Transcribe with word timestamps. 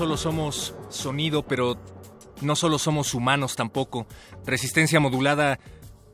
Solo 0.00 0.16
somos 0.16 0.74
sonido, 0.88 1.42
pero 1.46 1.78
no 2.40 2.56
solo 2.56 2.78
somos 2.78 3.12
humanos 3.12 3.54
tampoco. 3.54 4.06
Resistencia 4.46 4.98
modulada 4.98 5.60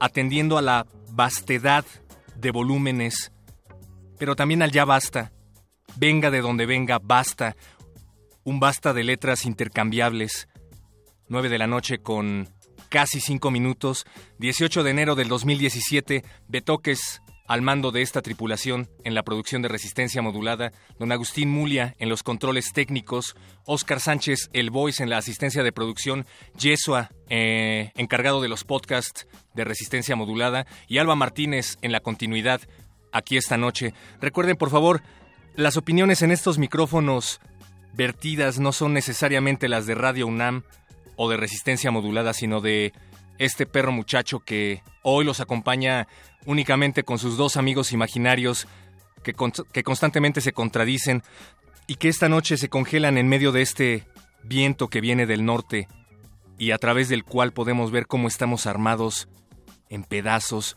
atendiendo 0.01 0.59
a 0.59 0.63
la 0.63 0.89
vastedad 1.13 1.85
de 2.35 2.51
volúmenes, 2.51 3.31
pero 4.19 4.35
también 4.35 4.63
al 4.63 4.73
ya 4.73 4.85
basta. 4.85 5.31
Venga 5.95 6.33
de 6.33 6.41
donde 6.41 6.67
venga, 6.67 6.99
basta. 7.01 7.55
Un 8.43 8.59
basta 8.59 8.93
de 8.93 9.05
letras 9.05 9.47
intercambiables. 9.47 10.49
9 11.29 11.49
de 11.49 11.59
la 11.59 11.69
noche 11.69 11.99
con 11.99 12.49
casi 12.89 13.21
5 13.21 13.53
minutos. 13.53 14.05
18 14.41 14.83
de 14.83 14.91
enero 14.91 15.15
del 15.15 15.29
2017. 15.29 16.25
Betoques 16.49 17.23
al 17.49 17.63
mando 17.63 17.93
de 17.93 18.03
esta 18.03 18.23
tripulación 18.23 18.89
en 19.05 19.15
la 19.15 19.23
producción 19.23 19.63
de 19.63 19.69
Resistencia 19.69 20.23
Modulada, 20.23 20.73
don 20.99 21.13
Agustín 21.13 21.51
Mulia 21.51 21.95
en 21.99 22.09
los 22.09 22.23
controles 22.23 22.73
técnicos, 22.73 23.37
Oscar 23.65 24.01
Sánchez, 24.01 24.51
el 24.53 24.71
voice 24.71 25.03
en 25.03 25.11
la 25.11 25.19
asistencia 25.19 25.63
de 25.63 25.73
producción, 25.73 26.27
Yesua, 26.59 27.11
eh, 27.29 27.93
encargado 27.97 28.41
de 28.41 28.49
los 28.49 28.65
podcasts 28.65 29.27
de 29.55 29.65
Resistencia 29.65 30.17
Modulada, 30.17 30.67
y 30.89 30.99
Alba 30.99 31.15
Martínez 31.15 31.79
en 31.83 31.93
la 31.93 32.01
continuidad 32.01 32.61
aquí 33.13 33.37
esta 33.37 33.57
noche. 33.57 33.95
Recuerden, 34.21 34.57
por 34.57 34.71
favor, 34.71 35.03
las 35.55 35.77
opiniones 35.77 36.23
en 36.23 36.31
estos 36.31 36.59
micrófonos 36.59 37.41
vertidas 37.95 38.59
no 38.59 38.73
son 38.73 38.93
necesariamente 38.93 39.69
las 39.69 39.87
de 39.87 39.95
Radio 39.95 40.27
UNAM 40.27 40.65
o 41.17 41.31
de 41.31 41.39
Resistencia 41.39 41.91
Modulada, 41.91 42.35
sino 42.35 42.61
de 42.61 42.93
este 43.39 43.67
perro 43.67 43.93
muchacho 43.93 44.41
que 44.41 44.83
hoy 45.03 45.25
los 45.25 45.41
acompaña 45.41 46.09
únicamente 46.45 47.03
con 47.03 47.19
sus 47.19 47.37
dos 47.37 47.57
amigos 47.57 47.93
imaginarios 47.93 48.67
que, 49.23 49.35
que, 49.73 49.83
constantemente 49.83 50.41
se 50.41 50.53
contradicen 50.53 51.23
y 51.87 51.97
que 51.97 52.09
esta 52.09 52.29
noche 52.29 52.57
se 52.57 52.69
congelan 52.69 53.19
en 53.19 53.29
medio 53.29 53.53
de 53.53 53.63
este 53.63 54.07
viento 54.43 54.89
que 54.89 55.01
viene 55.01 55.27
del 55.27 55.45
norte 55.45 55.89
y 56.59 56.71
a 56.71 56.79
través 56.79 57.09
del 57.09 57.25
cual 57.25 57.53
podemos 57.53 57.91
ver 57.91 58.07
cómo 58.07 58.29
estamos 58.29 58.67
armados 58.67 59.29
en 59.89 60.05
pedazos, 60.05 60.77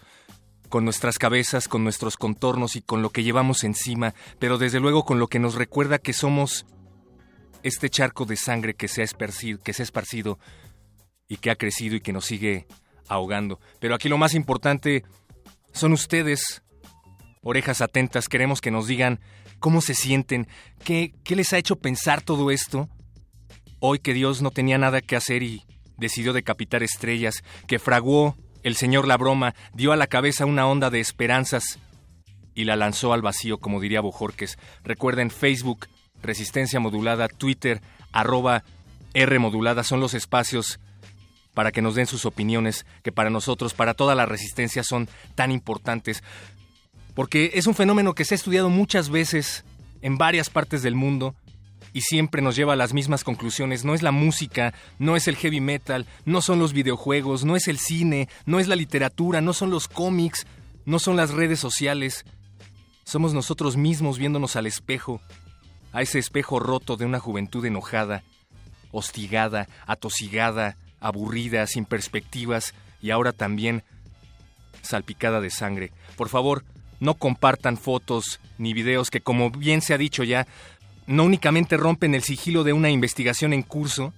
con 0.69 0.85
nuestras 0.85 1.17
cabezas, 1.17 1.67
con 1.67 1.83
nuestros 1.83 2.15
contornos 2.15 2.75
y 2.75 2.81
con 2.81 3.01
lo 3.01 3.09
que 3.09 3.23
llevamos 3.23 3.63
encima, 3.63 4.13
pero 4.37 4.57
desde 4.57 4.79
luego 4.79 5.03
con 5.03 5.19
lo 5.19 5.27
que 5.27 5.39
nos 5.39 5.55
recuerda 5.55 5.97
que 5.97 6.13
somos 6.13 6.65
este 7.63 7.89
charco 7.89 8.25
de 8.25 8.35
sangre 8.35 8.75
que 8.75 8.87
se 8.87 9.01
ha 9.01 9.03
esparcido, 9.03 9.59
que 9.61 9.73
se 9.73 9.81
ha 9.81 9.85
esparcido 9.85 10.39
y 11.29 11.37
que 11.37 11.51
ha 11.51 11.55
crecido 11.55 11.95
y 11.95 12.01
que 12.01 12.11
nos 12.11 12.25
sigue 12.25 12.67
ahogando. 13.07 13.61
Pero 13.79 13.95
aquí 13.95 14.09
lo 14.09 14.17
más 14.17 14.33
importante 14.33 15.05
son 15.71 15.93
ustedes, 15.93 16.63
orejas 17.41 17.79
atentas, 17.79 18.27
queremos 18.27 18.59
que 18.59 18.71
nos 18.71 18.87
digan 18.87 19.21
cómo 19.59 19.79
se 19.79 19.93
sienten, 19.93 20.47
qué, 20.83 21.13
qué 21.23 21.35
les 21.35 21.53
ha 21.53 21.57
hecho 21.57 21.77
pensar 21.77 22.21
todo 22.21 22.51
esto. 22.51 22.89
Hoy 23.79 23.99
que 23.99 24.13
Dios 24.13 24.41
no 24.41 24.51
tenía 24.51 24.77
nada 24.77 24.99
que 24.99 25.15
hacer 25.15 25.43
y 25.43 25.63
decidió 25.97 26.33
decapitar 26.33 26.83
estrellas, 26.83 27.43
que 27.67 27.79
fraguó 27.79 28.35
el 28.63 28.75
señor 28.75 29.07
la 29.07 29.15
broma, 29.15 29.53
dio 29.73 29.91
a 29.91 29.97
la 29.97 30.07
cabeza 30.07 30.45
una 30.45 30.67
onda 30.67 30.89
de 30.89 30.99
esperanzas 30.99 31.79
y 32.55 32.65
la 32.65 32.75
lanzó 32.75 33.13
al 33.13 33.21
vacío, 33.21 33.59
como 33.59 33.79
diría 33.79 34.01
Bojorques. 34.01 34.57
Recuerden 34.83 35.29
Facebook, 35.29 35.87
Resistencia 36.21 36.79
Modulada, 36.79 37.27
Twitter, 37.27 37.81
arroba 38.11 38.63
R 39.13 39.39
Modulada, 39.39 39.83
son 39.83 39.99
los 39.99 40.13
espacios 40.13 40.79
para 41.59 41.73
que 41.73 41.81
nos 41.81 41.95
den 41.95 42.07
sus 42.07 42.25
opiniones, 42.25 42.85
que 43.03 43.11
para 43.11 43.29
nosotros, 43.29 43.73
para 43.73 43.93
toda 43.93 44.15
la 44.15 44.25
resistencia 44.25 44.81
son 44.81 45.09
tan 45.35 45.51
importantes. 45.51 46.23
Porque 47.15 47.51
es 47.55 47.67
un 47.67 47.75
fenómeno 47.75 48.15
que 48.15 48.23
se 48.23 48.33
ha 48.33 48.37
estudiado 48.37 48.69
muchas 48.69 49.09
veces 49.09 49.65
en 50.01 50.17
varias 50.17 50.49
partes 50.49 50.83
del 50.83 50.95
mundo 50.95 51.35
y 51.91 51.99
siempre 51.99 52.41
nos 52.41 52.55
lleva 52.55 52.71
a 52.71 52.77
las 52.77 52.93
mismas 52.93 53.25
conclusiones. 53.25 53.83
No 53.83 53.93
es 53.93 54.03
la 54.03 54.13
música, 54.13 54.73
no 54.99 55.17
es 55.17 55.27
el 55.27 55.35
heavy 55.35 55.59
metal, 55.59 56.05
no 56.23 56.41
son 56.41 56.59
los 56.59 56.71
videojuegos, 56.71 57.43
no 57.43 57.57
es 57.57 57.67
el 57.67 57.77
cine, 57.77 58.29
no 58.45 58.61
es 58.61 58.69
la 58.69 58.77
literatura, 58.77 59.41
no 59.41 59.51
son 59.51 59.69
los 59.69 59.89
cómics, 59.89 60.47
no 60.85 60.97
son 60.97 61.17
las 61.17 61.31
redes 61.31 61.59
sociales. 61.59 62.23
Somos 63.03 63.33
nosotros 63.33 63.75
mismos 63.75 64.17
viéndonos 64.17 64.55
al 64.55 64.65
espejo, 64.65 65.19
a 65.91 66.03
ese 66.03 66.19
espejo 66.19 66.61
roto 66.61 66.95
de 66.95 67.03
una 67.03 67.19
juventud 67.19 67.65
enojada, 67.65 68.23
hostigada, 68.93 69.67
atosigada, 69.87 70.77
aburrida, 70.99 71.65
sin 71.67 71.85
perspectivas 71.85 72.73
y 73.01 73.11
ahora 73.11 73.31
también 73.31 73.83
salpicada 74.81 75.41
de 75.41 75.49
sangre. 75.49 75.91
Por 76.15 76.29
favor, 76.29 76.63
no 76.99 77.13
compartan 77.15 77.77
fotos 77.77 78.39
ni 78.57 78.73
videos 78.73 79.09
que, 79.09 79.21
como 79.21 79.51
bien 79.51 79.81
se 79.81 79.93
ha 79.93 79.97
dicho 79.97 80.23
ya, 80.23 80.47
no 81.07 81.23
únicamente 81.23 81.77
rompen 81.77 82.13
el 82.13 82.23
sigilo 82.23 82.63
de 82.63 82.73
una 82.73 82.89
investigación 82.89 83.53
en 83.53 83.63
curso, 83.63 84.13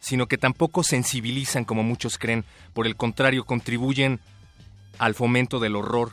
sino 0.00 0.26
que 0.26 0.38
tampoco 0.38 0.82
sensibilizan 0.82 1.64
como 1.64 1.82
muchos 1.82 2.18
creen, 2.18 2.44
por 2.72 2.86
el 2.86 2.96
contrario, 2.96 3.44
contribuyen 3.44 4.20
al 4.98 5.14
fomento 5.14 5.58
del 5.58 5.76
horror 5.76 6.12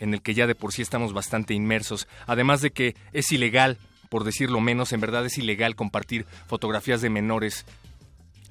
en 0.00 0.14
el 0.14 0.22
que 0.22 0.34
ya 0.34 0.46
de 0.46 0.54
por 0.54 0.72
sí 0.72 0.82
estamos 0.82 1.12
bastante 1.12 1.54
inmersos, 1.54 2.06
además 2.26 2.60
de 2.60 2.70
que 2.70 2.96
es 3.12 3.30
ilegal, 3.32 3.78
por 4.08 4.24
decirlo 4.24 4.60
menos, 4.60 4.92
en 4.92 5.00
verdad 5.00 5.26
es 5.26 5.38
ilegal 5.38 5.74
compartir 5.74 6.26
fotografías 6.46 7.00
de 7.00 7.10
menores 7.10 7.66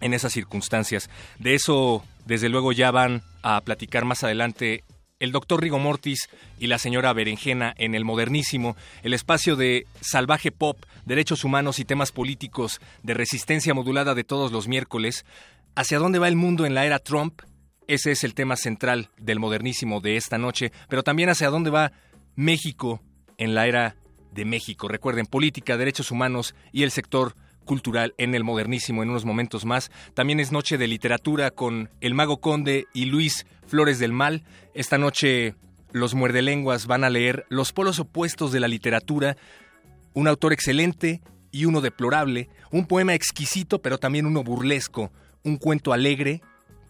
en 0.06 0.14
esas 0.14 0.34
circunstancias. 0.34 1.10
De 1.40 1.56
eso, 1.56 2.04
desde 2.26 2.48
luego, 2.48 2.72
ya 2.72 2.92
van 2.92 3.24
a 3.42 3.60
platicar 3.62 4.06
más 4.06 4.24
adelante 4.24 4.84
el 5.20 5.32
doctor 5.32 5.62
Rigo 5.62 5.80
Mortis 5.80 6.30
y 6.60 6.68
la 6.68 6.78
señora 6.78 7.12
Berenjena 7.12 7.74
en 7.78 7.96
el 7.96 8.06
modernísimo, 8.06 8.76
el 9.02 9.14
espacio 9.14 9.56
de 9.56 9.88
salvaje 10.02 10.52
pop, 10.52 10.78
derechos 11.06 11.44
humanos 11.44 11.80
y 11.80 11.86
temas 11.86 12.12
políticos 12.12 12.80
de 13.02 13.16
resistencia 13.16 13.74
modulada 13.74 14.14
de 14.14 14.24
todos 14.24 14.52
los 14.52 14.68
miércoles. 14.68 15.26
¿Hacia 15.76 15.98
dónde 15.98 16.20
va 16.20 16.28
el 16.28 16.36
mundo 16.36 16.68
en 16.68 16.76
la 16.76 16.86
era 16.86 17.00
Trump? 17.00 17.42
Ese 17.88 18.12
es 18.12 18.24
el 18.24 18.36
tema 18.36 18.58
central 18.58 19.10
del 19.18 19.40
modernísimo 19.40 20.02
de 20.02 20.18
esta 20.18 20.38
noche, 20.38 20.72
pero 20.88 21.02
también 21.02 21.30
hacia 21.30 21.50
dónde 21.50 21.72
va 21.72 21.94
México 22.36 23.02
en 23.38 23.56
la 23.56 23.66
era 23.66 23.96
de 24.32 24.46
México. 24.46 24.88
Recuerden, 24.88 25.26
política, 25.26 25.78
derechos 25.78 26.12
humanos 26.12 26.54
y 26.72 26.84
el 26.84 26.92
sector 26.92 27.36
cultural 27.66 28.14
en 28.18 28.36
el 28.36 28.44
modernísimo 28.44 29.04
en 29.04 29.10
unos 29.10 29.26
momentos 29.26 29.66
más. 29.66 29.92
También 30.14 30.40
es 30.40 30.52
noche 30.52 30.78
de 30.78 30.88
literatura 30.88 31.52
con 31.52 31.90
El 32.00 32.14
Mago 32.14 32.40
Conde 32.40 32.86
y 32.94 33.06
Luis 33.06 33.46
Flores 33.68 34.00
del 34.00 34.14
Mal. 34.14 34.44
Esta 34.74 34.98
noche 34.98 35.56
los 35.92 36.14
muerdelenguas 36.14 36.88
van 36.88 37.04
a 37.04 37.10
leer 37.10 37.46
Los 37.50 37.74
polos 37.74 38.00
opuestos 38.00 38.52
de 38.52 38.60
la 38.60 38.68
literatura, 38.68 39.38
un 40.14 40.28
autor 40.28 40.54
excelente 40.54 41.22
y 41.52 41.66
uno 41.66 41.82
deplorable, 41.82 42.50
un 42.72 42.86
poema 42.86 43.14
exquisito 43.14 43.82
pero 43.82 43.98
también 43.98 44.26
uno 44.26 44.44
burlesco, 44.44 45.12
un 45.44 45.58
cuento 45.58 45.94
alegre 45.94 46.42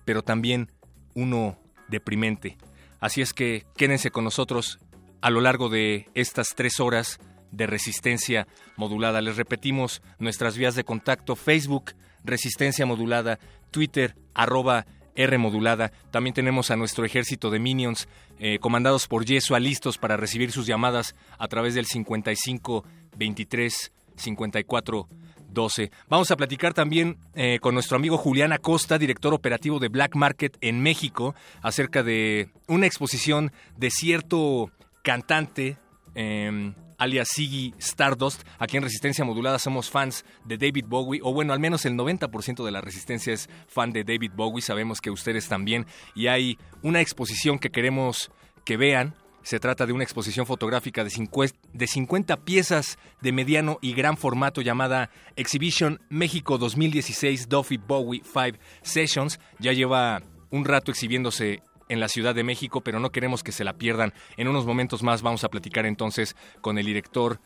pero 0.05 0.21
también 0.21 0.71
uno 1.13 1.57
deprimente. 1.87 2.57
Así 2.99 3.21
es 3.21 3.33
que 3.33 3.65
quédense 3.75 4.11
con 4.11 4.23
nosotros 4.23 4.79
a 5.21 5.29
lo 5.29 5.41
largo 5.41 5.69
de 5.69 6.07
estas 6.13 6.49
tres 6.55 6.79
horas 6.79 7.19
de 7.55 7.67
resistencia 7.67 8.47
modulada. 8.75 9.21
Les 9.21 9.37
repetimos 9.37 10.01
nuestras 10.19 10.57
vías 10.57 10.75
de 10.75 10.83
contacto, 10.83 11.35
Facebook, 11.35 11.93
Resistencia 12.23 12.85
Modulada, 12.85 13.39
Twitter, 13.71 14.15
arroba 14.33 14.85
R 15.15 15.37
modulada. 15.37 15.91
También 16.11 16.33
tenemos 16.33 16.71
a 16.71 16.75
nuestro 16.75 17.05
ejército 17.05 17.49
de 17.49 17.59
minions 17.59 18.07
eh, 18.39 18.59
comandados 18.59 19.07
por 19.07 19.25
Yesua 19.25 19.59
listos 19.59 19.97
para 19.97 20.17
recibir 20.17 20.51
sus 20.51 20.67
llamadas 20.67 21.15
a 21.37 21.47
través 21.47 21.73
del 21.73 21.85
55 21.85 22.83
23 23.17 23.91
5412. 24.17 25.91
Vamos 26.09 26.31
a 26.31 26.35
platicar 26.35 26.73
también 26.73 27.17
eh, 27.33 27.59
con 27.61 27.73
nuestro 27.73 27.95
amigo 27.95 28.17
Julián 28.17 28.51
Acosta, 28.51 28.97
director 28.97 29.33
operativo 29.33 29.79
de 29.79 29.87
Black 29.87 30.15
Market 30.15 30.57
en 30.61 30.81
México, 30.81 31.33
acerca 31.61 32.03
de 32.03 32.49
una 32.67 32.85
exposición 32.85 33.53
de 33.77 33.89
cierto 33.89 34.71
cantante. 35.01 35.77
Eh, 36.15 36.73
alias 36.97 37.29
Siggy 37.29 37.73
Stardust. 37.77 38.43
Aquí 38.59 38.77
en 38.77 38.83
Resistencia 38.83 39.25
Modulada 39.25 39.59
somos 39.59 39.89
fans 39.89 40.25
de 40.43 40.57
David 40.57 40.85
Bowie, 40.87 41.21
o 41.23 41.33
bueno, 41.33 41.53
al 41.53 41.59
menos 41.59 41.85
el 41.85 41.93
90% 41.93 42.63
de 42.63 42.71
la 42.71 42.81
Resistencia 42.81 43.33
es 43.33 43.49
fan 43.67 43.91
de 43.91 44.03
David 44.03 44.31
Bowie, 44.35 44.61
sabemos 44.61 45.01
que 45.01 45.11
ustedes 45.11 45.47
también, 45.47 45.85
y 46.13 46.27
hay 46.27 46.57
una 46.81 47.01
exposición 47.01 47.59
que 47.59 47.71
queremos 47.71 48.31
que 48.63 48.77
vean. 48.77 49.15
Se 49.43 49.59
trata 49.59 49.85
de 49.85 49.93
una 49.93 50.03
exposición 50.03 50.47
fotográfica 50.47 51.03
de 51.03 51.87
50 51.87 52.37
piezas 52.37 52.97
de 53.21 53.31
mediano 53.31 53.77
y 53.79 53.93
gran 53.93 54.17
formato 54.17 54.61
llamada 54.61 55.11
Exhibition 55.35 56.01
México 56.09 56.57
2016 56.57 57.47
Duffy 57.47 57.77
Bowie 57.77 58.23
5 58.23 58.57
Sessions. 58.81 59.39
Ya 59.59 59.71
lleva 59.71 60.23
un 60.49 60.65
rato 60.65 60.89
exhibiéndose 60.89 61.61
en 61.89 61.99
la 61.99 62.07
Ciudad 62.07 62.35
de 62.35 62.43
México, 62.43 62.81
pero 62.81 62.99
no 62.99 63.11
queremos 63.11 63.43
que 63.43 63.51
se 63.51 63.63
la 63.63 63.73
pierdan. 63.73 64.13
En 64.37 64.47
unos 64.47 64.65
momentos 64.65 65.03
más 65.03 65.21
vamos 65.21 65.43
a 65.43 65.49
platicar 65.49 65.85
entonces 65.85 66.35
con 66.61 66.77
el 66.77 66.85
director 66.85 67.39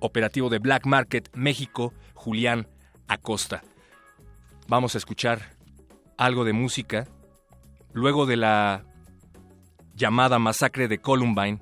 operativo 0.00 0.50
de 0.50 0.58
Black 0.58 0.86
Market 0.86 1.28
México, 1.34 1.92
Julián 2.14 2.68
Acosta. 3.08 3.62
Vamos 4.66 4.94
a 4.94 4.98
escuchar 4.98 5.56
algo 6.16 6.44
de 6.44 6.52
música. 6.52 7.06
Luego 7.92 8.26
de 8.26 8.36
la 8.36 8.84
llamada 9.94 10.38
masacre 10.38 10.88
de 10.88 10.98
Columbine 10.98 11.60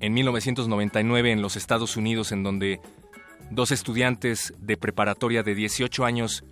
en 0.00 0.14
1999 0.14 1.32
en 1.32 1.42
los 1.42 1.56
Estados 1.56 1.96
Unidos, 1.96 2.32
en 2.32 2.42
donde 2.42 2.80
dos 3.50 3.70
estudiantes 3.70 4.52
de 4.58 4.76
preparatoria 4.76 5.42
de 5.42 5.54
18 5.54 6.04
años 6.04 6.44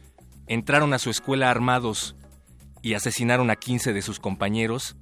entraron 0.46 0.93
a 0.94 0.99
su 0.99 1.11
escuela 1.11 1.50
armados 1.50 2.17
y 2.82 2.94
asesinaron 2.94 3.50
a 3.50 3.56
15 3.56 3.93
de 3.93 4.02
sus 4.02 4.20
compañeros, 4.20 4.96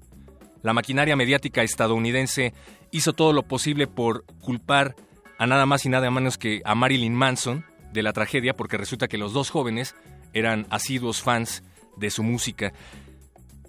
la 0.64 0.72
maquinaria 0.72 1.14
mediática 1.14 1.62
estadounidense 1.62 2.54
hizo 2.90 3.12
todo 3.12 3.34
lo 3.34 3.42
posible 3.42 3.86
por 3.86 4.24
culpar 4.40 4.96
a 5.38 5.46
nada 5.46 5.66
más 5.66 5.84
y 5.84 5.90
nada 5.90 6.10
menos 6.10 6.38
que 6.38 6.62
a 6.64 6.74
Marilyn 6.74 7.14
Manson 7.14 7.66
de 7.92 8.02
la 8.02 8.14
tragedia, 8.14 8.56
porque 8.56 8.78
resulta 8.78 9.06
que 9.06 9.18
los 9.18 9.34
dos 9.34 9.50
jóvenes 9.50 9.94
eran 10.32 10.66
asiduos 10.70 11.20
fans 11.20 11.62
de 11.98 12.08
su 12.10 12.22
música. 12.22 12.72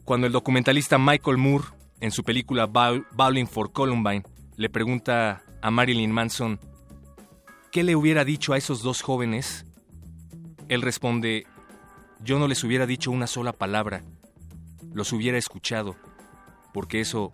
Cuando 0.06 0.26
el 0.26 0.32
documentalista 0.32 0.98
Michael 0.98 1.38
Moore, 1.38 1.66
en 2.00 2.12
su 2.12 2.24
película 2.24 2.66
Bowling 2.66 3.48
for 3.48 3.74
Columbine, 3.74 4.24
le 4.56 4.70
pregunta 4.70 5.44
a 5.62 5.72
Marilyn 5.72 6.12
Manson 6.12 6.62
qué 7.74 7.84
le 7.84 7.98
hubiera 7.98 8.24
dicho 8.24 8.54
a 8.54 8.58
esos 8.58 8.84
dos 8.84 9.02
jóvenes, 9.02 9.66
él 10.70 10.82
responde, 10.82 11.46
yo 12.22 12.40
no 12.40 12.48
les 12.48 12.64
hubiera 12.64 12.86
dicho 12.86 13.12
una 13.12 13.28
sola 13.28 13.52
palabra, 13.52 14.02
los 14.94 15.12
hubiera 15.12 15.38
escuchado 15.38 15.98
porque 16.76 17.00
eso 17.00 17.32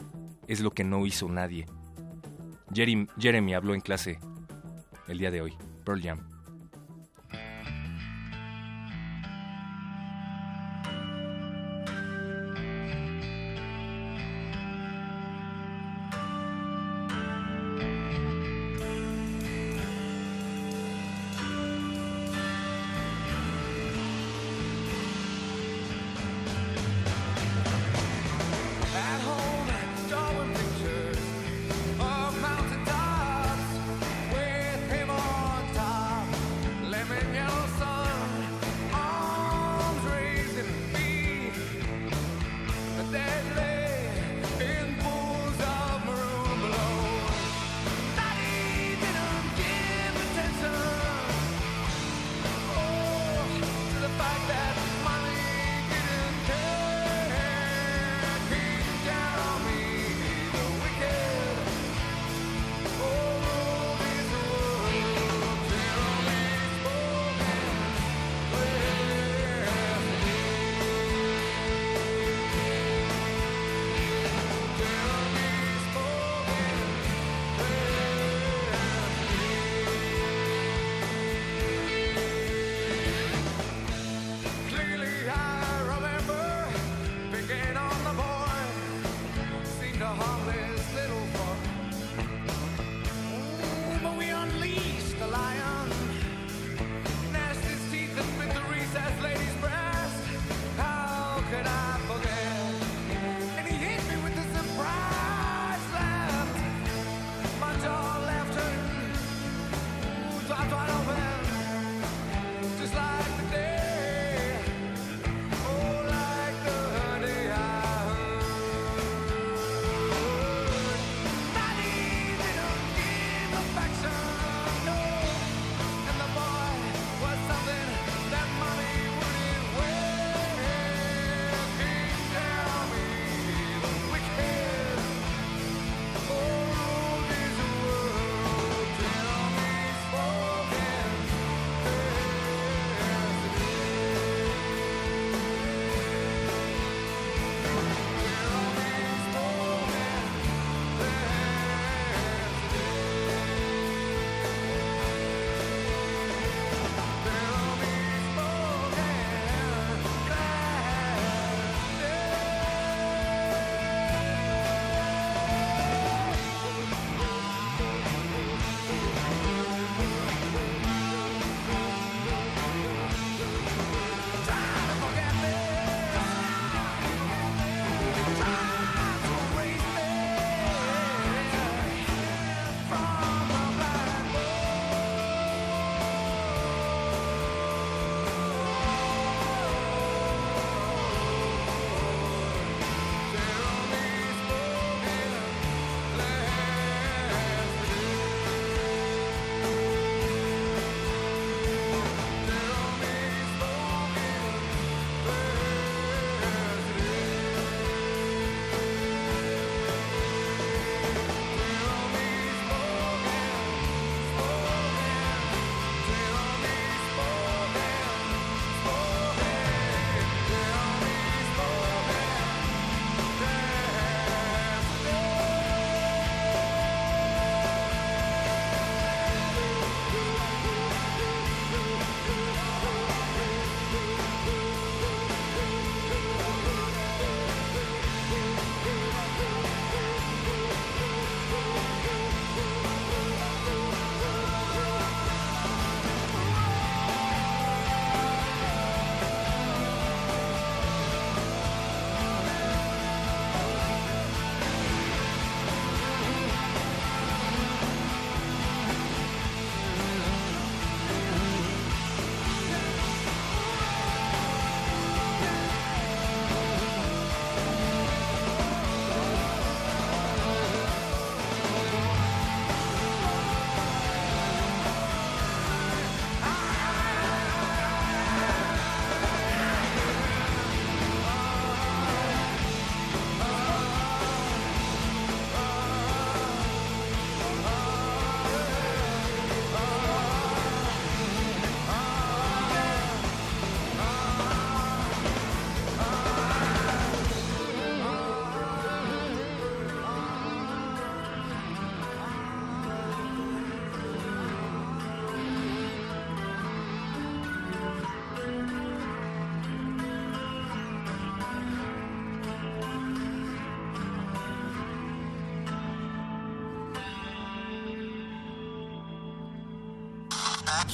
es 0.48 0.60
lo 0.60 0.70
que 0.70 0.84
no 0.84 1.04
hizo 1.08 1.28
nadie. 1.28 1.66
Jeremy, 2.72 3.54
habló 3.56 3.74
en 3.74 3.82
clase 3.82 4.20
el 5.08 5.18
día 5.18 5.32
de 5.32 5.42
hoy, 5.42 5.58
Pearl 5.84 6.00
Jam. 6.00 6.31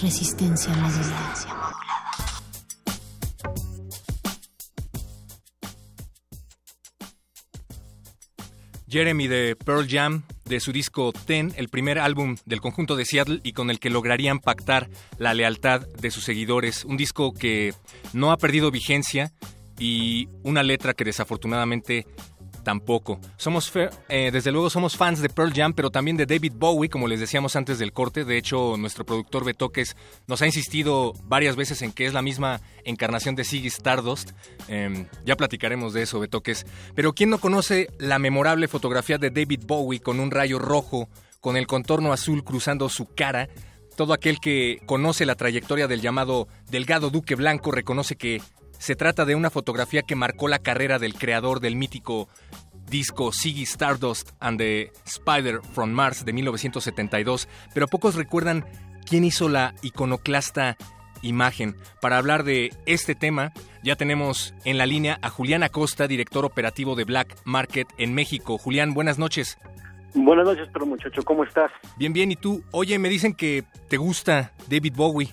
Resistencia 0.01 0.71
modulada. 0.75 1.33
Jeremy 8.87 9.27
de 9.27 9.55
Pearl 9.55 9.87
Jam, 9.89 10.23
de 10.45 10.59
su 10.59 10.71
disco 10.71 11.11
Ten, 11.11 11.51
el 11.57 11.69
primer 11.69 11.97
álbum 11.97 12.37
del 12.45 12.61
conjunto 12.61 12.95
de 12.95 13.05
Seattle 13.05 13.39
y 13.43 13.53
con 13.53 13.71
el 13.71 13.79
que 13.79 13.89
lograrían 13.89 14.39
pactar 14.39 14.87
la 15.17 15.33
lealtad 15.33 15.81
de 15.81 16.11
sus 16.11 16.23
seguidores. 16.23 16.85
Un 16.85 16.95
disco 16.95 17.33
que 17.33 17.73
no 18.13 18.31
ha 18.31 18.37
perdido 18.37 18.69
vigencia 18.69 19.33
y 19.79 20.29
una 20.43 20.61
letra 20.61 20.93
que 20.93 21.05
desafortunadamente 21.05 22.05
tampoco. 22.67 23.21
Somos, 23.37 23.71
eh, 24.09 24.29
desde 24.33 24.51
luego, 24.51 24.69
somos 24.69 24.97
fans 24.97 25.21
de 25.21 25.29
Pearl 25.29 25.53
Jam, 25.53 25.71
pero 25.71 25.89
también 25.89 26.17
de 26.17 26.25
David 26.25 26.51
Bowie, 26.57 26.89
como 26.89 27.07
les 27.07 27.21
decíamos 27.21 27.55
antes 27.55 27.79
del 27.79 27.93
corte. 27.93 28.25
De 28.25 28.37
hecho, 28.37 28.75
nuestro 28.75 29.05
productor 29.05 29.45
Betoques 29.45 29.95
nos 30.27 30.41
ha 30.41 30.47
insistido 30.47 31.13
varias 31.23 31.55
veces 31.55 31.81
en 31.81 31.93
que 31.93 32.05
es 32.05 32.13
la 32.13 32.21
misma 32.21 32.59
encarnación 32.83 33.35
de 33.35 33.45
Ziggy 33.45 33.67
Stardust. 33.67 34.31
Em, 34.67 35.07
ya 35.23 35.37
platicaremos 35.37 35.93
de 35.93 36.01
eso, 36.01 36.19
Betoques. 36.19 36.65
Pero 36.93 37.13
¿quién 37.13 37.29
no 37.29 37.37
conoce 37.37 37.87
la 37.99 38.19
memorable 38.19 38.67
fotografía 38.67 39.17
de 39.17 39.29
David 39.29 39.61
Bowie 39.65 40.01
con 40.01 40.19
un 40.19 40.29
rayo 40.29 40.59
rojo, 40.59 41.07
con 41.39 41.55
el 41.55 41.67
contorno 41.67 42.11
azul 42.11 42.43
cruzando 42.43 42.89
su 42.89 43.05
cara? 43.05 43.47
Todo 43.95 44.11
aquel 44.11 44.41
que 44.41 44.81
conoce 44.85 45.25
la 45.25 45.35
trayectoria 45.35 45.87
del 45.87 46.01
llamado 46.01 46.49
Delgado 46.69 47.11
Duque 47.11 47.35
Blanco 47.35 47.71
reconoce 47.71 48.17
que 48.17 48.41
se 48.77 48.95
trata 48.95 49.25
de 49.25 49.35
una 49.35 49.49
fotografía 49.49 50.01
que 50.01 50.15
marcó 50.15 50.47
la 50.47 50.59
carrera 50.59 50.99
del 50.99 51.13
creador 51.13 51.59
del 51.59 51.75
mítico 51.75 52.29
disco 52.89 53.31
Ziggy 53.33 53.63
Stardust 53.63 54.31
and 54.39 54.57
the 54.57 54.91
Spider 55.05 55.59
from 55.73 55.91
Mars 55.91 56.25
de 56.25 56.33
1972, 56.33 57.47
pero 57.73 57.87
pocos 57.87 58.15
recuerdan 58.15 58.65
quién 59.05 59.23
hizo 59.23 59.49
la 59.49 59.73
iconoclasta 59.81 60.77
imagen. 61.21 61.75
Para 62.01 62.17
hablar 62.17 62.43
de 62.43 62.71
este 62.85 63.15
tema, 63.15 63.51
ya 63.83 63.95
tenemos 63.95 64.53
en 64.65 64.77
la 64.77 64.85
línea 64.85 65.19
a 65.21 65.29
Julián 65.29 65.63
Acosta, 65.63 66.07
director 66.07 66.45
operativo 66.45 66.95
de 66.95 67.05
Black 67.05 67.35
Market 67.43 67.87
en 67.97 68.13
México. 68.13 68.57
Julián, 68.57 68.93
buenas 68.93 69.17
noches. 69.17 69.57
Buenas 70.13 70.45
noches, 70.45 70.67
pero 70.73 70.85
muchacho, 70.85 71.21
¿cómo 71.23 71.43
estás? 71.43 71.71
Bien, 71.97 72.13
bien, 72.13 72.31
¿y 72.31 72.35
tú? 72.35 72.63
Oye, 72.71 72.97
me 72.97 73.09
dicen 73.09 73.33
que 73.33 73.63
te 73.87 73.97
gusta 73.97 74.53
David 74.69 74.93
Bowie. 74.95 75.29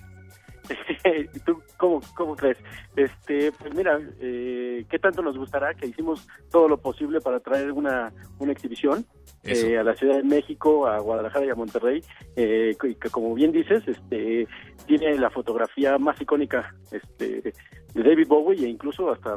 ¿Tú 1.45 1.63
cómo, 1.77 2.01
cómo 2.15 2.37
crees? 2.37 2.59
Este, 2.97 3.53
pues 3.53 3.75
mira, 3.75 3.99
eh, 4.21 4.85
¿qué 4.89 4.99
tanto 4.99 5.23
nos 5.23 5.37
gustará 5.37 5.75
que 5.75 5.87
hicimos 5.87 6.27
todo 6.51 6.69
lo 6.69 6.79
posible 6.79 7.21
para 7.21 7.41
traer 7.41 7.73
una, 7.73 8.13
una 8.39 8.53
exhibición 8.53 9.07
eh, 9.45 9.79
a 9.79 9.83
la 9.83 9.95
Ciudad 9.95 10.17
de 10.17 10.23
México, 10.23 10.87
a 10.87 10.99
Guadalajara 10.99 11.47
y 11.47 11.51
a 11.51 11.55
Monterrey? 11.55 12.03
Eh, 12.37 12.77
que, 12.81 13.11
como 13.11 13.35
bien 13.35 13.53
dices, 13.53 13.83
este, 13.87 14.47
tiene 14.87 15.19
la 15.19 15.31
fotografía 15.31 15.99
más 15.99 16.21
icónica 16.21 16.75
este, 16.91 17.53
de 17.95 18.03
David 18.03 18.27
Bowie 18.27 18.65
e 18.65 18.69
incluso 18.69 19.13
hasta, 19.13 19.37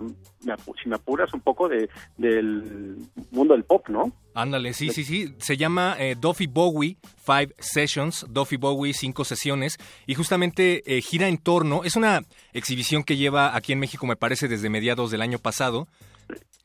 si 0.81 0.89
me 0.89 0.95
apuras, 0.95 1.33
un 1.33 1.41
poco 1.41 1.69
de, 1.69 1.89
del 2.17 2.97
mundo 3.31 3.53
del 3.53 3.63
pop, 3.63 3.87
¿no? 3.87 4.11
Ándale, 4.33 4.73
sí, 4.73 4.89
sí, 4.89 5.03
sí. 5.03 5.35
Se 5.37 5.57
llama 5.57 5.95
eh, 5.99 6.15
Duffy 6.19 6.47
Bowie 6.47 6.97
Five 7.17 7.53
Sessions, 7.59 8.25
Duffy 8.29 8.57
Bowie 8.57 8.93
Cinco 8.93 9.23
Sesiones, 9.25 9.77
y 10.07 10.15
justamente 10.15 10.83
eh, 10.85 11.01
gira 11.01 11.27
en 11.27 11.37
torno, 11.37 11.83
es 11.83 11.95
una 11.95 12.23
exhibición 12.53 13.03
que 13.03 13.15
lleva 13.15 13.55
aquí 13.55 13.73
en 13.73 13.79
México, 13.79 14.05
me 14.07 14.15
parece, 14.15 14.47
desde 14.47 14.69
mediados 14.69 15.11
del 15.11 15.21
año 15.21 15.37
pasado, 15.37 15.87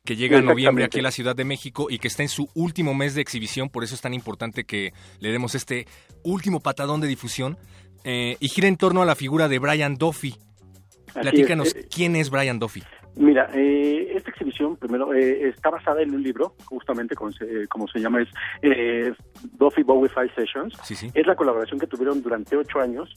que 0.05 0.17
llega 0.17 0.39
en 0.39 0.45
noviembre 0.45 0.85
aquí 0.85 0.99
a 0.99 1.03
la 1.03 1.11
Ciudad 1.11 1.37
de 1.37 1.45
México 1.45 1.87
y 1.89 1.99
que 1.99 2.09
está 2.09 2.23
en 2.23 2.29
su 2.29 2.49
último 2.55 2.95
mes 2.95 3.15
de 3.15 3.21
exhibición, 3.21 3.69
por 3.69 3.85
eso 3.85 3.95
es 3.95 4.01
tan 4.01 4.15
importante 4.15 4.65
que 4.65 4.93
le 5.21 5.31
demos 5.31 5.55
este 5.55 5.87
último 6.25 6.61
patadón 6.61 7.01
de 7.01 7.07
difusión, 7.07 7.57
eh, 8.05 8.37
y 8.41 8.49
gira 8.49 8.67
en 8.67 8.77
torno 8.77 9.03
a 9.03 9.07
la 9.07 9.15
figura 9.15 9.49
de 9.49 9.61
Brian 9.61 9.97
Duffy, 9.97 10.35
Platícanos, 11.13 11.75
eh, 11.75 11.87
¿quién 11.95 12.17
es 12.17 12.31
Brian 12.31 12.59
Duffy? 12.59 12.83
Mira, 13.15 13.51
eh, 13.55 14.13
esta 14.15 14.31
exhibición, 14.31 14.77
primero, 14.77 15.13
eh, 15.13 15.49
está 15.49 15.69
basada 15.69 16.03
en 16.03 16.15
un 16.15 16.23
libro, 16.23 16.55
justamente 16.65 17.15
como 17.15 17.31
se, 17.31 17.69
como 17.69 17.87
se 17.87 18.01
llama, 18.01 18.23
es 18.23 19.17
Duffy 19.59 19.83
Bowie 19.83 20.09
Five 20.09 20.33
Sessions. 20.35 20.75
Es 21.15 21.27
la 21.27 21.37
colaboración 21.37 21.79
que 21.79 21.87
tuvieron 21.87 22.23
durante 22.23 22.57
ocho 22.57 22.81
años 22.81 23.15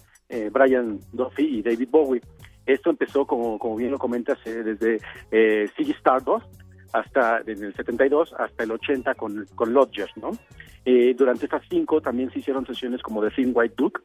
Brian 0.51 0.99
Duffy 1.13 1.59
y 1.59 1.61
David 1.61 1.87
Bowie. 1.89 2.21
Esto 2.65 2.89
empezó, 2.89 3.25
como, 3.25 3.57
como 3.59 3.75
bien 3.77 3.91
lo 3.91 3.99
comentas, 3.99 4.37
desde 4.43 4.99
eh, 5.31 5.69
Ziggy 5.77 5.91
Stardust 5.91 6.47
hasta 6.95 7.41
desde 7.43 7.67
el 7.67 7.73
72 7.75 8.33
hasta 8.37 8.63
el 8.63 8.71
80 8.71 9.15
con, 9.15 9.45
con 9.55 9.73
Lodgers, 9.73 10.15
¿no? 10.17 10.31
durante 11.17 11.45
estas 11.45 11.63
cinco 11.67 11.99
también 11.99 12.29
se 12.29 12.39
hicieron 12.39 12.63
sesiones 12.67 13.01
como 13.01 13.19
The 13.19 13.31
Thin 13.31 13.51
White 13.55 13.73
Duke, 13.75 14.01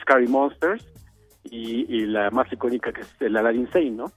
Scary 0.00 0.26
Monsters, 0.26 0.84
y, 1.50 2.06
la 2.06 2.30
más 2.30 2.52
icónica 2.52 2.92
que 2.92 3.02
es 3.02 3.14
el 3.20 3.36
Aladdin 3.36 3.70
Sane, 3.70 3.90
¿no? 3.90 4.12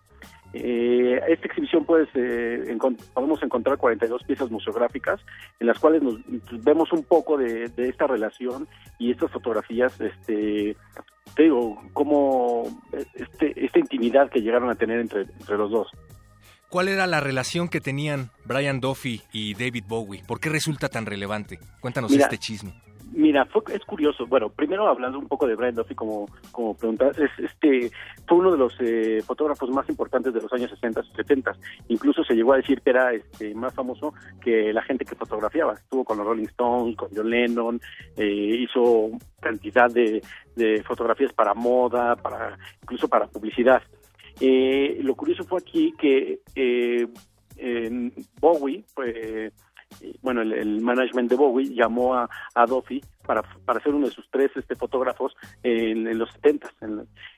Eh, 0.53 1.19
esta 1.27 1.47
exhibición 1.47 1.83
pues 1.83 2.07
eh, 2.13 2.77
podemos 3.13 3.43
encontrar 3.43 3.77
42 3.77 4.23
piezas 4.23 4.49
museográficas 4.49 5.19
en 5.59 5.67
las 5.67 5.77
cuales 5.79 6.01
nos, 6.01 6.15
vemos 6.63 6.93
un 6.93 7.03
poco 7.03 7.37
de, 7.37 7.69
esta 7.75 8.07
relación 8.07 8.65
y 8.97 9.11
estas 9.11 9.31
fotografías, 9.31 9.99
este, 9.99 10.77
te 11.35 11.43
digo, 11.43 11.81
como 11.91 12.63
este, 13.15 13.65
esta 13.65 13.79
intimidad 13.79 14.29
que 14.29 14.41
llegaron 14.41 14.69
a 14.69 14.75
tener 14.75 15.01
entre, 15.01 15.23
entre 15.23 15.57
los 15.57 15.71
dos. 15.71 15.91
¿Cuál 16.69 16.87
era 16.87 17.07
la 17.07 17.19
relación 17.19 17.69
que 17.69 17.81
tenían 17.81 18.31
Brian 18.45 18.79
Duffy 18.79 19.21
y 19.31 19.53
David 19.53 19.85
Bowie? 19.87 20.23
¿Por 20.27 20.39
qué 20.39 20.49
resulta 20.49 20.89
tan 20.89 21.05
relevante? 21.05 21.59
Cuéntanos 21.79 22.11
este 22.11 22.37
chisme. 22.37 22.73
Mira, 23.15 23.45
fue, 23.45 23.61
es 23.73 23.85
curioso. 23.85 24.25
Bueno, 24.27 24.49
primero 24.49 24.87
hablando 24.87 25.17
un 25.17 25.27
poco 25.27 25.47
de 25.47 25.55
Brian 25.55 25.75
Duffy, 25.75 25.95
como, 25.95 26.25
como 26.51 26.75
preguntas, 26.75 27.17
es, 27.17 27.29
este, 27.37 27.89
fue 28.27 28.39
uno 28.39 28.51
de 28.51 28.57
los 28.57 28.73
eh, 28.79 29.21
fotógrafos 29.25 29.69
más 29.69 29.87
importantes 29.89 30.33
de 30.33 30.41
los 30.41 30.51
años 30.51 30.69
60 30.71 31.01
y 31.01 31.15
70. 31.15 31.55
Incluso 31.87 32.25
se 32.25 32.33
llegó 32.33 32.53
a 32.53 32.57
decir 32.57 32.81
que 32.81 32.89
era 32.89 33.13
este, 33.13 33.55
más 33.55 33.73
famoso 33.73 34.13
que 34.41 34.73
la 34.73 34.81
gente 34.81 35.05
que 35.05 35.15
fotografiaba. 35.15 35.75
Estuvo 35.75 36.03
con 36.03 36.17
los 36.17 36.27
Rolling 36.27 36.47
Stones, 36.47 36.97
con 36.97 37.09
John 37.15 37.29
Lennon, 37.29 37.79
eh, 38.17 38.57
hizo 38.59 39.11
cantidad 39.39 39.89
de, 39.89 40.21
de 40.55 40.83
fotografías 40.83 41.31
para 41.31 41.53
moda, 41.53 42.17
para 42.17 42.57
incluso 42.81 43.07
para 43.07 43.27
publicidad. 43.27 43.81
Eh, 44.39 44.99
lo 45.01 45.15
curioso 45.15 45.43
fue 45.43 45.59
aquí 45.59 45.93
que 45.97 46.39
eh, 46.55 47.07
Bowie, 48.39 48.83
pues, 48.93 49.53
bueno, 50.21 50.41
el, 50.41 50.81
management 50.81 51.29
de 51.29 51.35
Bowie 51.35 51.73
llamó 51.73 52.15
a, 52.15 52.29
a 52.53 52.65
Duffy 52.65 53.01
para, 53.25 53.41
para 53.65 53.81
ser 53.81 53.93
uno 53.93 54.07
de 54.07 54.13
sus 54.13 54.29
tres 54.29 54.51
este, 54.55 54.75
fotógrafos 54.75 55.35
en, 55.63 56.17
los 56.17 56.31
70. 56.33 56.69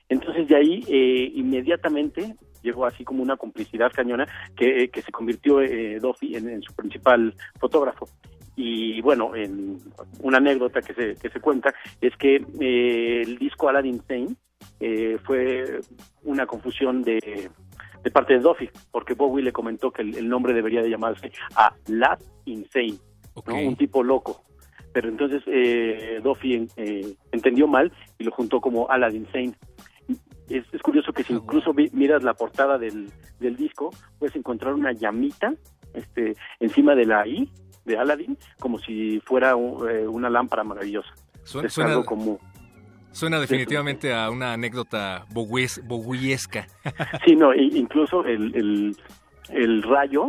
entonces 0.08 0.48
de 0.48 0.56
ahí 0.56 0.84
eh, 0.88 1.32
inmediatamente 1.34 2.36
llegó 2.62 2.86
así 2.86 3.04
como 3.04 3.22
una 3.22 3.36
complicidad 3.36 3.92
cañona 3.92 4.26
que, 4.56 4.88
que 4.88 5.02
se 5.02 5.12
convirtió 5.12 5.60
eh, 5.60 5.98
Duffy 6.00 6.36
en, 6.36 6.62
su 6.62 6.74
principal 6.74 7.34
fotógrafo. 7.58 8.08
Y 8.56 9.00
bueno, 9.02 9.36
en 9.36 9.78
una 10.20 10.38
anécdota 10.38 10.82
que 10.82 10.92
se, 10.92 11.14
que 11.14 11.30
se 11.30 11.40
cuenta 11.40 11.72
es 12.00 12.16
que 12.16 12.44
eh, 12.60 13.22
el 13.22 13.38
disco 13.38 13.68
Aladdin 13.68 14.02
Sane 14.02 14.34
eh, 14.80 15.18
fue 15.24 15.80
una 16.22 16.46
confusión 16.46 17.02
de 17.02 17.50
de 18.02 18.10
parte 18.10 18.34
de 18.34 18.40
Duffy, 18.40 18.70
porque 18.90 19.14
Bowie 19.14 19.44
le 19.44 19.52
comentó 19.52 19.90
que 19.90 20.02
el, 20.02 20.28
nombre 20.28 20.54
debería 20.54 20.82
de 20.82 20.90
llamarse 20.90 21.32
a 21.56 21.74
Lad 21.88 22.18
Insane, 22.44 22.98
un 23.46 23.76
tipo 23.76 24.02
loco. 24.02 24.42
Pero 24.92 25.08
entonces 25.08 25.42
eh, 25.46 26.20
Duffy 26.22 26.66
eh, 26.76 27.14
entendió 27.32 27.66
mal 27.66 27.92
y 28.18 28.24
lo 28.24 28.30
juntó 28.30 28.60
como 28.60 28.88
Aladdin 28.88 29.26
Insane. 29.26 29.54
Es, 30.48 30.64
curioso 30.80 31.12
que 31.12 31.24
si 31.24 31.34
incluso 31.34 31.74
miras 31.92 32.22
la 32.22 32.32
portada 32.32 32.78
del, 32.78 33.10
del 33.38 33.56
disco, 33.56 33.90
puedes 34.18 34.34
encontrar 34.34 34.72
una 34.72 34.92
llamita 34.92 35.52
este, 35.92 36.34
encima 36.58 36.94
de 36.94 37.04
la 37.04 37.26
I 37.26 37.50
de 37.84 37.98
Aladdin, 37.98 38.38
como 38.58 38.78
si 38.78 39.20
fuera 39.20 39.50
eh, 39.50 40.08
una 40.08 40.30
lámpara 40.30 40.64
maravillosa. 40.64 41.12
es 41.62 41.78
algo 41.78 42.04
como 42.04 42.38
Suena 43.18 43.40
definitivamente 43.40 44.14
a 44.14 44.30
una 44.30 44.52
anécdota 44.52 45.26
bowiesca. 45.30 46.68
sí, 47.26 47.34
no, 47.34 47.52
incluso 47.52 48.24
el, 48.24 48.94
el, 49.50 49.82
rayo 49.82 50.28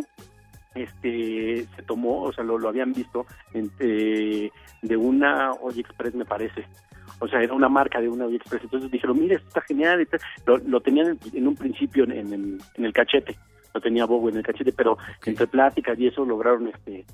este 0.73 1.67
se 1.75 1.83
tomó, 1.83 2.23
o 2.23 2.33
sea, 2.33 2.43
lo, 2.43 2.57
lo 2.57 2.67
habían 2.67 2.91
visto 2.91 3.27
eh, 3.53 4.49
de 4.81 4.97
una 4.97 5.51
Oye 5.61 5.81
Express, 5.81 6.15
me 6.15 6.25
parece. 6.25 6.65
O 7.19 7.27
sea, 7.27 7.43
era 7.43 7.53
una 7.53 7.69
marca 7.69 8.01
de 8.01 8.09
una 8.09 8.25
Oye 8.25 8.37
Express. 8.37 8.63
Entonces 8.63 8.89
dijeron, 8.89 9.19
mire, 9.19 9.35
esto 9.35 9.49
está 9.49 9.61
genial. 9.61 10.07
Lo, 10.47 10.57
lo 10.57 10.81
tenían 10.81 11.19
en, 11.31 11.47
un 11.47 11.53
principio 11.53 12.05
en, 12.05 12.11
el, 12.11 12.59
en 12.73 12.85
el 12.85 12.91
cachete. 12.91 13.37
Lo 13.71 13.81
tenía 13.81 14.05
Bowie 14.05 14.31
en 14.31 14.37
el 14.37 14.43
cachete, 14.43 14.73
pero 14.73 14.97
entre 15.27 15.45
pláticas 15.45 15.99
y 15.99 16.07
eso 16.07 16.25
lograron 16.25 16.67
este 16.69 17.05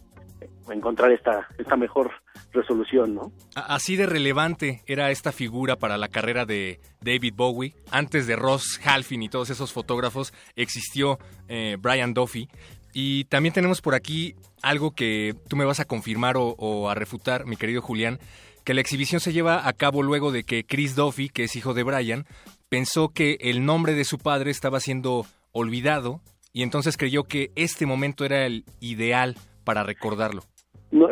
encontrar 0.70 1.12
esta, 1.12 1.48
esta 1.58 1.76
mejor 1.76 2.12
resolución, 2.52 3.16
¿no? 3.16 3.32
Así 3.56 3.96
de 3.96 4.06
relevante 4.06 4.82
era 4.88 5.12
esta 5.12 5.32
figura 5.32 5.76
para 5.76 5.98
la 5.98 6.08
carrera 6.08 6.46
de 6.46 6.80
David 7.02 7.34
Bowie. 7.36 7.76
Antes 7.92 8.28
de 8.28 8.36
Ross 8.36 8.80
Halfin 8.84 9.24
y 9.24 9.30
todos 9.30 9.50
esos 9.50 9.74
fotógrafos 9.74 10.34
existió 10.56 11.20
eh, 11.48 11.78
Brian 11.80 12.14
Duffy. 12.14 12.50
Y 12.94 13.26
también 13.26 13.54
tenemos 13.54 13.82
por 13.82 13.94
aquí 13.94 14.36
algo 14.62 14.92
que 14.92 15.36
tú 15.50 15.58
me 15.58 15.66
vas 15.66 15.80
a 15.80 15.86
confirmar 15.86 16.36
o, 16.38 16.90
a 16.90 16.96
refutar, 16.96 17.46
mi 17.46 17.58
querido 17.58 17.82
Julián, 17.82 18.20
que 18.64 18.74
la 18.74 18.82
exhibición 18.82 19.20
se 19.20 19.34
lleva 19.34 19.68
a 19.68 19.74
cabo 19.74 20.02
luego 20.02 20.32
de 20.32 20.44
que 20.44 20.64
Chris 20.64 20.96
Duffy, 20.96 21.30
que 21.30 21.44
es 21.44 21.56
hijo 21.56 21.74
de 21.74 21.84
Brian, 21.84 22.26
pensó 22.70 23.10
que 23.10 23.38
el 23.42 23.66
nombre 23.66 23.94
de 23.94 24.06
su 24.06 24.18
padre 24.18 24.50
estaba 24.50 24.80
siendo 24.80 25.26
olvidado 25.52 26.22
y 26.52 26.64
entonces 26.64 26.96
creyó 26.96 27.26
que 27.26 27.52
este 27.56 27.86
momento 27.86 28.24
era 28.24 28.46
el 28.46 28.64
ideal 28.80 29.36
para 29.66 29.84
recordarlo. 29.84 30.44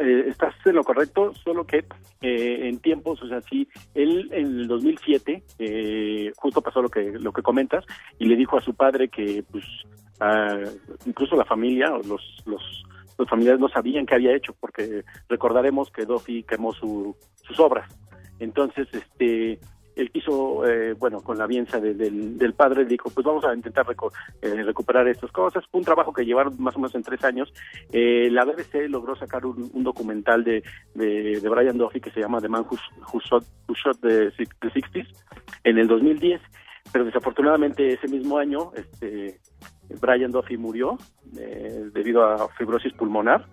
Eh, 0.03 0.25
estás 0.27 0.53
en 0.65 0.75
lo 0.75 0.83
correcto, 0.83 1.33
solo 1.45 1.65
que 1.65 1.85
eh, 2.21 2.67
en 2.67 2.79
tiempos, 2.79 3.21
o 3.23 3.27
sea, 3.27 3.39
sí, 3.41 3.69
él 3.93 4.27
en 4.33 4.59
el 4.59 4.67
2007 4.67 5.43
eh, 5.59 6.33
justo 6.35 6.61
pasó 6.61 6.81
lo 6.81 6.89
que 6.89 7.13
lo 7.13 7.31
que 7.31 7.41
comentas 7.41 7.85
y 8.19 8.25
le 8.25 8.35
dijo 8.35 8.57
a 8.57 8.61
su 8.61 8.73
padre 8.73 9.07
que, 9.07 9.43
pues, 9.49 9.63
incluso 11.05 11.37
la 11.37 11.45
familia 11.45 11.89
los 12.05 12.21
los 12.45 13.29
familiares 13.29 13.61
no 13.61 13.69
sabían 13.69 14.05
qué 14.05 14.15
había 14.15 14.35
hecho 14.35 14.53
porque 14.59 15.03
recordaremos 15.29 15.89
que 15.91 16.05
Duffy 16.05 16.43
quemó 16.43 16.73
su, 16.73 17.15
sus 17.41 17.59
obras. 17.59 17.89
Entonces, 18.39 18.87
este, 18.91 19.59
él 19.95 20.11
quiso, 20.11 20.65
eh, 20.65 20.93
bueno, 20.93 21.21
con 21.21 21.37
la 21.37 21.45
vienza 21.45 21.79
del 21.79 22.53
padre, 22.53 22.85
dijo, 22.85 23.09
pues 23.09 23.25
vamos 23.25 23.45
a 23.45 23.53
intentar 23.53 23.85
eh, 24.41 24.63
recuperar 24.63 25.07
estas 25.07 25.31
cosas. 25.31 25.63
Fue 25.69 25.79
un 25.79 25.85
trabajo 25.85 26.11
que 26.11 26.25
llevaron 26.25 26.55
más 26.59 26.75
o 26.75 26.79
menos 26.79 26.95
en 26.95 27.03
tres 27.03 27.23
años. 27.23 27.53
Eh, 27.91 28.29
la 28.31 28.45
BBC 28.45 28.89
logró 28.89 29.15
sacar 29.15 29.45
un, 29.45 29.83
documental 29.83 30.43
de, 30.43 30.63
de, 30.95 31.49
Brian 31.49 31.77
Duffy 31.77 31.99
que 31.99 32.11
se 32.11 32.21
llama 32.21 32.41
The 32.41 32.49
Man 32.49 32.65
Who, 32.67 33.19
Shot, 33.19 33.45
the, 34.01 34.31
the 34.31 34.69
60s 34.69 35.07
en 35.63 35.77
el 35.77 35.87
2010, 35.87 36.41
pero 36.91 37.05
desafortunadamente 37.05 37.93
ese 37.93 38.07
mismo 38.07 38.37
año 38.37 38.71
este, 38.75 39.39
Brian 40.01 40.31
Duffy 40.31 40.57
murió 40.57 40.97
debido 41.31 42.23
a 42.23 42.49
fibrosis 42.49 42.93
pulmonar. 42.93 43.45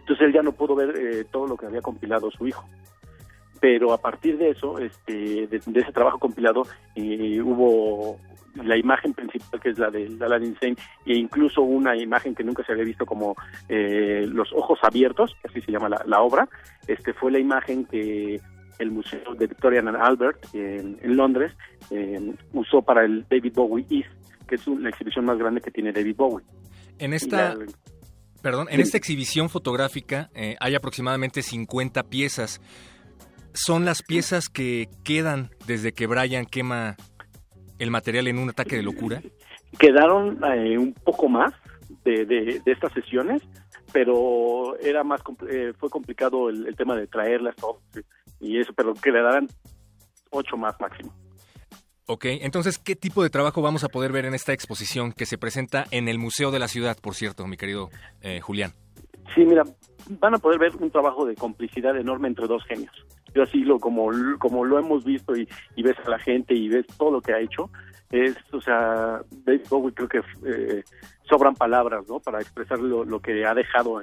Entonces 0.00 0.26
él 0.26 0.32
ya 0.32 0.42
no 0.42 0.52
pudo 0.52 0.74
ver 0.74 1.26
todo 1.30 1.46
lo 1.46 1.56
que 1.56 1.66
había 1.66 1.80
compilado 1.80 2.30
su 2.30 2.46
hijo 2.46 2.64
pero 3.62 3.92
a 3.92 3.98
partir 3.98 4.38
de 4.38 4.50
eso, 4.50 4.76
este, 4.80 5.46
de, 5.46 5.56
ese 5.56 5.92
trabajo 5.92 6.18
compilado, 6.18 6.64
eh, 6.96 7.40
hubo 7.40 8.18
la 8.56 8.76
imagen 8.76 9.14
principal 9.14 9.60
que 9.60 9.68
es 9.68 9.78
la 9.78 9.88
de 9.88 10.18
Aladdin 10.20 10.56
Sane 10.58 10.76
e 11.06 11.14
incluso 11.14 11.62
una 11.62 11.96
imagen 11.96 12.34
que 12.34 12.42
nunca 12.42 12.64
se 12.64 12.72
había 12.72 12.84
visto 12.84 13.06
como 13.06 13.36
eh, 13.68 14.26
los 14.26 14.52
ojos 14.52 14.80
abiertos, 14.82 15.36
así 15.48 15.60
se 15.60 15.70
llama 15.70 15.88
la, 15.88 16.20
obra, 16.22 16.48
este 16.88 17.12
fue 17.14 17.30
la 17.30 17.38
imagen 17.38 17.84
que 17.84 18.40
el 18.80 18.90
Museo 18.90 19.32
de 19.38 19.46
Victoria 19.46 19.78
and 19.78 19.94
Albert 19.94 20.44
en, 20.54 21.16
Londres 21.16 21.52
eh, 21.92 22.34
usó 22.52 22.82
para 22.82 23.04
el 23.04 23.24
David 23.30 23.52
Bowie 23.54 23.86
East, 23.90 24.10
que 24.48 24.56
es 24.56 24.66
la 24.66 24.88
exhibición 24.88 25.24
más 25.24 25.38
grande 25.38 25.60
que 25.60 25.70
tiene 25.70 25.92
David 25.92 26.16
Bowie. 26.16 26.44
En 26.98 27.12
esta, 27.12 27.54
perdón, 28.42 28.66
en 28.72 28.80
esta 28.80 28.96
exhibición 28.96 29.48
fotográfica 29.48 30.30
hay 30.58 30.74
aproximadamente 30.74 31.42
50 31.42 32.02
piezas 32.02 32.60
son 33.54 33.84
las 33.84 34.02
piezas 34.02 34.48
que 34.48 34.88
quedan 35.04 35.50
desde 35.66 35.92
que 35.92 36.06
Brian 36.06 36.46
quema 36.46 36.96
el 37.78 37.90
material 37.90 38.28
en 38.28 38.38
un 38.38 38.50
ataque 38.50 38.76
de 38.76 38.82
locura? 38.82 39.22
Quedaron 39.78 40.38
eh, 40.44 40.78
un 40.78 40.92
poco 40.92 41.28
más 41.28 41.52
de, 42.04 42.24
de, 42.24 42.62
estas 42.66 42.92
sesiones, 42.92 43.42
pero 43.92 44.78
era 44.78 45.04
más 45.04 45.20
eh, 45.48 45.72
fue 45.78 45.90
complicado 45.90 46.48
el, 46.48 46.74
tema 46.76 46.96
de 46.96 47.06
traerlas 47.06 47.56
todas 47.56 47.82
y 48.40 48.58
eso, 48.58 48.72
pero 48.74 48.94
quedarán 48.94 49.48
ocho 50.30 50.56
más 50.56 50.78
máximo. 50.80 51.14
Ok, 52.06 52.24
entonces, 52.26 52.78
¿qué 52.78 52.96
tipo 52.96 53.22
de 53.22 53.30
trabajo 53.30 53.62
vamos 53.62 53.84
a 53.84 53.88
poder 53.88 54.12
ver 54.12 54.24
en 54.24 54.34
esta 54.34 54.52
exposición 54.52 55.12
que 55.12 55.24
se 55.24 55.38
presenta 55.38 55.84
en 55.92 56.08
el 56.08 56.18
Museo 56.18 56.50
de 56.50 56.58
la 56.58 56.68
Ciudad, 56.68 56.96
por 57.00 57.14
cierto, 57.14 57.46
mi 57.46 57.56
querido 57.56 57.90
eh, 58.20 58.40
Julián? 58.40 58.72
Sí, 59.34 59.44
mira, 59.44 59.62
van 60.20 60.34
a 60.34 60.38
poder 60.38 60.58
ver 60.58 60.76
un 60.76 60.90
trabajo 60.90 61.24
de 61.24 61.36
complicidad 61.36 61.96
enorme 61.96 62.28
entre 62.28 62.48
dos 62.48 62.64
genios 62.64 62.92
yo 63.34 63.42
así 63.42 63.64
lo 63.64 63.78
como 63.78 64.10
como 64.38 64.64
lo 64.64 64.78
hemos 64.78 65.04
visto 65.04 65.36
y, 65.36 65.48
ves 65.76 65.96
a 66.04 66.10
la 66.10 66.18
gente 66.18 66.54
y 66.54 66.68
ves 66.68 66.86
todo 66.98 67.10
lo 67.10 67.20
que 67.20 67.32
ha 67.32 67.40
hecho 67.40 67.70
es 68.10 68.36
o 68.52 68.60
sea 68.60 69.20
David 69.44 69.62
Bowie 69.68 69.94
creo 69.94 70.08
que 70.08 70.20
eh, 70.46 70.84
sobran 71.22 71.54
palabras 71.54 72.04
no 72.08 72.20
para 72.20 72.40
expresar 72.40 72.78
lo, 72.78 73.20
que 73.20 73.44
ha 73.46 73.54
dejado 73.54 74.02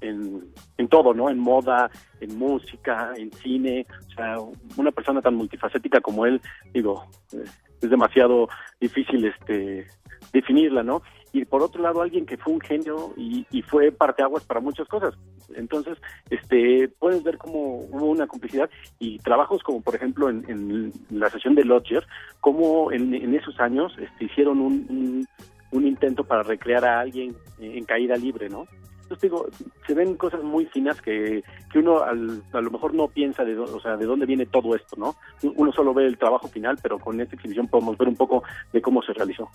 en, 0.00 0.44
en 0.78 0.88
todo 0.88 1.14
no 1.14 1.28
en 1.28 1.38
moda 1.38 1.90
en 2.20 2.38
música 2.38 3.12
en 3.16 3.30
cine 3.32 3.86
o 4.08 4.10
sea 4.14 4.36
una 4.76 4.90
persona 4.90 5.20
tan 5.20 5.34
multifacética 5.34 6.00
como 6.00 6.26
él 6.26 6.40
digo 6.72 7.06
eh, 7.32 7.44
es 7.80 7.90
demasiado 7.90 8.48
difícil 8.80 9.24
este 9.24 9.86
definirla 10.32 10.82
no 10.82 11.02
y 11.32 11.44
por 11.44 11.62
otro 11.62 11.82
lado 11.82 12.02
alguien 12.02 12.26
que 12.26 12.36
fue 12.36 12.52
un 12.52 12.60
genio 12.60 13.12
y, 13.16 13.46
y 13.50 13.62
fue 13.62 13.90
parteaguas 13.90 14.44
para 14.44 14.60
muchas 14.60 14.86
cosas. 14.88 15.14
Entonces, 15.54 15.98
este, 16.30 16.88
puedes 16.98 17.22
ver 17.22 17.38
cómo 17.38 17.78
hubo 17.90 18.06
una 18.06 18.26
complicidad 18.26 18.68
y 18.98 19.18
trabajos 19.18 19.62
como 19.62 19.80
por 19.80 19.94
ejemplo 19.94 20.28
en, 20.28 20.92
la 21.10 21.30
sesión 21.30 21.54
de 21.54 21.64
Lodger, 21.64 22.06
cómo 22.40 22.92
en, 22.92 23.34
esos 23.34 23.58
años 23.60 23.92
este, 23.98 24.26
hicieron 24.26 24.60
un, 24.60 25.26
un, 25.70 25.86
intento 25.86 26.24
para 26.24 26.42
recrear 26.42 26.84
a 26.84 27.00
alguien 27.00 27.34
en 27.58 27.84
caída 27.84 28.16
libre, 28.16 28.48
¿no? 28.48 28.66
Entonces 29.12 29.30
digo, 29.30 29.46
se 29.86 29.94
ven 29.94 30.16
cosas 30.16 30.42
muy 30.42 30.64
finas 30.66 31.00
que, 31.02 31.44
que 31.70 31.78
uno 31.78 32.02
a 32.02 32.14
lo 32.14 32.70
mejor 32.70 32.94
no 32.94 33.08
piensa 33.08 33.44
de, 33.44 33.58
o 33.58 33.80
sea, 33.80 33.96
de 33.96 34.06
dónde 34.06 34.24
viene 34.24 34.46
todo 34.46 34.74
esto, 34.74 34.96
¿no? 34.96 35.16
Uno 35.54 35.70
solo 35.72 35.92
ve 35.92 36.06
el 36.06 36.16
trabajo 36.16 36.48
final, 36.48 36.78
pero 36.82 36.98
con 36.98 37.20
esta 37.20 37.34
exhibición 37.34 37.68
podemos 37.68 37.98
ver 37.98 38.08
un 38.08 38.16
poco 38.16 38.42
de 38.72 38.80
cómo 38.80 39.02
se 39.02 39.12
realizó. 39.12 39.50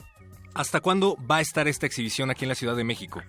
¿Hasta 0.53 0.79
cuándo 0.79 1.17
va 1.29 1.37
a 1.37 1.41
estar 1.41 1.67
esta 1.67 1.87
exhibición 1.87 2.29
aquí 2.29 2.45
en 2.45 2.49
la 2.49 2.55
Ciudad 2.55 2.75
de 2.75 2.83
México? 2.83 3.21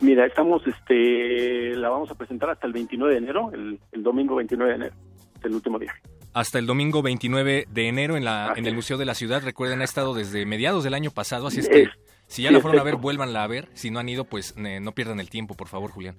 Mira, 0.00 0.26
estamos, 0.26 0.62
este, 0.66 1.74
la 1.76 1.88
vamos 1.88 2.10
a 2.10 2.14
presentar 2.14 2.50
hasta 2.50 2.66
el 2.66 2.74
29 2.74 3.14
de 3.14 3.18
enero, 3.18 3.50
el, 3.52 4.02
domingo 4.02 4.36
29 4.36 4.70
de 4.70 4.76
enero, 4.76 4.94
el 5.42 5.54
último 5.54 5.78
día. 5.78 5.94
Hasta 6.34 6.58
el 6.58 6.66
domingo 6.66 7.02
29 7.02 7.66
de 7.70 7.88
enero 7.88 8.18
en, 8.18 8.24
la, 8.26 8.52
en 8.54 8.66
el 8.66 8.74
Museo 8.74 8.98
de 8.98 9.06
la 9.06 9.14
Ciudad. 9.14 9.42
Recuerden, 9.42 9.80
ha 9.80 9.84
estado 9.84 10.12
desde 10.14 10.44
mediados 10.44 10.84
del 10.84 10.92
año 10.94 11.10
pasado, 11.10 11.46
así 11.46 11.60
es 11.60 11.68
que 11.68 11.88
si 12.30 12.42
ya 12.42 12.52
la 12.52 12.60
fueron 12.60 12.80
a 12.80 12.84
ver, 12.84 12.96
vuélvanla 12.96 13.42
a 13.42 13.46
ver. 13.48 13.68
Si 13.74 13.90
no 13.90 13.98
han 13.98 14.08
ido, 14.08 14.24
pues 14.24 14.56
no 14.56 14.92
pierdan 14.92 15.18
el 15.18 15.28
tiempo, 15.28 15.56
por 15.56 15.68
favor, 15.68 15.90
Julián. 15.90 16.16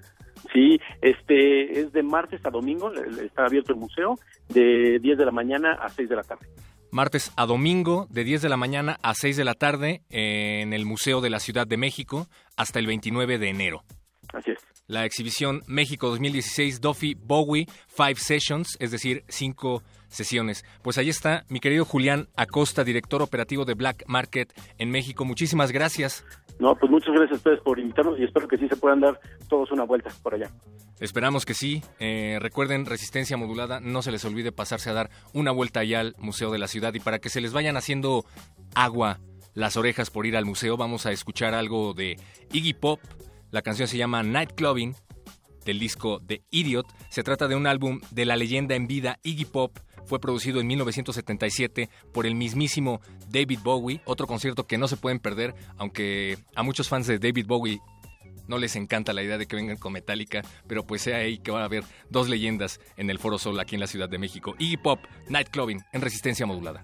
Sí, 0.53 0.77
este 1.01 1.79
es 1.79 1.93
de 1.93 2.03
martes 2.03 2.45
a 2.45 2.49
domingo, 2.49 2.91
está 2.93 3.45
abierto 3.45 3.71
el 3.71 3.79
museo, 3.79 4.19
de 4.49 4.99
10 4.99 5.17
de 5.17 5.25
la 5.25 5.31
mañana 5.31 5.73
a 5.73 5.89
6 5.89 6.09
de 6.09 6.15
la 6.15 6.23
tarde 6.23 6.47
martes 6.91 7.31
a 7.37 7.45
domingo 7.45 8.07
de 8.09 8.25
10 8.25 8.41
de 8.41 8.49
la 8.49 8.57
mañana 8.57 8.99
a 9.01 9.13
6 9.13 9.37
de 9.37 9.45
la 9.45 9.53
tarde 9.53 10.01
en 10.09 10.73
el 10.73 10.85
Museo 10.85 11.21
de 11.21 11.29
la 11.29 11.39
Ciudad 11.39 11.65
de 11.65 11.77
México 11.77 12.27
hasta 12.57 12.79
el 12.79 12.87
29 12.87 13.37
de 13.37 13.47
enero. 13.47 13.83
Así 14.33 14.51
es. 14.51 14.59
La 14.91 15.05
exhibición 15.05 15.61
México 15.67 16.09
2016 16.09 16.81
Duffy 16.81 17.13
Bowie 17.13 17.65
Five 17.87 18.15
Sessions, 18.15 18.75
es 18.81 18.91
decir, 18.91 19.23
cinco 19.29 19.83
sesiones. 20.09 20.65
Pues 20.81 20.97
ahí 20.97 21.07
está 21.07 21.45
mi 21.47 21.61
querido 21.61 21.85
Julián 21.85 22.27
Acosta, 22.35 22.83
director 22.83 23.21
operativo 23.21 23.63
de 23.63 23.73
Black 23.73 24.03
Market 24.07 24.51
en 24.77 24.91
México. 24.91 25.23
Muchísimas 25.23 25.71
gracias. 25.71 26.25
No, 26.59 26.75
pues 26.75 26.91
muchas 26.91 27.15
gracias 27.15 27.31
a 27.31 27.35
ustedes 27.35 27.61
por 27.61 27.79
invitarnos 27.79 28.19
y 28.19 28.25
espero 28.25 28.49
que 28.49 28.57
sí 28.57 28.67
se 28.67 28.75
puedan 28.75 28.99
dar 28.99 29.17
todos 29.47 29.71
una 29.71 29.85
vuelta 29.85 30.11
por 30.21 30.33
allá. 30.33 30.51
Esperamos 30.99 31.45
que 31.45 31.53
sí. 31.53 31.81
Eh, 32.01 32.39
recuerden, 32.41 32.85
resistencia 32.85 33.37
modulada, 33.37 33.79
no 33.79 34.01
se 34.01 34.11
les 34.11 34.25
olvide 34.25 34.51
pasarse 34.51 34.89
a 34.89 34.93
dar 34.93 35.09
una 35.31 35.51
vuelta 35.51 35.79
allá 35.79 36.01
al 36.01 36.15
Museo 36.17 36.51
de 36.51 36.59
la 36.59 36.67
Ciudad 36.67 36.93
y 36.93 36.99
para 36.99 37.19
que 37.19 37.29
se 37.29 37.39
les 37.39 37.53
vayan 37.53 37.77
haciendo 37.77 38.25
agua 38.75 39.21
las 39.53 39.77
orejas 39.77 40.09
por 40.09 40.25
ir 40.25 40.35
al 40.35 40.45
museo, 40.45 40.75
vamos 40.75 41.05
a 41.05 41.11
escuchar 41.11 41.53
algo 41.53 41.93
de 41.93 42.17
Iggy 42.51 42.73
Pop. 42.73 42.99
La 43.51 43.61
canción 43.61 43.87
se 43.87 43.97
llama 43.97 44.23
Night 44.23 44.53
Clubbing 44.55 44.95
del 45.65 45.79
disco 45.79 46.21
The 46.25 46.43
Idiot. 46.49 46.87
Se 47.09 47.23
trata 47.23 47.47
de 47.47 47.55
un 47.55 47.67
álbum 47.67 48.01
de 48.11 48.25
la 48.25 48.35
leyenda 48.35 48.75
en 48.75 48.87
vida 48.87 49.19
Iggy 49.23 49.45
Pop 49.45 49.77
fue 50.05 50.19
producido 50.19 50.59
en 50.59 50.67
1977 50.67 51.89
por 52.11 52.25
el 52.25 52.35
mismísimo 52.35 53.01
David 53.29 53.59
Bowie, 53.63 54.01
otro 54.05 54.27
concierto 54.27 54.65
que 54.65 54.77
no 54.77 54.87
se 54.87 54.97
pueden 54.97 55.19
perder, 55.19 55.53
aunque 55.77 56.37
a 56.55 56.63
muchos 56.63 56.89
fans 56.89 57.07
de 57.07 57.19
David 57.19 57.45
Bowie 57.47 57.79
no 58.47 58.57
les 58.57 58.75
encanta 58.75 59.13
la 59.13 59.23
idea 59.23 59.37
de 59.37 59.45
que 59.45 59.55
vengan 59.55 59.77
con 59.77 59.93
Metallica, 59.93 60.41
pero 60.67 60.85
pues 60.85 61.03
sea 61.03 61.17
ahí 61.17 61.37
que 61.37 61.51
van 61.51 61.61
a 61.61 61.65
haber 61.65 61.85
dos 62.09 62.27
leyendas 62.27 62.81
en 62.97 63.09
el 63.09 63.19
Foro 63.19 63.37
Sol 63.37 63.59
aquí 63.59 63.75
en 63.75 63.81
la 63.81 63.87
Ciudad 63.87 64.09
de 64.09 64.17
México. 64.17 64.55
Iggy 64.59 64.77
Pop, 64.77 64.99
Nightclubbing, 65.29 65.81
en 65.93 66.01
resistencia 66.01 66.45
modulada. 66.45 66.83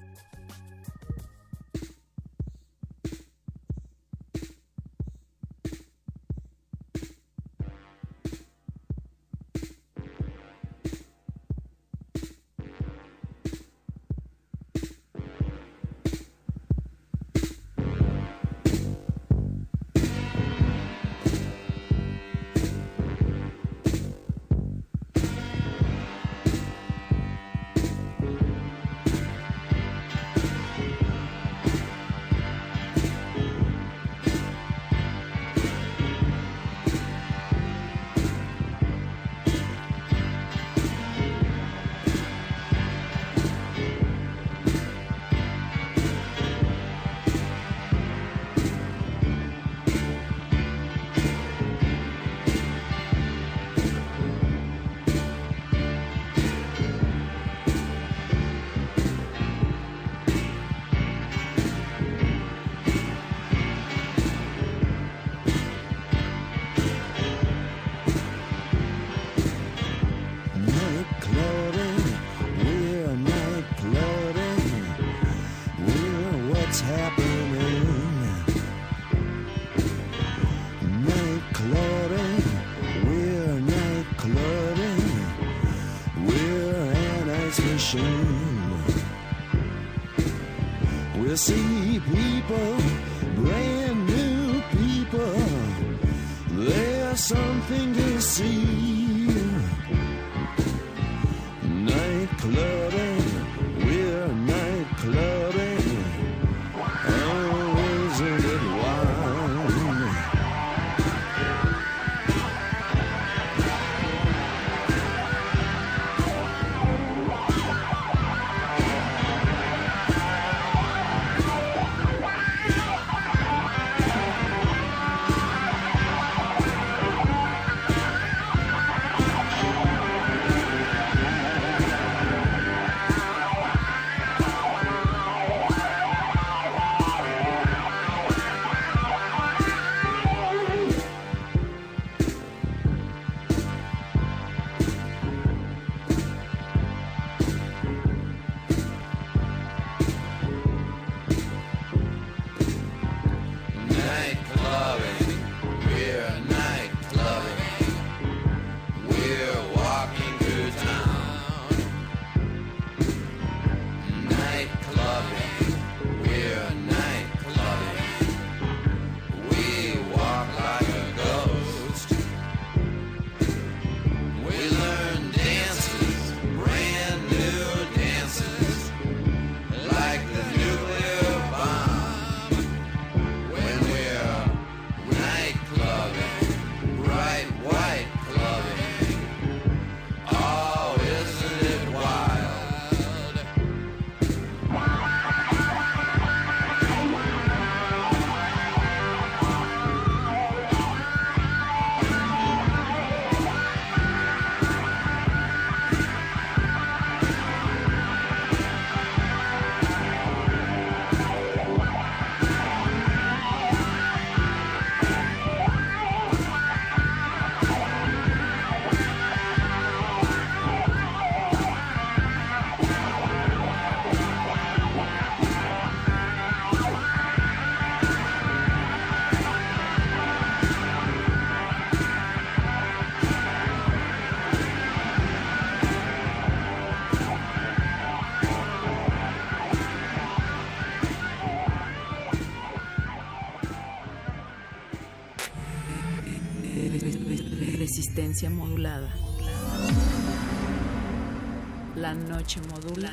Noche 252.88 252.88
modula. 252.88 253.12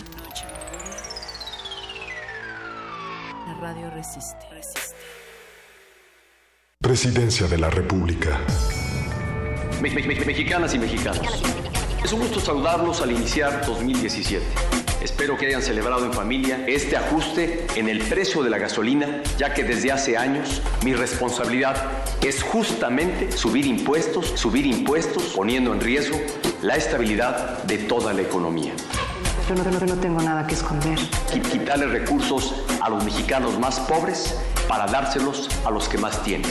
La 3.46 3.54
radio 3.60 3.90
resiste. 3.90 4.34
Presidencia 6.80 7.46
de 7.46 7.58
la 7.58 7.70
República. 7.70 8.38
Me- 9.80 9.90
me- 9.90 10.02
me- 10.06 10.24
Mexicanas 10.24 10.74
y 10.74 10.78
mexicanos. 10.78 11.42
Es 12.04 12.12
un 12.12 12.20
gusto 12.20 12.38
saludarlos 12.40 13.00
al 13.00 13.10
iniciar 13.12 13.64
2017. 13.66 14.44
Espero 15.02 15.37
que 15.37 15.46
hayan 15.46 15.62
celebrado 15.62 16.04
en 16.06 16.12
familia 16.12 16.64
este 16.66 16.96
ajuste 16.96 17.66
en 17.76 17.88
el 17.88 17.98
precio 18.00 18.42
de 18.42 18.50
la 18.50 18.58
gasolina, 18.58 19.22
ya 19.38 19.52
que 19.52 19.64
desde 19.64 19.92
hace 19.92 20.16
años 20.16 20.62
mi 20.82 20.94
responsabilidad 20.94 21.76
es 22.22 22.42
justamente 22.42 23.30
subir 23.32 23.66
impuestos, 23.66 24.26
subir 24.34 24.64
impuestos, 24.66 25.22
poniendo 25.34 25.72
en 25.74 25.80
riesgo 25.80 26.18
la 26.62 26.76
estabilidad 26.76 27.62
de 27.64 27.78
toda 27.78 28.12
la 28.14 28.22
economía. 28.22 28.72
Yo 29.48 29.54
no, 29.54 29.64
no 29.87 29.94
tengo 30.00 30.22
nada 30.22 30.46
que 30.46 30.54
esconder. 30.54 30.98
Qui- 31.30 31.42
Quitarle 31.42 31.87
recursos 31.87 32.54
a 32.80 32.88
los 32.88 33.04
mexicanos 33.04 33.59
más 33.59 33.78
pobres 33.80 34.35
para 34.68 34.87
dárselos 34.87 35.48
a 35.66 35.70
los 35.70 35.88
que 35.88 35.98
más 35.98 36.22
tienen. 36.22 36.50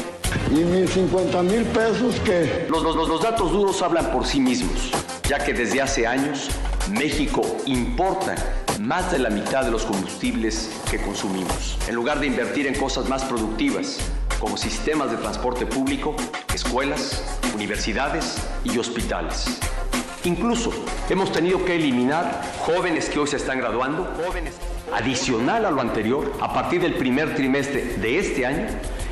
¿Y 0.52 0.56
mis 0.64 0.92
50 0.92 1.42
mil 1.44 1.64
pesos 1.66 2.16
qué? 2.24 2.68
Los, 2.70 2.84
los- 2.84 2.96
los 3.08 3.22
datos 3.22 3.52
duros 3.52 3.82
hablan 3.82 4.12
por 4.12 4.26
sí 4.28 4.40
mismos, 4.40 4.92
ya 5.28 5.40
que 5.40 5.54
desde 5.54 5.82
hace 5.82 6.06
años 6.06 6.50
México 6.92 7.42
importa 7.66 8.36
más 8.80 9.12
de 9.12 9.20
la 9.20 9.30
mitad 9.30 9.64
de 9.64 9.72
los 9.72 9.84
combustibles 9.86 10.70
que 10.92 11.00
consumimos. 11.02 11.78
En 11.88 11.96
lugar 11.96 12.20
de 12.20 12.28
invertir 12.28 12.68
en 12.68 12.76
cosas 12.76 13.08
más 13.10 13.24
productivas, 13.24 13.98
como 14.40 14.58
sistemas 14.58 15.10
de 15.10 15.18
transporte 15.18 15.66
público, 15.66 16.16
escuelas, 16.54 17.24
universidades 17.56 18.36
y 18.66 18.78
hospitales. 18.78 19.58
Incluso 20.26 20.72
hemos 21.10 21.32
tenido 21.32 21.66
que 21.66 21.76
eliminar 21.76 22.42
jóvenes 22.60 23.10
que 23.10 23.20
hoy 23.20 23.28
se 23.28 23.36
están 23.38 23.58
graduando, 23.58 24.10
jóvenes. 24.26 24.56
Adicional 24.94 25.66
a 25.66 25.72
lo 25.72 25.82
anterior, 25.82 26.32
a 26.42 26.54
partir 26.54 26.82
del 26.82 26.94
primer 26.96 27.36
trimestre 27.36 27.96
de 27.98 28.20
este 28.20 28.46
año, 28.46 28.68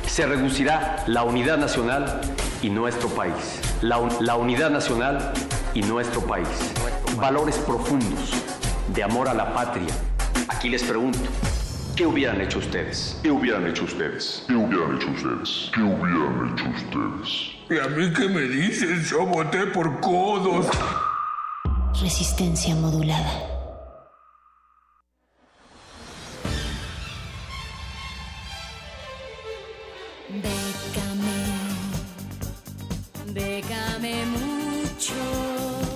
se 0.06 0.26
reducirá 0.26 1.04
la 1.06 1.22
unidad 1.24 1.58
nacional 1.58 2.20
y 2.62 2.70
nuestro 2.70 3.08
país. 3.10 3.60
La, 3.82 3.98
un- 3.98 4.10
la 4.20 4.36
unidad 4.36 4.70
nacional 4.70 5.32
y 5.74 5.82
nuestro 5.82 6.20
país. 6.22 6.46
Valores 7.16 7.58
profundos 7.58 8.32
de 8.94 9.02
amor 9.02 9.28
a 9.28 9.34
la 9.34 9.52
patria. 9.52 9.92
Aquí 10.48 10.68
les 10.70 10.82
pregunto, 10.82 11.18
¿qué 11.96 12.06
hubieran 12.06 12.40
hecho 12.40 12.58
ustedes? 12.58 13.18
¿Qué 13.22 13.30
hubieran 13.30 13.66
hecho 13.66 13.84
ustedes? 13.84 14.44
¿Qué 14.46 14.54
hubieran 14.54 14.96
hecho 14.96 15.08
ustedes? 15.10 15.70
¿Qué 15.74 15.82
hubieran 15.82 16.52
hecho 16.54 16.64
ustedes? 16.68 17.52
¿Y 17.70 17.78
a 17.78 17.88
mí 17.88 18.12
qué 18.12 18.28
me 18.28 18.42
dices? 18.42 19.08
Yo 19.10 19.24
voté 19.26 19.66
por 19.68 20.00
codos. 20.00 20.66
Resistencia 22.02 22.74
modulada. 22.74 23.30
Bécame, 30.28 31.38
bécame 33.32 34.26
mucho. 34.26 35.14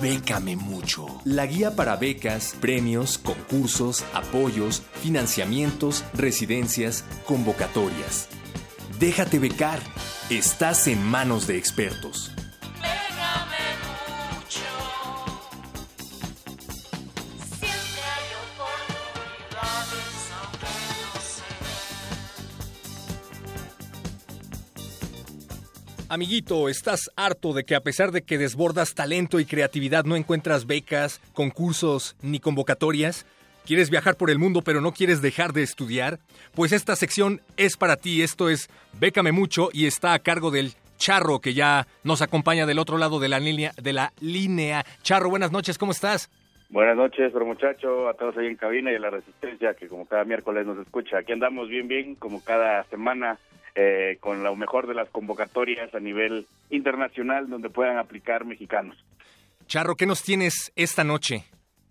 Bécame 0.01 0.55
mucho. 0.55 1.07
La 1.25 1.45
guía 1.45 1.75
para 1.75 1.97
becas, 1.97 2.55
premios, 2.61 3.17
concursos, 3.17 4.05
apoyos, 4.13 4.83
financiamientos, 5.01 6.05
residencias, 6.13 7.03
convocatorias. 7.25 8.29
Déjate 8.97 9.39
becar. 9.39 9.79
Estás 10.29 10.87
en 10.87 11.03
manos 11.03 11.47
de 11.47 11.57
expertos. 11.57 12.31
Amiguito, 26.09 26.69
¿estás 26.69 27.11
harto 27.17 27.51
de 27.51 27.65
que 27.65 27.75
a 27.75 27.81
pesar 27.81 28.11
de 28.11 28.21
que 28.21 28.37
desbordas 28.37 28.95
talento 28.95 29.41
y 29.41 29.45
creatividad 29.45 30.05
no 30.05 30.15
encuentras 30.15 30.65
becas, 30.65 31.19
concursos 31.33 32.15
ni 32.21 32.39
convocatorias? 32.39 33.25
¿Quieres 33.65 33.89
viajar 33.89 34.15
por 34.15 34.29
el 34.29 34.39
mundo 34.39 34.61
pero 34.61 34.79
no 34.79 34.93
quieres 34.93 35.21
dejar 35.21 35.51
de 35.51 35.63
estudiar? 35.63 36.19
Pues 36.55 36.71
esta 36.71 36.95
sección 36.95 37.41
es 37.57 37.75
para 37.75 37.97
ti. 37.97 38.21
Esto 38.21 38.49
es 38.49 38.69
Bécame 38.97 39.33
mucho 39.33 39.67
y 39.73 39.85
está 39.85 40.13
a 40.13 40.19
cargo 40.19 40.49
del 40.49 40.71
Charro 40.97 41.39
que 41.39 41.53
ya 41.53 41.87
nos 42.05 42.21
acompaña 42.21 42.65
del 42.65 42.79
otro 42.79 42.97
lado 42.97 43.19
de 43.19 43.27
la 43.27 43.41
línea. 43.41 43.73
De 43.75 43.91
la 43.91 44.13
línea. 44.21 44.85
Charro, 45.01 45.29
buenas 45.29 45.51
noches, 45.51 45.77
¿cómo 45.77 45.91
estás? 45.91 46.29
Buenas 46.69 46.95
noches, 46.95 47.31
pero 47.33 47.45
muchacho, 47.45 48.07
a 48.07 48.13
todos 48.13 48.37
ahí 48.37 48.47
en 48.47 48.55
cabina 48.55 48.93
y 48.93 48.95
a 48.95 48.99
la 48.99 49.09
Resistencia, 49.09 49.73
que 49.73 49.89
como 49.89 50.05
cada 50.05 50.23
miércoles 50.23 50.65
nos 50.65 50.77
escucha. 50.79 51.17
Aquí 51.17 51.33
andamos 51.33 51.67
bien, 51.67 51.89
bien, 51.89 52.15
como 52.15 52.41
cada 52.41 52.85
semana, 52.85 53.37
eh, 53.79 54.17
con 54.19 54.43
lo 54.43 54.55
mejor 54.55 54.87
de 54.87 54.95
las 54.95 55.07
convocatorias 55.09 55.93
a 55.93 55.99
nivel 55.99 56.47
internacional 56.71 57.47
donde 57.47 57.69
puedan 57.69 57.99
aplicar 57.99 58.43
mexicanos. 58.43 58.97
Charro, 59.67 59.95
¿qué 59.95 60.07
nos 60.07 60.23
tienes 60.23 60.71
esta 60.75 61.03
noche? 61.03 61.43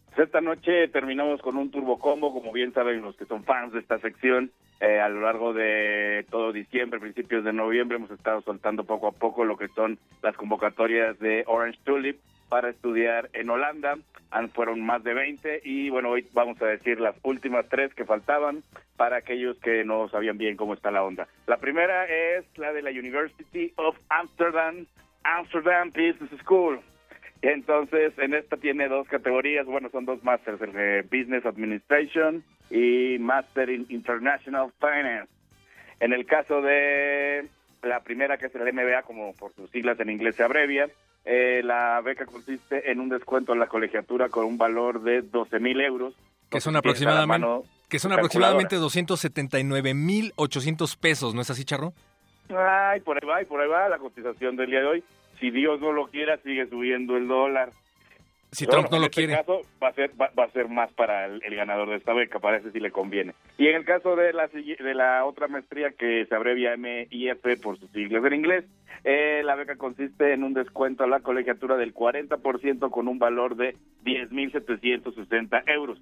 Pues 0.07 0.27
esta 0.27 0.41
noche 0.41 0.89
terminamos 0.89 1.41
con 1.43 1.57
un 1.57 1.71
turbo 1.71 1.99
combo, 2.01 2.33
como 2.33 2.51
bien 2.51 2.73
saben 2.73 3.03
los 3.03 3.17
que 3.17 3.27
son 3.27 3.45
fans 3.45 3.73
de 3.73 3.79
esta 3.79 3.99
sección. 4.01 4.51
eh, 4.81 4.99
a 5.01 5.09
lo 5.09 5.21
largo 5.21 5.53
de 5.55 6.27
todo 6.29 6.53
diciembre, 6.53 6.99
principios 6.99 7.45
de 7.45 7.53
noviembre, 7.53 7.97
hemos 7.97 8.11
estado 8.11 8.43
soltando 8.43 8.85
poco 8.85 9.07
a 9.07 9.13
poco 9.13 9.45
lo 9.45 9.57
que 9.57 9.69
son 9.69 9.99
las 10.23 10.37
convocatorias 10.37 11.19
de 11.19 11.45
Orange 11.47 11.79
Tulip 11.85 12.19
para 12.49 12.71
estudiar 12.71 13.31
en 13.33 13.51
Holanda. 13.51 13.97
Fueron 14.53 14.83
más 14.83 15.03
de 15.03 15.15
20 15.15 15.63
y 15.65 15.89
bueno, 15.89 16.11
hoy 16.11 16.27
vamos 16.35 16.61
a 16.61 16.67
decir 16.67 17.01
las 17.01 17.17
últimas 17.23 17.67
tres 17.71 17.95
que 17.95 18.05
faltaban 18.05 18.63
para 18.97 19.17
aquellos 19.17 19.57
que 19.59 19.83
no 19.85 20.09
sabían 20.09 20.37
bien 20.37 20.57
cómo 20.57 20.75
está 20.75 20.91
la 20.91 21.03
onda. 21.03 21.27
La 21.47 21.57
primera 21.57 22.05
es 22.05 22.45
la 22.57 22.73
de 22.73 22.83
la 22.83 22.91
University 22.91 23.73
of 23.77 23.97
Amsterdam, 24.11 24.87
Amsterdam 25.23 25.89
Business 25.89 26.31
School. 26.43 26.81
Entonces, 27.41 28.13
en 28.19 28.35
esta 28.35 28.57
tiene 28.57 28.89
dos 28.89 29.07
categorías, 29.09 29.67
bueno, 29.67 29.89
son 29.91 30.05
dos 30.05 30.23
másters, 30.25 30.61
el 30.61 30.73
de 30.73 31.03
Business 31.03 31.47
Administration 31.47 32.45
y 32.71 33.17
Master 33.19 33.71
in 33.71 33.87
International 33.89 34.71
Finance. 34.81 35.33
En 36.01 36.13
el 36.13 36.27
caso 36.27 36.61
de 36.61 37.47
la 37.83 38.01
primera, 38.01 38.37
que 38.37 38.47
es 38.47 38.55
el 38.55 38.73
MBA, 38.73 39.03
como 39.03 39.35
por 39.35 39.55
sus 39.55 39.71
siglas 39.71 39.99
en 40.01 40.11
inglés 40.11 40.37
se 40.37 40.43
abrevia, 40.43 40.89
eh, 41.29 41.61
la 41.65 42.01
beca 42.03 42.25
consiste 42.25 42.89
en 42.91 43.01
un 43.01 43.09
descuento 43.09 43.53
en 43.53 43.59
la 43.59 43.67
colegiatura 43.67 44.29
con 44.29 44.45
un 44.45 44.57
valor 44.57 45.03
de 45.03 45.23
12 45.23 45.59
mil 45.59 45.81
euros. 45.81 46.15
Que 46.49 46.61
son 46.61 46.77
aproximadamente, 46.77 47.49
que 47.89 47.99
son 47.99 48.13
aproximadamente 48.13 48.77
279.800 48.77 50.97
pesos, 50.97 51.35
¿no 51.35 51.41
es 51.41 51.51
así, 51.51 51.65
Charro? 51.65 51.93
Ay, 52.57 53.01
por 53.01 53.21
ahí 53.21 53.29
va, 53.29 53.43
y 53.43 53.45
por 53.45 53.61
ahí 53.61 53.67
va 53.67 53.89
la 53.89 53.99
cotización 53.99 54.55
del 54.55 54.71
día 54.71 54.79
de 54.79 54.87
hoy. 54.87 55.03
Si 55.41 55.51
Dios 55.51 55.81
no 55.81 55.91
lo 55.91 56.07
quiera, 56.07 56.39
sigue 56.45 56.69
subiendo 56.69 57.17
el 57.17 57.27
dólar. 57.27 57.73
Si 58.53 58.65
Pero 58.65 58.79
Trump 58.79 58.93
no 58.93 58.99
lo 59.01 59.07
este 59.07 59.23
quiere. 59.23 59.35
caso 59.37 59.61
va 59.83 59.89
a 59.89 59.93
ser 59.93 60.11
va, 60.21 60.31
va 60.39 60.45
a 60.45 60.51
ser 60.51 60.69
más 60.69 60.91
para 60.93 61.27
el, 61.27 61.43
el 61.45 61.55
ganador 61.57 61.89
de 61.91 61.97
esta 61.97 62.13
beca, 62.15 62.39
parece 62.39 62.71
si 62.73 62.81
le 62.81 62.91
conviene. 62.91 63.35
Y 63.59 63.67
en 63.69 63.77
el 63.77 63.85
caso 63.85 64.17
de 64.17 64.33
la 64.33 64.49
de 64.49 64.95
la 64.95 65.25
otra 65.25 65.49
maestría 65.49 65.91
que 65.91 66.25
se 66.27 66.35
abrevia 66.35 66.77
MIF 66.77 67.61
por 67.63 67.79
sus 67.79 67.91
siglas 67.91 68.25
en 68.25 68.35
inglés, 68.35 68.65
eh, 69.05 69.43
la 69.45 69.55
beca 69.57 69.77
consiste 69.77 70.33
en 70.33 70.43
un 70.45 70.55
descuento 70.55 71.05
a 71.05 71.09
la 71.09 71.21
colegiatura 71.21 71.77
del 71.77 71.93
40% 71.95 72.91
con 72.91 73.09
un 73.09 73.19
valor 73.19 73.57
de 73.57 73.77
10.760 74.05 75.63
euros. 75.67 75.99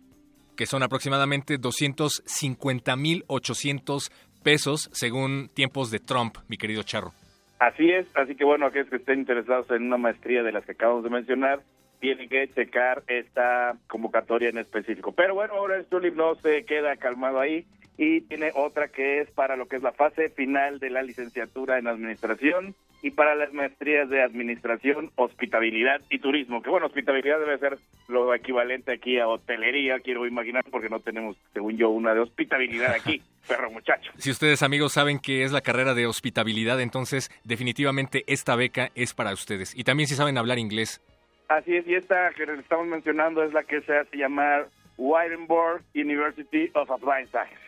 que 0.57 0.67
son 0.67 0.83
aproximadamente 0.85 1.59
250.800 1.59 4.11
pesos 4.43 4.89
según 4.93 5.49
tiempos 5.55 5.91
de 5.91 5.99
Trump, 6.01 6.37
mi 6.49 6.57
querido 6.57 6.83
Charro. 6.83 7.13
Así 7.59 7.91
es, 7.91 8.07
así 8.15 8.35
que 8.37 8.45
bueno, 8.45 8.67
aquellos 8.67 8.89
que 8.91 8.97
estén 8.97 9.21
interesados 9.21 9.71
en 9.71 9.85
una 9.85 9.97
maestría 9.97 10.43
de 10.43 10.53
las 10.53 10.65
que 10.67 10.73
acabamos 10.73 11.03
de 11.05 11.11
mencionar, 11.11 11.61
tienen 12.05 12.29
que 12.29 12.47
checar 12.53 13.03
esta 13.07 13.79
convocatoria 13.89 14.51
en 14.51 14.59
específico. 14.59 15.13
Pero 15.13 15.33
bueno, 15.35 15.55
ahora 15.55 15.77
el 15.77 15.87
Tulip 15.87 16.15
no 16.15 16.35
se 16.35 16.67
queda 16.67 16.97
calmado 16.97 17.41
ahí 17.41 17.65
y 17.97 18.21
tiene 18.21 18.53
otra 18.55 18.89
que 18.89 19.21
es 19.21 19.31
para 19.31 19.57
lo 19.57 19.69
que 19.69 19.77
es 19.77 19.83
la 19.83 19.93
fase 19.93 20.29
final 20.29 20.81
de 20.81 20.91
la 20.91 21.03
licenciatura 21.03 21.79
en 21.79 21.87
administración 21.87 22.75
y 23.01 23.11
para 23.13 23.35
las 23.35 23.55
maestrías 23.55 24.11
de 24.11 24.23
administración, 24.23 25.13
hospitabilidad 25.17 26.03
y 26.11 26.19
turismo. 26.19 26.61
Que 26.63 26.69
bueno, 26.69 26.89
hospitabilidad 26.89 27.39
debe 27.39 27.59
ser 27.59 27.79
lo 28.09 28.35
equivalente 28.35 28.93
aquí 28.93 29.19
a 29.19 29.27
hotelería, 29.27 30.01
quiero 30.01 30.27
imaginar, 30.27 30.63
porque 30.71 30.91
no 30.91 31.01
tenemos, 31.01 31.39
según 31.55 31.79
yo, 31.79 31.89
una 31.89 32.13
de 32.13 32.21
hospitabilidad 32.21 32.93
aquí, 33.01 33.23
perro 33.49 33.71
muchacho. 33.71 34.13
Si 34.19 34.31
ustedes 34.31 34.63
amigos 34.63 34.93
saben 34.93 35.21
que 35.21 35.43
es 35.43 35.53
la 35.53 35.63
carrera 35.63 35.95
de 35.95 36.07
hospitabilidad, 36.07 36.83
entonces 36.83 37.31
definitivamente 37.45 38.25
esta 38.27 38.57
beca 38.57 38.91
es 38.95 39.15
para 39.15 39.33
ustedes. 39.33 39.75
Y 39.75 39.85
también 39.85 40.07
si 40.07 40.17
saben 40.17 40.37
hablar 40.37 40.59
inglés. 40.59 41.01
Así 41.49 41.77
es, 41.77 41.87
y 41.87 41.95
esta 41.95 42.31
que 42.31 42.47
les 42.47 42.61
estamos 42.61 42.87
mencionando 42.87 43.43
es 43.43 43.53
la 43.53 43.65
que 43.65 43.83
se 43.83 43.97
hace 43.97 44.17
llamar 44.17 44.69
Wittenberg 44.97 45.83
University 45.95 46.71
of 46.75 46.91
Applied 46.91 47.29
Science. 47.29 47.61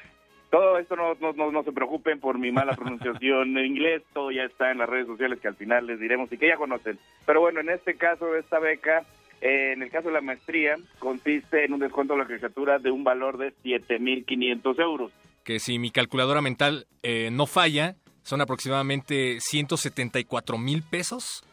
Todo 0.50 0.78
esto 0.78 0.96
no, 0.96 1.14
no, 1.20 1.32
no, 1.32 1.50
no 1.50 1.62
se 1.64 1.72
preocupen 1.72 2.20
por 2.20 2.38
mi 2.38 2.52
mala 2.52 2.74
pronunciación 2.74 3.58
en 3.58 3.66
inglés, 3.66 4.02
todo 4.12 4.30
ya 4.30 4.44
está 4.44 4.70
en 4.70 4.78
las 4.78 4.88
redes 4.88 5.06
sociales 5.06 5.40
que 5.40 5.48
al 5.48 5.56
final 5.56 5.86
les 5.86 6.00
diremos 6.00 6.32
y 6.32 6.38
que 6.38 6.48
ya 6.48 6.56
conocen. 6.56 6.98
Pero 7.26 7.40
bueno, 7.40 7.60
en 7.60 7.68
este 7.68 7.96
caso 7.96 8.26
de 8.26 8.40
esta 8.40 8.58
beca, 8.58 9.04
eh, 9.40 9.72
en 9.72 9.82
el 9.82 9.90
caso 9.90 10.08
de 10.08 10.14
la 10.14 10.20
maestría, 10.20 10.76
consiste 10.98 11.64
en 11.64 11.74
un 11.74 11.80
descuento 11.80 12.14
de 12.14 12.20
la 12.20 12.24
licenciatura 12.24 12.78
de 12.78 12.90
un 12.90 13.04
valor 13.04 13.36
de 13.38 13.52
7.500 13.64 14.80
euros. 14.80 15.12
Que 15.44 15.58
si 15.58 15.78
mi 15.78 15.90
calculadora 15.90 16.40
mental 16.40 16.86
eh, 17.02 17.30
no 17.32 17.46
falla, 17.46 17.96
son 18.22 18.40
aproximadamente 18.40 19.38
174 19.40 20.58
mil 20.58 20.82
pesos. 20.82 21.44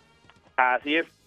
Así 0.55 0.95
es. 0.95 1.22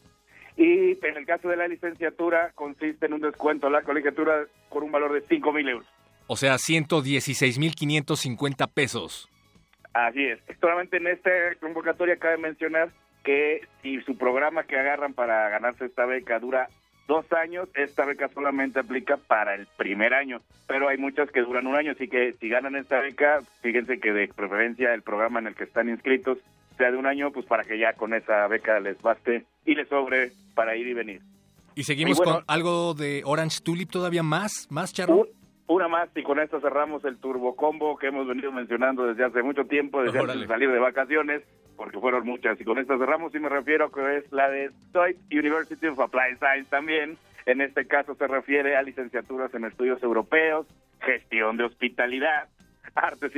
Y 0.56 0.92
en 1.04 1.16
el 1.16 1.26
caso 1.26 1.48
de 1.48 1.56
la 1.56 1.68
licenciatura, 1.68 2.52
consiste 2.54 3.06
en 3.06 3.12
un 3.12 3.20
descuento 3.20 3.66
a 3.66 3.70
la 3.70 3.82
colegiatura 3.82 4.46
con 4.68 4.84
un 4.84 4.92
valor 4.92 5.12
de 5.12 5.22
5.000 5.26 5.68
euros. 5.68 5.86
O 6.28 6.36
sea, 6.36 6.58
116 6.58 7.58
mil 7.58 7.74
550 7.74 8.66
pesos. 8.68 9.28
Así 9.92 10.24
es. 10.24 10.40
Solamente 10.60 10.96
en 10.96 11.06
esta 11.06 11.30
convocatoria 11.60 12.16
cabe 12.16 12.38
mencionar 12.38 12.90
que 13.22 13.60
si 13.82 14.00
su 14.02 14.16
programa 14.16 14.64
que 14.64 14.78
agarran 14.78 15.14
para 15.14 15.48
ganarse 15.48 15.86
esta 15.86 16.04
beca 16.06 16.38
dura 16.38 16.68
dos 17.06 17.30
años, 17.32 17.68
esta 17.74 18.04
beca 18.04 18.28
solamente 18.28 18.80
aplica 18.80 19.16
para 19.16 19.54
el 19.54 19.66
primer 19.76 20.14
año, 20.14 20.40
pero 20.66 20.88
hay 20.88 20.98
muchas 20.98 21.30
que 21.30 21.40
duran 21.40 21.66
un 21.66 21.76
año, 21.76 21.92
así 21.92 22.08
que 22.08 22.32
si 22.34 22.48
ganan 22.48 22.76
esta 22.76 23.00
beca, 23.00 23.40
fíjense 23.62 24.00
que 24.00 24.12
de 24.12 24.28
preferencia 24.28 24.92
el 24.92 25.02
programa 25.02 25.38
en 25.38 25.48
el 25.48 25.54
que 25.54 25.64
están 25.64 25.88
inscritos 25.88 26.38
sea 26.76 26.90
de 26.90 26.96
un 26.96 27.06
año, 27.06 27.30
pues 27.32 27.46
para 27.46 27.64
que 27.64 27.78
ya 27.78 27.92
con 27.94 28.14
esa 28.14 28.46
beca 28.48 28.78
les 28.80 29.00
baste 29.00 29.44
y 29.64 29.74
les 29.74 29.88
sobre 29.88 30.30
para 30.54 30.76
ir 30.76 30.86
y 30.86 30.94
venir. 30.94 31.20
Y 31.74 31.82
seguimos 31.84 32.16
Y 32.18 32.22
bueno- 32.22 32.34
con 32.36 32.44
algo 32.48 32.94
de 32.94 33.22
Orange 33.24 33.60
Tulip 33.62 33.90
todavía 33.90 34.22
más, 34.22 34.66
más 34.70 34.92
Charro. 34.92 35.16
Un- 35.16 35.28
Una 35.68 35.88
más 35.88 36.08
y 36.14 36.22
con 36.22 36.38
esto 36.38 36.60
cerramos 36.60 37.04
el 37.04 37.18
turbo 37.18 37.56
combo 37.56 37.96
que 37.98 38.06
hemos 38.06 38.24
venido 38.28 38.52
mencionando 38.52 39.04
desde 39.04 39.24
hace 39.24 39.42
mucho 39.42 39.64
tiempo, 39.64 40.00
desde 40.00 40.20
antes 40.20 40.38
de 40.38 40.46
salir 40.46 40.70
de 40.70 40.78
vacaciones, 40.78 41.42
porque 41.76 41.98
fueron 41.98 42.24
muchas. 42.24 42.60
Y 42.60 42.64
con 42.64 42.78
esto 42.78 42.96
cerramos 42.98 43.34
y 43.34 43.40
me 43.40 43.48
refiero 43.48 43.90
que 43.90 44.18
es 44.18 44.30
la 44.30 44.48
de 44.48 44.70
Stoit 44.90 45.16
University 45.32 45.88
of 45.88 45.98
Applied 45.98 46.38
Science 46.38 46.70
también. 46.70 47.18
En 47.46 47.60
este 47.60 47.84
caso 47.88 48.14
se 48.14 48.28
refiere 48.28 48.76
a 48.76 48.82
licenciaturas 48.82 49.52
en 49.54 49.64
estudios 49.64 50.00
europeos, 50.04 50.68
gestión 51.00 51.56
de 51.56 51.64
hospitalidad, 51.64 52.48
artes 52.96 53.32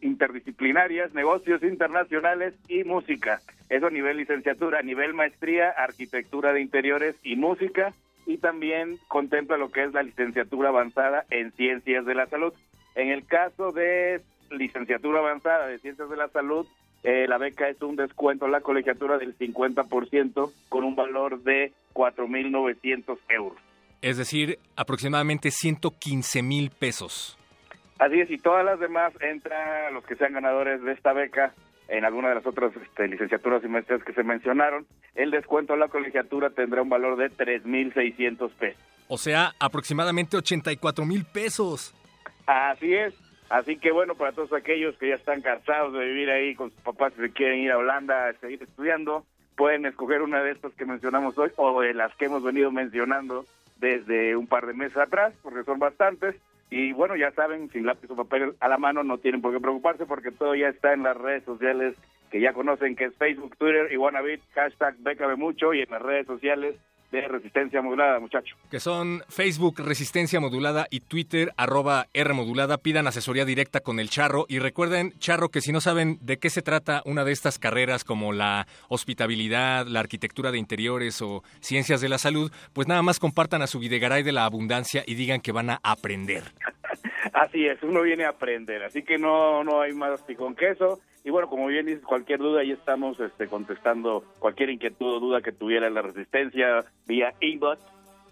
interdisciplinarias, 0.00 1.12
negocios 1.12 1.62
internacionales 1.62 2.54
y 2.68 2.84
música. 2.84 3.40
Eso 3.68 3.86
a 3.86 3.90
nivel 3.90 4.16
licenciatura, 4.16 4.78
a 4.78 4.82
nivel 4.82 5.14
maestría, 5.14 5.70
arquitectura 5.70 6.52
de 6.52 6.60
interiores 6.60 7.16
y 7.22 7.36
música 7.36 7.92
y 8.26 8.38
también 8.38 8.98
contempla 9.08 9.56
lo 9.56 9.70
que 9.70 9.84
es 9.84 9.92
la 9.92 10.02
licenciatura 10.02 10.68
avanzada 10.68 11.24
en 11.30 11.52
ciencias 11.52 12.06
de 12.06 12.14
la 12.14 12.26
salud. 12.26 12.52
En 12.94 13.10
el 13.10 13.26
caso 13.26 13.72
de 13.72 14.22
licenciatura 14.50 15.18
avanzada 15.18 15.66
de 15.66 15.78
ciencias 15.78 16.08
de 16.08 16.16
la 16.16 16.28
salud, 16.28 16.66
eh, 17.02 17.26
la 17.28 17.38
beca 17.38 17.68
es 17.68 17.80
un 17.82 17.96
descuento 17.96 18.44
a 18.44 18.48
la 18.48 18.60
colegiatura 18.60 19.18
del 19.18 19.36
50% 19.36 20.52
con 20.68 20.84
un 20.84 20.94
valor 20.94 21.42
de 21.42 21.72
4.900 21.94 23.18
euros. 23.28 23.58
Es 24.02 24.16
decir, 24.16 24.58
aproximadamente 24.76 25.50
115 25.50 26.42
mil 26.42 26.70
pesos. 26.70 27.36
Así 28.00 28.18
es, 28.18 28.30
y 28.30 28.38
todas 28.38 28.64
las 28.64 28.80
demás 28.80 29.12
entran 29.20 29.92
los 29.92 30.02
que 30.06 30.16
sean 30.16 30.32
ganadores 30.32 30.82
de 30.82 30.92
esta 30.92 31.12
beca 31.12 31.52
en 31.86 32.06
alguna 32.06 32.30
de 32.30 32.36
las 32.36 32.46
otras 32.46 32.72
este, 32.74 33.06
licenciaturas 33.06 33.62
y 33.62 33.68
maestrías 33.68 34.02
que 34.02 34.14
se 34.14 34.22
mencionaron. 34.22 34.86
El 35.14 35.30
descuento 35.30 35.74
a 35.74 35.76
la 35.76 35.88
colegiatura 35.88 36.48
tendrá 36.48 36.80
un 36.80 36.88
valor 36.88 37.18
de 37.18 37.30
3.600 37.30 38.50
pesos. 38.52 38.82
O 39.06 39.18
sea, 39.18 39.52
aproximadamente 39.60 40.38
84 40.38 41.04
mil 41.04 41.26
pesos. 41.26 41.94
Así 42.46 42.94
es. 42.94 43.12
Así 43.50 43.76
que 43.76 43.92
bueno, 43.92 44.14
para 44.14 44.32
todos 44.32 44.54
aquellos 44.54 44.96
que 44.96 45.10
ya 45.10 45.16
están 45.16 45.42
cansados 45.42 45.92
de 45.92 46.06
vivir 46.06 46.30
ahí 46.30 46.54
con 46.54 46.70
sus 46.70 46.80
papás 46.80 47.12
y 47.18 47.20
se 47.20 47.32
quieren 47.32 47.58
ir 47.58 47.70
a 47.70 47.76
Holanda 47.76 48.28
a 48.28 48.32
seguir 48.34 48.62
estudiando, 48.62 49.26
pueden 49.56 49.84
escoger 49.84 50.22
una 50.22 50.42
de 50.42 50.52
estas 50.52 50.72
que 50.72 50.86
mencionamos 50.86 51.36
hoy 51.36 51.50
o 51.56 51.82
de 51.82 51.92
las 51.92 52.14
que 52.14 52.24
hemos 52.24 52.42
venido 52.42 52.70
mencionando 52.70 53.44
desde 53.76 54.36
un 54.36 54.46
par 54.46 54.66
de 54.66 54.72
meses 54.72 54.96
atrás, 54.96 55.34
porque 55.42 55.64
son 55.64 55.78
bastantes. 55.78 56.34
Y 56.70 56.92
bueno, 56.92 57.16
ya 57.16 57.32
saben, 57.32 57.68
sin 57.70 57.84
lápiz 57.84 58.10
o 58.10 58.16
papel 58.16 58.54
a 58.60 58.68
la 58.68 58.78
mano 58.78 59.02
no 59.02 59.18
tienen 59.18 59.42
por 59.42 59.52
qué 59.52 59.60
preocuparse 59.60 60.06
porque 60.06 60.30
todo 60.30 60.54
ya 60.54 60.68
está 60.68 60.92
en 60.92 61.02
las 61.02 61.16
redes 61.16 61.44
sociales 61.44 61.96
que 62.30 62.40
ya 62.40 62.52
conocen, 62.52 62.94
que 62.94 63.06
es 63.06 63.14
Facebook, 63.16 63.56
Twitter 63.56 63.92
y 63.92 63.96
Wannabe, 63.96 64.40
hashtag 64.54 64.94
Bécame 65.00 65.34
Mucho 65.34 65.74
y 65.74 65.80
en 65.80 65.90
las 65.90 66.00
redes 66.00 66.26
sociales 66.26 66.76
de 67.10 67.26
Resistencia 67.28 67.82
Modulada, 67.82 68.20
muchacho. 68.20 68.56
Que 68.70 68.80
son 68.80 69.22
Facebook 69.28 69.80
Resistencia 69.80 70.40
Modulada 70.40 70.86
y 70.90 71.00
Twitter 71.00 71.52
arroba 71.56 72.06
R 72.14 72.32
Modulada. 72.34 72.78
Pidan 72.78 73.06
asesoría 73.06 73.44
directa 73.44 73.80
con 73.80 74.00
el 74.00 74.10
Charro. 74.10 74.46
Y 74.48 74.58
recuerden, 74.58 75.12
Charro, 75.18 75.48
que 75.48 75.60
si 75.60 75.72
no 75.72 75.80
saben 75.80 76.18
de 76.20 76.38
qué 76.38 76.50
se 76.50 76.62
trata 76.62 77.02
una 77.04 77.24
de 77.24 77.32
estas 77.32 77.58
carreras 77.58 78.04
como 78.04 78.32
la 78.32 78.66
hospitabilidad, 78.88 79.86
la 79.86 80.00
arquitectura 80.00 80.52
de 80.52 80.58
interiores 80.58 81.20
o 81.22 81.42
ciencias 81.60 82.00
de 82.00 82.08
la 82.08 82.18
salud, 82.18 82.52
pues 82.72 82.88
nada 82.88 83.02
más 83.02 83.18
compartan 83.18 83.62
a 83.62 83.66
su 83.66 83.78
Videgaray 83.78 84.22
de 84.22 84.32
la 84.32 84.44
abundancia 84.44 85.02
y 85.06 85.14
digan 85.14 85.40
que 85.40 85.52
van 85.52 85.70
a 85.70 85.80
aprender. 85.82 86.44
Así 87.32 87.66
es, 87.66 87.82
uno 87.82 88.02
viene 88.02 88.24
a 88.24 88.30
aprender, 88.30 88.82
así 88.82 89.02
que 89.02 89.16
no, 89.16 89.62
no 89.62 89.82
hay 89.82 89.92
más 89.92 90.20
que 90.56 90.70
eso. 90.70 91.00
Y 91.24 91.30
bueno, 91.30 91.48
como 91.48 91.66
bien 91.66 91.86
dices, 91.86 92.04
cualquier 92.04 92.38
duda, 92.38 92.62
ahí 92.62 92.72
estamos 92.72 93.20
este, 93.20 93.46
contestando 93.46 94.24
cualquier 94.38 94.70
inquietud 94.70 95.16
o 95.16 95.20
duda 95.20 95.42
que 95.42 95.52
tuviera 95.52 95.90
la 95.90 96.02
resistencia 96.02 96.84
vía 97.06 97.34
inbox 97.40 97.80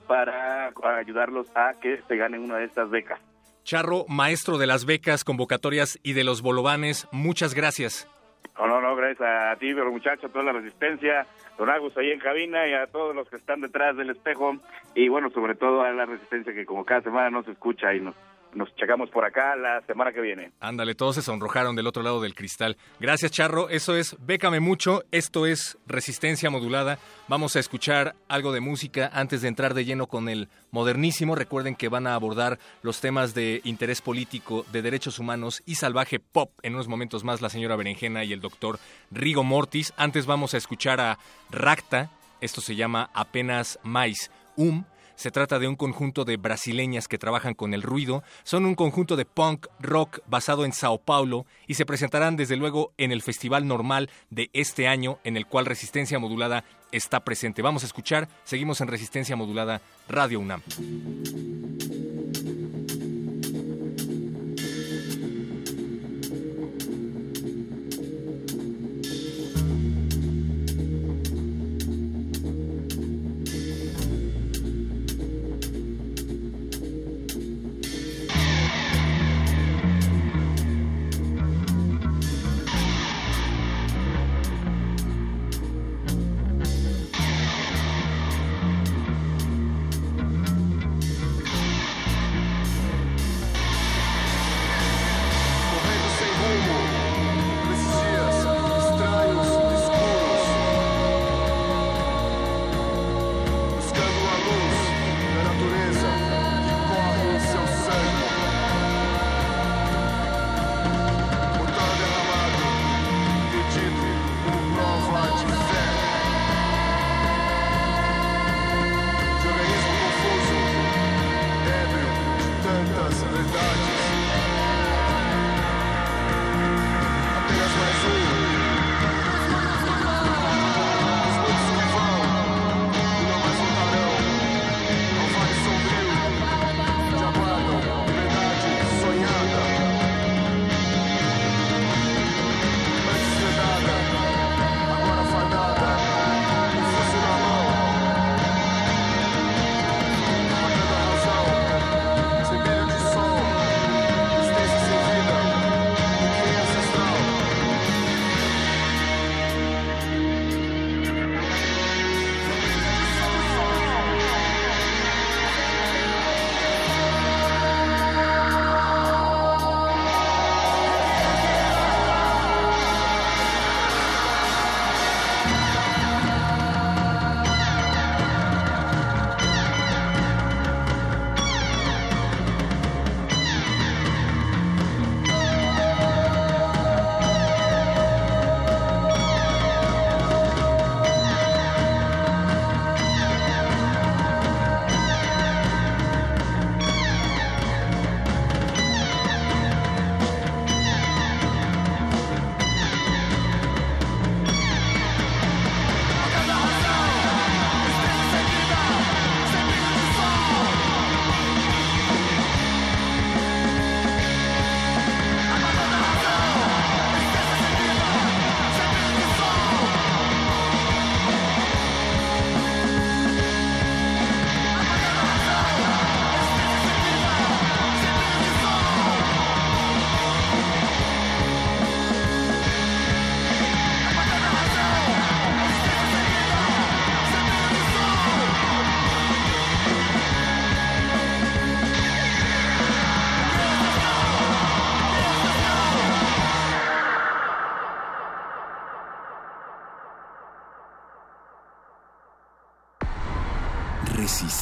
para, 0.06 0.72
para 0.80 0.98
ayudarlos 0.98 1.46
a 1.54 1.74
que 1.80 2.00
se 2.08 2.16
ganen 2.16 2.42
una 2.42 2.56
de 2.56 2.64
estas 2.64 2.88
becas. 2.88 3.20
Charro, 3.62 4.06
maestro 4.08 4.56
de 4.56 4.66
las 4.66 4.86
becas, 4.86 5.24
convocatorias 5.24 5.98
y 6.02 6.14
de 6.14 6.24
los 6.24 6.40
bolovanes, 6.40 7.06
muchas 7.12 7.54
gracias. 7.54 8.08
No, 8.58 8.66
no, 8.66 8.80
no, 8.80 8.96
gracias 8.96 9.20
a 9.20 9.54
ti, 9.56 9.72
pero 9.74 9.92
muchacho, 9.92 10.26
a 10.26 10.30
toda 10.30 10.44
la 10.44 10.52
resistencia, 10.52 11.26
Don 11.58 11.68
Agus 11.70 11.96
ahí 11.96 12.10
en 12.10 12.18
cabina 12.18 12.66
y 12.66 12.72
a 12.72 12.86
todos 12.86 13.14
los 13.14 13.28
que 13.28 13.36
están 13.36 13.60
detrás 13.60 13.96
del 13.96 14.10
espejo 14.10 14.56
y 14.94 15.08
bueno, 15.08 15.30
sobre 15.30 15.54
todo 15.54 15.82
a 15.82 15.92
la 15.92 16.06
resistencia 16.06 16.54
que 16.54 16.64
como 16.64 16.84
cada 16.84 17.02
semana 17.02 17.30
nos 17.30 17.46
escucha 17.46 17.94
y 17.94 18.00
nos, 18.00 18.16
nos 18.54 18.74
checamos 18.76 19.10
por 19.10 19.24
acá 19.24 19.56
la 19.56 19.80
semana 19.86 20.12
que 20.12 20.20
viene. 20.20 20.52
Ándale, 20.60 20.94
todos 20.94 21.16
se 21.16 21.22
sonrojaron 21.22 21.76
del 21.76 21.86
otro 21.86 22.02
lado 22.02 22.20
del 22.20 22.34
cristal. 22.34 22.76
Gracias, 23.00 23.30
Charro. 23.30 23.68
Eso 23.68 23.96
es 23.96 24.16
Bécame 24.20 24.60
Mucho. 24.60 25.04
Esto 25.10 25.46
es 25.46 25.78
Resistencia 25.86 26.50
Modulada. 26.50 26.98
Vamos 27.28 27.56
a 27.56 27.60
escuchar 27.60 28.14
algo 28.28 28.52
de 28.52 28.60
música 28.60 29.10
antes 29.12 29.42
de 29.42 29.48
entrar 29.48 29.74
de 29.74 29.84
lleno 29.84 30.06
con 30.06 30.28
el 30.28 30.48
modernísimo. 30.70 31.34
Recuerden 31.34 31.76
que 31.76 31.88
van 31.88 32.06
a 32.06 32.14
abordar 32.14 32.58
los 32.82 33.00
temas 33.00 33.34
de 33.34 33.60
interés 33.64 34.00
político, 34.02 34.64
de 34.72 34.82
derechos 34.82 35.18
humanos 35.18 35.62
y 35.66 35.76
salvaje 35.76 36.18
pop. 36.18 36.50
En 36.62 36.74
unos 36.74 36.88
momentos 36.88 37.24
más, 37.24 37.40
la 37.40 37.50
señora 37.50 37.76
Berenjena 37.76 38.24
y 38.24 38.32
el 38.32 38.40
doctor 38.40 38.78
Rigo 39.10 39.44
Mortis. 39.44 39.92
Antes 39.96 40.26
vamos 40.26 40.54
a 40.54 40.58
escuchar 40.58 41.00
a 41.00 41.18
Racta. 41.50 42.10
Esto 42.40 42.60
se 42.60 42.76
llama 42.76 43.10
Apenas 43.14 43.78
Mais. 43.82 44.30
Um. 44.56 44.84
Se 45.18 45.32
trata 45.32 45.58
de 45.58 45.66
un 45.66 45.74
conjunto 45.74 46.24
de 46.24 46.36
brasileñas 46.36 47.08
que 47.08 47.18
trabajan 47.18 47.54
con 47.54 47.74
el 47.74 47.82
ruido. 47.82 48.22
Son 48.44 48.64
un 48.64 48.76
conjunto 48.76 49.16
de 49.16 49.24
punk 49.24 49.66
rock 49.80 50.20
basado 50.28 50.64
en 50.64 50.72
Sao 50.72 50.98
Paulo 50.98 51.44
y 51.66 51.74
se 51.74 51.84
presentarán 51.84 52.36
desde 52.36 52.54
luego 52.54 52.92
en 52.98 53.10
el 53.10 53.20
Festival 53.20 53.66
Normal 53.66 54.10
de 54.30 54.48
este 54.52 54.86
año 54.86 55.18
en 55.24 55.36
el 55.36 55.46
cual 55.46 55.66
Resistencia 55.66 56.20
Modulada 56.20 56.62
está 56.92 57.24
presente. 57.24 57.62
Vamos 57.62 57.82
a 57.82 57.86
escuchar, 57.86 58.28
seguimos 58.44 58.80
en 58.80 58.86
Resistencia 58.86 59.34
Modulada 59.34 59.80
Radio 60.08 60.38
UNAM. 60.38 60.62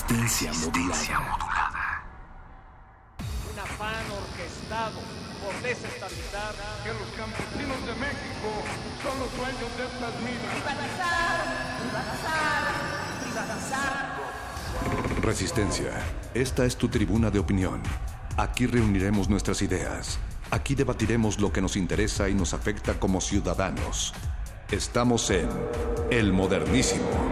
Resistencia 0.08 0.52
modulada. 0.52 2.04
Un 3.52 3.58
afán 3.58 4.04
orquestal 4.12 4.92
amenazado 4.92 5.00
por 5.42 5.54
desestabilizar. 5.62 6.54
Que 6.84 6.92
los 6.92 7.08
campesinos 7.16 7.86
de 7.86 7.94
México 7.94 8.48
son 9.02 9.18
los 9.18 9.36
dueños 9.36 9.76
de 9.76 9.84
estas 9.84 10.14
minas. 10.20 10.54
Privatizar, 10.54 11.44
privatizar, 11.80 12.62
privatizar. 13.24 15.22
Resistencia. 15.22 15.90
Esta 16.34 16.64
es 16.64 16.76
tu 16.76 16.88
tribuna 16.88 17.30
de 17.30 17.40
opinión. 17.40 17.82
Aquí 18.36 18.66
reuniremos 18.66 19.28
nuestras 19.28 19.62
ideas. 19.62 20.18
Aquí 20.52 20.76
debatiremos 20.76 21.40
lo 21.40 21.52
que 21.52 21.60
nos 21.60 21.76
interesa 21.76 22.28
y 22.28 22.34
nos 22.34 22.54
afecta 22.54 23.00
como 23.00 23.20
ciudadanos. 23.20 24.14
Estamos 24.70 25.30
en 25.30 25.48
El 26.10 26.32
Modernísimo. 26.32 27.25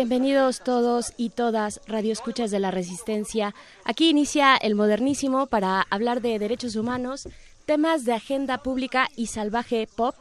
Bienvenidos 0.00 0.64
todos 0.64 1.12
y 1.18 1.28
todas 1.28 1.82
radioescuchas 1.86 2.50
de 2.50 2.58
la 2.58 2.70
Resistencia. 2.70 3.54
Aquí 3.84 4.08
inicia 4.08 4.56
el 4.56 4.74
modernísimo 4.74 5.46
para 5.46 5.82
hablar 5.90 6.22
de 6.22 6.38
derechos 6.38 6.74
humanos, 6.74 7.28
temas 7.66 8.06
de 8.06 8.14
agenda 8.14 8.62
pública 8.62 9.08
y 9.14 9.26
salvaje 9.26 9.86
pop. 9.94 10.14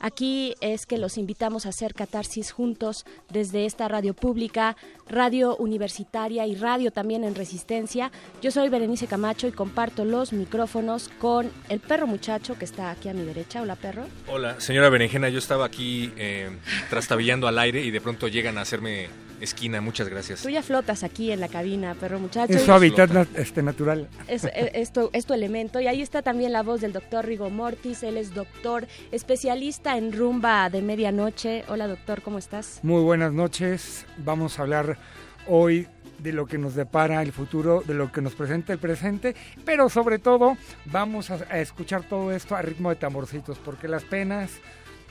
Aquí 0.00 0.54
es 0.62 0.86
que 0.86 0.96
los 0.96 1.18
invitamos 1.18 1.66
a 1.66 1.68
hacer 1.68 1.92
catarsis 1.92 2.50
juntos 2.50 3.04
desde 3.28 3.66
esta 3.66 3.88
radio 3.88 4.14
pública, 4.14 4.74
radio 5.06 5.54
universitaria 5.56 6.46
y 6.46 6.54
radio 6.54 6.90
también 6.90 7.22
en 7.22 7.34
Resistencia. 7.34 8.10
Yo 8.40 8.50
soy 8.50 8.70
Berenice 8.70 9.06
Camacho 9.06 9.46
y 9.46 9.52
comparto 9.52 10.06
los 10.06 10.32
micrófonos 10.32 11.10
con 11.20 11.52
el 11.68 11.80
perro 11.80 12.06
muchacho 12.06 12.58
que 12.58 12.64
está 12.64 12.90
aquí 12.90 13.10
a 13.10 13.12
mi 13.12 13.26
derecha. 13.26 13.60
Hola 13.60 13.76
perro. 13.76 14.06
Hola, 14.28 14.58
señora 14.62 14.88
Berenjena, 14.88 15.28
yo 15.28 15.38
estaba 15.38 15.66
aquí 15.66 16.10
eh, 16.16 16.48
trastabillando 16.88 17.46
al 17.48 17.58
aire 17.58 17.82
y 17.82 17.90
de 17.90 18.00
pronto 18.00 18.28
llegan 18.28 18.56
a 18.56 18.62
hacerme 18.62 19.25
esquina. 19.40 19.80
Muchas 19.80 20.08
gracias. 20.08 20.42
Tú 20.42 20.48
ya 20.50 20.62
flotas 20.62 21.02
aquí 21.04 21.30
en 21.32 21.40
la 21.40 21.48
cabina, 21.48 21.94
perro 21.94 22.18
muchacho. 22.18 22.52
Es 22.52 22.62
su 22.62 22.72
hábitat 22.72 23.10
nat- 23.10 23.28
este, 23.36 23.62
natural. 23.62 24.08
Es, 24.28 24.44
es- 24.44 24.70
es 24.74 24.92
tu, 24.92 25.10
es 25.12 25.26
tu 25.26 25.34
elemento. 25.34 25.80
Y 25.80 25.86
ahí 25.86 26.02
está 26.02 26.22
también 26.22 26.52
la 26.52 26.62
voz 26.62 26.80
del 26.80 26.92
doctor 26.92 27.26
Rigo 27.26 27.50
Mortis. 27.50 28.02
Él 28.02 28.16
es 28.16 28.34
doctor, 28.34 28.86
especialista 29.12 29.96
en 29.98 30.12
rumba 30.12 30.70
de 30.70 30.82
medianoche. 30.82 31.64
Hola 31.68 31.86
doctor, 31.88 32.22
¿cómo 32.22 32.38
estás? 32.38 32.80
Muy 32.82 33.02
buenas 33.02 33.32
noches. 33.32 34.06
Vamos 34.18 34.58
a 34.58 34.62
hablar 34.62 34.98
hoy 35.46 35.86
de 36.18 36.32
lo 36.32 36.46
que 36.46 36.56
nos 36.56 36.74
depara 36.74 37.20
el 37.22 37.30
futuro, 37.32 37.82
de 37.86 37.92
lo 37.92 38.10
que 38.10 38.22
nos 38.22 38.34
presenta 38.34 38.72
el 38.72 38.78
presente, 38.78 39.36
pero 39.66 39.90
sobre 39.90 40.18
todo 40.18 40.56
vamos 40.86 41.30
a, 41.30 41.34
a 41.50 41.58
escuchar 41.60 42.04
todo 42.04 42.32
esto 42.32 42.56
a 42.56 42.62
ritmo 42.62 42.88
de 42.88 42.96
tamborcitos, 42.96 43.58
porque 43.58 43.86
las 43.86 44.02
penas 44.04 44.50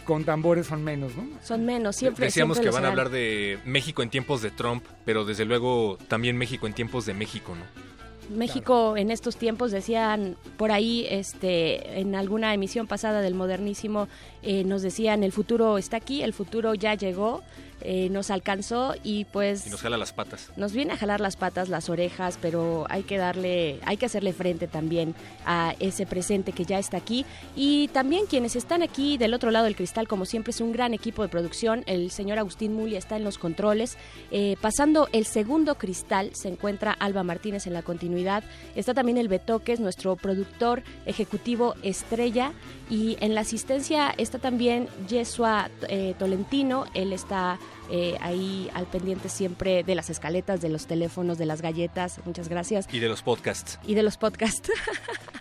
con 0.06 0.24
tambores 0.24 0.68
son 0.68 0.84
menos, 0.84 1.16
¿no? 1.16 1.28
Son 1.44 1.66
menos, 1.66 1.96
siempre. 1.96 2.28
Decíamos 2.28 2.58
siempre 2.58 2.72
que 2.72 2.76
van 2.76 2.86
a 2.86 2.90
hablar 2.90 3.10
de 3.10 3.60
México 3.66 4.02
en 4.02 4.10
tiempos 4.10 4.42
de 4.42 4.52
Trump, 4.52 4.84
pero 5.04 5.26
desde 5.26 5.44
luego 5.44 5.98
también 6.08 6.38
México 6.38 6.68
en 6.68 6.74
tiempos 6.74 7.06
de 7.06 7.14
México, 7.14 7.54
¿no? 7.56 7.86
México 8.30 8.98
en 8.98 9.12
estos 9.12 9.38
tiempos 9.38 9.72
decían 9.72 10.36
por 10.58 10.72
ahí 10.72 11.06
este 11.10 12.00
en 12.00 12.16
alguna 12.16 12.54
emisión 12.54 12.88
pasada 12.88 13.22
del 13.22 13.36
modernísimo 13.36 14.08
eh, 14.42 14.64
nos 14.64 14.82
decían 14.82 15.24
el 15.24 15.32
futuro 15.32 15.78
está 15.78 15.98
aquí 15.98 16.24
el 16.24 16.34
futuro 16.34 16.74
ya 16.74 16.96
llegó 16.96 17.44
eh, 17.82 18.10
nos 18.10 18.32
alcanzó 18.32 18.96
y 19.04 19.26
pues 19.26 19.68
Y 19.68 19.70
nos 19.70 19.82
jala 19.82 19.98
las 19.98 20.14
patas. 20.14 20.52
nos 20.56 20.74
viene 20.74 20.94
a 20.94 20.98
jalar 20.98 21.20
las 21.20 21.36
patas, 21.36 21.70
las 21.70 21.90
orejas, 21.90 22.40
pero 22.42 22.86
hay 22.90 23.04
que 23.04 23.18
darle, 23.18 23.80
hay 23.86 23.98
que 23.98 24.06
hacerle 24.06 24.34
frente 24.34 24.68
también 24.68 25.16
a 25.46 25.76
ese 25.80 26.06
presente 26.06 26.52
que 26.52 26.66
ya 26.66 26.80
está 26.80 26.98
aquí. 26.98 27.26
Y 27.56 27.90
también 27.90 28.26
quienes 28.28 28.56
están 28.56 28.82
aquí 28.82 29.18
del 29.18 29.34
otro 29.34 29.52
lado 29.52 29.66
del 29.66 29.76
cristal, 29.76 30.08
como 30.08 30.26
siempre, 30.26 30.52
es 30.52 30.62
un 30.62 30.72
gran 30.72 30.94
equipo 30.94 31.22
de 31.22 31.30
producción. 31.30 31.84
El 31.86 32.12
señor 32.12 32.40
Agustín 32.40 32.74
Muli 32.74 32.96
está 32.96 33.18
en 33.18 33.24
los 33.24 33.38
controles. 33.38 33.98
Eh, 34.32 34.56
pasando 34.62 35.08
el 35.12 35.26
segundo 35.26 35.76
cristal 35.76 36.32
se 36.34 36.50
encuentra 36.50 36.92
Alba 36.92 37.24
Martínez 37.24 37.68
en 37.68 37.74
la 37.74 37.82
continuidad. 37.82 38.44
Está 38.76 38.94
también 38.94 39.18
el 39.18 39.28
Betoques, 39.28 39.80
nuestro 39.80 40.16
productor 40.16 40.84
ejecutivo 41.06 41.76
estrella. 41.84 42.52
Y 42.90 43.18
en 43.20 43.36
la 43.36 43.42
asistencia 43.42 44.14
está 44.18 44.40
también 44.40 44.88
Yesua 45.08 45.70
eh, 45.88 46.16
Tolentino. 46.18 46.86
Él 46.94 47.14
está 47.14 47.60
eh, 47.90 48.18
ahí 48.22 48.70
al 48.74 48.86
pendiente 48.88 49.30
siempre 49.30 49.84
de 49.84 49.96
las 49.96 50.10
escaletas, 50.10 50.62
de 50.62 50.70
los 50.70 50.88
teléfonos, 50.88 51.38
de 51.38 51.46
las 51.46 51.62
galletas. 51.62 52.20
Muchas 52.26 52.50
gracias. 52.50 52.88
Y 52.92 53.00
de 53.00 53.08
los 53.10 53.22
podcasts. 53.22 53.80
Y 53.86 53.94
de 53.96 54.04
los 54.04 54.18
podcasts. 54.18 54.72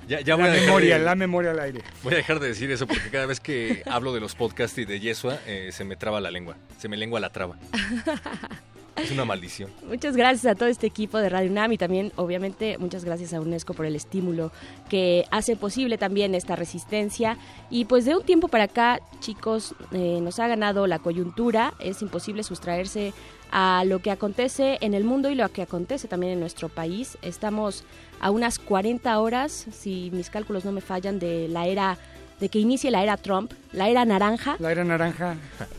Ya, 0.06 0.20
ya 0.20 0.34
voy 0.34 0.44
la 0.44 0.50
a 0.52 0.56
memoria, 0.56 0.98
de- 0.98 1.04
la 1.06 1.14
memoria 1.14 1.52
al 1.52 1.60
aire. 1.60 1.80
Voy 2.02 2.12
a 2.12 2.18
dejar 2.18 2.38
de 2.38 2.48
decir 2.48 2.70
eso 2.70 2.86
porque 2.86 3.08
cada 3.08 3.24
vez 3.24 3.40
que 3.40 3.82
hablo 3.86 4.12
de 4.12 4.20
los 4.20 4.34
podcasts 4.34 4.76
y 4.76 4.84
de 4.84 5.00
Yesua, 5.00 5.38
eh, 5.46 5.70
se 5.72 5.82
me 5.84 5.96
traba 5.96 6.20
la 6.20 6.30
lengua. 6.30 6.56
Se 6.78 6.88
me 6.90 6.98
lengua 6.98 7.20
la 7.20 7.30
traba. 7.30 7.56
Es 8.96 9.10
una 9.10 9.24
maldición. 9.24 9.70
Muchas 9.88 10.16
gracias 10.16 10.46
a 10.46 10.54
todo 10.54 10.68
este 10.68 10.86
equipo 10.86 11.18
de 11.18 11.28
Radio 11.28 11.50
UNAM 11.50 11.72
y 11.72 11.78
también, 11.78 12.12
obviamente, 12.16 12.78
muchas 12.78 13.04
gracias 13.04 13.34
a 13.34 13.40
UNESCO 13.40 13.74
por 13.74 13.86
el 13.86 13.96
estímulo 13.96 14.52
que 14.88 15.24
hace 15.30 15.56
posible 15.56 15.98
también 15.98 16.34
esta 16.34 16.56
resistencia. 16.56 17.36
Y 17.70 17.86
pues 17.86 18.04
de 18.04 18.16
un 18.16 18.22
tiempo 18.22 18.48
para 18.48 18.64
acá, 18.64 19.00
chicos, 19.20 19.74
eh, 19.92 20.20
nos 20.20 20.38
ha 20.38 20.46
ganado 20.46 20.86
la 20.86 20.98
coyuntura. 20.98 21.74
Es 21.80 22.02
imposible 22.02 22.42
sustraerse 22.42 23.12
a 23.50 23.84
lo 23.84 24.00
que 24.00 24.10
acontece 24.10 24.78
en 24.80 24.94
el 24.94 25.04
mundo 25.04 25.30
y 25.30 25.34
lo 25.34 25.48
que 25.50 25.62
acontece 25.62 26.08
también 26.08 26.32
en 26.32 26.40
nuestro 26.40 26.68
país. 26.68 27.18
Estamos 27.22 27.84
a 28.20 28.30
unas 28.30 28.58
40 28.58 29.18
horas, 29.20 29.66
si 29.72 30.10
mis 30.12 30.30
cálculos 30.30 30.64
no 30.64 30.72
me 30.72 30.80
fallan, 30.80 31.18
de 31.18 31.48
la 31.48 31.66
era 31.66 31.98
de 32.44 32.50
que 32.50 32.58
inicie 32.58 32.90
la 32.90 33.02
era 33.02 33.16
Trump, 33.16 33.52
la 33.72 33.88
era 33.88 34.04
naranja, 34.04 34.56
La 34.58 34.70
era 34.70 34.84
naranja. 34.84 35.34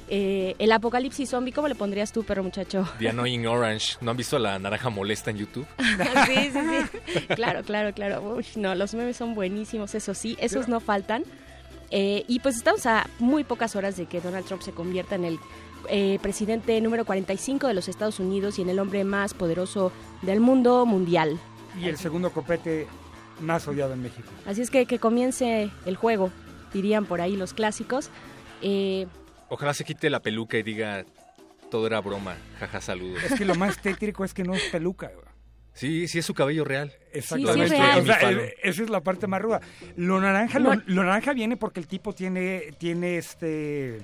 eh, 0.10 0.56
el 0.58 0.72
apocalipsis 0.72 1.30
zombie, 1.30 1.52
¿cómo 1.52 1.68
le 1.68 1.76
pondrías 1.76 2.12
tú, 2.12 2.24
perro 2.24 2.42
muchacho? 2.42 2.90
The 2.98 3.10
Annoying 3.10 3.46
Orange. 3.46 3.98
¿No 4.02 4.10
han 4.10 4.18
visto 4.18 4.40
la 4.40 4.58
naranja 4.58 4.90
molesta 4.90 5.30
en 5.30 5.38
YouTube? 5.38 5.68
sí, 6.26 6.52
sí, 6.52 6.60
sí. 7.14 7.20
Claro, 7.36 7.62
claro, 7.62 7.94
claro. 7.94 8.36
Uy, 8.36 8.44
no, 8.56 8.74
los 8.74 8.96
memes 8.96 9.16
son 9.16 9.36
buenísimos, 9.36 9.94
eso 9.94 10.16
sí, 10.16 10.36
esos 10.42 10.68
no 10.68 10.80
faltan. 10.80 11.24
Eh, 11.92 12.24
y 12.28 12.40
pues 12.40 12.56
estamos 12.56 12.88
a 12.88 13.08
muy 13.20 13.44
pocas 13.44 13.76
horas 13.76 13.96
de 13.96 14.08
que 14.08 14.22
Donald 14.22 14.48
Trump 14.48 14.64
se 14.64 14.72
convierta 14.72 15.14
en 15.14 15.26
el 15.26 15.40
eh, 15.88 16.18
presidente 16.20 16.82
número 16.82 17.06
45 17.06 17.68
de 17.68 17.76
los 17.76 17.88
Estados 17.90 18.20
Unidos 18.20 18.58
y 18.58 18.64
en 18.64 18.70
el 18.70 18.80
hombre 18.80 19.04
más 19.04 19.36
poderoso 19.36 19.92
del 20.24 20.40
mundo 20.40 20.84
mundial. 20.88 21.38
Y 21.80 21.90
el 21.90 21.98
segundo 21.98 22.32
copete 22.32 22.88
más 23.40 23.68
odiado 23.68 23.94
en 23.94 24.02
México. 24.02 24.30
Así 24.48 24.62
es 24.62 24.72
que 24.72 24.86
que 24.86 24.98
comience 24.98 25.70
el 25.86 25.96
juego, 25.98 26.32
dirían 26.76 27.06
por 27.06 27.22
ahí 27.22 27.36
los 27.36 27.54
clásicos. 27.54 28.10
Eh, 28.62 29.08
Ojalá 29.50 29.74
se 29.74 29.84
quite 29.86 30.10
la 30.10 30.22
peluca 30.22 30.58
y 30.58 30.64
diga 30.64 31.06
todo 31.72 31.88
era 31.88 32.00
broma. 32.02 32.36
Jaja, 32.60 32.82
saludos. 32.82 33.24
Es 33.24 33.34
que 33.38 33.46
lo 33.46 33.56
más 33.56 33.82
tétrico 33.82 34.24
es 34.26 34.34
que 34.34 34.44
no 34.44 34.54
es 34.54 34.64
peluca. 34.72 35.12
Sí, 35.74 36.08
sí 36.08 36.20
es 36.20 36.26
su 36.26 36.34
cabello 36.34 36.64
real. 36.64 36.94
Exactamente. 37.12 37.70
Sí, 37.70 37.76
sí 37.76 37.82
es 37.82 37.82
real. 37.82 38.00
O 38.02 38.06
sea, 38.06 38.16
Bifalo. 38.18 38.42
esa 38.64 38.84
es 38.84 38.90
la 38.90 39.02
parte 39.02 39.28
más 39.28 39.42
ruda. 39.42 39.62
Lo 39.98 40.22
naranja, 40.22 40.60
No. 40.60 40.74
lo, 40.74 40.82
lo 40.86 41.04
naranja 41.04 41.34
viene 41.34 41.58
porque 41.58 41.80
el 41.82 41.88
tipo 41.88 42.14
tiene, 42.14 42.72
tiene 42.78 43.18
este 43.18 44.00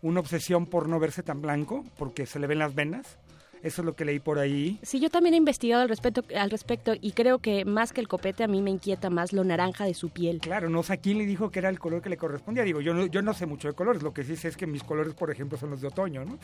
una 0.00 0.18
obsesión 0.18 0.66
por 0.66 0.88
no 0.88 0.98
verse 0.98 1.22
tan 1.22 1.40
blanco, 1.40 1.84
porque 1.96 2.26
se 2.26 2.40
le 2.40 2.48
ven 2.48 2.58
las 2.58 2.74
venas. 2.74 3.18
Eso 3.62 3.82
es 3.82 3.86
lo 3.86 3.94
que 3.94 4.04
leí 4.04 4.18
por 4.18 4.38
ahí. 4.38 4.78
Sí, 4.82 4.98
yo 5.00 5.08
también 5.08 5.34
he 5.34 5.36
investigado 5.36 5.82
al 5.82 5.88
respecto, 5.88 6.22
al 6.36 6.50
respecto 6.50 6.94
y 7.00 7.12
creo 7.12 7.38
que 7.38 7.64
más 7.64 7.92
que 7.92 8.00
el 8.00 8.08
copete 8.08 8.42
a 8.42 8.48
mí 8.48 8.60
me 8.60 8.70
inquieta 8.70 9.08
más 9.08 9.32
lo 9.32 9.44
naranja 9.44 9.84
de 9.84 9.94
su 9.94 10.10
piel. 10.10 10.38
Claro, 10.40 10.68
no 10.68 10.82
sé 10.82 10.94
a 10.94 10.96
quién 10.96 11.18
le 11.18 11.26
dijo 11.26 11.50
que 11.50 11.60
era 11.60 11.68
el 11.68 11.78
color 11.78 12.02
que 12.02 12.08
le 12.08 12.16
correspondía. 12.16 12.64
Digo, 12.64 12.80
yo 12.80 12.92
no, 12.94 13.06
yo 13.06 13.22
no 13.22 13.34
sé 13.34 13.46
mucho 13.46 13.68
de 13.68 13.74
colores. 13.74 14.02
Lo 14.02 14.12
que 14.12 14.24
sí 14.24 14.36
sé 14.36 14.48
es 14.48 14.56
que 14.56 14.66
mis 14.66 14.82
colores, 14.82 15.14
por 15.14 15.30
ejemplo, 15.30 15.56
son 15.58 15.70
los 15.70 15.80
de 15.80 15.88
otoño, 15.88 16.24
¿no? 16.24 16.38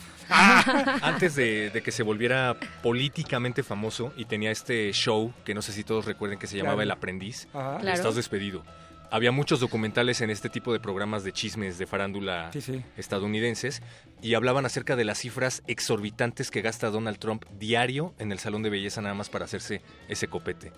Antes 1.03 1.35
de, 1.35 1.71
de 1.71 1.83
que 1.83 1.91
se 1.91 2.03
volviera 2.03 2.57
políticamente 2.83 3.63
famoso 3.63 4.13
y 4.17 4.25
tenía 4.25 4.51
este 4.51 4.93
show 4.93 5.33
que 5.45 5.55
no 5.55 5.63
sé 5.63 5.73
si 5.73 5.85
todos 5.85 6.05
recuerden 6.05 6.39
que 6.39 6.47
se 6.47 6.57
llamaba 6.57 6.75
Claro. 6.77 6.83
El 6.83 6.91
Aprendiz, 6.93 7.49
Ajá. 7.53 7.79
Claro. 7.81 7.97
Estás 7.97 8.15
despedido. 8.15 8.63
Había 9.11 9.33
muchos 9.33 9.61
documentales 9.61 10.21
en 10.21 10.29
este 10.31 10.49
tipo 10.51 10.73
de 10.73 10.81
programas 10.81 11.25
de 11.25 11.33
chismes 11.33 11.79
de 11.79 11.87
farándula 11.87 12.51
Sí, 12.53 12.61
sí. 12.61 12.83
estadounidenses 12.97 13.83
y 14.21 14.35
hablaban 14.35 14.67
acerca 14.67 14.97
de 14.97 15.05
las 15.05 15.19
cifras 15.19 15.63
exorbitantes 15.67 16.51
que 16.51 16.61
gasta 16.61 16.91
Donald 16.91 17.19
Trump 17.19 17.45
diario 17.59 18.15
en 18.19 18.33
el 18.33 18.39
salón 18.39 18.63
de 18.63 18.71
belleza 18.71 19.01
nada 19.01 19.15
más 19.15 19.31
para 19.31 19.47
hacerse 19.47 19.81
ese 20.09 20.29
copete. 20.29 20.73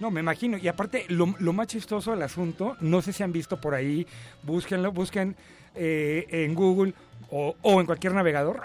No, 0.00 0.10
me 0.10 0.20
imagino. 0.20 0.58
Y 0.58 0.66
aparte, 0.68 1.04
lo, 1.08 1.34
lo 1.38 1.52
más 1.52 1.68
chistoso 1.68 2.10
del 2.10 2.22
asunto, 2.22 2.76
no 2.80 3.00
sé 3.02 3.12
si 3.12 3.22
han 3.22 3.32
visto 3.32 3.60
por 3.60 3.74
ahí, 3.74 4.06
búsquenlo, 4.42 4.90
busquen 4.90 5.36
eh, 5.74 6.26
en 6.30 6.54
Google 6.54 6.94
o, 7.30 7.54
o 7.62 7.80
en 7.80 7.86
cualquier 7.86 8.12
navegador. 8.12 8.60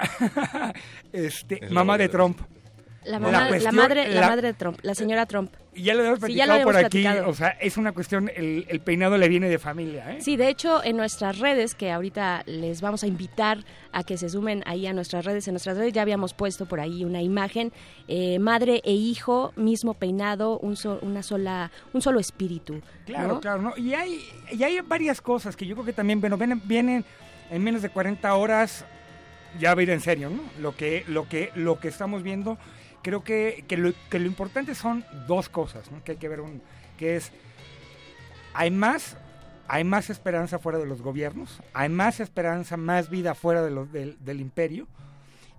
este, 1.14 1.62
mamá 1.70 1.98
de. 1.98 2.10
Trump. 2.10 2.40
La 3.06 3.18
mamá- 3.20 3.44
la 3.44 3.48
cuestión- 3.48 3.76
madre, 3.76 4.08
la 4.10 4.22
la- 4.22 4.28
madre 4.28 4.48
de 4.50 4.54
Trump, 4.54 4.78
la 4.82 4.94
señora 4.94 5.26
Trump. 5.26 5.52
Ya 5.74 5.94
lo 5.94 6.04
hemos 6.04 6.20
Sí, 6.20 6.26
platicado 6.26 6.58
lo 6.60 6.64
por 6.66 6.76
aquí. 6.76 7.02
platicado. 7.04 7.30
O 7.30 7.34
sea, 7.34 7.50
es 7.62 7.78
una 7.78 7.94
cuestión, 7.94 8.30
el, 8.36 8.66
el 8.68 8.80
peinado 8.82 9.18
le 9.18 9.30
viene 9.30 9.48
de 9.48 9.58
familia, 9.60 10.12
¿eh? 10.12 10.18
Sí, 10.22 10.36
de 10.36 10.50
hecho, 10.50 10.84
en 10.84 10.98
nuestras 10.98 11.40
redes, 11.40 11.76
que 11.76 11.92
ahorita 11.92 12.44
les 12.46 12.82
vamos 12.82 13.04
a 13.04 13.08
invitar 13.08 13.60
a 13.94 14.04
que 14.04 14.18
se 14.18 14.28
sumen 14.30 14.62
ahí 14.66 14.86
a 14.88 14.94
nuestras 14.94 15.24
redes, 15.24 15.48
en 15.48 15.54
nuestras 15.54 15.78
redes 15.78 15.94
ya 15.94 16.02
habíamos 16.02 16.34
puesto 16.34 16.66
por 16.66 16.82
ahí 16.82 17.06
una 17.06 17.22
imagen, 17.22 17.72
eh, 18.10 18.38
madre 18.40 18.82
e 18.84 18.92
hijo, 18.92 19.54
mismo 19.56 19.94
peinado, 19.94 20.60
un, 20.60 20.76
so- 20.76 21.00
una 21.02 21.24
sola, 21.24 21.72
un 21.94 22.02
solo 22.02 22.20
espíritu. 22.20 22.82
Claro, 23.06 23.28
¿no? 23.36 23.40
claro, 23.40 23.62
¿no? 23.62 23.74
Y 23.78 23.94
hay, 23.94 24.20
y 24.52 24.62
hay 24.64 24.82
varias 24.82 25.22
cosas 25.22 25.56
que 25.56 25.66
yo 25.66 25.76
creo 25.76 25.86
que 25.86 25.94
también, 25.94 26.20
bueno, 26.20 26.36
vienen, 26.38 26.62
vienen 26.66 27.06
en 27.50 27.64
menos 27.64 27.82
de 27.82 27.90
40 27.90 28.34
horas 28.36 28.84
ya 29.60 29.74
va 29.74 29.80
a 29.80 29.84
ir 29.84 29.90
en 29.92 30.02
serio, 30.02 30.30
¿no? 30.30 30.42
Lo 30.62 30.76
que, 30.76 31.04
lo 31.08 31.28
que, 31.30 31.52
lo 31.56 31.80
que 31.80 31.88
estamos 31.88 32.22
viendo, 32.22 32.58
creo 33.02 33.24
que, 33.24 33.66
que, 33.68 33.78
lo, 33.78 33.94
que 34.10 34.20
lo 34.20 34.26
importante 34.26 34.76
son 34.76 35.06
dos 35.28 35.50
cosas, 35.50 35.92
¿no? 35.92 36.04
Que 36.04 36.14
hay 36.14 36.18
que 36.18 36.28
ver, 36.28 36.42
un, 36.42 36.62
que 36.98 37.16
es, 37.16 37.32
hay 38.54 38.72
más, 38.72 39.18
hay 39.68 39.84
más 39.84 40.10
esperanza 40.10 40.60
fuera 40.60 40.78
de 40.78 40.86
los 40.86 41.02
gobiernos, 41.02 41.62
hay 41.74 41.90
más 41.90 42.20
esperanza, 42.20 42.78
más 42.78 43.10
vida 43.10 43.36
fuera 43.36 43.62
de 43.62 43.72
los, 43.72 43.92
del, 43.92 44.42
imperio, 44.42 44.88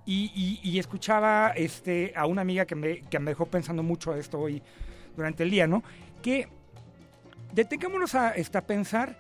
y, 0.07 0.61
y, 0.63 0.79
escuchaba 0.79 1.51
este, 1.51 2.13
a 2.17 2.27
una 2.27 2.43
amiga 2.43 2.65
que 2.65 2.75
me, 2.75 3.03
que 3.03 3.19
me 3.21 3.31
dejó 3.31 3.47
pensando 3.47 3.83
mucho 3.83 4.15
esto 4.15 4.41
hoy 4.41 4.61
durante 5.15 5.45
el 5.45 5.51
día, 5.51 5.69
¿no? 5.69 5.85
Que 6.21 6.49
detengámonos 7.53 8.15
a, 8.15 8.31
este, 8.31 8.59
a 8.59 8.67
pensar 8.67 9.17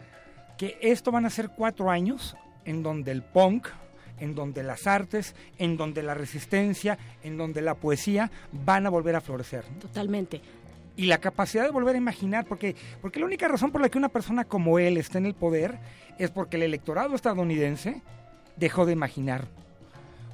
que 0.58 0.78
esto 0.80 1.12
van 1.12 1.26
a 1.26 1.30
ser 1.30 1.50
cuatro 1.50 1.90
años 1.90 2.36
en 2.64 2.82
donde 2.82 3.12
el 3.12 3.22
punk, 3.22 3.68
en 4.20 4.34
donde 4.34 4.62
las 4.62 4.86
artes, 4.86 5.34
en 5.58 5.76
donde 5.76 6.02
la 6.02 6.14
resistencia, 6.14 6.98
en 7.22 7.36
donde 7.36 7.62
la 7.62 7.74
poesía 7.74 8.30
van 8.52 8.86
a 8.86 8.90
volver 8.90 9.16
a 9.16 9.20
florecer. 9.20 9.64
Totalmente. 9.80 10.40
Y 10.96 11.06
la 11.06 11.18
capacidad 11.18 11.64
de 11.64 11.70
volver 11.70 11.94
a 11.94 11.98
imaginar, 11.98 12.44
porque, 12.46 12.76
porque 13.00 13.20
la 13.20 13.26
única 13.26 13.48
razón 13.48 13.70
por 13.70 13.80
la 13.80 13.88
que 13.88 13.98
una 13.98 14.08
persona 14.08 14.44
como 14.44 14.78
él 14.78 14.96
está 14.96 15.18
en 15.18 15.26
el 15.26 15.34
poder 15.34 15.78
es 16.18 16.30
porque 16.30 16.56
el 16.56 16.64
electorado 16.64 17.14
estadounidense 17.14 18.02
dejó 18.56 18.86
de 18.86 18.92
imaginar. 18.92 19.48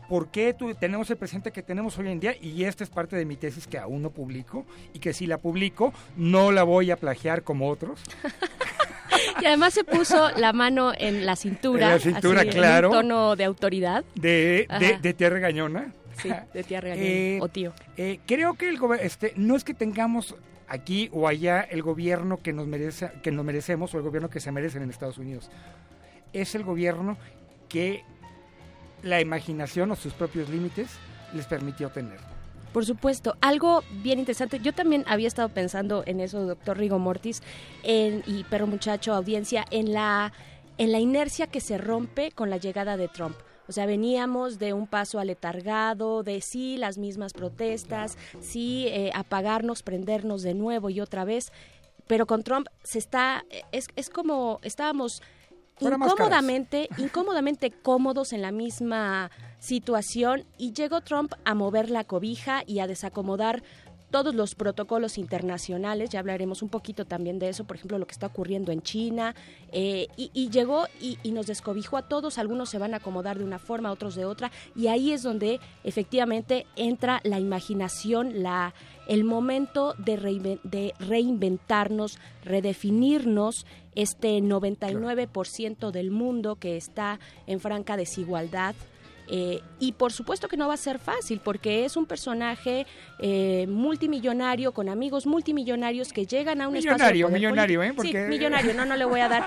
¿Por 0.08 0.28
qué 0.28 0.54
tú, 0.54 0.72
tenemos 0.74 1.10
el 1.10 1.16
presente 1.16 1.50
que 1.50 1.62
tenemos 1.62 1.98
hoy 1.98 2.08
en 2.08 2.20
día? 2.20 2.34
Y 2.40 2.64
esta 2.64 2.84
es 2.84 2.90
parte 2.90 3.16
de 3.16 3.24
mi 3.24 3.36
tesis 3.36 3.66
que 3.66 3.78
aún 3.78 4.02
no 4.02 4.10
publico 4.10 4.64
y 4.92 5.00
que 5.00 5.12
si 5.12 5.26
la 5.26 5.38
publico 5.38 5.92
no 6.16 6.52
la 6.52 6.62
voy 6.62 6.90
a 6.90 6.96
plagiar 6.96 7.42
como 7.42 7.68
otros. 7.68 8.00
y 9.40 9.44
además 9.44 9.74
se 9.74 9.84
puso 9.84 10.30
la 10.36 10.52
mano 10.52 10.92
en 10.96 11.26
la 11.26 11.36
cintura. 11.36 11.86
En 11.86 11.92
la 11.92 11.98
cintura, 11.98 12.40
así, 12.42 12.50
claro. 12.50 12.88
En 12.88 12.94
un 12.94 13.02
tono 13.02 13.36
de 13.36 13.44
autoridad. 13.44 14.04
De, 14.14 14.66
de, 14.78 14.98
de 15.00 15.14
tía 15.14 15.30
regañona. 15.30 15.92
Sí, 16.22 16.30
de 16.54 16.64
tía 16.64 16.80
regañona. 16.80 17.08
Eh, 17.08 17.38
o 17.40 17.48
tío. 17.48 17.72
Eh, 17.96 18.20
creo 18.26 18.54
que 18.54 18.68
el 18.68 18.78
este, 19.00 19.32
no 19.36 19.56
es 19.56 19.64
que 19.64 19.74
tengamos 19.74 20.34
aquí 20.68 21.08
o 21.12 21.28
allá 21.28 21.60
el 21.60 21.82
gobierno 21.82 22.38
que 22.42 22.52
nos, 22.52 22.66
merece, 22.66 23.10
que 23.22 23.30
nos 23.30 23.44
merecemos 23.44 23.94
o 23.94 23.98
el 23.98 24.02
gobierno 24.02 24.30
que 24.30 24.40
se 24.40 24.50
merecen 24.52 24.82
en 24.82 24.90
Estados 24.90 25.18
Unidos. 25.18 25.50
Es 26.32 26.54
el 26.54 26.64
gobierno 26.64 27.16
que 27.68 28.02
la 29.02 29.20
imaginación 29.20 29.90
o 29.90 29.96
sus 29.96 30.12
propios 30.12 30.48
límites 30.48 30.90
les 31.34 31.46
permitió 31.46 31.90
tener. 31.90 32.18
Por 32.76 32.84
supuesto, 32.84 33.38
algo 33.40 33.82
bien 34.02 34.18
interesante. 34.18 34.60
Yo 34.60 34.74
también 34.74 35.02
había 35.06 35.28
estado 35.28 35.48
pensando 35.48 36.02
en 36.04 36.20
eso, 36.20 36.44
doctor 36.44 36.76
Rigo 36.76 36.98
Mortis, 36.98 37.42
en, 37.82 38.22
y 38.26 38.44
perro 38.44 38.66
muchacho, 38.66 39.14
audiencia, 39.14 39.64
en 39.70 39.94
la, 39.94 40.34
en 40.76 40.92
la 40.92 40.98
inercia 40.98 41.46
que 41.46 41.62
se 41.62 41.78
rompe 41.78 42.32
con 42.32 42.50
la 42.50 42.58
llegada 42.58 42.98
de 42.98 43.08
Trump. 43.08 43.34
O 43.66 43.72
sea, 43.72 43.86
veníamos 43.86 44.58
de 44.58 44.74
un 44.74 44.86
paso 44.86 45.18
aletargado, 45.18 46.22
de 46.22 46.42
sí, 46.42 46.76
las 46.76 46.98
mismas 46.98 47.32
protestas, 47.32 48.18
sí, 48.42 48.88
eh, 48.88 49.10
apagarnos, 49.14 49.82
prendernos 49.82 50.42
de 50.42 50.52
nuevo 50.52 50.90
y 50.90 51.00
otra 51.00 51.24
vez. 51.24 51.52
Pero 52.06 52.26
con 52.26 52.42
Trump 52.42 52.66
se 52.82 52.98
está, 52.98 53.46
es, 53.72 53.88
es 53.96 54.10
como, 54.10 54.60
estábamos 54.62 55.22
incómodamente, 55.80 56.88
incómodamente 56.98 57.70
cómodos 57.70 58.32
en 58.32 58.42
la 58.42 58.52
misma 58.52 59.30
situación 59.58 60.44
y 60.58 60.72
llegó 60.72 61.00
Trump 61.00 61.32
a 61.44 61.54
mover 61.54 61.90
la 61.90 62.04
cobija 62.04 62.62
y 62.66 62.80
a 62.80 62.86
desacomodar 62.86 63.62
todos 64.10 64.34
los 64.34 64.54
protocolos 64.54 65.18
internacionales, 65.18 66.10
ya 66.10 66.20
hablaremos 66.20 66.62
un 66.62 66.68
poquito 66.68 67.04
también 67.04 67.38
de 67.38 67.48
eso, 67.48 67.64
por 67.64 67.76
ejemplo, 67.76 67.98
lo 67.98 68.06
que 68.06 68.12
está 68.12 68.28
ocurriendo 68.28 68.70
en 68.70 68.80
China, 68.80 69.34
eh, 69.72 70.06
y, 70.16 70.30
y, 70.32 70.48
llegó 70.48 70.86
y, 71.00 71.18
y, 71.22 71.32
nos 71.32 71.46
descobijó 71.46 71.96
a 71.96 72.02
todos, 72.02 72.38
algunos 72.38 72.70
se 72.70 72.78
van 72.78 72.94
a 72.94 72.98
acomodar 72.98 73.36
de 73.36 73.44
una 73.44 73.58
forma, 73.58 73.90
otros 73.90 74.14
de 74.14 74.24
otra, 74.24 74.52
y 74.74 74.86
ahí 74.86 75.12
es 75.12 75.22
donde 75.22 75.60
efectivamente 75.82 76.66
entra 76.76 77.20
la 77.24 77.40
imaginación, 77.40 78.42
la, 78.42 78.74
el 79.06 79.24
momento 79.24 79.94
de, 79.98 80.58
de 80.62 80.94
reinventarnos, 80.98 82.18
redefinirnos, 82.44 83.66
este 83.94 84.38
99% 84.38 85.90
del 85.90 86.10
mundo 86.10 86.56
que 86.56 86.76
está 86.76 87.18
en 87.46 87.60
franca 87.60 87.96
desigualdad, 87.96 88.74
eh, 89.28 89.62
y 89.78 89.92
por 89.92 90.12
supuesto 90.12 90.48
que 90.48 90.56
no 90.56 90.68
va 90.68 90.74
a 90.74 90.78
ser 90.78 90.98
fácil 90.98 91.40
porque 91.42 91.84
es 91.84 91.96
un 91.96 92.06
personaje 92.06 92.86
eh, 93.18 93.66
multimillonario 93.68 94.72
con 94.72 94.88
amigos 94.88 95.26
multimillonarios 95.26 96.12
que 96.12 96.26
llegan 96.26 96.60
a 96.60 96.68
un 96.68 96.74
millonario, 96.74 97.26
espacio 97.26 97.28
de 97.28 97.34
millonario, 97.34 97.82
¿eh? 97.82 97.92
Porque... 97.94 98.24
Sí, 98.24 98.28
millonario, 98.28 98.74
no, 98.74 98.84
no 98.84 98.96
le 98.96 99.04
voy 99.04 99.20
a 99.20 99.28
dar. 99.28 99.44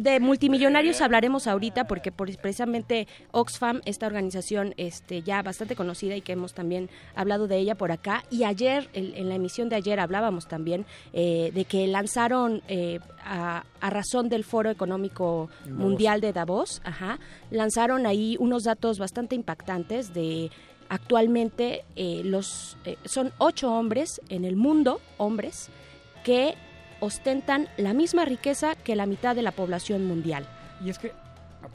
De 0.00 0.20
multimillonarios 0.20 1.00
hablaremos 1.00 1.46
ahorita 1.46 1.84
porque 1.84 2.12
por, 2.12 2.34
precisamente 2.38 3.08
Oxfam, 3.32 3.80
esta 3.84 4.06
organización 4.06 4.74
este, 4.76 5.22
ya 5.22 5.42
bastante 5.42 5.76
conocida 5.76 6.16
y 6.16 6.20
que 6.20 6.32
hemos 6.32 6.54
también 6.54 6.90
hablado 7.14 7.46
de 7.46 7.58
ella 7.58 7.74
por 7.74 7.92
acá, 7.92 8.24
y 8.30 8.44
ayer, 8.44 8.88
el, 8.92 9.14
en 9.14 9.28
la 9.28 9.36
emisión 9.36 9.68
de 9.68 9.76
ayer 9.76 10.00
hablábamos 10.00 10.46
también 10.48 10.84
eh, 11.12 11.50
de 11.54 11.64
que 11.64 11.86
lanzaron 11.86 12.62
eh, 12.68 13.00
a, 13.24 13.64
a, 13.80 13.90
razón 13.90 14.28
del 14.28 14.44
Foro 14.44 14.70
Económico. 14.70 15.48
Mundial 15.68 16.20
de 16.20 16.32
Davos, 16.32 16.80
ajá, 16.84 17.18
lanzaron 17.50 18.06
ahí 18.06 18.36
unos 18.38 18.64
datos 18.64 18.98
bastante 18.98 19.05
impactantes 19.34 20.14
de 20.14 20.50
actualmente 20.88 21.84
eh, 21.96 22.22
los 22.24 22.76
eh, 22.84 22.96
son 23.04 23.32
ocho 23.38 23.72
hombres 23.72 24.20
en 24.28 24.44
el 24.44 24.56
mundo 24.56 25.00
hombres 25.18 25.68
que 26.24 26.54
ostentan 27.00 27.68
la 27.76 27.92
misma 27.92 28.24
riqueza 28.24 28.74
que 28.74 28.96
la 28.96 29.06
mitad 29.06 29.34
de 29.34 29.42
la 29.42 29.52
población 29.52 30.06
mundial. 30.06 30.46
Y 30.84 30.90
es 30.90 30.98
que 30.98 31.12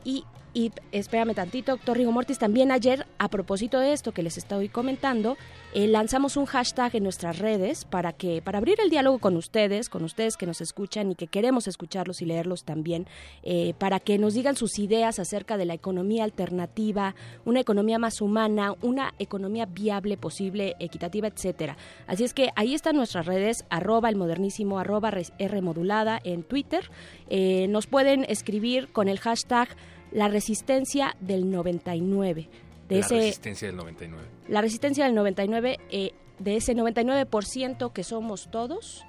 y 0.04 0.24
y 0.54 0.72
espérame 0.92 1.34
tantito, 1.34 1.72
doctor 1.74 1.98
Rigo 1.98 2.12
Mortis, 2.12 2.40
también 2.40 2.72
ayer, 2.72 3.06
a 3.18 3.30
propósito 3.30 3.80
de 3.80 3.94
esto 3.94 4.12
que 4.12 4.24
les 4.24 4.38
estoy 4.38 4.70
comentando, 4.70 5.38
eh, 5.74 5.88
lanzamos 5.88 6.36
un 6.36 6.46
hashtag 6.46 6.96
en 6.96 7.04
nuestras 7.04 7.40
redes 7.40 7.86
para 7.86 8.12
que, 8.12 8.42
para 8.42 8.58
abrir 8.58 8.80
el 8.82 8.90
diálogo 8.90 9.20
con 9.20 9.38
ustedes, 9.38 9.88
con 9.88 10.04
ustedes 10.04 10.36
que 10.36 10.46
nos 10.46 10.60
escuchan 10.60 11.12
y 11.12 11.16
que 11.16 11.28
queremos 11.28 11.68
escucharlos 11.68 12.22
y 12.22 12.26
leerlos 12.26 12.66
también, 12.66 13.08
eh, 13.44 13.74
para 13.78 14.02
que 14.02 14.18
nos 14.18 14.34
digan 14.34 14.58
sus 14.58 14.78
ideas 14.80 15.20
acerca 15.20 15.56
de 15.56 15.66
la 15.66 15.74
economía 15.74 16.26
alternativa, 16.26 17.16
una 17.46 17.62
economía 17.62 18.00
más 18.00 18.20
humana, 18.20 18.76
una 18.82 19.14
economía 19.20 19.66
viable, 19.66 20.18
posible, 20.18 20.76
equitativa, 20.80 21.28
etcétera. 21.28 21.78
Así 22.08 22.26
es 22.26 22.34
que 22.34 22.50
ahí 22.56 22.74
están 22.74 22.98
nuestras 22.98 23.26
redes, 23.26 23.64
arroba 23.70 24.10
el 24.10 24.18
modernísimo, 24.18 24.80
arroba 24.80 25.12
R 25.38 25.62
modulada 25.62 26.20
en 26.24 26.44
Twitter. 26.44 26.90
Eh, 27.30 27.68
nos 27.70 27.88
pueden 27.88 28.26
escribir 28.28 28.92
con 28.92 29.08
el 29.08 29.20
hashtag 29.20 29.70
la 30.12 30.28
resistencia 30.28 31.16
del 31.20 31.50
99. 31.50 32.50
De 32.88 32.96
la 32.96 33.02
ese, 33.02 33.16
resistencia 33.16 33.68
del 33.68 33.78
99. 33.78 34.24
La 34.50 34.62
resistencia 34.62 35.06
del 35.06 35.16
99, 35.16 35.80
eh, 35.92 36.14
de 36.40 36.56
ese 36.56 36.76
99% 36.76 37.94
que 37.94 38.04
somos 38.04 38.50
todos 38.52 39.06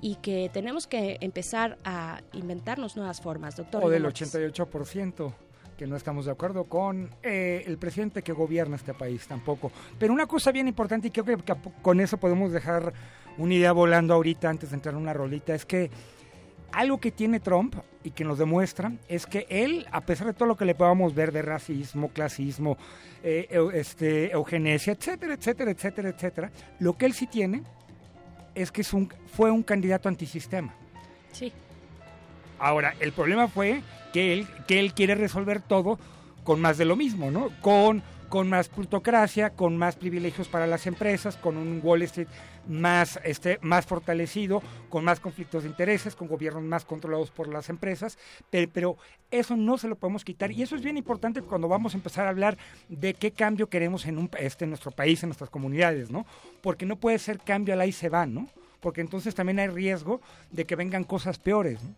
y 0.00 0.16
que 0.16 0.50
tenemos 0.52 0.86
que 0.86 1.18
empezar 1.20 1.78
a 1.84 2.22
inventarnos 2.32 2.96
nuevas 2.96 3.20
formas, 3.20 3.56
doctor. 3.56 3.84
O 3.84 3.90
del 3.90 4.04
88% 4.04 5.32
que 5.76 5.86
no 5.86 5.96
estamos 5.96 6.26
de 6.26 6.32
acuerdo 6.32 6.64
con 6.64 7.08
eh, 7.22 7.64
el 7.66 7.78
presidente 7.78 8.22
que 8.22 8.32
gobierna 8.32 8.76
este 8.76 8.92
país 8.92 9.26
tampoco. 9.26 9.72
Pero 9.98 10.12
una 10.12 10.26
cosa 10.26 10.52
bien 10.52 10.68
importante 10.68 11.08
y 11.08 11.10
creo 11.10 11.24
que, 11.24 11.36
que 11.38 11.54
con 11.80 12.00
eso 12.00 12.18
podemos 12.18 12.52
dejar 12.52 12.92
una 13.38 13.54
idea 13.54 13.72
volando 13.72 14.12
ahorita 14.12 14.50
antes 14.50 14.70
de 14.70 14.76
entrar 14.76 14.94
en 14.94 15.00
una 15.00 15.14
rolita, 15.14 15.54
es 15.54 15.64
que 15.64 15.90
algo 16.72 16.98
que 16.98 17.10
tiene 17.10 17.40
Trump 17.40 17.74
y 18.02 18.10
que 18.10 18.24
nos 18.24 18.38
demuestra 18.38 18.92
es 19.08 19.26
que 19.26 19.46
él, 19.48 19.86
a 19.92 20.00
pesar 20.00 20.26
de 20.26 20.32
todo 20.32 20.46
lo 20.46 20.56
que 20.56 20.64
le 20.64 20.74
podamos 20.74 21.14
ver 21.14 21.32
de 21.32 21.42
racismo, 21.42 22.08
clasismo, 22.08 22.76
eh, 23.22 23.48
este, 23.74 24.32
eugenesia, 24.32 24.92
etcétera, 24.92 25.34
etcétera, 25.34 25.70
etcétera, 25.70 26.08
etcétera, 26.08 26.50
lo 26.78 26.96
que 26.96 27.06
él 27.06 27.12
sí 27.12 27.26
tiene 27.26 27.62
es 28.54 28.72
que 28.72 28.80
es 28.80 28.92
un, 28.92 29.12
fue 29.32 29.50
un 29.50 29.62
candidato 29.62 30.08
antisistema. 30.08 30.74
Sí. 31.32 31.52
Ahora, 32.58 32.94
el 33.00 33.12
problema 33.12 33.48
fue 33.48 33.82
que 34.12 34.32
él, 34.32 34.46
que 34.66 34.80
él 34.80 34.92
quiere 34.92 35.14
resolver 35.14 35.60
todo 35.60 35.98
con 36.44 36.60
más 36.60 36.78
de 36.78 36.84
lo 36.84 36.96
mismo, 36.96 37.30
¿no? 37.30 37.48
Con 37.60 38.02
con 38.30 38.48
más 38.48 38.68
plutocracia, 38.68 39.50
con 39.50 39.76
más 39.76 39.96
privilegios 39.96 40.48
para 40.48 40.68
las 40.68 40.86
empresas, 40.86 41.36
con 41.36 41.56
un 41.56 41.80
Wall 41.82 42.02
Street 42.02 42.28
más, 42.68 43.18
este, 43.24 43.58
más 43.60 43.84
fortalecido, 43.84 44.62
con 44.88 45.04
más 45.04 45.18
conflictos 45.18 45.64
de 45.64 45.68
intereses, 45.68 46.14
con 46.14 46.28
gobiernos 46.28 46.62
más 46.62 46.84
controlados 46.84 47.32
por 47.32 47.48
las 47.48 47.68
empresas, 47.68 48.18
pero, 48.48 48.70
pero, 48.72 48.96
eso 49.32 49.56
no 49.56 49.78
se 49.78 49.88
lo 49.88 49.96
podemos 49.96 50.24
quitar 50.24 50.50
y 50.50 50.62
eso 50.62 50.74
es 50.74 50.82
bien 50.82 50.96
importante 50.96 51.42
cuando 51.42 51.68
vamos 51.68 51.94
a 51.94 51.96
empezar 51.96 52.26
a 52.26 52.30
hablar 52.30 52.56
de 52.88 53.14
qué 53.14 53.32
cambio 53.32 53.68
queremos 53.68 54.06
en, 54.06 54.18
un, 54.18 54.30
este, 54.38 54.64
en 54.64 54.70
nuestro 54.70 54.90
país, 54.92 55.22
en 55.22 55.28
nuestras 55.28 55.50
comunidades, 55.50 56.10
¿no? 56.10 56.24
Porque 56.62 56.86
no 56.86 56.96
puede 56.96 57.18
ser 57.18 57.38
cambio 57.38 57.74
al 57.74 57.80
ahí 57.80 57.92
se 57.92 58.08
va, 58.08 58.26
¿no? 58.26 58.48
Porque 58.80 59.00
entonces 59.00 59.34
también 59.34 59.58
hay 59.58 59.68
riesgo 59.68 60.20
de 60.50 60.64
que 60.64 60.76
vengan 60.76 61.04
cosas 61.04 61.38
peores, 61.38 61.82
¿no? 61.82 61.94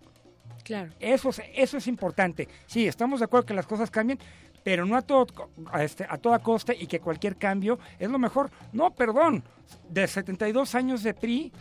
Claro. 0.63 0.93
Eso, 1.01 1.31
eso 1.55 1.77
es 1.77 1.87
importante. 1.87 2.49
Sí, 2.67 2.87
estamos 2.87 3.21
de 3.21 3.25
acuerdo 3.25 3.47
que 3.47 3.55
las 3.55 3.67
cosas 3.67 3.91
cambien, 3.91 4.19
pero 4.63 4.87
no 4.87 4.97
a, 4.97 5.03
todo, 5.03 5.27
a, 5.71 5.85
este, 5.85 6.07
a 6.09 6.19
toda 6.19 6.39
costa 6.41 6.75
y 6.75 6.87
que 6.87 7.01
cualquier 7.01 7.37
cambio 7.37 7.79
es 7.99 8.11
lo 8.11 8.19
mejor. 8.19 8.51
No, 8.73 8.95
perdón, 8.95 9.43
de 9.89 10.07
72 10.07 10.75
años 10.75 11.03
de 11.03 11.15
PRI, 11.15 11.53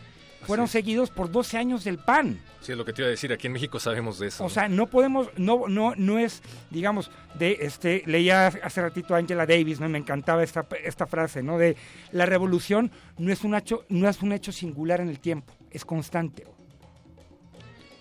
fueron 0.42 0.68
seguidos 0.68 1.10
por 1.10 1.32
12 1.32 1.58
años 1.58 1.84
del 1.84 1.98
PAN. 2.00 2.40
Sí, 2.62 2.72
es 2.72 2.78
lo 2.78 2.86
que 2.86 2.94
te 2.94 3.02
iba 3.02 3.08
a 3.08 3.12
decir. 3.12 3.32
Aquí 3.32 3.48
en 3.48 3.54
México 3.54 3.80
sabemos 3.80 4.20
de 4.20 4.28
eso. 4.28 4.44
O 4.44 4.48
¿no? 4.48 4.54
sea, 4.54 4.68
no 4.68 4.88
podemos, 4.88 5.30
no, 5.38 5.68
no, 5.68 5.94
no 5.96 6.20
es, 6.20 6.42
digamos, 6.70 7.12
de 7.36 7.58
este, 7.62 8.04
leía 8.06 8.48
hace 8.48 8.82
ratito 8.82 9.16
a 9.16 9.18
Angela 9.18 9.46
Davis, 9.46 9.80
¿no? 9.80 9.90
Me 9.90 9.98
encantaba 9.98 10.44
esta, 10.44 10.66
esta 10.84 11.06
frase, 11.06 11.44
¿no? 11.44 11.58
De 11.58 11.76
la 12.12 12.26
revolución 12.26 12.92
no 13.18 13.32
es 13.32 13.44
un 13.44 13.56
hecho, 13.56 13.86
no 13.90 14.10
es 14.10 14.22
un 14.22 14.32
hecho 14.32 14.52
singular 14.52 15.02
en 15.02 15.10
el 15.10 15.20
tiempo, 15.20 15.54
es 15.70 15.86
constante. 15.86 16.46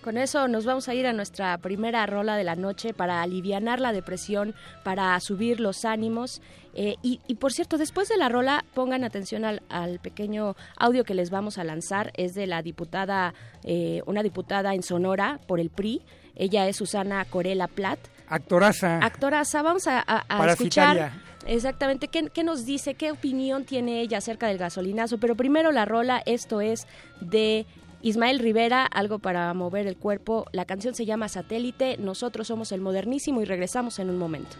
Con 0.01 0.17
eso 0.17 0.47
nos 0.47 0.65
vamos 0.65 0.89
a 0.89 0.95
ir 0.95 1.05
a 1.05 1.13
nuestra 1.13 1.57
primera 1.59 2.05
rola 2.07 2.35
de 2.35 2.43
la 2.43 2.55
noche 2.55 2.91
para 2.93 3.21
alivianar 3.21 3.79
la 3.79 3.93
depresión, 3.93 4.55
para 4.83 5.19
subir 5.19 5.59
los 5.59 5.85
ánimos. 5.85 6.41
Eh, 6.73 6.95
y, 7.03 7.19
y, 7.27 7.35
por 7.35 7.53
cierto, 7.53 7.77
después 7.77 8.09
de 8.09 8.17
la 8.17 8.27
rola, 8.27 8.65
pongan 8.73 9.03
atención 9.03 9.45
al, 9.45 9.61
al, 9.69 9.99
pequeño 9.99 10.55
audio 10.77 11.03
que 11.03 11.13
les 11.13 11.29
vamos 11.29 11.59
a 11.59 11.63
lanzar. 11.63 12.11
Es 12.15 12.33
de 12.33 12.47
la 12.47 12.63
diputada, 12.63 13.35
eh, 13.63 14.01
una 14.07 14.23
diputada 14.23 14.73
en 14.73 14.81
Sonora 14.81 15.39
por 15.47 15.59
el 15.59 15.69
PRI. 15.69 16.01
Ella 16.35 16.67
es 16.67 16.77
Susana 16.77 17.23
Corella 17.25 17.67
Platt. 17.67 17.99
Actoraza. 18.27 18.99
Actoraza. 19.03 19.61
Vamos 19.61 19.85
a, 19.87 19.99
a, 19.99 20.23
a 20.27 20.51
escuchar. 20.51 21.11
Exactamente, 21.45 22.07
¿Qué, 22.07 22.29
¿qué, 22.29 22.43
nos 22.43 22.65
dice? 22.65 22.93
¿Qué 22.93 23.11
opinión 23.11 23.65
tiene 23.65 24.01
ella 24.01 24.19
acerca 24.19 24.47
del 24.47 24.57
gasolinazo? 24.57 25.17
Pero 25.17 25.35
primero 25.35 25.71
la 25.71 25.85
rola, 25.85 26.21
esto 26.25 26.61
es 26.61 26.87
de 27.19 27.65
Ismael 28.03 28.39
Rivera, 28.39 28.85
algo 28.85 29.19
para 29.19 29.53
mover 29.53 29.85
el 29.85 29.95
cuerpo. 29.95 30.45
La 30.51 30.65
canción 30.65 30.95
se 30.95 31.05
llama 31.05 31.29
Satélite. 31.29 31.97
Nosotros 31.97 32.47
somos 32.47 32.71
el 32.71 32.81
modernísimo 32.81 33.41
y 33.41 33.45
regresamos 33.45 33.99
en 33.99 34.09
un 34.09 34.17
momento. 34.17 34.57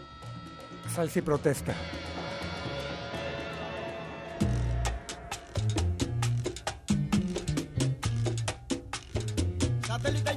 Salsa 0.88 1.18
y 1.18 1.22
protesta. 1.22 1.74
Satélite 9.86 10.36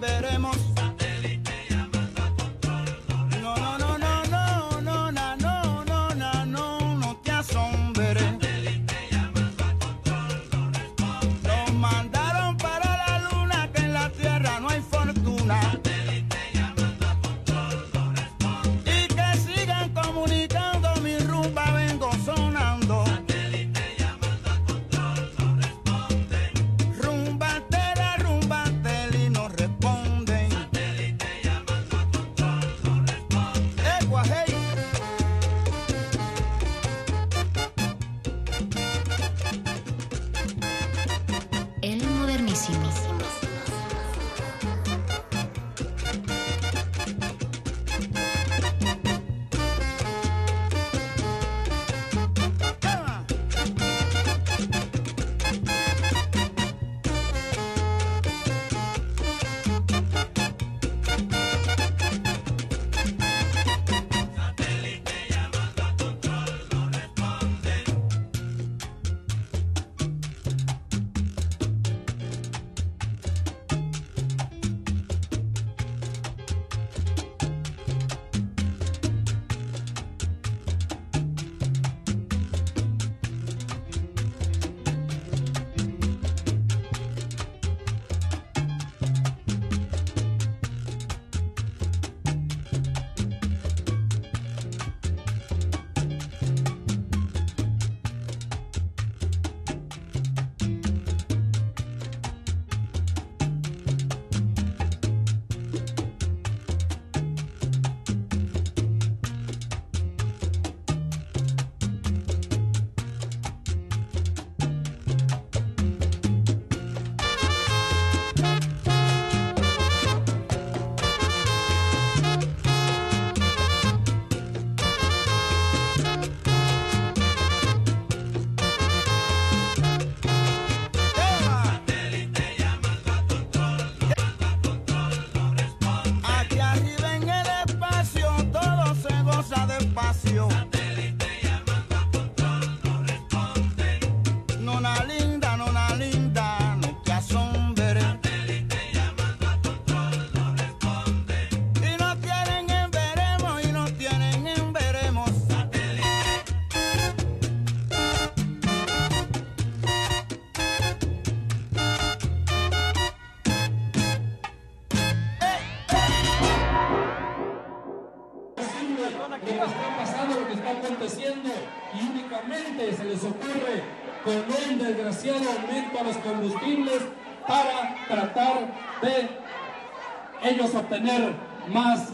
con 174.23 174.35
un 174.35 174.79
desgraciado 174.79 175.39
aumento 175.39 175.99
a 175.99 176.03
los 176.03 176.17
combustibles 176.17 177.01
para 177.47 177.95
tratar 178.07 178.73
de 179.01 180.49
ellos 180.49 180.75
obtener 180.75 181.33
más, 181.73 182.09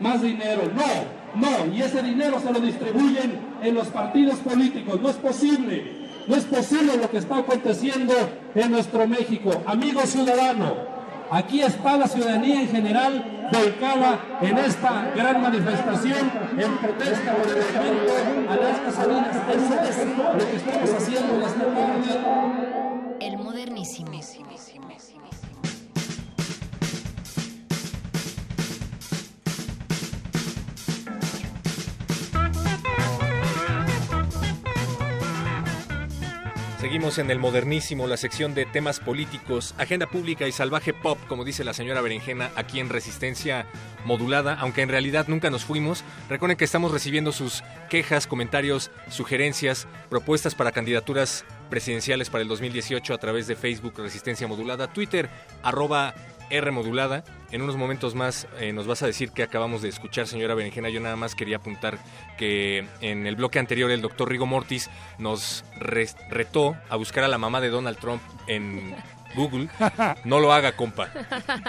más 0.00 0.22
dinero. 0.22 0.62
No, 0.74 1.40
no, 1.40 1.74
y 1.74 1.82
ese 1.82 2.02
dinero 2.02 2.40
se 2.40 2.52
lo 2.52 2.60
distribuyen 2.60 3.38
en 3.62 3.74
los 3.74 3.88
partidos 3.88 4.36
políticos. 4.38 5.00
No 5.00 5.10
es 5.10 5.16
posible, 5.16 6.08
no 6.26 6.36
es 6.36 6.44
posible 6.44 6.96
lo 6.96 7.10
que 7.10 7.18
está 7.18 7.38
aconteciendo 7.38 8.14
en 8.54 8.70
nuestro 8.70 9.06
México. 9.06 9.62
Amigo 9.66 10.00
ciudadano, 10.02 10.74
aquí 11.30 11.60
está 11.60 11.96
la 11.96 12.06
ciudadanía 12.06 12.62
en 12.62 12.68
general 12.68 13.33
volcada 13.58 14.18
en 14.42 14.58
esta 14.58 15.12
gran 15.14 15.42
manifestación 15.42 16.30
en 16.58 16.76
protesta 16.78 17.34
por 17.34 17.46
el 17.46 17.62
aumento 17.62 18.50
a 18.50 18.56
las 18.56 18.94
Salinas. 18.94 19.36
Eso 19.54 20.02
es 20.02 20.18
lo 20.18 20.50
que 20.50 20.56
estamos 20.56 20.90
haciendo 20.92 21.34
en 21.34 21.42
esta 21.42 21.64
En 37.04 37.30
el 37.30 37.38
modernísimo, 37.38 38.06
la 38.06 38.16
sección 38.16 38.54
de 38.54 38.64
temas 38.64 38.98
políticos, 38.98 39.74
agenda 39.76 40.06
pública 40.06 40.48
y 40.48 40.52
salvaje 40.52 40.94
pop, 40.94 41.18
como 41.28 41.44
dice 41.44 41.62
la 41.62 41.74
señora 41.74 42.00
Berenjena, 42.00 42.50
aquí 42.56 42.80
en 42.80 42.88
Resistencia 42.88 43.66
Modulada, 44.06 44.54
aunque 44.54 44.80
en 44.80 44.88
realidad 44.88 45.26
nunca 45.28 45.50
nos 45.50 45.66
fuimos. 45.66 46.02
Recuerden 46.30 46.56
que 46.56 46.64
estamos 46.64 46.92
recibiendo 46.92 47.30
sus 47.30 47.62
quejas, 47.90 48.26
comentarios, 48.26 48.90
sugerencias, 49.10 49.86
propuestas 50.08 50.54
para 50.54 50.72
candidaturas 50.72 51.44
presidenciales 51.68 52.30
para 52.30 52.40
el 52.40 52.48
2018 52.48 53.12
a 53.12 53.18
través 53.18 53.46
de 53.46 53.56
Facebook 53.56 53.98
Resistencia 53.98 54.48
Modulada, 54.48 54.90
Twitter 54.90 55.28
arroba 55.62 56.14
R 56.50 56.70
modulada. 56.70 57.24
En 57.50 57.62
unos 57.62 57.76
momentos 57.76 58.14
más 58.14 58.48
eh, 58.58 58.72
nos 58.72 58.86
vas 58.86 59.02
a 59.02 59.06
decir 59.06 59.30
que 59.30 59.42
acabamos 59.42 59.82
de 59.82 59.88
escuchar, 59.88 60.26
señora 60.26 60.54
Berenjena. 60.54 60.88
Yo 60.88 61.00
nada 61.00 61.16
más 61.16 61.34
quería 61.34 61.56
apuntar 61.56 61.98
que 62.36 62.86
en 63.00 63.26
el 63.26 63.36
bloque 63.36 63.58
anterior 63.58 63.90
el 63.90 64.00
doctor 64.02 64.28
Rigo 64.28 64.46
Mortis 64.46 64.90
nos 65.18 65.64
re- 65.78 66.08
retó 66.30 66.76
a 66.88 66.96
buscar 66.96 67.24
a 67.24 67.28
la 67.28 67.38
mamá 67.38 67.60
de 67.60 67.68
Donald 67.68 67.98
Trump 67.98 68.22
en 68.46 68.94
Google. 69.34 69.68
No 70.24 70.40
lo 70.40 70.52
haga, 70.52 70.72
compa. 70.76 71.08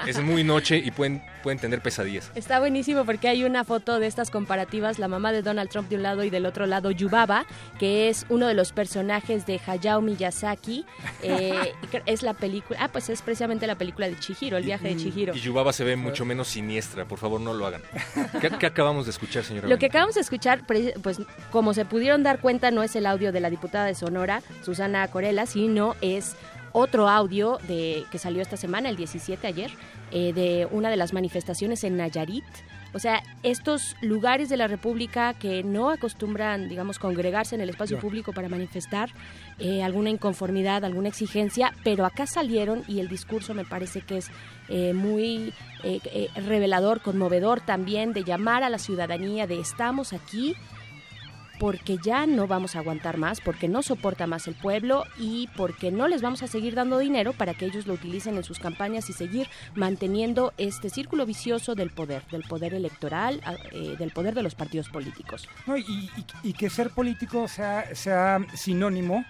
Es 0.08 0.22
muy 0.22 0.44
noche 0.44 0.78
y 0.78 0.92
pueden, 0.92 1.24
pueden 1.44 1.60
tener 1.60 1.82
pesadillas. 1.82 2.32
Está 2.36 2.60
buenísimo 2.60 3.06
porque 3.06 3.28
hay 3.28 3.44
una 3.44 3.64
foto 3.64 4.00
de 4.00 4.08
estas 4.08 4.30
comparativas, 4.32 5.00
la 5.00 5.08
mamá 5.08 5.32
de 5.32 5.42
Donald 5.42 5.70
Trump 5.70 5.90
de 5.90 5.96
un 5.98 6.04
lado 6.04 6.24
y 6.24 6.30
del 6.30 6.46
otro 6.46 6.66
lado 6.66 6.92
Yubaba, 6.92 7.46
que 7.80 8.10
es 8.10 8.26
uno 8.30 8.48
de 8.48 8.54
los 8.54 8.72
personajes 8.72 9.46
de 9.46 9.60
Hayao 9.66 10.02
Miyazaki. 10.02 10.86
Eh, 11.22 11.74
es 12.06 12.22
la 12.24 12.34
película, 12.34 12.80
ah, 12.82 12.88
pues 12.90 13.10
es 13.10 13.22
precisamente 13.22 13.68
la 13.68 13.76
película 13.76 14.08
de 14.08 14.18
Chihiro, 14.20 14.58
el 14.58 14.64
viaje 14.66 14.90
de 14.90 14.98
Chihiro. 14.98 15.36
Y 15.36 15.40
Yubaba 15.40 15.74
se 15.74 15.84
ve 15.84 15.96
mucho 15.96 16.26
menos 16.26 16.48
siniestra. 16.48 17.06
Por 17.06 17.18
favor, 17.20 17.42
no 17.42 17.54
lo 17.54 17.66
hagan. 17.66 17.82
¿Qué, 18.42 18.50
qué 18.60 18.66
acabamos 18.66 19.06
de 19.06 19.12
escuchar, 19.12 19.44
señora 19.44 19.68
Lo 19.68 19.78
que 19.78 19.88
acabamos 19.88 20.16
de 20.16 20.22
escuchar, 20.22 20.66
pre- 20.66 20.94
pues 21.02 21.20
como 21.52 21.74
se 21.74 21.86
pudieron 21.86 22.24
dar 22.24 22.40
cuenta, 22.40 22.72
no 22.72 22.84
es 22.84 22.96
el 22.96 23.06
audio 23.06 23.32
de 23.32 23.40
la 23.40 23.50
diputada 23.50 23.86
de 23.86 23.96
Sonora, 23.96 24.42
Susana 24.64 25.08
Corella, 25.08 25.46
sino 25.46 25.96
es 26.02 26.36
otro 26.76 27.08
audio 27.08 27.58
de 27.70 28.04
que 28.12 28.18
salió 28.18 28.42
esta 28.42 28.58
semana, 28.58 28.90
el 28.90 28.98
17 28.98 29.48
ayer, 29.48 29.72
eh, 30.12 30.34
de 30.34 30.68
una 30.72 30.90
de 30.90 30.98
las 30.98 31.14
manifestaciones 31.14 31.86
en 31.86 31.96
Nayarit. 31.96 32.44
O 32.94 33.00
sea, 33.00 33.24
estos 33.44 33.96
lugares 34.02 34.50
de 34.50 34.58
la 34.58 34.68
República 34.68 35.34
que 35.34 35.64
no 35.64 35.90
acostumbran, 35.90 36.68
digamos, 36.68 37.00
congregarse 37.00 37.56
en 37.56 37.62
el 37.62 37.70
espacio 37.70 37.98
público 38.00 38.34
para 38.34 38.50
manifestar 38.50 39.10
eh, 39.58 39.84
alguna 39.84 40.10
inconformidad, 40.10 40.84
alguna 40.84 41.08
exigencia, 41.08 41.74
pero 41.86 42.06
acá 42.06 42.26
salieron 42.26 42.84
y 42.88 43.00
el 43.00 43.08
discurso 43.08 43.54
me 43.54 43.64
parece 43.64 44.02
que 44.02 44.18
es 44.18 44.30
eh, 44.68 44.94
muy 44.94 45.54
revelador, 46.36 47.02
conmovedor 47.02 47.62
también, 47.62 48.12
de 48.12 48.24
llamar 48.24 48.64
a 48.64 48.70
la 48.70 48.80
ciudadanía 48.80 49.48
de 49.48 49.60
estamos 49.60 50.12
aquí 50.12 50.56
porque 51.60 51.98
ya 52.04 52.26
no 52.26 52.48
vamos 52.48 52.76
a 52.76 52.80
aguantar 52.80 53.18
más, 53.18 53.40
porque 53.42 53.68
no 53.68 53.82
soporta 53.82 54.28
más 54.28 54.48
el 54.48 54.56
pueblo 54.56 55.04
y 55.18 55.48
porque 55.56 55.92
no 55.92 56.08
les 56.08 56.22
vamos 56.22 56.44
a 56.44 56.48
seguir 56.48 56.76
dando 56.76 56.98
dinero 57.00 57.34
para 57.34 57.54
que 57.54 57.66
ellos 57.66 57.88
lo 57.88 57.94
utilicen 57.94 58.36
en 58.36 58.44
sus 58.44 58.60
campañas 58.60 59.10
y 59.10 59.14
seguir 59.14 59.48
manteniendo 59.76 60.54
este 60.58 60.90
círculo 60.90 61.26
vicioso 61.26 61.76
del 61.76 61.90
poder, 61.92 62.24
del 62.32 62.44
poder 62.44 62.74
electoral, 62.74 63.42
a- 63.46 63.54
eh, 63.72 63.96
del 63.98 64.12
poder 64.12 64.34
de 64.36 64.44
los 64.44 64.56
partidos 64.56 64.90
políticos. 64.90 65.48
No, 65.68 65.78
y, 65.78 65.82
y- 65.82 66.10
y 66.50 66.54
que 66.54 66.70
ser 66.70 66.90
político 66.90 67.48
sea, 67.48 67.94
sea 67.96 68.40
sinónimo 68.54 69.24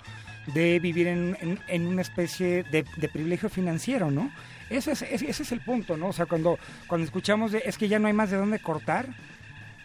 de 0.54 0.80
vivir 0.80 1.08
en, 1.08 1.38
en- 1.42 1.60
una 1.88 2.02
especie 2.02 2.64
de, 2.64 2.86
privilegio 3.10 3.50
financiero, 3.50 4.12
¿no? 4.12 4.32
Ese 4.70 4.92
es, 4.94 5.02
ese 5.04 5.44
es 5.44 5.52
el 5.52 5.62
punto, 5.62 5.96
¿no? 5.98 6.08
O 6.08 6.14
sea, 6.14 6.26
cuando, 6.26 6.58
cuando 6.88 7.06
escuchamos 7.06 7.52
de, 7.52 7.64
es 7.66 7.78
que 7.78 7.88
ya 7.88 8.00
no 8.00 8.08
hay 8.08 8.14
más 8.14 8.32
de 8.32 8.38
dónde 8.38 8.60
cortar, 8.60 9.08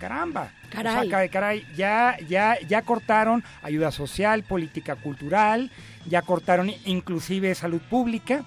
caramba. 0.00 0.50
Caray. 0.70 1.06
O 1.06 1.10
sea, 1.10 1.28
caray, 1.28 1.66
ya, 1.76 2.16
ya, 2.28 2.58
ya 2.66 2.82
cortaron 2.82 3.44
ayuda 3.62 3.92
social, 3.92 4.42
política 4.42 4.96
cultural, 4.96 5.70
ya 6.06 6.22
cortaron 6.22 6.70
inclusive 6.86 7.54
salud 7.54 7.80
pública, 7.82 8.44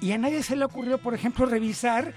y 0.00 0.12
a 0.12 0.18
nadie 0.18 0.42
se 0.42 0.56
le 0.56 0.64
ocurrió, 0.64 0.98
por 0.98 1.14
ejemplo, 1.14 1.46
revisar 1.46 2.12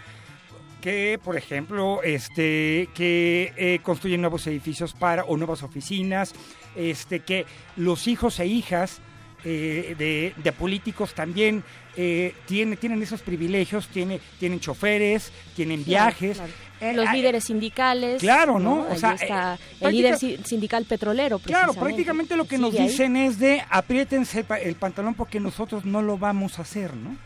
que, 0.82 1.20
por 1.24 1.36
ejemplo, 1.36 2.02
este, 2.04 2.90
que 2.94 3.54
eh, 3.58 3.80
construyen 3.84 4.22
nuevos 4.22 4.48
edificios 4.48 4.94
para 4.94 5.24
o 5.26 5.38
nuevas 5.38 5.64
oficinas, 5.64 6.34
este, 6.76 7.20
que 7.20 7.46
los 7.76 8.08
hijos 8.08 8.40
e 8.40 8.46
hijas 8.46 9.02
eh, 9.44 9.96
de, 9.98 10.34
de 10.42 10.52
políticos 10.52 11.14
también 11.14 11.64
eh, 11.98 12.34
tienen, 12.46 12.78
tienen 12.78 13.02
esos 13.02 13.22
privilegios, 13.22 13.88
tiene, 13.88 14.20
tienen 14.40 14.60
choferes, 14.60 15.32
tienen 15.56 15.84
viajes. 15.84 16.38
Claro, 16.38 16.54
Eh, 16.80 16.94
Los 16.94 17.12
líderes 17.12 17.44
sindicales. 17.46 18.22
Claro, 18.22 18.60
¿no? 18.60 18.86
O 18.90 18.96
sea, 18.96 19.14
está 19.14 19.56
eh, 19.56 19.58
el 19.82 19.92
líder 19.96 20.18
sindical 20.46 20.86
petrolero. 20.86 21.40
Claro, 21.40 21.74
prácticamente 21.74 22.36
lo 22.38 22.46
que 22.48 22.60
nos 22.60 22.76
ahí. 22.76 22.88
dicen 22.88 23.16
es 23.18 23.40
de 23.40 23.64
apriétense 23.70 24.40
el, 24.40 24.46
pa- 24.46 24.60
el 24.60 24.76
pantalón 24.76 25.16
porque 25.16 25.40
nosotros 25.40 25.86
no 25.86 26.04
lo 26.04 26.18
vamos 26.20 26.60
a 26.60 26.62
hacer, 26.62 26.96
¿no? 26.96 27.18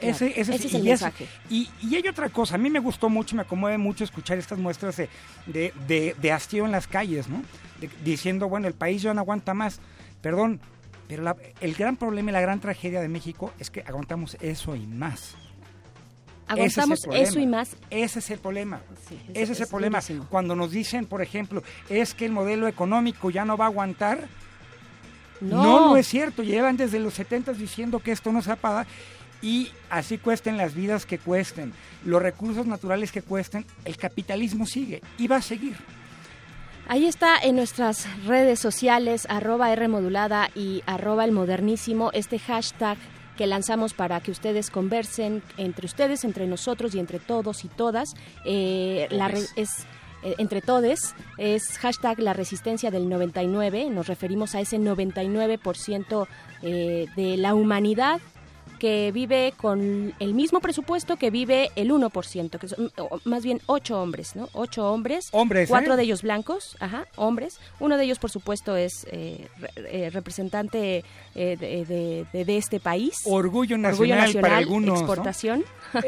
Claro, 0.00 0.16
ese 0.26 0.40
es 0.40 0.72
y 0.72 0.76
el 0.76 0.82
mensaje. 0.84 1.26
Y, 1.50 1.68
y 1.82 1.94
hay 1.96 2.08
otra 2.08 2.28
cosa, 2.30 2.54
a 2.56 2.58
mí 2.58 2.68
me 2.70 2.78
gustó 2.78 3.08
mucho, 3.10 3.36
me 3.36 3.44
conmueve 3.44 3.76
mucho 3.78 4.04
escuchar 4.04 4.38
estas 4.38 4.58
muestras 4.58 4.96
de, 4.96 5.08
de, 5.46 5.72
de- 5.86 6.16
de 6.20 6.32
hastío 6.32 6.64
en 6.64 6.72
las 6.72 6.86
calles, 6.86 7.28
¿no? 7.28 7.42
De- 7.80 7.90
diciendo, 8.04 8.48
bueno, 8.48 8.68
el 8.68 8.74
país 8.74 9.02
ya 9.02 9.12
no 9.14 9.20
aguanta 9.20 9.52
más. 9.54 9.80
Perdón, 10.22 10.60
pero 11.08 11.22
la- 11.22 11.36
el 11.60 11.74
gran 11.74 11.96
problema 11.96 12.30
y 12.30 12.32
la 12.32 12.40
gran 12.40 12.60
tragedia 12.60 13.00
de 13.00 13.08
México 13.08 13.52
es 13.58 13.70
que 13.70 13.80
aguantamos 13.82 14.36
eso 14.40 14.74
y 14.76 14.86
más. 14.86 15.36
Aguantamos 16.46 17.06
es 17.12 17.28
eso 17.30 17.38
y 17.38 17.46
más. 17.46 17.76
Ese 17.90 18.18
es 18.18 18.30
el 18.30 18.38
problema. 18.38 18.80
es- 18.92 19.12
Ese 19.36 19.52
es 19.52 19.58
el 19.60 19.62
es 19.64 19.68
problema. 19.70 19.98
durísimo. 20.00 20.26
Cuando 20.28 20.54
nos 20.54 20.70
dicen, 20.70 21.06
por 21.06 21.22
ejemplo, 21.22 21.62
es 21.88 22.14
que 22.14 22.26
el 22.26 22.32
modelo 22.32 22.68
económico 22.68 23.30
ya 23.30 23.44
no 23.46 23.56
va 23.56 23.64
a 23.64 23.68
aguantar, 23.68 24.28
No. 25.40 25.62
no, 25.62 25.80
no 25.90 25.96
es 25.96 26.06
cierto. 26.06 26.42
Llevan 26.42 26.76
desde 26.76 26.98
los 26.98 27.14
70 27.14 27.52
diciendo 27.54 27.98
que 28.00 28.12
esto 28.12 28.30
no 28.32 28.42
se 28.42 28.48
va 28.48 28.54
a 28.54 28.58
pagar. 28.58 28.86
Y 29.42 29.70
así 29.90 30.16
cuesten 30.18 30.56
las 30.56 30.74
vidas 30.74 31.04
que 31.06 31.18
cuesten, 31.18 31.72
los 32.04 32.22
recursos 32.22 32.66
naturales 32.66 33.12
que 33.12 33.20
cuesten, 33.20 33.66
el 33.84 33.96
capitalismo 33.96 34.66
sigue 34.66 35.02
y 35.18 35.26
va 35.26 35.36
a 35.36 35.42
seguir. 35.42 35.76
Ahí 36.86 37.06
está 37.06 37.36
en 37.42 37.56
nuestras 37.56 38.06
redes 38.26 38.60
sociales, 38.60 39.26
arroba 39.30 39.72
R 39.72 39.88
modulada 39.88 40.50
y 40.54 40.82
arroba 40.86 41.24
el 41.24 41.32
modernísimo, 41.32 42.10
este 42.12 42.38
hashtag 42.38 42.98
que 43.38 43.46
lanzamos 43.46 43.94
para 43.94 44.20
que 44.20 44.30
ustedes 44.30 44.70
conversen 44.70 45.42
entre 45.56 45.86
ustedes, 45.86 46.24
entre 46.24 46.46
nosotros 46.46 46.94
y 46.94 47.00
entre 47.00 47.18
todos 47.18 47.64
y 47.64 47.68
todas. 47.68 48.14
Eh, 48.44 49.08
la 49.10 49.28
re- 49.28 49.40
es 49.56 49.86
eh, 50.22 50.34
entre 50.38 50.60
todes, 50.60 51.14
es 51.38 51.78
hashtag 51.78 52.18
la 52.20 52.32
resistencia 52.34 52.90
del 52.90 53.08
99, 53.08 53.88
nos 53.90 54.06
referimos 54.06 54.54
a 54.54 54.60
ese 54.60 54.78
99% 54.78 56.26
eh, 56.62 57.06
de 57.16 57.36
la 57.38 57.54
humanidad 57.54 58.20
que 58.84 59.12
vive 59.12 59.54
con 59.56 60.12
el 60.20 60.34
mismo 60.34 60.60
presupuesto 60.60 61.16
que 61.16 61.30
vive 61.30 61.70
el 61.74 61.90
1%, 61.90 62.58
que 62.58 62.68
son 62.68 62.92
o, 62.98 63.18
más 63.24 63.42
bien 63.42 63.62
ocho 63.64 63.98
hombres, 64.02 64.36
¿no? 64.36 64.50
Ocho 64.52 64.92
hombres, 64.92 65.30
Hombres, 65.32 65.70
cuatro 65.70 65.94
¿eh? 65.94 65.96
de 65.96 66.02
ellos 66.02 66.20
blancos, 66.20 66.76
ajá, 66.80 67.06
hombres. 67.16 67.60
Uno 67.80 67.96
de 67.96 68.04
ellos, 68.04 68.18
por 68.18 68.30
supuesto, 68.30 68.76
es 68.76 69.06
eh, 69.10 69.48
re- 69.58 69.70
eh, 69.76 70.10
representante 70.10 71.02
de, 71.34 71.56
de- 71.56 72.26
de- 72.30 72.44
de 72.44 72.56
este 72.58 72.78
país. 72.78 73.14
Orgullo 73.24 73.78
nacional 73.78 74.34
para 74.38 74.58
algunos, 74.58 75.00
¿no? 75.00 75.06
Exportación. 75.06 75.64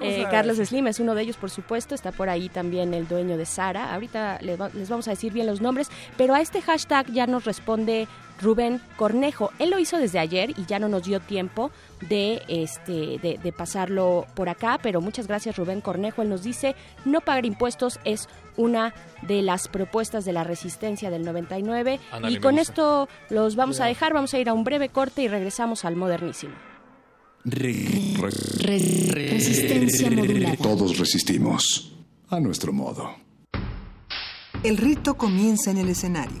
Eh, 0.00 0.24
Carlos 0.30 0.56
Slim 0.58 0.86
es 0.86 1.00
uno 1.00 1.14
de 1.14 1.22
ellos, 1.22 1.36
por 1.36 1.50
supuesto. 1.50 1.94
Está 1.94 2.12
por 2.12 2.28
ahí 2.28 2.48
también 2.48 2.94
el 2.94 3.06
dueño 3.08 3.36
de 3.36 3.44
Sara. 3.44 3.92
Ahorita 3.92 4.38
les, 4.40 4.58
va- 4.60 4.70
les 4.72 4.88
vamos 4.88 5.06
a 5.08 5.10
decir 5.10 5.32
bien 5.32 5.46
los 5.46 5.60
nombres, 5.60 5.88
pero 6.16 6.34
a 6.34 6.40
este 6.40 6.62
hashtag 6.62 7.12
ya 7.12 7.26
nos 7.26 7.44
responde 7.44 8.06
Rubén 8.40 8.80
Cornejo. 8.96 9.50
Él 9.58 9.70
lo 9.70 9.78
hizo 9.78 9.98
desde 9.98 10.18
ayer 10.18 10.50
y 10.50 10.66
ya 10.66 10.78
no 10.78 10.88
nos 10.88 11.04
dio 11.04 11.20
tiempo 11.20 11.70
de, 12.08 12.42
este, 12.48 13.18
de, 13.18 13.38
de 13.42 13.52
pasarlo 13.52 14.26
por 14.34 14.48
acá, 14.48 14.78
pero 14.82 15.00
muchas 15.00 15.26
gracias 15.26 15.56
Rubén 15.56 15.80
Cornejo. 15.80 16.22
Él 16.22 16.28
nos 16.28 16.42
dice, 16.42 16.74
no 17.04 17.20
pagar 17.20 17.46
impuestos 17.46 18.00
es 18.04 18.28
una 18.56 18.94
de 19.22 19.42
las 19.42 19.68
propuestas 19.68 20.24
de 20.24 20.32
la 20.32 20.44
resistencia 20.44 21.10
del 21.10 21.24
99 21.24 22.00
Ándale, 22.10 22.34
y 22.34 22.40
con 22.40 22.58
esto 22.58 23.08
los 23.30 23.56
vamos 23.56 23.80
a 23.80 23.86
dejar, 23.86 24.14
vamos 24.14 24.32
a 24.34 24.38
ir 24.38 24.48
a 24.48 24.54
un 24.54 24.64
breve 24.64 24.88
corte 24.88 25.22
y 25.22 25.28
regresamos 25.28 25.84
al 25.84 25.96
modernísimo. 25.96 26.54
Resistencia 28.58 30.10
modulada. 30.10 30.56
Todos 30.56 30.98
resistimos. 30.98 31.92
A 32.28 32.40
nuestro 32.40 32.72
modo. 32.72 33.14
El 34.64 34.76
rito 34.78 35.14
comienza 35.14 35.70
en 35.70 35.78
el 35.78 35.88
escenario. 35.90 36.40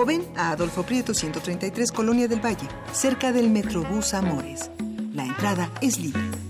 o 0.00 0.06
ven 0.06 0.22
a 0.34 0.52
Adolfo 0.52 0.82
Prieto 0.82 1.12
133 1.12 1.92
Colonia 1.92 2.26
del 2.26 2.40
Valle, 2.40 2.66
cerca 2.92 3.32
del 3.32 3.50
Metrobús 3.50 4.14
Amores. 4.14 4.70
La 5.12 5.26
entrada 5.26 5.70
es 5.82 5.98
libre. 5.98 6.49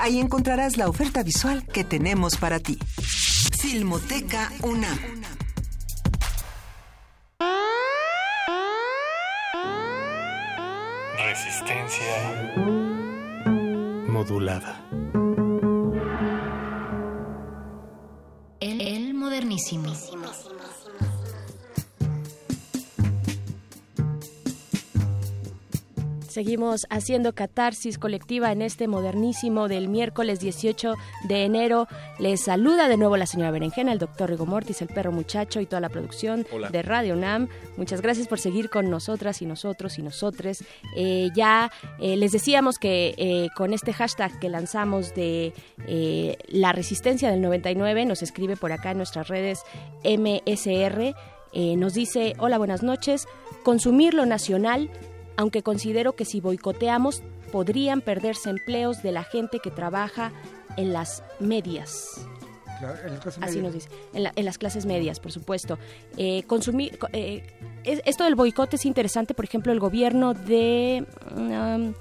Ahí 0.00 0.18
encontrarás 0.18 0.78
la 0.78 0.88
oferta 0.88 1.22
visual 1.22 1.66
que 1.66 1.84
tenemos 1.84 2.36
para 2.36 2.58
ti. 2.58 2.78
Filmoteca 3.60 4.50
UNAM. 4.62 4.98
Resistencia 11.18 12.64
modulada. 14.08 14.88
El, 18.60 18.80
el 18.80 19.14
modernísimo. 19.14 19.92
Seguimos 26.30 26.86
haciendo 26.90 27.34
catarsis 27.34 27.98
colectiva 27.98 28.52
en 28.52 28.62
este 28.62 28.86
modernísimo 28.86 29.66
del 29.66 29.88
miércoles 29.88 30.38
18 30.38 30.94
de 31.24 31.44
enero. 31.44 31.88
Les 32.20 32.44
saluda 32.44 32.88
de 32.88 32.96
nuevo 32.96 33.16
la 33.16 33.26
señora 33.26 33.50
Berenjena, 33.50 33.92
el 33.92 33.98
doctor 33.98 34.30
Rigo 34.30 34.46
Mortis, 34.46 34.80
el 34.80 34.86
perro 34.86 35.10
muchacho 35.10 35.60
y 35.60 35.66
toda 35.66 35.80
la 35.80 35.88
producción 35.88 36.46
Hola. 36.52 36.68
de 36.68 36.82
Radio 36.82 37.14
UNAM. 37.14 37.48
Muchas 37.76 38.00
gracias 38.00 38.28
por 38.28 38.38
seguir 38.38 38.70
con 38.70 38.90
nosotras 38.90 39.42
y 39.42 39.46
nosotros 39.46 39.98
y 39.98 40.02
nosotres. 40.02 40.64
Eh, 40.94 41.30
ya 41.34 41.72
eh, 41.98 42.16
les 42.16 42.30
decíamos 42.30 42.78
que 42.78 43.12
eh, 43.18 43.48
con 43.56 43.74
este 43.74 43.92
hashtag 43.92 44.38
que 44.38 44.48
lanzamos 44.48 45.12
de 45.14 45.52
la 46.48 46.72
resistencia 46.72 47.28
del 47.30 47.40
99, 47.42 48.04
nos 48.04 48.22
escribe 48.22 48.56
por 48.56 48.70
acá 48.70 48.92
en 48.92 48.98
nuestras 48.98 49.26
redes 49.26 49.62
MSR. 50.04 51.14
eh, 51.52 51.76
nos 51.76 51.94
dice, 51.94 52.34
hola, 52.38 52.58
buenas 52.58 52.84
noches. 52.84 53.26
Consumir 53.64 54.14
lo 54.14 54.24
nacional 54.24 54.88
aunque 55.36 55.62
considero 55.62 56.14
que 56.16 56.24
si 56.24 56.40
boicoteamos 56.40 57.22
podrían 57.52 58.00
perderse 58.00 58.50
empleos 58.50 59.02
de 59.02 59.12
la 59.12 59.24
gente 59.24 59.58
que 59.60 59.70
trabaja 59.70 60.32
en 60.76 60.92
las 60.92 61.22
medias. 61.40 62.26
En 63.04 63.10
las 63.12 63.20
clases 63.20 63.42
Así 63.42 63.56
medias. 63.56 63.62
nos 63.62 63.74
dice, 63.74 63.88
en, 64.14 64.22
la- 64.22 64.32
en 64.36 64.44
las 64.46 64.56
clases 64.56 64.86
medias, 64.86 65.20
por 65.20 65.32
supuesto. 65.32 65.78
Eh, 66.16 66.44
consumir, 66.44 66.98
co- 66.98 67.08
eh, 67.12 67.42
es- 67.84 68.00
esto 68.06 68.24
del 68.24 68.36
boicot 68.36 68.72
es 68.72 68.86
interesante, 68.86 69.34
por 69.34 69.44
ejemplo, 69.44 69.72
el 69.72 69.80
gobierno 69.80 70.32
de 70.32 71.04
um, 71.36 71.92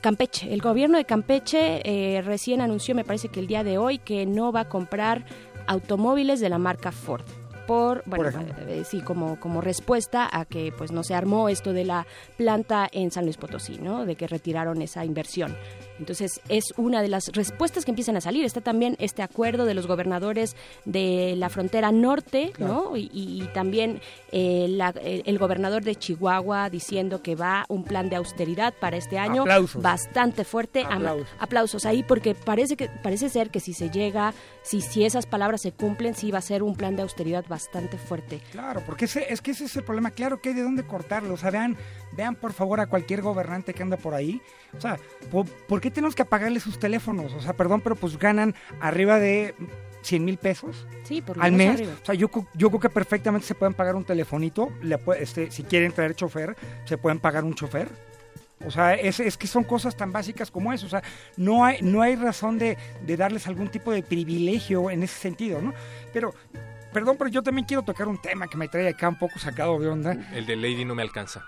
Campeche. 0.00 0.52
El 0.52 0.60
gobierno 0.60 0.98
de 0.98 1.04
Campeche 1.04 1.80
eh, 1.84 2.20
recién 2.22 2.60
anunció, 2.60 2.94
me 2.94 3.04
parece 3.04 3.28
que 3.28 3.40
el 3.40 3.46
día 3.46 3.64
de 3.64 3.78
hoy, 3.78 3.98
que 3.98 4.26
no 4.26 4.52
va 4.52 4.60
a 4.60 4.68
comprar 4.68 5.24
automóviles 5.66 6.40
de 6.40 6.48
la 6.48 6.58
marca 6.58 6.92
Ford. 6.92 7.24
Por, 7.66 8.02
bueno, 8.06 8.24
Por 8.24 8.26
ejemplo. 8.34 8.68
eh, 8.68 8.82
sí, 8.88 9.00
como, 9.00 9.38
como 9.40 9.60
respuesta 9.60 10.28
a 10.30 10.44
que 10.44 10.72
pues 10.76 10.92
no 10.92 11.02
se 11.04 11.14
armó 11.14 11.48
esto 11.48 11.72
de 11.72 11.84
la 11.84 12.06
planta 12.36 12.88
en 12.92 13.10
San 13.10 13.24
Luis 13.24 13.36
Potosí, 13.36 13.78
¿no? 13.78 14.04
De 14.06 14.16
que 14.16 14.26
retiraron 14.26 14.82
esa 14.82 15.04
inversión. 15.04 15.56
Entonces 15.98 16.40
es 16.48 16.64
una 16.76 17.00
de 17.02 17.08
las 17.08 17.28
respuestas 17.32 17.84
que 17.84 17.92
empiezan 17.92 18.16
a 18.16 18.20
salir. 18.20 18.44
Está 18.44 18.60
también 18.60 18.96
este 18.98 19.22
acuerdo 19.22 19.64
de 19.66 19.74
los 19.74 19.86
gobernadores 19.86 20.56
de 20.84 21.34
la 21.36 21.48
frontera 21.48 21.92
norte, 21.92 22.52
¿no? 22.58 22.96
Y, 22.96 23.48
también 23.54 24.00
eh, 24.32 24.66
la- 24.68 24.94
el, 25.04 25.38
gobernador 25.38 25.84
de 25.84 25.94
Chihuahua 25.94 26.70
diciendo 26.70 27.22
que 27.22 27.34
va 27.36 27.64
un 27.68 27.84
plan 27.84 28.08
de 28.08 28.16
austeridad 28.16 28.74
para 28.80 28.96
este 28.96 29.18
año 29.18 29.42
Aplausos. 29.42 29.82
bastante 29.82 30.44
fuerte. 30.44 30.84
Aplausos. 30.88 31.28
aplausos 31.38 31.86
ahí 31.86 32.02
porque 32.02 32.34
parece 32.34 32.76
que 32.76 32.88
parece 32.88 33.28
ser 33.28 33.50
que 33.50 33.60
si 33.60 33.72
se 33.72 33.90
llega, 33.90 34.32
si 34.62 34.80
si 34.80 35.04
esas 35.04 35.26
palabras 35.26 35.60
se 35.62 35.72
cumplen, 35.72 36.14
sí 36.14 36.30
va 36.30 36.38
a 36.38 36.42
ser 36.42 36.62
un 36.62 36.74
plan 36.74 36.96
de 36.96 37.02
austeridad 37.02 37.44
bastante 37.52 37.98
fuerte. 37.98 38.40
Claro, 38.50 38.82
porque 38.86 39.04
ese, 39.04 39.30
es 39.30 39.42
que 39.42 39.50
ese 39.50 39.66
es 39.66 39.76
el 39.76 39.84
problema. 39.84 40.10
Claro 40.10 40.40
que 40.40 40.48
hay 40.48 40.54
de 40.54 40.62
dónde 40.62 40.84
cortarlo. 40.84 41.34
O 41.34 41.36
sea, 41.36 41.50
vean, 41.50 41.76
vean 42.16 42.34
por 42.34 42.54
favor 42.54 42.80
a 42.80 42.86
cualquier 42.86 43.20
gobernante 43.20 43.74
que 43.74 43.82
anda 43.82 43.98
por 43.98 44.14
ahí. 44.14 44.40
O 44.74 44.80
sea, 44.80 44.98
¿por, 45.30 45.44
por 45.46 45.82
qué 45.82 45.90
tenemos 45.90 46.14
que 46.14 46.22
apagarle 46.22 46.60
sus 46.60 46.78
teléfonos? 46.78 47.34
O 47.34 47.40
sea, 47.42 47.52
perdón, 47.52 47.82
pero 47.82 47.94
pues 47.94 48.18
ganan 48.18 48.54
arriba 48.80 49.18
de 49.18 49.54
100 50.00 50.24
mil 50.24 50.38
pesos 50.38 50.86
Sí, 51.04 51.20
por 51.20 51.36
al 51.42 51.52
mes. 51.52 51.74
arriba. 51.74 51.92
O 52.02 52.06
sea, 52.06 52.14
yo, 52.14 52.30
yo 52.54 52.68
creo 52.70 52.80
que 52.80 52.88
perfectamente 52.88 53.46
se 53.46 53.54
pueden 53.54 53.74
pagar 53.74 53.96
un 53.96 54.04
telefonito. 54.04 54.72
Le 54.80 54.98
este, 55.18 55.50
si 55.50 55.62
quieren 55.64 55.92
traer 55.92 56.14
chofer, 56.14 56.56
se 56.86 56.96
pueden 56.96 57.20
pagar 57.20 57.44
un 57.44 57.54
chofer. 57.54 57.88
O 58.64 58.70
sea, 58.70 58.94
es, 58.94 59.20
es 59.20 59.36
que 59.36 59.46
son 59.46 59.64
cosas 59.64 59.94
tan 59.94 60.10
básicas 60.10 60.50
como 60.50 60.72
eso. 60.72 60.86
O 60.86 60.88
sea, 60.88 61.02
no 61.36 61.66
hay, 61.66 61.82
no 61.82 62.00
hay 62.00 62.16
razón 62.16 62.58
de, 62.58 62.78
de 63.04 63.16
darles 63.18 63.46
algún 63.46 63.68
tipo 63.68 63.92
de 63.92 64.02
privilegio 64.02 64.88
en 64.88 65.02
ese 65.02 65.18
sentido, 65.20 65.60
¿no? 65.60 65.74
Pero, 66.12 66.32
perdón, 66.92 67.16
pero 67.18 67.28
yo 67.30 67.42
también 67.42 67.66
quiero 67.66 67.82
tocar 67.82 68.08
un 68.08 68.20
tema 68.20 68.46
que 68.48 68.56
me 68.56 68.68
trae 68.68 68.88
acá 68.88 69.08
un 69.08 69.16
poco 69.18 69.38
sacado 69.38 69.78
de 69.80 69.88
onda. 69.88 70.16
El 70.34 70.46
de 70.46 70.56
Lady 70.56 70.84
no 70.84 70.94
me 70.94 71.02
alcanza. 71.02 71.44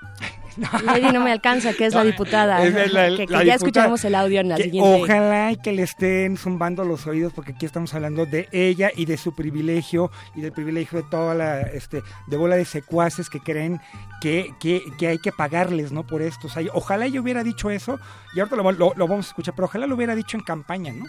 Lady 0.84 1.12
no 1.12 1.20
me 1.20 1.32
alcanza, 1.32 1.72
que 1.74 1.86
es 1.86 1.94
la 1.94 2.04
diputada. 2.04 2.64
Es 2.64 2.92
la- 2.92 3.08
que 3.16 3.26
que 3.26 3.32
la 3.32 3.38
ya 3.38 3.54
diputada. 3.54 3.54
escucharemos 3.56 4.04
el 4.04 4.14
audio 4.14 4.40
en 4.40 4.48
la 4.48 4.56
Que 4.56 4.64
siguiente. 4.64 5.02
Ojalá 5.02 5.52
y 5.52 5.56
que 5.56 5.72
le 5.72 5.82
estén 5.82 6.36
zumbando 6.36 6.84
los 6.84 7.06
oídos 7.06 7.32
porque 7.32 7.52
aquí 7.52 7.66
estamos 7.66 7.92
hablando 7.94 8.24
de 8.26 8.48
ella 8.52 8.90
y 8.94 9.04
de 9.06 9.16
su 9.16 9.34
privilegio 9.34 10.10
y 10.34 10.40
del 10.42 10.52
privilegio 10.52 11.02
de 11.02 11.08
toda 11.10 11.34
la 11.34 11.60
este 11.62 12.02
de 12.28 12.36
bola 12.36 12.54
de 12.56 12.64
secuaces 12.64 13.28
que 13.28 13.40
creen 13.40 13.80
que, 14.20 14.54
que, 14.60 14.82
que 14.98 15.08
hay 15.08 15.18
que 15.18 15.32
pagarles 15.32 15.90
no 15.92 16.06
por 16.06 16.22
esto. 16.22 16.46
O 16.46 16.50
sea, 16.50 16.62
ojalá 16.72 17.06
yo 17.08 17.20
hubiera 17.22 17.42
dicho 17.42 17.70
eso 17.70 17.98
y 18.34 18.40
ahorita 18.40 18.56
lo, 18.56 18.70
lo- 18.72 18.94
lo 18.94 19.08
vamos 19.08 19.26
a 19.26 19.28
escuchar, 19.30 19.54
pero 19.56 19.66
ojalá 19.66 19.86
lo 19.86 19.96
hubiera 19.96 20.14
dicho 20.14 20.36
en 20.36 20.42
campaña, 20.44 20.92
¿no? 20.92 21.04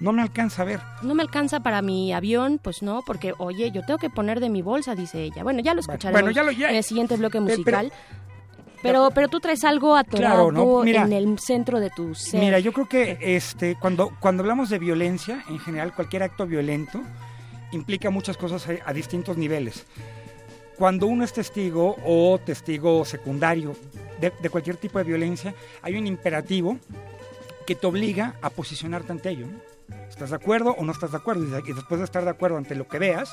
No 0.00 0.12
me 0.12 0.20
alcanza 0.22 0.62
a 0.62 0.64
ver. 0.66 0.80
No 1.02 1.14
me 1.14 1.22
alcanza 1.22 1.60
para 1.60 1.80
mi 1.82 2.12
avión, 2.12 2.60
pues 2.62 2.82
no, 2.82 3.02
porque 3.06 3.32
oye, 3.38 3.70
yo 3.70 3.82
tengo 3.86 3.98
que 3.98 4.10
poner 4.10 4.40
de 4.40 4.50
mi 4.50 4.60
bolsa, 4.62 4.94
dice 4.94 5.22
ella. 5.22 5.42
Bueno, 5.42 5.60
ya 5.60 5.72
lo 5.74 5.80
escucharemos 5.80 6.20
bueno, 6.20 6.30
ya 6.34 6.42
lo- 6.42 6.52
ya- 6.52 6.68
en 6.70 6.76
el 6.76 6.84
siguiente 6.84 7.16
bloque 7.16 7.38
pero- 7.40 7.44
musical. 7.56 7.92
Pero, 8.82 9.10
pero 9.12 9.28
tú 9.28 9.40
traes 9.40 9.64
algo 9.64 9.96
atorado 9.96 10.50
Claro, 10.50 10.52
¿no? 10.52 10.82
Mira- 10.84 11.02
en 11.02 11.12
el 11.14 11.38
centro 11.38 11.80
de 11.80 11.90
tu 11.90 12.14
ser. 12.14 12.38
Mira, 12.40 12.58
yo 12.60 12.72
creo 12.72 12.86
que 12.88 13.16
este 13.20 13.74
cuando 13.80 14.12
cuando 14.20 14.42
hablamos 14.42 14.68
de 14.68 14.78
violencia, 14.78 15.42
en 15.48 15.58
general 15.58 15.92
cualquier 15.94 16.22
acto 16.22 16.46
violento 16.46 17.00
implica 17.72 18.10
muchas 18.10 18.36
cosas 18.36 18.68
a, 18.68 18.72
a 18.88 18.92
distintos 18.92 19.38
niveles. 19.38 19.86
Cuando 20.76 21.06
uno 21.06 21.24
es 21.24 21.32
testigo 21.32 21.96
o 22.04 22.38
testigo 22.38 23.04
secundario 23.06 23.74
de, 24.20 24.30
de 24.40 24.50
cualquier 24.50 24.76
tipo 24.76 24.98
de 24.98 25.04
violencia, 25.04 25.54
hay 25.82 25.96
un 25.96 26.06
imperativo 26.06 26.78
que 27.66 27.74
te 27.74 27.86
obliga 27.86 28.34
a 28.42 28.50
posicionarte 28.50 29.10
ante 29.10 29.30
ello. 29.30 29.46
¿no? 29.46 29.75
¿Estás 30.08 30.30
de 30.30 30.36
acuerdo 30.36 30.70
o 30.78 30.84
no 30.84 30.92
estás 30.92 31.10
de 31.12 31.16
acuerdo? 31.18 31.44
Y 31.44 31.72
después 31.72 31.98
de 32.00 32.04
estar 32.04 32.24
de 32.24 32.30
acuerdo 32.30 32.56
ante 32.56 32.74
lo 32.74 32.88
que 32.88 32.98
veas 32.98 33.30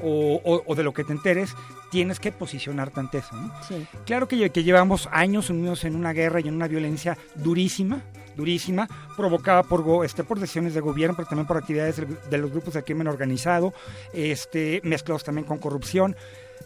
o, 0.00 0.40
o- 0.44 0.62
o 0.66 0.74
de 0.74 0.82
lo 0.82 0.92
que 0.92 1.04
te 1.04 1.12
enteres, 1.12 1.54
tienes 1.90 2.18
que 2.20 2.32
posicionarte 2.32 2.98
ante 3.00 3.18
eso. 3.18 3.34
¿no? 3.36 3.52
Sí. 3.68 3.86
Claro 4.06 4.26
que, 4.26 4.50
que 4.50 4.64
llevamos 4.64 5.08
años 5.12 5.50
unidos 5.50 5.84
en 5.84 5.94
una 5.94 6.12
guerra 6.12 6.40
y 6.40 6.48
en 6.48 6.54
una 6.54 6.66
violencia 6.68 7.16
durísima, 7.36 8.02
durísima, 8.36 8.88
provocada 9.16 9.62
por, 9.62 10.04
este, 10.04 10.24
por 10.24 10.40
decisiones 10.40 10.74
de 10.74 10.80
gobierno, 10.80 11.14
pero 11.16 11.28
también 11.28 11.46
por 11.46 11.56
actividades 11.58 11.96
de 12.30 12.38
los 12.38 12.50
grupos 12.50 12.74
de 12.74 12.82
crimen 12.82 13.06
organizado, 13.06 13.72
este, 14.12 14.80
mezclados 14.82 15.22
también 15.24 15.46
con 15.46 15.58
corrupción. 15.58 16.16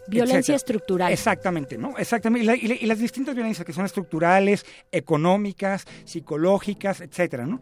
Violencia 0.07 0.37
etcétera. 0.39 0.55
estructural. 0.55 1.11
Exactamente, 1.13 1.77
¿no? 1.77 1.95
Exactamente. 1.97 2.43
Y, 2.43 2.47
la- 2.47 2.55
y 2.55 2.67
la- 2.67 2.75
y 2.75 2.85
las 2.87 2.97
distintas 2.97 3.35
violencias 3.35 3.63
que 3.65 3.73
son 3.73 3.85
estructurales, 3.85 4.65
económicas, 4.91 5.85
psicológicas, 6.05 7.01
etcétera, 7.01 7.45
¿no? 7.45 7.59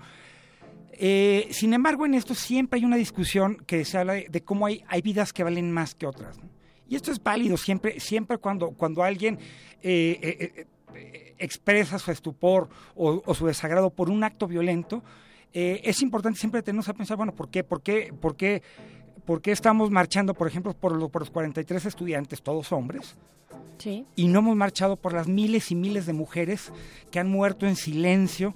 Eh, 1.00 1.48
sin 1.52 1.74
embargo, 1.74 2.06
en 2.06 2.14
esto 2.16 2.34
siempre 2.34 2.80
hay 2.80 2.86
una 2.86 2.96
discusión 2.98 3.58
que 3.68 3.86
se 3.86 3.98
habla 3.98 4.14
de, 4.14 4.28
de 4.30 4.42
cómo 4.42 4.66
hay, 4.66 4.84
hay 4.88 5.02
vidas 5.02 5.32
que 5.32 5.44
valen 5.44 5.72
más 5.72 5.94
que 5.96 6.08
otras. 6.08 6.38
¿no? 6.38 6.50
Y 6.90 6.96
esto 6.96 7.12
es 7.12 7.22
válido 7.22 7.56
siempre, 7.58 8.00
siempre 8.00 8.38
cuando, 8.38 8.72
cuando 8.72 9.04
alguien 9.04 9.38
eh, 9.84 10.20
eh, 10.22 10.66
eh, 10.96 11.36
expresa 11.38 12.00
su 12.00 12.10
estupor 12.12 12.68
o, 12.96 13.22
o 13.26 13.34
su 13.36 13.46
desagrado 13.46 13.90
por 13.92 14.10
un 14.10 14.24
acto 14.24 14.48
violento, 14.48 15.04
es 15.54 16.02
importante 16.04 16.40
siempre 16.40 16.62
tenernos 16.62 16.88
a 16.90 16.94
pensar, 16.94 17.18
bueno, 17.18 17.34
¿por 17.34 17.50
qué? 17.50 17.64
¿Por 17.64 17.82
qué? 17.82 18.14
¿Por 18.20 18.36
qué? 18.36 18.62
¿Por 19.26 19.42
qué 19.42 19.52
estamos 19.52 19.90
marchando, 19.90 20.34
por 20.36 20.48
ejemplo, 20.48 20.74
por, 20.74 20.92
lo- 20.96 21.10
por 21.10 21.24
los 21.24 21.32
43 21.32 21.86
estudiantes, 21.86 22.42
todos 22.44 22.72
hombres? 22.72 23.16
Sí. 23.80 24.06
y 24.16 24.28
no 24.28 24.40
hemos 24.40 24.56
marchado 24.56 24.96
por 24.98 25.14
las 25.14 25.28
miles 25.28 25.70
y 25.72 25.76
miles 25.76 26.08
de 26.08 26.14
mujeres 26.14 26.72
que 27.12 27.20
han 27.20 27.30
muerto 27.30 27.68
en 27.68 27.76
silencio 27.76 28.56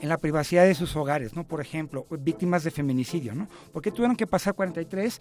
en 0.00 0.08
la 0.08 0.18
privacidad 0.18 0.64
de 0.64 0.74
sus 0.74 0.94
hogares, 0.96 1.34
¿no? 1.34 1.44
Por 1.46 1.60
ejemplo, 1.60 2.06
víctimas 2.20 2.64
de 2.64 2.70
feminicidio, 2.70 3.34
¿no? 3.34 3.48
Porque 3.72 3.90
tuvieron 3.90 4.16
que 4.16 4.26
pasar 4.26 4.54
43 4.54 5.20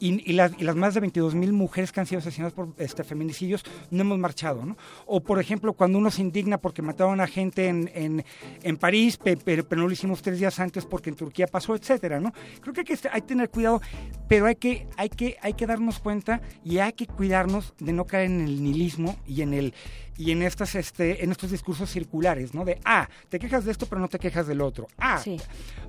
y, 0.00 0.30
y 0.30 0.34
las, 0.34 0.52
y 0.58 0.64
las 0.64 0.76
más 0.76 0.94
de 0.94 1.00
22 1.00 1.34
mil 1.34 1.52
mujeres 1.52 1.92
que 1.92 2.00
han 2.00 2.06
sido 2.06 2.20
asesinadas 2.20 2.52
por 2.54 2.74
este, 2.78 3.04
feminicidios 3.04 3.62
no 3.90 4.00
hemos 4.02 4.18
marchado, 4.18 4.64
¿no? 4.64 4.76
O, 5.06 5.20
por 5.22 5.38
ejemplo, 5.40 5.72
cuando 5.74 5.98
uno 5.98 6.10
se 6.10 6.22
indigna 6.22 6.58
porque 6.58 6.82
mataron 6.82 7.20
a 7.20 7.26
gente 7.26 7.68
en, 7.68 7.90
en, 7.94 8.24
en 8.62 8.76
París, 8.76 9.16
pe- 9.16 9.36
pe- 9.36 9.62
pero, 9.62 9.82
no 9.82 9.86
lo 9.88 9.92
hicimos 9.92 10.22
tres 10.22 10.38
días 10.38 10.58
antes 10.60 10.86
porque 10.86 11.10
en 11.10 11.16
Turquía 11.16 11.46
pasó, 11.46 11.74
etcétera, 11.74 12.20
¿no? 12.20 12.32
Creo 12.60 12.72
que 12.72 12.80
hay 12.80 12.84
que, 12.86 12.98
hay 13.10 13.20
que 13.20 13.26
tener 13.26 13.50
cuidado, 13.50 13.80
pero 14.28 14.46
hay 14.46 14.56
que, 14.56 14.86
hay, 14.96 15.08
que, 15.10 15.36
hay 15.42 15.54
que 15.54 15.66
darnos 15.66 15.98
cuenta 16.00 16.40
y 16.64 16.78
hay 16.78 16.92
que 16.92 17.06
cuidarnos 17.06 17.74
de 17.78 17.92
no 17.92 18.04
caer 18.06 18.30
en 18.30 18.40
el 18.40 18.62
nihilismo 18.62 19.16
y 19.26 19.42
en 19.42 19.54
el 19.54 19.74
y 20.16 20.30
en 20.30 20.42
estas 20.42 20.74
este 20.74 21.24
en 21.24 21.30
estos 21.30 21.50
discursos 21.50 21.90
circulares, 21.90 22.54
¿no? 22.54 22.64
De 22.64 22.78
ah, 22.84 23.08
te 23.28 23.38
quejas 23.38 23.64
de 23.64 23.72
esto 23.72 23.86
pero 23.86 24.00
no 24.00 24.08
te 24.08 24.18
quejas 24.18 24.46
del 24.46 24.60
otro. 24.60 24.86
Ah, 24.98 25.22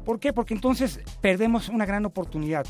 ¿por 0.03 0.19
qué? 0.19 0.34
Porque 0.34 0.53
entonces 0.53 0.99
perdemos 1.21 1.69
una 1.69 1.86
gran 1.86 2.05
oportunidad, 2.05 2.65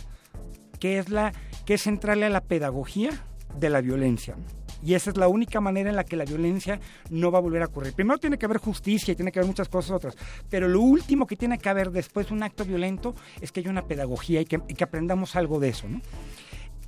que 0.80 0.98
es 1.00 1.10
la 1.10 1.34
que 1.66 1.76
es 1.76 1.88
entrarle 1.88 2.26
a 2.26 2.30
la 2.30 2.42
pedagogía 2.42 3.12
de 3.58 3.70
la 3.70 3.82
violencia. 3.82 4.36
Y 4.84 4.94
esa 4.94 5.10
es 5.10 5.18
la 5.18 5.28
única 5.28 5.62
manera 5.62 5.90
en 5.90 5.96
la 5.96 6.04
que 6.04 6.16
la 6.16 6.26
violencia 6.26 6.80
no 7.10 7.32
va 7.32 7.40
a 7.40 7.42
volver 7.42 7.64
a 7.64 7.66
ocurrir. 7.66 7.94
Primero 7.94 8.20
tiene 8.20 8.38
que 8.38 8.46
haber 8.46 8.60
justicia 8.60 9.14
y 9.14 9.16
tiene 9.16 9.32
que 9.32 9.40
haber 9.40 9.48
muchas 9.48 9.68
cosas 9.68 9.92
otras. 9.92 10.16
Pero 10.48 10.68
lo 10.68 10.80
último 10.80 11.26
que 11.26 11.36
tiene 11.36 11.58
que 11.58 11.70
haber 11.70 11.90
después 11.90 12.28
de 12.28 12.34
un 12.36 12.44
acto 12.44 12.66
violento 12.66 13.16
es 13.42 13.52
que 13.52 13.62
haya 13.62 13.72
una 13.72 13.88
pedagogía 13.88 14.42
y 14.42 14.46
que, 14.46 14.62
y 14.68 14.76
que 14.76 14.84
aprendamos 14.84 15.36
algo 15.36 15.60
de 15.60 15.70
eso. 15.70 15.88
¿no? 15.88 16.02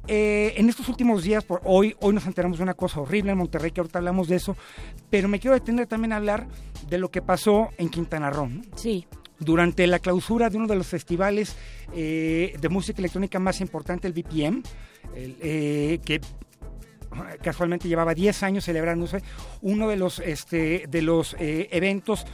Eh, 0.07 0.53
en 0.55 0.69
estos 0.69 0.87
últimos 0.87 1.23
días, 1.23 1.43
por 1.43 1.61
hoy, 1.65 1.95
hoy 1.99 2.13
nos 2.13 2.25
enteramos 2.25 2.57
de 2.57 2.63
una 2.63 2.73
cosa 2.73 3.01
horrible 3.01 3.31
en 3.31 3.37
Monterrey, 3.37 3.71
que 3.71 3.81
ahorita 3.81 3.99
hablamos 3.99 4.27
de 4.27 4.37
eso, 4.37 4.55
pero 5.09 5.27
me 5.27 5.39
quiero 5.39 5.53
detener 5.53 5.87
también 5.87 6.13
a 6.13 6.17
hablar 6.17 6.47
de 6.89 6.97
lo 6.97 7.11
que 7.11 7.21
pasó 7.21 7.69
en 7.77 7.89
Quintana 7.89 8.29
Roo. 8.29 8.47
¿no? 8.47 8.61
Sí. 8.75 9.05
Durante 9.39 9.85
la 9.85 9.99
clausura 9.99 10.49
de 10.49 10.57
uno 10.57 10.67
de 10.67 10.75
los 10.75 10.87
festivales 10.87 11.57
eh, 11.93 12.55
de 12.59 12.69
música 12.69 12.99
electrónica 12.99 13.37
más 13.37 13.59
importante, 13.59 14.07
el 14.07 14.13
BPM, 14.13 14.63
el, 15.13 15.37
eh, 15.41 15.99
que 16.05 16.21
casualmente 17.41 17.87
llevaba 17.87 18.13
10 18.13 18.43
años 18.43 18.65
celebrándose, 18.65 19.21
uno 19.61 19.87
de 19.87 19.97
los, 19.97 20.19
este, 20.19 20.85
de 20.87 21.01
los 21.01 21.35
eh, 21.39 21.67
eventos 21.71 22.25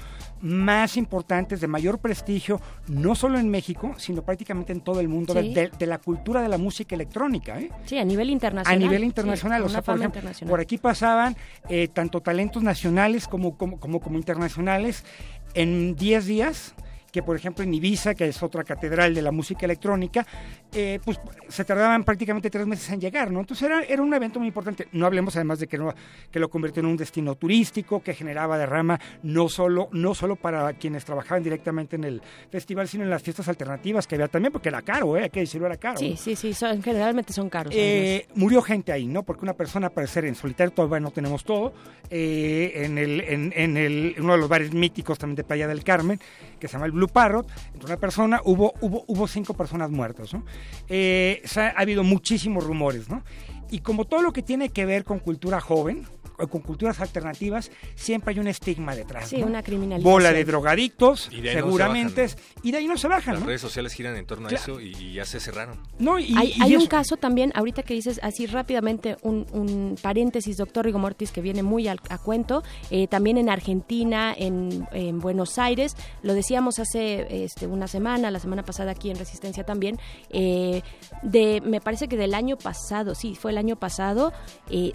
más 0.43 0.97
importantes, 0.97 1.61
de 1.61 1.67
mayor 1.67 1.99
prestigio, 1.99 2.59
no 2.87 3.15
solo 3.15 3.39
en 3.39 3.49
México, 3.49 3.95
sino 3.97 4.21
prácticamente 4.23 4.73
en 4.73 4.81
todo 4.81 4.99
el 4.99 5.07
mundo, 5.07 5.33
Sí. 5.33 5.53
de, 5.53 5.69
de 5.69 5.85
la 5.87 5.97
cultura 5.99 6.41
de 6.41 6.49
la 6.49 6.57
música 6.57 6.95
electrónica. 6.95 7.59
¿eh? 7.59 7.71
Sí, 7.85 7.97
a 7.97 8.03
nivel 8.03 8.29
internacional. 8.29 8.75
A 8.75 8.77
nivel 8.85 9.05
internacional, 9.05 9.63
o 9.63 9.69
sea, 9.69 9.81
por 9.81 9.97
ejemplo, 9.97 10.21
por 10.47 10.59
aquí 10.59 10.77
pasaban 10.77 11.37
eh, 11.69 11.87
tanto 11.87 12.19
talentos 12.21 12.61
nacionales 12.61 13.27
como, 13.27 13.57
como, 13.57 13.79
como, 13.79 14.01
como 14.01 14.17
internacionales 14.17 15.05
en 15.53 15.95
10 15.95 16.25
días 16.25 16.75
que 17.13 17.21
por 17.21 17.35
ejemplo 17.35 17.63
en 17.63 17.71
Ibiza, 17.73 18.15
que 18.15 18.27
es 18.27 18.41
otra 18.41 18.63
catedral 18.63 19.13
de 19.13 19.21
la 19.21 19.31
música 19.31 19.67
electrónica, 19.67 20.25
eh, 20.73 20.99
pues 21.05 21.19
se 21.47 21.63
tardaban 21.63 22.03
prácticamente 22.03 22.49
tres 22.49 22.65
meses 22.65 22.89
en 22.89 22.99
llegar, 22.99 23.29
¿no? 23.29 23.39
Entonces 23.41 23.65
era, 23.69 23.83
era 23.83 24.01
un 24.01 24.11
evento 24.13 24.39
muy 24.39 24.47
importante. 24.47 24.87
No 24.93 25.05
hablemos 25.05 25.35
además 25.35 25.59
de 25.59 25.67
que, 25.67 25.77
no, 25.77 25.93
que 26.31 26.39
lo 26.39 26.49
convirtió 26.49 26.79
en 26.81 26.87
un 26.87 26.97
destino 26.97 27.35
turístico, 27.35 28.01
que 28.01 28.15
generaba 28.15 28.57
derrama 28.57 28.99
no 29.21 29.47
solo, 29.47 29.89
no 29.91 30.15
solo 30.15 30.35
para 30.35 30.73
quienes 30.73 31.05
trabajaban 31.05 31.43
directamente 31.43 31.97
en 31.97 32.03
el 32.03 32.21
festival, 32.49 32.87
sino 32.87 33.03
en 33.03 33.11
las 33.11 33.21
fiestas 33.21 33.47
alternativas 33.47 34.07
que 34.07 34.15
había 34.15 34.27
también, 34.27 34.51
porque 34.51 34.69
era 34.69 34.81
caro, 34.81 35.15
¿eh? 35.15 35.25
Hay 35.25 35.29
que 35.29 35.41
decirlo, 35.41 35.67
era 35.67 35.77
caro. 35.77 35.99
Sí, 35.99 36.09
¿no? 36.11 36.17
sí, 36.17 36.35
sí, 36.35 36.53
son, 36.55 36.81
generalmente 36.81 37.31
son 37.31 37.47
caros. 37.47 37.71
Eh, 37.77 38.25
murió 38.33 38.63
gente 38.63 38.91
ahí, 38.91 39.05
¿no? 39.05 39.21
Porque 39.21 39.43
una 39.45 39.53
persona, 39.53 39.87
al 39.87 39.93
parecer, 39.93 40.25
en 40.25 40.33
solitario 40.33 40.73
todavía 40.73 40.99
no 40.99 41.11
tenemos 41.11 41.43
todo. 41.43 41.73
eh, 42.09 42.71
en, 42.85 42.97
el, 42.97 43.21
en, 43.21 43.53
en 43.55 43.77
el, 43.77 44.13
en 44.17 44.23
uno 44.23 44.33
de 44.33 44.39
los 44.39 44.49
bares 44.49 44.73
míticos 44.73 45.19
también 45.19 45.35
de 45.35 45.43
Playa 45.43 45.67
del 45.67 45.83
Carmen, 45.83 46.19
que 46.59 46.67
se 46.67 46.73
llama 46.73 46.87
el 46.87 46.91
Blue 46.91 47.02
Parrot, 47.07 47.47
entre 47.73 47.85
una 47.87 47.97
persona, 47.97 48.41
hubo, 48.43 48.73
hubo, 48.81 49.03
hubo 49.07 49.27
cinco 49.27 49.53
personas 49.53 49.89
muertas, 49.89 50.33
¿no? 50.33 50.43
Eh, 50.87 51.41
ha 51.55 51.79
habido 51.79 52.03
muchísimos 52.03 52.63
rumores, 52.63 53.09
¿no? 53.09 53.23
Y 53.69 53.79
como 53.79 54.05
todo 54.05 54.21
lo 54.21 54.33
que 54.33 54.41
tiene 54.41 54.69
que 54.69 54.85
ver 54.85 55.03
con 55.03 55.19
cultura 55.19 55.59
joven, 55.59 56.05
con 56.49 56.61
culturas 56.61 56.99
alternativas, 56.99 57.71
siempre 57.95 58.33
hay 58.33 58.39
un 58.39 58.47
estigma 58.47 58.95
detrás. 58.95 59.29
Sí, 59.29 59.37
¿no? 59.37 59.47
una 59.47 59.63
criminalización. 59.63 60.11
Bola 60.13 60.31
de 60.33 60.43
drogadictos, 60.45 61.29
Y 61.31 61.41
de 61.41 61.49
ahí 61.51 61.55
no 61.55 61.61
se 61.61 61.65
seguramente, 61.67 62.21
bajan, 62.23 62.37
y 62.63 62.71
de 62.71 62.77
ahí 62.77 62.87
no 62.87 62.97
se 62.97 63.07
bajan, 63.07 63.33
Las 63.35 63.41
¿no? 63.41 63.47
redes 63.47 63.61
sociales 63.61 63.93
giran 63.93 64.15
en 64.15 64.25
torno 64.25 64.47
a 64.47 64.49
Claro. 64.49 64.63
eso 64.63 64.81
y, 64.81 64.95
y 64.99 65.13
ya 65.13 65.25
se 65.25 65.39
cerraron. 65.39 65.79
No, 65.99 66.19
y, 66.19 66.33
hay 66.37 66.53
y 66.55 66.61
hay 66.61 66.75
un 66.75 66.87
caso 66.87 67.17
también, 67.17 67.51
ahorita 67.55 67.83
que 67.83 67.93
dices 67.93 68.19
así 68.23 68.45
rápidamente, 68.45 69.17
un, 69.21 69.45
un 69.51 69.95
paréntesis, 70.01 70.57
doctor 70.57 70.85
Rigo 70.85 70.99
Mortis, 70.99 71.31
que 71.31 71.41
viene 71.41 71.63
muy 71.63 71.87
al- 71.87 71.99
a 72.09 72.17
cuento, 72.17 72.63
eh, 72.91 73.07
también 73.07 73.37
en 73.37 73.49
Argentina, 73.49 74.33
en, 74.37 74.87
en 74.91 75.19
Buenos 75.19 75.57
Aires, 75.59 75.95
lo 76.21 76.33
decíamos 76.33 76.79
hace 76.79 77.43
este, 77.45 77.67
una 77.67 77.87
semana, 77.87 78.31
la 78.31 78.39
semana 78.39 78.63
pasada 78.63 78.91
aquí 78.91 79.09
en 79.09 79.17
Resistencia 79.17 79.63
también, 79.65 79.99
eh, 80.29 80.81
de, 81.21 81.61
me 81.65 81.79
parece 81.79 82.07
que 82.07 82.17
del 82.17 82.33
año 82.33 82.57
pasado, 82.57 83.15
sí, 83.15 83.35
fue 83.35 83.51
el 83.51 83.57
año 83.57 83.75
pasado, 83.75 84.33
eh, 84.69 84.91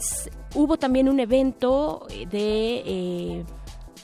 hubo 0.54 0.76
también 0.76 1.08
un 1.08 1.20
evento 1.20 1.28
de... 2.30 2.82
eh, 2.84 3.44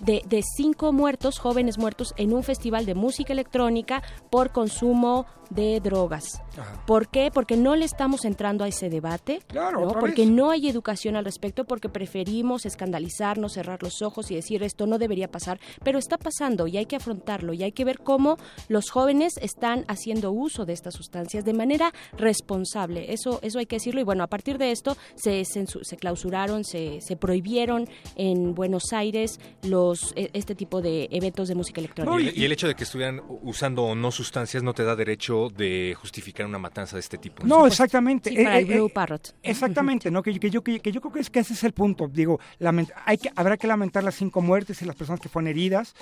de, 0.00 0.22
de 0.26 0.42
cinco 0.56 0.92
muertos, 0.92 1.38
jóvenes 1.38 1.78
muertos, 1.78 2.14
en 2.16 2.32
un 2.34 2.42
festival 2.42 2.84
de 2.84 2.94
música 2.94 3.32
electrónica 3.32 4.02
por 4.30 4.50
consumo 4.50 5.26
de 5.54 5.80
drogas. 5.80 6.42
¿Por 6.86 7.08
qué? 7.08 7.30
Porque 7.32 7.56
no 7.56 7.76
le 7.76 7.84
estamos 7.84 8.24
entrando 8.24 8.64
a 8.64 8.68
ese 8.68 8.88
debate, 8.88 9.40
Claro, 9.48 9.80
¿no? 9.80 9.88
porque 10.00 10.22
vez. 10.22 10.30
no 10.30 10.50
hay 10.50 10.68
educación 10.68 11.16
al 11.16 11.24
respecto, 11.24 11.64
porque 11.64 11.88
preferimos 11.88 12.64
escandalizarnos, 12.66 13.52
cerrar 13.54 13.82
los 13.82 14.02
ojos 14.02 14.30
y 14.30 14.34
decir 14.36 14.62
esto 14.62 14.86
no 14.86 14.98
debería 14.98 15.30
pasar, 15.30 15.60
pero 15.82 15.98
está 15.98 16.18
pasando 16.18 16.66
y 16.66 16.76
hay 16.76 16.86
que 16.86 16.96
afrontarlo 16.96 17.52
y 17.52 17.62
hay 17.62 17.72
que 17.72 17.84
ver 17.84 17.98
cómo 17.98 18.36
los 18.68 18.90
jóvenes 18.90 19.34
están 19.40 19.84
haciendo 19.88 20.32
uso 20.32 20.64
de 20.64 20.72
estas 20.72 20.94
sustancias 20.94 21.44
de 21.44 21.52
manera 21.54 21.92
responsable. 22.16 23.12
Eso, 23.12 23.38
eso 23.42 23.58
hay 23.58 23.66
que 23.66 23.76
decirlo 23.76 24.00
y 24.00 24.04
bueno, 24.04 24.24
a 24.24 24.26
partir 24.26 24.58
de 24.58 24.70
esto 24.72 24.96
se, 25.14 25.40
censu- 25.42 25.82
se 25.82 25.96
clausuraron, 25.96 26.64
se, 26.64 27.00
se 27.00 27.16
prohibieron 27.16 27.88
en 28.16 28.54
Buenos 28.54 28.92
Aires 28.92 29.38
los 29.62 30.12
e- 30.16 30.30
este 30.32 30.54
tipo 30.54 30.80
de 30.82 31.08
eventos 31.10 31.48
de 31.48 31.54
música 31.54 31.80
electrónica. 31.80 32.30
Y 32.34 32.42
y 32.42 32.44
el 32.44 32.52
hecho 32.52 32.66
de 32.66 32.74
que 32.74 32.84
estuvieran 32.84 33.22
usando 33.42 33.84
o 33.84 33.94
no 33.94 34.10
sustancias 34.10 34.62
no 34.62 34.74
te 34.74 34.84
da 34.84 34.96
derecho 34.96 35.43
de 35.50 35.94
justificar 36.00 36.46
una 36.46 36.58
matanza 36.58 36.96
de 36.96 37.00
este 37.00 37.18
tipo. 37.18 37.46
No, 37.46 37.66
exactamente. 37.66 38.30
Sí, 38.30 38.36
para 38.36 38.58
Eh, 38.58 38.62
el 38.62 38.70
eh, 38.70 38.74
Blue 38.76 38.86
eh, 38.86 38.92
Parrot. 38.94 39.34
Exactamente, 39.42 40.10
¿no? 40.10 40.22
Que, 40.22 40.38
que 40.38 40.50
yo, 40.50 40.62
que, 40.62 40.80
que 40.80 40.92
yo 40.92 41.00
creo 41.00 41.12
que, 41.12 41.20
es, 41.20 41.30
que 41.30 41.40
ese 41.40 41.54
es 41.54 41.64
el 41.64 41.72
punto. 41.72 42.08
Digo, 42.08 42.40
lament- 42.60 42.92
hay 43.04 43.18
que, 43.18 43.30
habrá 43.36 43.56
que 43.56 43.66
lamentar 43.66 44.02
las 44.04 44.14
cinco 44.14 44.40
muertes 44.42 44.80
y 44.82 44.84
las 44.84 44.96
personas 44.96 45.20
que 45.20 45.28
fueron 45.28 45.48
heridas, 45.48 45.94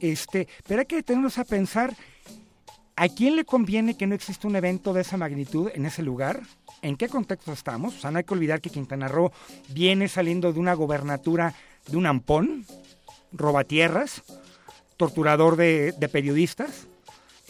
este, 0.00 0.48
pero 0.66 0.80
hay 0.80 0.86
que 0.86 0.96
detenernos 0.96 1.38
a 1.38 1.44
pensar 1.44 1.94
a 2.96 3.08
quién 3.08 3.36
le 3.36 3.44
conviene 3.44 3.96
que 3.96 4.06
no 4.06 4.14
exista 4.14 4.46
un 4.46 4.54
evento 4.56 4.92
de 4.92 5.00
esa 5.00 5.16
magnitud 5.16 5.70
en 5.74 5.86
ese 5.86 6.02
lugar, 6.02 6.42
en 6.82 6.96
qué 6.96 7.08
contexto 7.08 7.52
estamos. 7.52 7.96
O 7.96 8.00
sea, 8.00 8.10
no 8.10 8.18
hay 8.18 8.24
que 8.24 8.34
olvidar 8.34 8.60
que 8.60 8.68
Quintana 8.70 9.08
Roo 9.08 9.32
viene 9.70 10.08
saliendo 10.08 10.52
de 10.52 10.60
una 10.60 10.74
gobernatura 10.74 11.54
de 11.88 11.96
un 11.96 12.06
ampón, 12.06 12.66
robatierras, 13.32 14.22
torturador 14.98 15.56
de, 15.56 15.92
de 15.98 16.08
periodistas, 16.08 16.86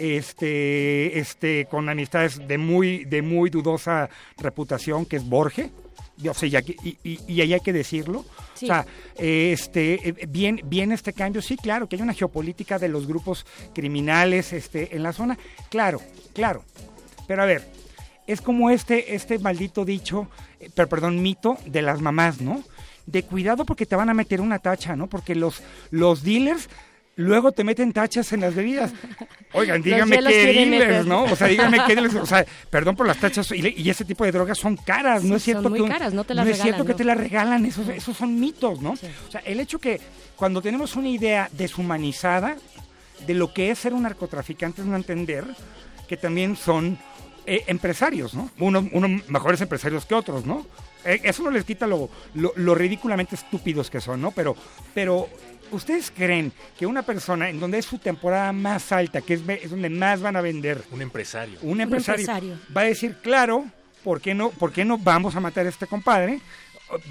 este, 0.02 1.18
este, 1.18 1.66
con 1.66 1.88
amistades 1.88 2.46
de 2.46 2.58
muy, 2.58 3.04
de 3.04 3.22
muy 3.22 3.50
dudosa 3.50 4.08
reputación, 4.38 5.06
que 5.06 5.16
es 5.16 5.24
Borge. 5.28 5.70
Yo 6.18 6.34
sé, 6.34 6.48
y, 6.48 6.56
y, 6.56 6.98
y- 7.04 7.18
y 7.26 7.40
ahí 7.40 7.54
hay 7.54 7.60
que 7.60 7.72
decirlo. 7.72 8.24
Sí. 8.54 8.66
O 8.66 8.68
sea, 8.68 8.86
este, 9.16 10.08
eh, 10.08 10.14
bien, 10.28 10.60
bien 10.64 10.92
este 10.92 11.12
cambio, 11.12 11.40
sí, 11.42 11.56
claro, 11.56 11.88
que 11.88 11.96
hay 11.96 12.02
una 12.02 12.12
geopolítica 12.14 12.78
de 12.78 12.88
los 12.88 13.06
grupos 13.06 13.46
criminales 13.74 14.52
este, 14.52 14.94
en 14.94 15.02
la 15.02 15.12
zona, 15.12 15.38
claro, 15.70 16.00
claro. 16.34 16.64
Pero 17.26 17.42
a 17.42 17.46
ver, 17.46 17.66
es 18.26 18.40
como 18.40 18.70
este, 18.70 19.14
este 19.14 19.38
maldito 19.38 19.84
dicho, 19.84 20.28
eh, 20.60 20.70
per- 20.74 20.88
perdón, 20.88 21.22
mito 21.22 21.56
de 21.66 21.82
las 21.82 22.00
mamás, 22.00 22.40
¿no? 22.40 22.62
De 23.06 23.24
cuidado 23.24 23.64
porque 23.64 23.86
te 23.86 23.96
van 23.96 24.10
a 24.10 24.14
meter 24.14 24.40
una 24.40 24.58
tacha, 24.60 24.94
¿no? 24.94 25.08
Porque 25.08 25.34
los, 25.34 25.62
los 25.90 26.22
dealers 26.22 26.68
luego 27.16 27.52
te 27.52 27.62
meten 27.64 27.92
tachas 27.92 28.32
en 28.32 28.40
las 28.40 28.54
bebidas. 28.54 28.92
Oigan, 29.52 29.82
díganme 29.82 30.16
qué 30.18 30.52
dealers. 30.52 31.06
¿no? 31.06 31.24
O 31.24 31.36
sea, 31.36 31.46
díganme 31.46 31.78
qué 31.86 31.94
dealers, 31.94 32.14
o 32.14 32.26
sea, 32.26 32.44
perdón 32.70 32.96
por 32.96 33.06
las 33.06 33.18
tachas 33.18 33.50
y, 33.52 33.74
y 33.76 33.90
ese 33.90 34.04
tipo 34.04 34.24
de 34.24 34.32
drogas 34.32 34.58
son 34.58 34.76
caras, 34.76 35.22
no 35.24 35.36
es 35.36 35.42
cierto 35.42 35.64
son 35.64 35.72
muy 35.72 35.82
que 35.82 35.88
caras, 35.88 36.14
no 36.14 36.24
te 36.24 36.34
las 36.34 36.46
es 36.48 36.56
cierto 36.56 36.64
regalan, 36.84 36.86
que 36.86 36.92
¿no? 36.92 36.96
te 36.96 37.04
las 37.04 37.16
regalan, 37.18 37.66
esos, 37.66 37.88
esos 37.88 38.16
son 38.16 38.40
mitos, 38.40 38.80
¿no? 38.80 38.92
O 38.92 39.30
sea, 39.30 39.40
el 39.44 39.60
hecho 39.60 39.78
que 39.78 40.00
cuando 40.36 40.62
tenemos 40.62 40.96
una 40.96 41.08
idea 41.08 41.48
deshumanizada 41.52 42.56
de 43.26 43.34
lo 43.34 43.52
que 43.52 43.70
es 43.70 43.78
ser 43.78 43.92
un 43.94 44.02
narcotraficante 44.02 44.80
es 44.82 44.86
no 44.86 44.96
entender 44.96 45.44
que 46.08 46.16
también 46.16 46.56
son 46.56 46.98
eh, 47.46 47.62
empresarios, 47.66 48.34
¿no? 48.34 48.50
Unos, 48.58 48.84
unos 48.92 49.28
mejores 49.28 49.60
empresarios 49.60 50.04
que 50.06 50.14
otros, 50.14 50.46
¿no? 50.46 50.66
Eh, 51.04 51.20
eso 51.24 51.42
no 51.42 51.50
les 51.50 51.64
quita 51.64 51.86
lo, 51.86 52.08
lo- 52.34 52.52
lo 52.56 52.74
ridículamente 52.74 53.34
estúpidos 53.34 53.90
que 53.90 54.00
son, 54.00 54.20
¿no? 54.20 54.30
Pero, 54.30 54.56
pero 54.94 55.28
¿ustedes 55.72 56.10
creen 56.10 56.52
que 56.78 56.86
una 56.86 57.02
persona 57.02 57.48
en 57.48 57.58
donde 57.58 57.78
es 57.78 57.84
su 57.84 57.98
temporada 57.98 58.52
más 58.52 58.92
alta, 58.92 59.20
que 59.20 59.34
es, 59.34 59.70
donde 59.70 59.90
más 59.90 60.20
van 60.20 60.36
a 60.36 60.40
vender, 60.40 60.82
Un 60.90 61.02
empresario. 61.02 61.58
un 61.62 61.80
empresario, 61.80 62.20
empresario. 62.20 62.58
va 62.76 62.82
a 62.82 62.84
decir, 62.84 63.16
claro, 63.22 63.64
¿por 64.04 64.20
qué 64.20 64.34
no, 64.34 64.50
por 64.50 64.72
qué 64.72 64.84
no 64.84 64.98
vamos 64.98 65.36
a 65.36 65.40
matar 65.40 65.66
a 65.66 65.68
este 65.68 65.86
compadre? 65.86 66.40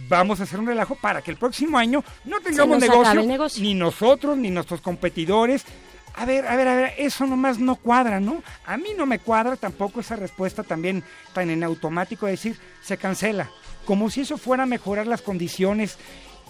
Vamos 0.08 0.40
a 0.40 0.44
hacer 0.44 0.60
un 0.60 0.68
relajo 0.68 0.96
para 0.96 1.22
que 1.22 1.32
el 1.32 1.38
próximo 1.38 1.78
año 1.78 2.04
no 2.26 2.40
tengamos 2.40 2.80
negocio, 2.80 3.24
ni 3.60 3.74
nosotros, 3.74 4.38
ni 4.38 4.52
nuestros 4.52 4.80
competidores. 4.80 5.66
A 6.14 6.26
ver, 6.26 6.46
a 6.46 6.56
ver, 6.56 6.68
a 6.68 6.76
ver, 6.76 6.94
eso 6.98 7.26
nomás 7.26 7.58
no 7.58 7.78
cuadra, 7.78 8.20
¿no? 8.20 8.44
A 8.66 8.78
mí 8.78 8.90
no 8.96 9.06
me 9.06 9.20
cuadra 9.20 9.56
tampoco 9.56 10.02
esa 10.02 10.18
respuesta 10.18 10.62
también 10.62 11.04
tan 11.34 11.50
en 11.50 11.64
automático 11.64 12.26
de 12.26 12.34
decir, 12.34 12.58
se 12.82 12.98
cancela. 12.98 13.50
Como 13.86 14.10
si 14.10 14.22
eso 14.22 14.38
fuera 14.38 14.64
a 14.64 14.68
mejorar 14.68 15.08
las 15.08 15.22
condiciones 15.22 15.98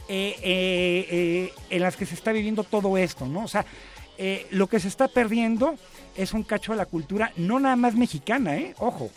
eh, 0.08 0.36
eh, 0.42 1.08
eh, 1.10 1.54
en 1.70 1.82
las 1.82 1.96
que 1.96 2.06
se 2.06 2.16
está 2.16 2.32
viviendo 2.32 2.64
todo 2.64 2.98
esto, 2.98 3.26
¿no? 3.26 3.44
O 3.44 3.48
sea, 3.48 3.66
eh, 4.18 4.46
lo 4.52 4.68
que 4.68 4.80
se 4.80 4.88
está 4.88 5.08
perdiendo 5.08 5.76
es 6.16 6.34
un 6.34 6.44
cacho 6.44 6.74
de 6.74 6.78
la 6.78 6.86
cultura, 6.86 7.32
no 7.38 7.60
nada 7.60 7.76
más 7.76 7.96
mexicana, 7.96 8.56
¿eh? 8.58 8.76
Ojo, 8.78 9.10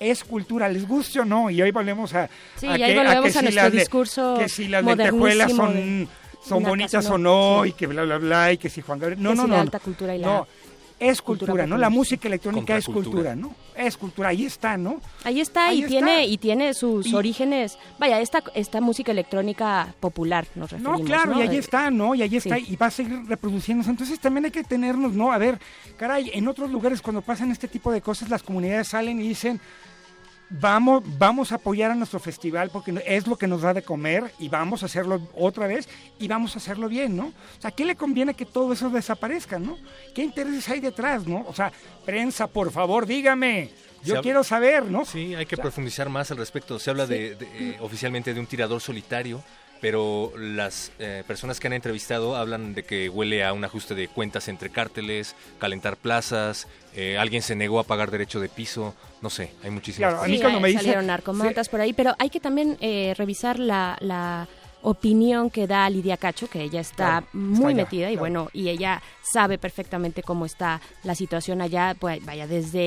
es 0.00 0.24
cultura, 0.24 0.68
les 0.68 0.86
guste 0.86 1.20
o 1.20 1.24
no, 1.24 1.50
y 1.50 1.60
hoy 1.60 1.70
volvemos 1.70 2.14
a, 2.14 2.30
Sí, 2.56 2.66
a 2.66 2.78
y 2.78 2.82
ahí 2.82 2.94
que, 2.94 3.30
si 3.30 3.38
a 3.38 3.42
nuestro 3.42 3.62
las 3.64 3.72
discurso 3.72 4.36
que 4.38 4.48
si 4.48 4.68
las 4.68 4.84
lentejuelas 4.84 5.52
son, 5.52 6.08
bonitas 6.62 7.04
o 7.06 7.18
no, 7.18 7.56
no, 7.58 7.64
sí. 7.64 7.70
y 7.70 7.72
que 7.72 7.86
bla, 7.88 8.04
bla, 8.04 8.18
bla, 8.18 8.52
y 8.52 8.58
que 8.58 8.70
si 8.70 8.80
Juan 8.80 9.00
Gabriel... 9.00 9.22
No, 9.22 9.30
Que 9.30 9.36
no, 9.36 9.42
si 9.42 9.48
no. 9.48 9.52
la 9.54 9.58
no. 9.58 9.62
alta 9.64 9.80
cultura 9.80 10.14
y 10.14 10.18
la 10.18 10.26
No, 10.26 10.46
es 11.00 11.22
cultura 11.22 11.52
cultura, 11.52 11.66
¿no? 11.66 11.78
La 11.78 11.90
música 11.90 12.26
electrónica 12.28 12.76
es 12.76 12.86
cultura, 12.86 13.36
¿no? 13.36 13.54
Es 13.76 13.96
cultura, 13.96 14.30
ahí 14.30 14.44
está, 14.44 14.76
¿no? 14.76 15.00
Ahí 15.22 15.40
está 15.40 15.68
Ahí 15.68 15.78
y 15.78 15.80
está. 15.82 15.88
tiene 15.90 16.26
y 16.26 16.38
tiene 16.38 16.74
sus 16.74 17.06
Y- 17.06 17.14
orígenes. 17.14 17.78
Vaya, 17.98 18.20
esta 18.20 18.42
esta 18.54 18.80
música 18.80 19.12
electrónica 19.12 19.94
popular 20.00 20.46
nos 20.56 20.72
referimos. 20.72 21.00
No, 21.00 21.06
claro, 21.06 21.38
y 21.38 21.42
ahí 21.42 21.56
Eh, 21.56 21.58
está, 21.60 21.90
¿no? 21.90 22.14
Y 22.16 22.22
ahí 22.22 22.36
está, 22.36 22.56
sí. 22.56 22.64
y 22.70 22.76
va 22.76 22.86
a 22.86 22.90
seguir 22.90 23.24
reproduciéndose. 23.28 23.90
Entonces 23.90 24.18
también 24.18 24.46
hay 24.46 24.50
que 24.50 24.64
tenernos, 24.64 25.12
¿no? 25.12 25.30
A 25.32 25.38
ver, 25.38 25.60
caray, 25.96 26.30
en 26.34 26.48
otros 26.48 26.70
lugares 26.70 27.00
cuando 27.00 27.22
pasan 27.22 27.50
este 27.52 27.68
tipo 27.68 27.92
de 27.92 28.00
cosas, 28.00 28.28
las 28.28 28.42
comunidades 28.42 28.88
salen 28.88 29.20
y 29.20 29.28
dicen, 29.28 29.60
vamos, 30.50 31.02
vamos 31.18 31.52
a 31.52 31.56
apoyar 31.56 31.90
a 31.90 31.94
nuestro 31.94 32.18
festival 32.20 32.70
porque 32.70 33.02
es 33.06 33.26
lo 33.26 33.36
que 33.36 33.46
nos 33.46 33.62
da 33.62 33.74
de 33.74 33.82
comer 33.82 34.32
y 34.38 34.48
vamos 34.48 34.82
a 34.82 34.86
hacerlo 34.86 35.20
otra 35.34 35.66
vez 35.66 35.88
y 36.18 36.28
vamos 36.28 36.54
a 36.54 36.58
hacerlo 36.58 36.88
bien, 36.88 37.16
¿no? 37.16 37.26
O 37.26 37.60
sea, 37.60 37.68
¿a 37.68 37.72
qué 37.72 37.84
le 37.84 37.96
conviene 37.96 38.34
que 38.34 38.46
todo 38.46 38.72
eso 38.72 38.90
desaparezca, 38.90 39.58
¿no? 39.58 39.78
¿Qué 40.14 40.22
intereses 40.22 40.68
hay 40.68 40.80
detrás, 40.80 41.26
no? 41.26 41.44
O 41.48 41.54
sea, 41.54 41.72
prensa, 42.04 42.46
por 42.46 42.70
favor, 42.70 43.06
dígame. 43.06 43.70
Yo 44.04 44.22
quiero 44.22 44.44
saber, 44.44 44.84
¿no? 44.84 45.04
Sí, 45.04 45.34
hay 45.34 45.44
que 45.44 45.56
profundizar 45.56 46.08
más 46.08 46.30
al 46.30 46.36
respecto. 46.36 46.78
Se 46.78 46.88
habla 46.88 47.06
de, 47.06 47.34
de, 47.34 47.46
eh, 47.54 47.76
oficialmente 47.80 48.32
de 48.32 48.38
un 48.38 48.46
tirador 48.46 48.80
solitario, 48.80 49.42
pero 49.80 50.32
las 50.36 50.92
eh, 50.98 51.22
personas 51.26 51.60
que 51.60 51.66
han 51.68 51.72
entrevistado 51.72 52.36
hablan 52.36 52.74
de 52.74 52.82
que 52.82 53.08
huele 53.08 53.44
a 53.44 53.52
un 53.52 53.64
ajuste 53.64 53.94
de 53.94 54.08
cuentas 54.08 54.48
entre 54.48 54.70
cárteles, 54.70 55.34
calentar 55.58 55.96
plazas, 55.96 56.66
eh, 56.94 57.16
alguien 57.18 57.42
se 57.42 57.54
negó 57.54 57.78
a 57.80 57.84
pagar 57.84 58.10
derecho 58.10 58.40
de 58.40 58.48
piso, 58.48 58.94
no 59.22 59.30
sé, 59.30 59.52
hay 59.62 59.70
muchísimas 59.70 60.08
Claro, 60.10 60.16
a 60.16 60.18
cosas. 60.20 60.30
mí 60.30 60.36
Sí, 60.36 60.42
cuando 60.42 60.60
me 60.60 60.68
dice- 60.68 60.80
salieron 60.80 61.06
narcomantas 61.06 61.68
por 61.68 61.80
ahí, 61.80 61.92
pero 61.92 62.14
hay 62.18 62.30
que 62.30 62.40
también 62.40 62.76
eh, 62.80 63.14
revisar 63.16 63.58
la, 63.58 63.96
la 64.00 64.48
opinión 64.82 65.50
que 65.50 65.66
da 65.66 65.90
Lidia 65.90 66.16
Cacho, 66.16 66.48
que 66.48 66.62
ella 66.62 66.80
está 66.80 67.20
Claro, 67.22 67.26
muy 67.32 67.52
está 67.54 67.68
allá, 67.68 67.76
metida 67.76 68.06
y 68.10 68.12
claro. 68.14 68.20
bueno, 68.20 68.48
y 68.52 68.68
ella 68.68 69.02
sabe 69.32 69.58
perfectamente 69.58 70.22
cómo 70.22 70.46
está 70.46 70.80
la 71.02 71.14
situación 71.16 71.60
allá, 71.60 71.96
pues 71.98 72.24
vaya 72.24 72.46
desde 72.46 72.80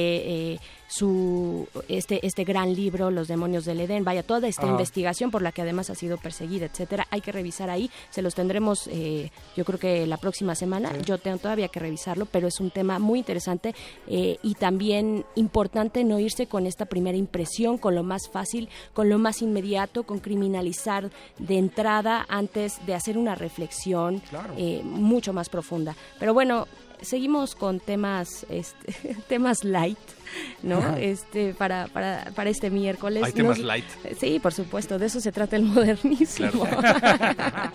eh, 0.53 0.59
su 0.91 1.67
este 1.87 2.25
este 2.27 2.43
gran 2.43 2.75
libro 2.75 3.11
Los 3.11 3.27
demonios 3.29 3.63
del 3.65 3.79
Edén, 3.79 4.03
vaya 4.03 4.23
toda 4.23 4.47
esta 4.47 4.63
Ajá. 4.63 4.71
investigación 4.71 5.31
por 5.31 5.41
la 5.41 5.51
que 5.53 5.61
además 5.61 5.89
ha 5.89 5.95
sido 5.95 6.17
perseguida, 6.17 6.65
etcétera, 6.65 7.07
hay 7.11 7.21
que 7.21 7.31
revisar 7.31 7.69
ahí, 7.69 7.89
se 8.09 8.21
los 8.21 8.35
tendremos 8.35 8.87
eh, 8.91 9.31
yo 9.55 9.63
creo 9.63 9.79
que 9.79 10.05
la 10.05 10.17
próxima 10.17 10.53
semana, 10.53 10.91
yo 11.05 11.17
tengo 11.17 11.37
todavía 11.37 11.69
que 11.69 11.79
revisarlo, 11.79 12.25
pero 12.25 12.47
es 12.47 12.59
un 12.59 12.71
tema 12.71 12.99
muy 12.99 13.19
interesante 13.19 13.73
eh, 14.07 14.37
y 14.43 14.55
también 14.55 15.25
importante 15.35 16.03
no 16.03 16.19
irse 16.19 16.47
con 16.47 16.67
esta 16.67 16.85
primera 16.85 17.17
impresión, 17.17 17.77
con 17.77 17.95
lo 17.95 18.03
más 18.03 18.27
fácil, 18.29 18.67
con 18.93 19.09
lo 19.09 19.17
más 19.17 19.41
inmediato, 19.41 20.03
con 20.03 20.19
criminalizar 20.19 21.09
de 21.39 21.57
entrada 21.57 22.25
antes 22.27 22.85
de 22.85 22.95
hacer 22.95 23.17
una 23.17 23.35
reflexión 23.35 24.19
Claro. 24.29 24.53
eh, 24.57 24.81
mucho 24.83 25.31
más 25.31 25.47
profunda. 25.49 25.95
Pero 26.19 26.33
bueno, 26.33 26.67
seguimos 27.01 27.55
con 27.55 27.79
temas 27.79 28.45
este, 28.49 29.15
temas 29.27 29.63
light, 29.63 29.97
¿no? 30.63 30.77
Ajá. 30.79 30.99
Este 30.99 31.53
para, 31.53 31.87
para, 31.87 32.31
para 32.35 32.49
este 32.49 32.69
miércoles. 32.69 33.23
Hay 33.23 33.31
temas 33.33 33.57
Nos- 33.57 33.65
light. 33.67 33.85
Sí, 34.19 34.39
por 34.39 34.53
supuesto, 34.53 34.97
de 34.99 35.05
eso 35.07 35.19
se 35.21 35.31
trata 35.31 35.55
el 35.55 35.63
modernísimo. 35.63 36.49
Claro. 36.65 36.81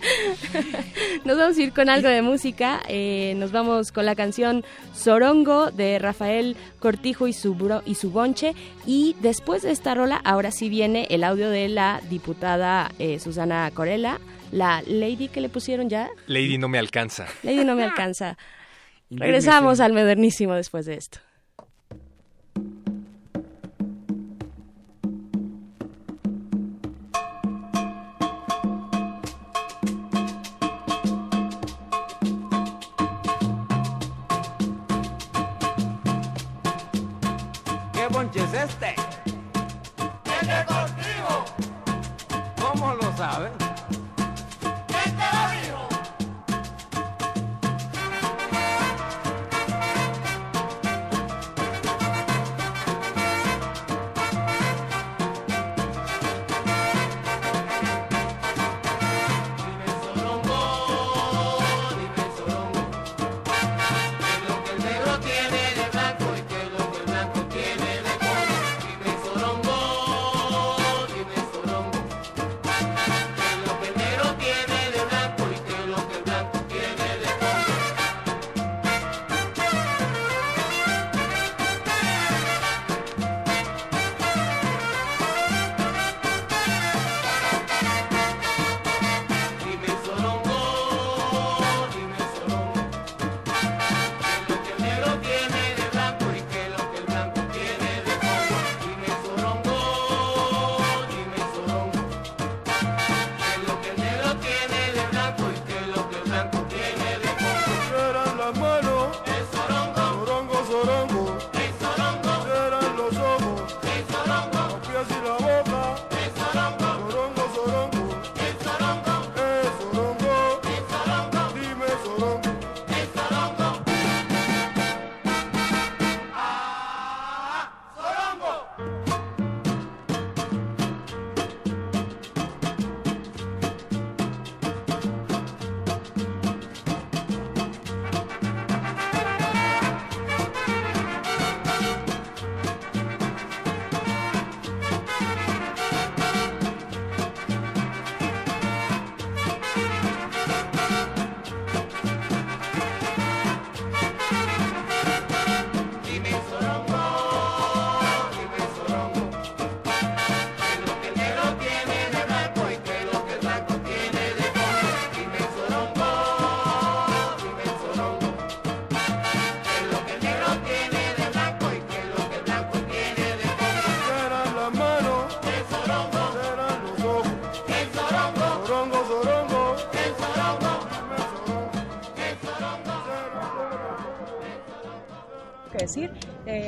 nos 1.24 1.36
vamos 1.38 1.56
a 1.58 1.62
ir 1.62 1.72
con 1.72 1.88
algo 1.88 2.08
de 2.08 2.22
música. 2.22 2.80
eh, 2.88 3.34
nos 3.36 3.52
vamos 3.52 3.92
con 3.92 4.06
la 4.06 4.14
canción 4.14 4.64
Sorongo 4.94 5.70
de 5.70 5.98
Rafael 5.98 6.56
Cortijo 6.78 7.26
y 7.28 7.32
su, 7.32 7.54
bro- 7.54 7.82
y 7.84 7.94
su 7.96 8.10
bonche. 8.10 8.54
Y 8.86 9.16
después 9.20 9.62
de 9.62 9.70
esta 9.72 9.94
rola, 9.94 10.20
ahora 10.24 10.50
sí 10.50 10.68
viene 10.68 11.06
el 11.10 11.24
audio 11.24 11.50
de 11.50 11.68
la 11.68 12.00
diputada 12.08 12.90
eh, 12.98 13.18
Susana 13.18 13.70
Corella, 13.74 14.18
la 14.52 14.82
lady 14.86 15.28
que 15.28 15.40
le 15.40 15.48
pusieron 15.48 15.88
ya. 15.88 16.08
Lady 16.26 16.58
no 16.58 16.68
me 16.68 16.78
alcanza. 16.78 17.26
Lady 17.42 17.64
no 17.64 17.74
me 17.74 17.84
alcanza. 17.84 18.36
Regresamos 19.10 19.80
al 19.80 19.92
modernísimo 19.92 20.54
después 20.54 20.86
de 20.86 20.94
esto. 20.94 21.18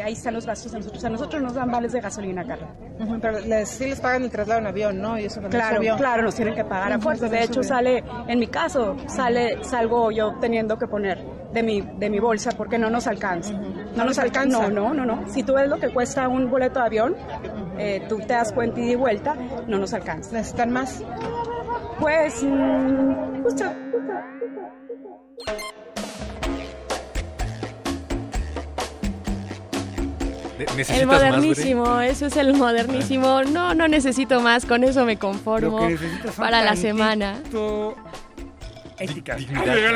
Ahí 0.09 0.15
están 0.15 0.35
los 0.35 0.47
gastos 0.47 0.73
de 0.73 0.79
nosotros. 0.79 1.05
A 1.05 1.11
nosotros 1.11 1.43
nos 1.43 1.55
dan 1.55 1.71
vales 1.71 1.93
de 1.93 2.01
gasolina, 2.01 2.45
Carla. 2.47 2.69
Pero 3.21 3.41
les, 3.41 3.69
sí 3.69 3.87
les 3.87 4.01
pagan 4.01 4.23
el 4.25 4.31
traslado 4.31 4.61
en 4.61 4.67
avión, 4.67 5.01
¿no? 5.01 5.19
Y 5.19 5.27
eso 5.27 5.41
Claro, 5.43 5.77
avión. 5.77 5.99
claro, 5.99 6.23
nos 6.23 6.35
tienen 6.35 6.55
que 6.55 6.65
pagar 6.65 6.93
a 6.93 6.99
fuerza. 6.99 7.29
De 7.29 7.43
hecho, 7.45 7.63
sale, 7.63 8.03
en 8.27 8.39
mi 8.39 8.47
caso, 8.49 8.97
sale, 9.07 9.63
salgo 9.63 10.11
yo 10.11 10.35
teniendo 10.41 10.79
que 10.79 10.87
poner 10.89 11.23
de 11.53 11.63
mi, 11.63 11.81
de 11.83 12.11
mi 12.11 12.19
bolsa 12.19 12.51
porque 12.57 12.79
no 12.79 12.91
nos 12.91 13.07
alcanza. 13.07 13.53
¿No 13.97 14.05
nos 14.05 14.19
alcanza? 14.19 14.69
No, 14.69 14.71
no, 14.71 14.95
no, 14.95 15.05
no. 15.05 15.29
Si 15.29 15.43
tú 15.43 15.55
ves 15.55 15.69
lo 15.69 15.77
que 15.79 15.91
cuesta 15.91 16.27
un 16.29 16.51
boleto 16.51 16.81
de 16.81 16.87
avión, 16.87 17.17
eh, 17.79 18.03
tú 18.09 18.19
te 18.19 18.33
das 18.33 18.53
cuenta 18.53 18.81
y 18.81 18.89
de 18.89 18.97
vuelta, 18.97 19.35
no 19.67 19.79
nos 19.79 19.93
alcanza. 19.93 20.33
¿Necesitan 20.33 20.71
más? 20.73 21.03
Pues, 22.01 22.43
mm, 22.43 23.43
justo, 23.43 23.65
El 30.89 31.07
modernísimo, 31.07 32.01
eso 32.01 32.27
es 32.27 32.37
el 32.37 32.55
modernísimo. 32.55 33.43
No, 33.45 33.75
no 33.75 33.89
necesito 33.89 34.41
más, 34.41 34.67
con 34.67 34.85
eso 34.85 35.05
me 35.05 35.19
conformo 35.19 35.89
para 36.37 36.63
la 36.63 36.77
semana. 36.77 37.41
Ética. 38.99 39.37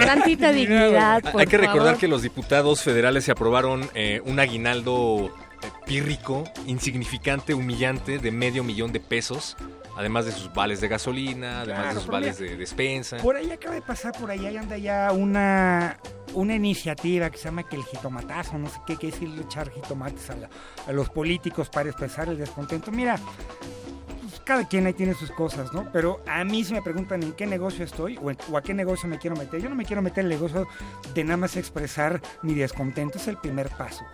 Tantita 0.06 0.52
dignidad, 0.52 1.22
Hay 1.36 1.46
que 1.46 1.58
recordar 1.58 1.86
favor. 1.86 1.98
que 1.98 2.08
los 2.08 2.22
diputados 2.22 2.82
federales 2.82 3.24
se 3.24 3.32
aprobaron 3.32 3.88
eh, 3.94 4.20
un 4.24 4.38
aguinaldo 4.38 5.26
eh, 5.62 5.66
pírrico, 5.86 6.44
insignificante, 6.66 7.54
humillante, 7.54 8.18
de 8.18 8.30
medio 8.30 8.62
millón 8.62 8.92
de 8.92 9.00
pesos, 9.00 9.56
además 9.96 10.26
de 10.26 10.32
sus 10.32 10.52
vales 10.52 10.80
de 10.80 10.88
gasolina, 10.88 11.62
además 11.62 11.94
de 11.94 12.00
sus 12.00 12.06
vales 12.08 12.40
mira, 12.40 12.52
de 12.52 12.58
despensa. 12.58 13.16
Por 13.18 13.36
ahí 13.36 13.50
acaba 13.50 13.74
de 13.74 13.82
pasar, 13.82 14.12
por 14.12 14.30
ahí 14.30 14.56
anda 14.56 14.76
ya 14.78 15.12
una, 15.12 15.98
una 16.34 16.54
iniciativa 16.54 17.30
que 17.30 17.38
se 17.38 17.44
llama 17.44 17.68
que 17.68 17.76
el 17.76 17.84
jitomatazo, 17.84 18.58
no 18.58 18.68
sé 18.68 18.78
qué, 18.86 18.96
que 18.96 19.08
es 19.08 19.20
ir 19.22 19.30
a 19.38 19.42
echar 19.42 19.70
jitomates 19.70 20.30
a, 20.30 20.36
la- 20.36 20.50
a 20.86 20.92
los 20.92 21.10
políticos 21.10 21.68
para 21.68 21.88
expresar 21.90 22.28
el 22.28 22.38
descontento. 22.38 22.90
Mira, 22.90 23.18
cada 24.44 24.66
quien 24.66 24.86
ahí 24.86 24.92
tiene 24.92 25.14
sus 25.14 25.30
cosas, 25.30 25.72
¿no? 25.72 25.90
Pero 25.92 26.20
a 26.26 26.44
mí 26.44 26.64
si 26.64 26.72
me 26.74 26.82
preguntan 26.82 27.22
en 27.22 27.32
qué 27.32 27.46
negocio 27.46 27.84
estoy 27.84 28.18
o, 28.22 28.30
en- 28.30 28.38
o 28.50 28.56
a 28.56 28.62
qué 28.62 28.74
negocio 28.74 29.08
me 29.08 29.18
quiero 29.18 29.36
meter, 29.36 29.60
yo 29.62 29.68
no 29.68 29.74
me 29.74 29.84
quiero 29.84 30.02
meter 30.02 30.24
en 30.24 30.30
el 30.32 30.38
negocio 30.38 30.66
de 31.14 31.24
nada 31.24 31.36
más 31.36 31.56
expresar 31.56 32.20
mi 32.42 32.54
descontento, 32.54 33.18
es 33.18 33.28
el 33.28 33.36
primer 33.36 33.68
paso. 33.70 34.04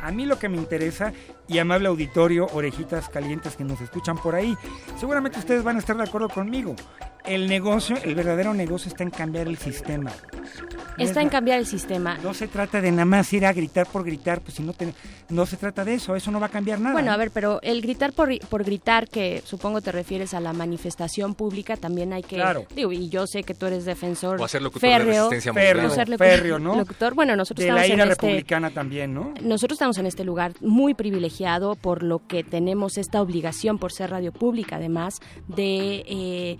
A 0.00 0.12
mí 0.12 0.26
lo 0.26 0.38
que 0.38 0.48
me 0.48 0.56
interesa, 0.58 1.12
y 1.48 1.58
amable 1.58 1.88
auditorio, 1.88 2.46
orejitas 2.52 3.08
calientes 3.08 3.56
que 3.56 3.64
nos 3.64 3.80
escuchan 3.80 4.16
por 4.18 4.34
ahí, 4.34 4.56
seguramente 4.98 5.38
ustedes 5.38 5.62
van 5.64 5.76
a 5.76 5.78
estar 5.80 5.96
de 5.96 6.04
acuerdo 6.04 6.28
conmigo. 6.28 6.76
El 7.24 7.48
negocio, 7.48 7.96
el 8.04 8.14
verdadero 8.14 8.54
negocio 8.54 8.88
está 8.88 9.02
en 9.02 9.10
cambiar 9.10 9.48
el 9.48 9.58
sistema. 9.58 10.10
Está 10.96 11.20
es 11.20 11.24
en 11.26 11.28
cambiar 11.28 11.58
el 11.58 11.66
sistema. 11.66 12.16
No 12.22 12.32
se 12.34 12.48
trata 12.48 12.80
de 12.80 12.90
nada 12.90 13.04
más 13.04 13.32
ir 13.32 13.44
a 13.46 13.52
gritar 13.52 13.86
por 13.86 14.04
gritar, 14.04 14.40
pues 14.40 14.54
si 14.54 14.62
no 14.62 14.72
te, 14.72 14.92
no 15.28 15.46
se 15.46 15.56
trata 15.56 15.84
de 15.84 15.94
eso, 15.94 16.16
eso 16.16 16.30
no 16.30 16.40
va 16.40 16.46
a 16.46 16.50
cambiar 16.50 16.80
nada. 16.80 16.92
Bueno, 16.94 17.12
a 17.12 17.16
ver, 17.16 17.30
pero 17.30 17.60
el 17.62 17.82
gritar 17.82 18.12
por, 18.12 18.36
por 18.48 18.64
gritar, 18.64 19.08
que 19.08 19.42
supongo 19.44 19.77
te 19.80 19.92
refieres 19.92 20.34
a 20.34 20.40
la 20.40 20.52
manifestación 20.52 21.34
pública, 21.34 21.76
también 21.76 22.12
hay 22.12 22.22
que... 22.22 22.36
Claro. 22.36 22.64
Digo, 22.74 22.92
y 22.92 23.08
yo 23.08 23.26
sé 23.26 23.42
que 23.42 23.54
tú 23.54 23.66
eres 23.66 23.84
defensor 23.84 24.40
O 24.40 24.44
hacer 24.44 24.62
locutor 24.62 24.88
de 24.88 24.96
férreo. 24.98 25.30
resistencia 25.30 25.52
Férreo, 25.54 26.18
férreo, 26.18 26.58
¿no? 26.58 26.76
locutor. 26.76 27.14
Bueno, 27.14 27.36
nosotros 27.36 27.64
de 27.66 27.72
la 27.72 27.82
estamos 27.82 27.94
ira 27.96 28.04
en 28.04 28.10
este... 28.12 28.26
republicana 28.26 28.70
también, 28.70 29.14
¿no? 29.14 29.34
Nosotros 29.42 29.76
estamos 29.76 29.98
en 29.98 30.06
este 30.06 30.24
lugar 30.24 30.52
muy 30.60 30.94
privilegiado 30.94 31.74
por 31.76 32.02
lo 32.02 32.26
que 32.26 32.44
tenemos 32.44 32.98
esta 32.98 33.20
obligación 33.22 33.78
por 33.78 33.92
ser 33.92 34.10
radio 34.10 34.32
pública, 34.32 34.76
además 34.76 35.20
de, 35.48 36.04
eh, 36.06 36.58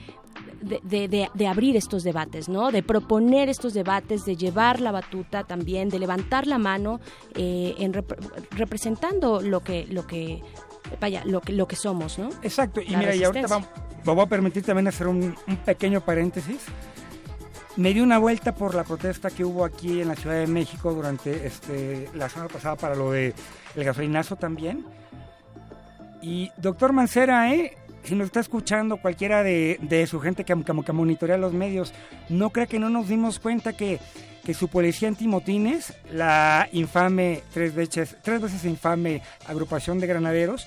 de, 0.63 0.81
de- 0.83 1.09
de- 1.09 1.31
de 1.33 1.47
abrir 1.47 1.77
estos 1.77 2.03
debates, 2.05 2.49
¿no? 2.49 2.71
De 2.71 2.83
proponer 2.83 3.49
estos 3.49 3.75
debates, 3.75 4.25
de 4.25 4.37
llevar 4.37 4.81
la 4.81 4.93
batuta 4.93 5.45
también, 5.45 5.89
de 5.89 5.99
levantar 5.99 6.47
la 6.47 6.59
mano 6.59 7.01
eh, 7.35 7.75
en 7.79 7.93
rep- 7.93 8.17
representando 8.51 9.41
lo 9.41 9.61
que 9.61 9.87
lo 9.89 10.07
que 10.07 10.43
vaya 11.01 11.23
lo 11.25 11.41
que 11.41 11.53
lo 11.53 11.67
que 11.67 11.77
somos, 11.77 12.19
¿no? 12.19 12.31
Exacto, 12.43 12.81
y 12.81 12.91
La 12.91 12.99
mira, 12.99 13.15
y 13.15 13.25
ahorita 13.25 13.47
vamos, 13.47 13.69
me 14.05 14.13
voy 14.13 14.25
a 14.25 14.27
permitir 14.27 14.65
también 14.65 14.89
hacer 14.89 15.07
un, 15.07 15.35
un 15.47 15.57
pequeño 15.59 16.01
paréntesis. 16.01 16.59
Me 17.77 17.95
di 17.95 18.01
una 18.01 18.19
vuelta 18.19 18.55
por 18.55 18.75
la 18.75 18.83
protesta 18.83 19.31
que 19.31 19.45
hubo 19.45 19.65
aquí 19.65 20.01
en 20.01 20.09
la 20.09 20.17
Ciudad 20.17 20.37
de 20.37 20.49
México 20.49 20.93
durante 20.93 21.47
este, 21.47 22.11
la 22.15 22.29
semana 22.29 22.49
pasada 22.49 22.75
para 22.75 22.97
lo 22.97 23.13
de 23.13 23.35
el 23.77 23.85
gasolinazo 23.85 24.35
también. 24.35 24.85
Y 26.21 26.51
doctor 26.57 26.93
Mancera, 26.93 27.55
¿eh? 27.55 27.77
si 28.03 28.15
nos 28.15 28.27
está 28.27 28.41
escuchando 28.41 28.97
cualquiera 28.97 29.43
de, 29.43 29.79
de 29.83 30.07
su 30.07 30.19
gente 30.19 30.45
que, 30.45 30.55
que, 30.55 30.83
que 30.85 30.93
monitorea 30.93 31.37
los 31.37 31.53
medios, 31.53 31.93
no 32.29 32.51
crea 32.51 32.67
que 32.67 32.79
no 32.79 32.89
nos 32.89 33.09
dimos 33.09 33.39
cuenta 33.39 33.75
que, 33.75 34.01
que 34.49 34.55
su 34.55 34.69
policía 34.69 35.09
antimotines, 35.09 35.93
la 36.11 36.71
infame, 36.73 37.43
tres 37.53 37.75
veces, 37.75 38.17
infame 38.65 39.21
agrupación 39.47 39.99
de 39.99 40.07
granaderos, 40.07 40.67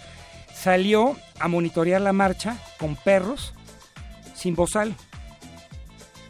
salió 0.54 1.18
a 1.40 1.48
monitorear 1.48 2.00
la 2.00 2.14
marcha 2.14 2.58
con 2.78 2.96
perros 2.96 3.56
sin 4.36 4.54
bozal. 4.56 4.94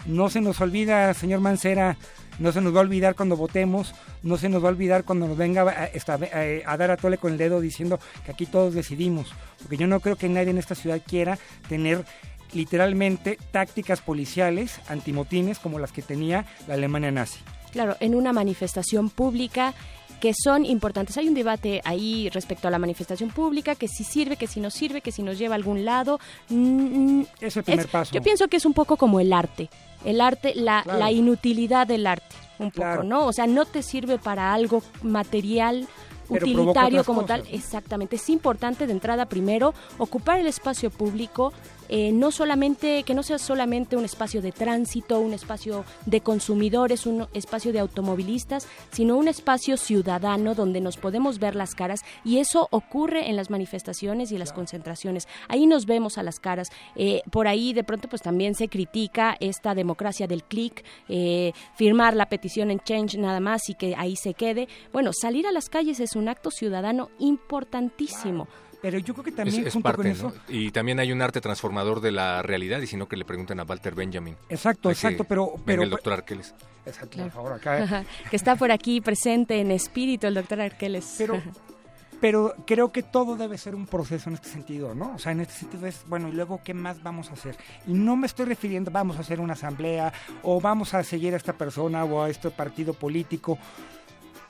No 0.06 0.30
se 0.30 0.40
nos 0.40 0.62
olvida, 0.62 1.14
señor 1.14 1.42
Mancera, 1.42 1.98
no 2.40 2.54
se 2.54 2.62
nos 2.62 2.74
va 2.74 2.78
a 2.78 2.84
olvidar 2.84 3.16
cuando 3.16 3.36
votemos, 3.36 3.94
no 4.24 4.38
se 4.38 4.48
nos 4.48 4.64
va 4.64 4.68
a 4.70 4.72
olvidar 4.72 5.04
cuando 5.04 5.28
nos 5.28 5.36
venga 5.36 5.64
a, 5.64 5.90
a- 5.90 6.72
a 6.74 6.78
dar 6.78 6.90
a 6.92 6.96
tole 6.96 7.18
con 7.18 7.34
el 7.34 7.38
dedo 7.38 7.60
diciendo 7.60 8.00
que 8.26 8.32
aquí 8.32 8.46
todos 8.46 8.74
decidimos. 8.74 9.34
Porque 9.62 9.76
yo 9.76 9.88
no 9.88 10.00
creo 10.00 10.16
que 10.16 10.30
nadie 10.30 10.52
en 10.52 10.58
esta 10.58 10.74
ciudad 10.74 11.02
quiera 11.06 11.38
tener 11.68 12.06
literalmente 12.54 13.38
tácticas 13.52 14.02
policiales 14.02 14.80
antimotines 14.90 15.60
como 15.60 15.80
las 15.80 15.92
que 15.92 16.02
tenía 16.02 16.46
la 16.68 16.74
Alemania 16.76 17.12
nazi. 17.12 17.40
Claro, 17.72 17.96
en 18.00 18.16
una 18.16 18.34
manifestación 18.34 19.10
pública 19.10 19.74
que 20.20 20.34
son 20.36 20.66
importantes. 20.66 21.18
Hay 21.18 21.28
un 21.28 21.34
debate 21.34 21.82
ahí 21.84 22.30
respecto 22.30 22.68
a 22.68 22.72
la 22.72 22.78
manifestación 22.78 23.32
pública, 23.32 23.74
que 23.74 23.88
si 23.88 24.04
sirve, 24.04 24.36
que 24.36 24.46
si 24.46 24.60
no 24.60 24.70
sirve, 24.70 25.02
que 25.02 25.12
si 25.12 25.24
nos 25.24 25.40
lleva 25.40 25.56
a 25.56 25.58
algún 25.58 25.84
lado. 25.84 26.20
Mm, 26.50 27.24
Es 27.40 27.58
el 27.58 27.64
primer 27.64 27.88
paso. 27.88 28.14
Yo 28.14 28.22
pienso 28.22 28.48
que 28.48 28.58
es 28.58 28.66
un 28.68 28.74
poco 28.74 28.98
como 28.98 29.20
el 29.20 29.34
arte. 29.34 29.70
El 30.06 30.22
arte, 30.22 30.54
la, 30.56 30.84
Claro. 30.84 31.00
la 31.00 31.12
inutilidad 31.12 31.88
del 31.88 32.06
arte, 32.06 32.36
un 32.60 32.70
poco, 32.70 32.82
Claro. 32.84 33.04
¿no? 33.04 33.26
O 33.26 33.34
sea, 33.34 33.48
no 33.48 33.66
te 33.66 33.82
sirve 33.82 34.20
para 34.20 34.54
algo 34.54 34.84
material 35.02 35.88
utilitario 36.30 37.04
como 37.04 37.22
cosas. 37.22 37.44
tal. 37.44 37.54
Exactamente. 37.54 38.16
Es 38.16 38.30
importante 38.30 38.86
de 38.88 38.94
entrada 38.94 39.26
primero 39.26 39.74
ocupar 39.98 40.40
el 40.40 40.48
espacio 40.48 40.90
público, 40.92 41.52
eh, 41.92 42.12
no 42.14 42.32
solamente, 42.32 43.04
que 43.04 43.14
no 43.14 43.22
sea 43.22 43.38
solamente 43.38 43.98
un 43.98 44.06
espacio 44.06 44.42
de 44.42 44.54
tránsito, 44.54 45.20
un 45.20 45.34
espacio 45.34 45.84
de 46.06 46.22
consumidores, 46.22 47.06
un 47.06 47.28
espacio 47.34 47.74
de 47.74 47.80
automovilistas, 47.80 48.66
sino 48.92 49.18
un 49.18 49.28
espacio 49.28 49.76
ciudadano 49.76 50.56
donde 50.56 50.80
nos 50.80 50.96
podemos 50.96 51.38
ver 51.38 51.56
las 51.56 51.76
caras 51.76 52.00
y 52.24 52.38
eso 52.40 52.70
ocurre 52.72 53.30
en 53.30 53.36
las 53.36 53.50
manifestaciones 53.50 54.32
y 54.32 54.38
las 54.38 54.54
concentraciones. 54.54 55.28
Ahí 55.50 55.68
nos 55.68 55.86
vemos 55.86 56.18
a 56.18 56.24
las 56.24 56.40
caras. 56.40 56.70
Eh, 56.96 57.24
por 57.30 57.50
ahí 57.50 57.74
de 57.74 57.84
pronto 57.84 58.08
pues 58.08 58.22
también 58.22 58.56
se 58.56 58.70
critica 58.70 59.36
esta 59.42 59.76
democracia 59.76 60.28
del 60.28 60.46
clic, 60.46 60.86
eh, 61.10 61.52
firmar 61.76 62.16
la 62.16 62.30
petición 62.30 62.72
en 62.72 62.80
Change 62.80 63.18
nada 63.18 63.42
más 63.42 63.70
y 63.70 63.74
que 63.76 63.96
ahí 63.98 64.16
se 64.16 64.34
quede. 64.34 64.70
Bueno, 64.94 65.12
salir 65.14 65.46
a 65.46 65.52
las 65.52 65.68
calles 65.68 66.00
es 66.00 66.16
un 66.16 66.30
acto 66.30 66.52
ciudadano 66.52 67.10
importantísimo. 67.20 68.48
Pero 68.82 68.98
yo 68.98 69.14
creo 69.14 69.24
que 69.24 69.30
Es, 69.30 69.36
también 69.36 69.68
es 69.68 69.74
junto 69.74 69.84
parte, 69.84 69.98
con 70.02 70.08
eso... 70.08 70.30
¿no? 70.30 70.34
Y 70.48 70.72
también 70.72 71.00
hay 71.00 71.12
un 71.12 71.22
arte 71.22 71.40
transformador 71.40 72.02
de 72.02 72.12
la 72.12 72.42
realidad, 72.42 72.82
y 72.82 72.88
si 72.88 72.98
no 72.98 73.08
que 73.08 73.16
le 73.16 73.26
pregunten 73.26 73.60
a 73.60 73.64
Walter 73.64 73.94
Benjamin. 73.94 74.36
Exacto, 74.50 74.90
Hay 74.90 74.94
exacto, 74.94 75.24
pero- 75.24 75.54
pero- 75.66 75.84
el 75.84 75.90
doctor 75.90 76.14
Arqueles. 76.14 76.56
Exacto, 76.86 77.18
por 77.20 77.32
favor, 77.32 77.54
acá. 77.54 78.04
que 78.30 78.36
está 78.36 78.56
por 78.56 78.72
aquí 78.72 79.02
presente 79.02 79.60
en 79.60 79.70
espíritu 79.72 80.26
el 80.26 80.34
doctor 80.34 80.62
Arqueles. 80.62 81.14
Pero, 81.20 81.40
pero 82.22 82.56
creo 82.66 82.92
que 82.92 83.04
todo 83.04 83.36
debe 83.36 83.60
ser 83.60 83.76
un 83.76 83.86
proceso 83.86 84.30
en 84.30 84.36
este 84.36 84.50
sentido, 84.50 84.96
¿no? 84.96 85.14
O 85.16 85.20
sea, 85.20 85.32
en 85.32 85.42
este 85.42 85.54
sentido 85.54 85.86
es, 85.86 86.04
bueno, 86.08 86.28
¿y 86.28 86.32
luego 86.32 86.60
qué 86.64 86.74
más 86.74 87.04
vamos 87.04 87.30
a 87.30 87.34
hacer? 87.34 87.56
Y 87.86 87.94
no 87.94 88.16
me 88.16 88.26
estoy 88.26 88.46
refiriendo, 88.48 88.90
vamos 88.90 89.18
a 89.18 89.20
hacer 89.20 89.40
una 89.40 89.54
asamblea 89.54 90.12
o 90.42 90.60
vamos 90.60 90.96
a 90.96 91.04
seguir 91.04 91.36
a 91.36 91.38
esta 91.38 91.54
persona 91.54 92.04
o 92.04 92.24
a 92.24 92.30
este 92.32 92.50
partido 92.50 92.94
político. 92.94 93.60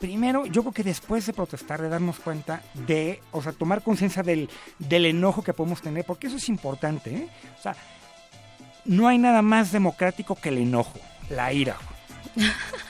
Primero, 0.01 0.47
yo 0.47 0.63
creo 0.63 0.73
que 0.73 0.83
después 0.83 1.27
de 1.27 1.33
protestar, 1.33 1.79
de 1.79 1.87
darnos 1.87 2.19
cuenta 2.19 2.63
de, 2.73 3.21
o 3.31 3.39
sea, 3.41 3.51
tomar 3.51 3.83
conciencia 3.83 4.23
del, 4.23 4.49
del 4.79 5.05
enojo 5.05 5.43
que 5.43 5.53
podemos 5.53 5.79
tener, 5.79 6.03
porque 6.03 6.25
eso 6.25 6.37
es 6.37 6.49
importante, 6.49 7.15
¿eh? 7.15 7.29
O 7.57 7.61
sea, 7.61 7.75
no 8.83 9.07
hay 9.07 9.19
nada 9.19 9.43
más 9.43 9.71
democrático 9.71 10.35
que 10.35 10.49
el 10.49 10.57
enojo, 10.57 10.99
la 11.29 11.53
ira. 11.53 11.77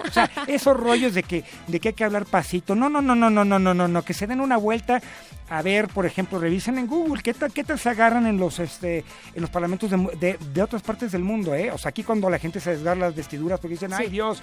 O 0.08 0.12
sea, 0.12 0.30
esos 0.48 0.76
rollos 0.78 1.14
de 1.14 1.24
que, 1.24 1.44
de 1.68 1.80
que 1.80 1.90
hay 1.90 1.94
que 1.94 2.04
hablar 2.04 2.26
pasito. 2.26 2.76
No, 2.76 2.90
no, 2.90 3.02
no, 3.02 3.16
no, 3.16 3.30
no, 3.30 3.46
no, 3.46 3.60
no, 3.60 3.74
no, 3.74 3.88
no. 3.88 4.02
Que 4.04 4.14
se 4.14 4.28
den 4.28 4.42
una 4.42 4.58
vuelta 4.58 5.02
a 5.50 5.62
ver, 5.62 5.88
por 5.90 6.06
ejemplo, 6.06 6.40
revisen 6.40 6.78
en 6.78 6.88
Google 6.88 7.22
qué 7.22 7.34
tal, 7.34 7.52
qué 7.52 7.64
tal 7.64 7.78
se 7.78 7.90
agarran 7.90 8.26
en 8.26 8.38
los, 8.38 8.60
este, 8.60 9.00
en 9.36 9.42
los 9.42 9.50
parlamentos 9.50 9.90
de, 9.92 9.98
de- 10.20 10.38
de 10.54 10.62
otras 10.62 10.82
partes 10.82 11.12
del 11.12 11.24
mundo, 11.24 11.54
¿eh? 11.54 11.72
O 11.72 11.78
sea, 11.78 11.90
aquí 11.90 12.04
cuando 12.04 12.30
la 12.30 12.40
gente 12.40 12.60
se 12.62 12.72
desgarra 12.72 13.02
las 13.02 13.16
vestiduras 13.16 13.60
porque 13.60 13.74
dicen, 13.74 13.92
ay 13.94 14.08
Dios, 14.10 14.42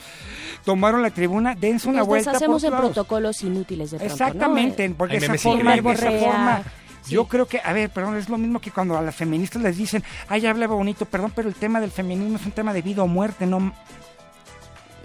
tomaron 0.64 1.00
la 1.02 1.10
tribuna, 1.10 1.54
dense 1.54 1.88
una 1.88 2.00
Nos 2.00 2.08
vuelta. 2.08 2.32
deshacemos 2.32 2.62
por 2.62 2.66
en 2.68 2.74
lados". 2.74 2.92
protocolos 2.92 3.42
inútiles 3.42 3.90
de 3.90 3.96
pronto, 3.98 4.12
Exactamente, 4.12 4.88
¿no? 4.88 4.94
porque 4.96 5.16
esa 5.16 5.34
forma, 5.38 5.76
increíbles. 5.76 6.02
esa 6.02 6.62
yo 7.08 7.24
creo 7.26 7.46
que, 7.46 7.58
a 7.64 7.72
ver, 7.72 7.88
perdón, 7.88 8.18
es 8.18 8.28
lo 8.28 8.36
mismo 8.36 8.60
que 8.60 8.70
cuando 8.70 8.98
a 8.98 9.00
las 9.00 9.14
feministas 9.16 9.62
les 9.62 9.78
dicen, 9.78 10.04
ay, 10.28 10.44
hablaba 10.44 10.74
bonito, 10.74 11.06
perdón, 11.06 11.32
pero 11.34 11.48
el 11.48 11.54
tema 11.54 11.80
del 11.80 11.90
feminismo 11.90 12.36
es 12.36 12.44
un 12.44 12.52
tema 12.52 12.74
de 12.74 12.82
vida 12.82 13.02
o 13.02 13.06
muerte, 13.06 13.46
no, 13.46 13.72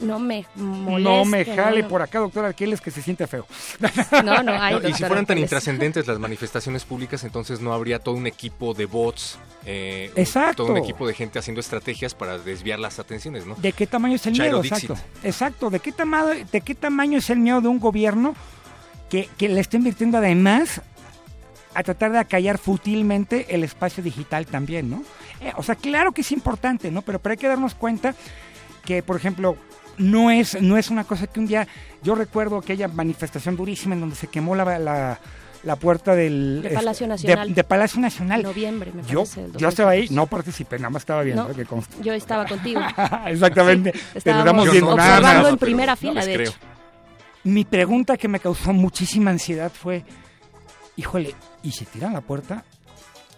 No 0.04 0.20
me 0.20 0.46
moleste. 0.56 1.02
no 1.10 1.26
me 1.26 1.46
jale 1.46 1.82
no. 1.84 1.88
por 1.88 2.02
acá, 2.02 2.20
doctor 2.20 2.46
Arqueles, 2.46 2.82
que 2.82 2.92
se 2.92 3.02
siente 3.02 3.26
feo. 3.28 3.46
No, 4.24 4.44
no, 4.44 4.52
hay 4.54 4.76
No, 4.76 4.88
y 4.88 4.94
si 4.94 5.00
fueran 5.00 5.26
tan 5.26 5.36
Arqueles. 5.36 5.44
intrascendentes 5.44 6.08
las 6.08 6.20
manifestaciones 6.20 6.84
públicas, 6.86 7.24
entonces 7.24 7.60
no 7.62 7.74
habría 7.74 8.00
todo 8.00 8.16
un 8.16 8.28
equipo 8.28 8.74
de 8.74 8.86
bots, 8.86 9.38
eh, 9.66 10.12
Exacto. 10.16 10.64
todo 10.64 10.74
un 10.74 10.78
equipo 10.80 11.08
de 11.08 11.14
gente 11.14 11.40
haciendo 11.40 11.62
estrategias 11.62 12.14
para 12.14 12.38
desviar 12.38 12.80
las 12.80 13.00
atenciones, 13.00 13.46
¿no? 13.46 13.56
¿De 13.56 13.72
qué 13.72 13.88
tamaño 13.88 14.16
es 14.16 14.26
el 14.28 14.34
Chairo 14.36 14.62
miedo? 14.62 14.76
Dixit. 14.76 14.90
Exacto. 14.92 15.28
Exacto. 15.28 15.70
¿De 15.70 15.80
qué, 15.80 15.92
tamaño, 15.92 16.46
¿De 16.52 16.62
qué 16.62 16.76
tamaño 16.76 17.18
es 17.20 17.30
el 17.30 17.40
miedo 17.40 17.62
de 17.62 17.68
un 17.70 17.80
gobierno 17.80 18.36
que, 19.10 19.30
que 19.38 19.48
le 19.50 19.60
está 19.62 19.78
invirtiendo 19.78 20.18
además 20.18 20.82
a 21.76 21.82
tratar 21.84 22.12
de 22.12 22.20
acallar 22.20 22.58
fútilmente 22.60 23.48
el 23.56 23.64
espacio 23.64 24.04
digital 24.04 24.46
también, 24.46 24.90
¿no? 24.92 25.04
Eh, 25.42 25.52
o 25.58 25.64
sea, 25.64 25.76
claro 25.76 26.12
que 26.12 26.22
es 26.22 26.32
importante, 26.32 26.92
¿no? 26.92 27.02
Pero, 27.02 27.20
pero 27.20 27.32
hay 27.34 27.38
que 27.38 27.48
darnos 27.48 27.74
cuenta 27.74 28.14
que, 28.86 29.02
por 29.02 29.16
ejemplo, 29.16 29.58
no 29.98 30.32
es, 30.32 30.62
no 30.62 30.78
es 30.78 30.90
una 30.90 31.04
cosa 31.04 31.28
que 31.28 31.40
un 31.40 31.48
día... 31.48 31.68
Yo 32.02 32.16
recuerdo 32.16 32.58
aquella 32.58 32.88
manifestación 32.88 33.56
durísima 33.56 33.96
en 33.96 34.02
donde 34.02 34.16
se 34.16 34.28
quemó 34.28 34.56
la... 34.56 34.78
la 34.80 35.20
la 35.64 35.78
puerta 35.78 36.14
del 36.14 36.60
De 36.62 36.68
este, 36.68 36.76
Palacio 36.76 37.08
Nacional. 37.08 37.54
de, 37.56 37.64
Palacio 37.64 38.02
Nacional 38.02 38.44
Noviembre, 38.44 38.92
me 38.94 39.02
yo 39.04 39.20
parece, 39.20 39.44
del 39.44 39.54
yo 39.56 39.70
estaba 39.70 39.92
ahí 39.92 40.08
2014. 40.08 40.14
no 40.14 40.28
participé 40.28 40.76
nada 40.78 40.90
más 40.90 41.02
estaba 41.04 41.24
viendo 41.24 41.48
No, 41.48 41.56
que 41.56 41.66
yo 42.04 42.12
estaba 42.14 42.46
contigo. 42.46 42.82
Exactamente. 43.28 43.94
Sí, 43.94 44.00
Pero 44.02 44.18
estábamos 44.18 44.66
estamos 44.68 44.72
viendo 44.72 44.96
nada 44.98 45.10
observando 45.20 45.44
más. 45.44 45.52
en 45.54 45.58
primera 45.58 45.94
No 45.94 45.98
fila, 45.98 46.14
les 46.16 46.26
de 46.26 46.34
creo. 46.34 46.50
hecho. 46.50 46.58
Mi 47.46 47.64
pregunta 47.64 48.18
que 48.18 48.28
me 48.28 48.42
causó 48.42 48.74
muchísima 48.74 49.32
ansiedad 49.32 49.72
fue, 49.72 50.04
híjole, 50.98 51.34
¿y 51.64 51.72
si 51.72 51.86
tiran 51.86 52.12
la 52.12 52.20
puerta? 52.20 52.66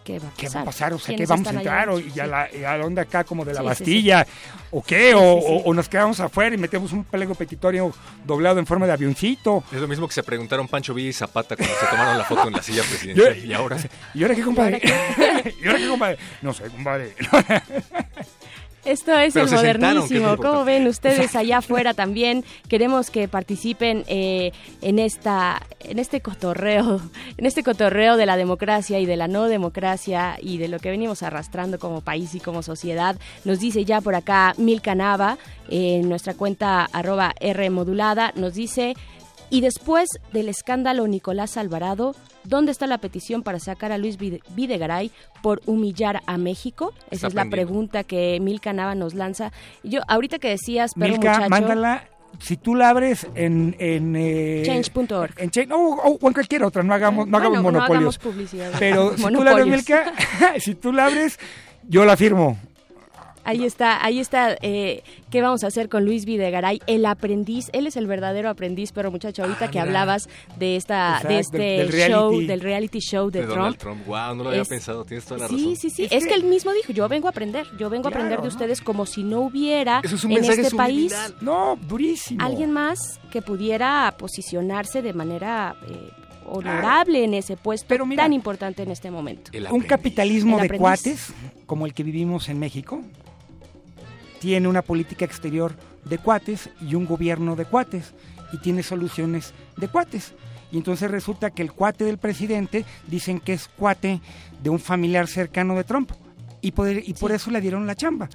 ¿Qué 0.05 0.19
va 0.19 0.27
a 0.29 0.31
¿Qué 0.37 0.45
pasar? 0.45 0.57
va 0.59 0.61
a 0.61 0.65
pasar? 0.65 0.93
O 0.93 0.97
sea, 0.99 1.07
¿qué 1.07 1.15
¿Quiénes 1.15 1.29
vamos 1.29 1.47
a 1.47 1.49
allá 1.49 1.59
entrar? 1.59 1.89
O, 1.89 1.99
y, 1.99 2.19
a 2.19 2.27
la, 2.27 2.47
y 2.55 2.63
a 2.63 2.77
la 2.77 2.85
onda 2.85 3.01
acá 3.01 3.23
como 3.25 3.43
de 3.43 3.53
la 3.53 3.59
Sí, 3.59 3.63
sí, 3.63 3.67
Bastilla? 3.67 4.27
¿O 4.71 4.83
qué? 4.83 5.09
Sí, 5.09 5.15
o, 5.17 5.19
sí, 5.41 5.47
sí. 5.47 5.53
o- 5.65 5.69
o 5.69 5.73
nos 5.73 5.89
quedamos 5.89 6.19
afuera 6.19 6.55
y 6.55 6.57
metemos 6.59 6.93
un 6.93 7.03
pliego 7.03 7.33
petitorio 7.35 7.91
doblado 8.23 8.59
en 8.59 8.65
forma 8.65 8.85
de 8.85 8.93
avioncito. 8.93 9.63
Es 9.73 9.81
lo 9.81 9.87
mismo 9.87 10.07
que 10.07 10.13
se 10.13 10.23
preguntaron 10.23 10.67
Pancho 10.67 10.93
Villa 10.93 11.09
y 11.09 11.13
Zapata 11.13 11.55
cuando 11.57 11.75
se 11.75 11.85
tomaron 11.87 12.17
la 12.19 12.23
foto 12.23 12.47
en 12.47 12.53
la 12.53 12.61
silla 12.61 12.83
presidencial. 12.83 13.37
y 13.45 13.51
ahora, 13.53 13.77
¿Y 14.13 14.21
ahora 14.23 14.35
qué, 14.35 14.41
compadre? 14.43 14.81
¿Y 15.61 15.67
ahora 15.67 15.79
qué, 15.79 15.87
compadre? 15.89 16.17
No 16.41 16.53
sé, 16.53 16.63
compadre. 16.69 17.15
Esto 18.85 19.17
es 19.17 19.33
Pero 19.33 19.47
el 19.47 19.53
es 19.53 19.59
modernísimo. 19.59 20.37
¿Cómo 20.37 20.63
ven 20.63 20.87
ustedes 20.87 21.35
allá 21.35 21.57
afuera 21.57 21.95
también? 21.95 22.45
Queremos 22.69 23.09
que 23.09 23.27
participen 23.27 24.03
eh, 24.07 24.51
en 24.81 24.99
esta, 24.99 25.61
en 25.79 25.97
este 25.97 26.21
cotorreo, 26.21 27.01
en 27.37 27.45
este 27.47 27.63
cotorreo 27.63 28.15
de 28.15 28.27
la 28.27 28.37
democracia 28.37 28.99
y 28.99 29.07
de 29.07 29.17
la 29.17 29.27
no 29.27 29.45
democracia 29.45 30.37
y 30.39 30.59
de 30.59 30.67
lo 30.67 30.77
que 30.77 30.91
venimos 30.91 31.23
arrastrando 31.23 31.79
como 31.79 32.01
país 32.01 32.35
y 32.35 32.39
como 32.39 32.61
sociedad. 32.61 33.15
Nos 33.43 33.59
dice 33.59 33.85
ya 33.85 34.01
por 34.01 34.13
acá 34.13 34.53
Milka 34.57 34.93
Nava, 34.93 35.39
en 35.67 36.07
nuestra 36.07 36.35
cuenta 36.35 36.85
arroba 36.85 37.33
R 37.39 37.69
modulada, 37.71 38.33
nos 38.35 38.53
dice 38.53 38.95
y 39.55 39.61
después 39.61 40.09
del 40.33 40.49
escándalo 40.49 41.07
Nicolás 41.07 41.55
Alvarado, 41.57 42.15
¿dónde 42.43 42.71
está 42.71 42.87
la 42.87 42.97
petición 42.97 43.41
para 43.43 43.59
sacar 43.59 43.91
a 43.91 43.97
Luis 43.97 44.17
Vide- 44.17 44.41
Videgaray 44.49 45.11
por 45.41 45.61
humillar 45.65 46.21
a 46.25 46.37
México? 46.37 46.93
Esa 47.09 47.27
Está 47.27 47.27
es 47.27 47.33
la 47.35 47.45
pregunta 47.49 48.03
que 48.03 48.37
Milka 48.41 48.73
Nava 48.73 48.95
nos 48.95 49.13
lanza. 49.13 49.51
Yo, 49.83 50.01
ahorita 50.07 50.39
que 50.39 50.49
decías, 50.49 50.93
perro 50.93 51.13
Milka, 51.13 51.31
muchacho, 51.33 51.49
mándala. 51.49 52.03
Si 52.39 52.57
tú 52.57 52.75
la 52.75 52.89
abres 52.89 53.25
en... 53.35 53.77
en 53.79 54.13
eh, 54.17 54.63
Change.org. 54.65 55.35
En 55.37 55.51
Change, 55.51 55.71
o, 55.71 55.77
o- 55.77 56.17
o 56.21 56.27
en 56.27 56.33
cualquier 56.33 56.63
otra, 56.65 56.83
no 56.83 56.93
hagamos, 56.93 57.27
no 57.27 57.37
hagamos 57.37 57.63
Bueno, 57.63 57.79
no 57.79 57.85
monopolios. 57.85 58.17
hagamos 58.17 58.35
publicidad. 58.35 58.71
Pero 58.77 59.15
si 59.17 59.23
tú 59.23 59.41
la 59.43 59.51
abres. 59.51 59.67
Milka, 59.67 60.13
si 60.59 60.75
tú 60.75 60.91
la 60.91 61.05
abres, 61.05 61.39
yo 61.87 62.03
la 62.03 62.17
firmo. 62.17 62.57
Ahí 63.45 63.63
está, 63.63 64.03
ahí 64.03 64.19
está. 64.19 64.57
eh, 64.61 65.03
¿Qué 65.29 65.41
vamos 65.41 65.63
a 65.63 65.67
hacer 65.67 65.87
con 65.87 66.03
Luis 66.03 66.25
Videgaray? 66.25 66.81
El 66.87 67.05
aprendiz, 67.05 67.69
él 67.73 67.87
es 67.87 67.95
el 67.95 68.07
verdadero 68.07 68.49
aprendiz, 68.49 68.91
pero 68.91 69.11
muchacho, 69.11 69.43
ahorita 69.43 69.65
Ah, 69.65 69.67
que 69.67 69.73
mira. 69.77 69.83
hablabas 69.83 70.27
de 70.57 70.75
esta, 70.75 71.17
Exacto, 71.21 71.27
de 71.27 71.33
del- 71.33 71.41
este 71.41 71.57
del 71.57 71.87
reality. 71.91 72.11
show, 72.13 72.41
del 72.41 72.59
reality 72.61 72.99
show 72.99 73.29
de, 73.29 73.39
de 73.39 73.45
Trump. 73.45 73.57
Donald 73.59 73.77
Trump. 73.77 74.05
Wow, 74.07 74.35
no 74.35 74.43
lo 74.43 74.49
había 74.49 74.63
Es- 74.63 74.67
pensado, 74.67 75.05
tienes 75.05 75.25
toda 75.25 75.41
la 75.41 75.47
Sí, 75.47 75.55
razón. 75.57 75.75
sí, 75.77 75.89
sí. 75.89 76.07
Es, 76.11 76.25
que... 76.27 76.33
él 76.33 76.43
mismo 76.43 76.73
dijo, 76.73 76.91
yo 76.91 77.07
vengo 77.07 77.27
a 77.27 77.29
aprender, 77.31 77.65
yo 77.77 77.89
vengo 77.89 78.07
a 78.07 78.09
aprender 78.11 78.41
de 78.41 78.47
ustedes 78.47 78.81
como 78.81 79.05
si 79.05 79.23
no 79.23 79.41
hubiera 79.41 80.01
Eso 80.03 80.15
es 80.15 80.23
un 80.23 80.31
en 80.31 80.41
mensaje 80.41 80.61
este 80.61 80.75
país. 80.75 81.15
No, 81.41 81.77
durísimo. 81.87 82.43
alguien 82.43 82.71
más 82.71 83.19
que 83.31 83.41
pudiera 83.41 84.13
posicionarse 84.17 85.01
de 85.01 85.13
manera 85.13 85.75
eh, 85.87 86.09
honorable 86.47 87.23
en 87.23 87.33
ese 87.33 87.57
puesto 87.57 87.95
tan 88.15 88.33
importante 88.33 88.83
en 88.83 88.91
este 88.91 89.11
momento. 89.11 89.51
Un 89.71 89.81
capitalismo 89.81 90.59
de 90.59 90.69
cuates, 90.77 91.33
como 91.65 91.85
el 91.85 91.93
que 91.93 92.03
vivimos 92.03 92.49
en 92.49 92.59
México, 92.59 93.01
tiene 94.45 94.67
una 94.67 94.83
política 94.83 95.25
exterior 95.25 95.73
de 96.03 96.19
cuates 96.19 96.69
y 96.79 96.93
un 96.93 97.07
gobierno 97.07 97.55
de 97.55 97.65
cuates 97.65 98.13
y 98.53 98.59
tiene 98.59 98.83
soluciones 98.83 99.55
de 99.75 99.87
cuates. 99.87 100.35
Y 100.71 100.77
entonces 100.77 101.09
resulta 101.09 101.49
que 101.49 101.63
el 101.63 101.71
cuate 101.71 102.03
del 102.03 102.19
presidente 102.19 102.85
dicen 103.07 103.39
que 103.39 103.53
es 103.53 103.67
cuate 103.67 104.21
de 104.61 104.69
un 104.69 104.77
familiar 104.77 105.25
cercano 105.25 105.73
de 105.73 105.83
Trump 105.83 106.11
y, 106.61 106.73
poder, 106.73 107.01
y 107.03 107.15
por 107.15 107.31
eso 107.31 107.49
le 107.49 107.59
dieron 107.59 107.87
la 107.87 107.95
chamba. 107.95 108.29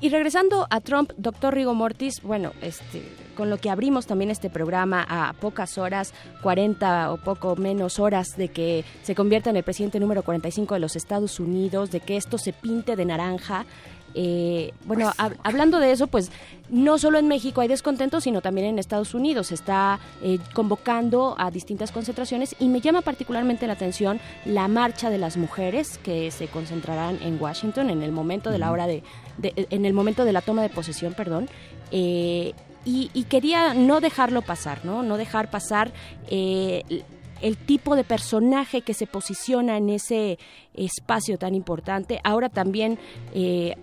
Y 0.00 0.08
regresando 0.08 0.66
a 0.70 0.80
Trump, 0.80 1.12
doctor 1.18 1.54
Rigo 1.54 1.74
Mortis, 1.74 2.22
bueno, 2.22 2.52
este, 2.62 3.02
con 3.36 3.50
lo 3.50 3.58
que 3.58 3.68
abrimos 3.68 4.06
también 4.06 4.30
este 4.30 4.48
programa 4.48 5.04
a 5.06 5.34
pocas 5.34 5.76
horas, 5.76 6.14
40 6.40 7.12
o 7.12 7.18
poco 7.18 7.54
menos 7.56 7.98
horas 7.98 8.34
de 8.38 8.48
que 8.48 8.82
se 9.02 9.14
convierta 9.14 9.50
en 9.50 9.56
el 9.56 9.62
presidente 9.62 10.00
número 10.00 10.22
45 10.22 10.72
de 10.72 10.80
los 10.80 10.96
Estados 10.96 11.38
Unidos, 11.38 11.90
de 11.90 12.00
que 12.00 12.16
esto 12.16 12.38
se 12.38 12.54
pinte 12.54 12.96
de 12.96 13.04
naranja. 13.04 13.66
Eh, 14.14 14.72
bueno, 14.86 15.10
hab- 15.18 15.36
hablando 15.44 15.78
de 15.78 15.92
eso, 15.92 16.06
pues 16.08 16.30
no 16.68 16.98
solo 16.98 17.18
en 17.18 17.28
México 17.28 17.60
hay 17.60 17.68
descontento, 17.68 18.20
sino 18.20 18.40
también 18.42 18.66
en 18.66 18.78
Estados 18.78 19.14
Unidos. 19.14 19.48
Se 19.48 19.54
está 19.54 19.98
eh, 20.22 20.38
convocando 20.52 21.34
a 21.38 21.50
distintas 21.50 21.92
concentraciones 21.92 22.56
y 22.58 22.68
me 22.68 22.80
llama 22.80 23.02
particularmente 23.02 23.66
la 23.66 23.74
atención 23.74 24.20
la 24.44 24.66
marcha 24.68 25.10
de 25.10 25.18
las 25.18 25.36
mujeres 25.36 25.98
que 25.98 26.30
se 26.30 26.48
concentrarán 26.48 27.18
en 27.22 27.40
Washington 27.40 27.90
en 27.90 28.02
el 28.02 28.12
momento 28.12 28.50
de 28.50 28.58
la 28.58 28.70
hora 28.72 28.86
de, 28.86 29.02
de- 29.38 29.66
en 29.70 29.84
el 29.84 29.92
momento 29.92 30.24
de 30.24 30.32
la 30.32 30.40
toma 30.42 30.62
de 30.62 30.70
posesión, 30.70 31.14
perdón. 31.14 31.48
Eh, 31.92 32.52
y, 32.84 33.10
y 33.14 33.24
quería 33.24 33.74
no 33.74 34.00
dejarlo 34.00 34.42
pasar, 34.42 34.84
¿no? 34.84 35.02
No 35.02 35.16
dejar 35.18 35.50
pasar 35.50 35.92
el- 36.28 37.04
el 37.42 37.56
tipo 37.56 37.96
de 37.96 38.04
personaje 38.04 38.82
que 38.82 38.92
se 38.94 39.06
posiciona 39.06 39.76
en 39.78 39.88
ese 39.90 40.38
espacio 40.74 41.38
tan 41.38 41.54
importante. 41.54 42.20
Ahora 42.22 42.48
también 42.50 42.98
eh, 43.34 43.76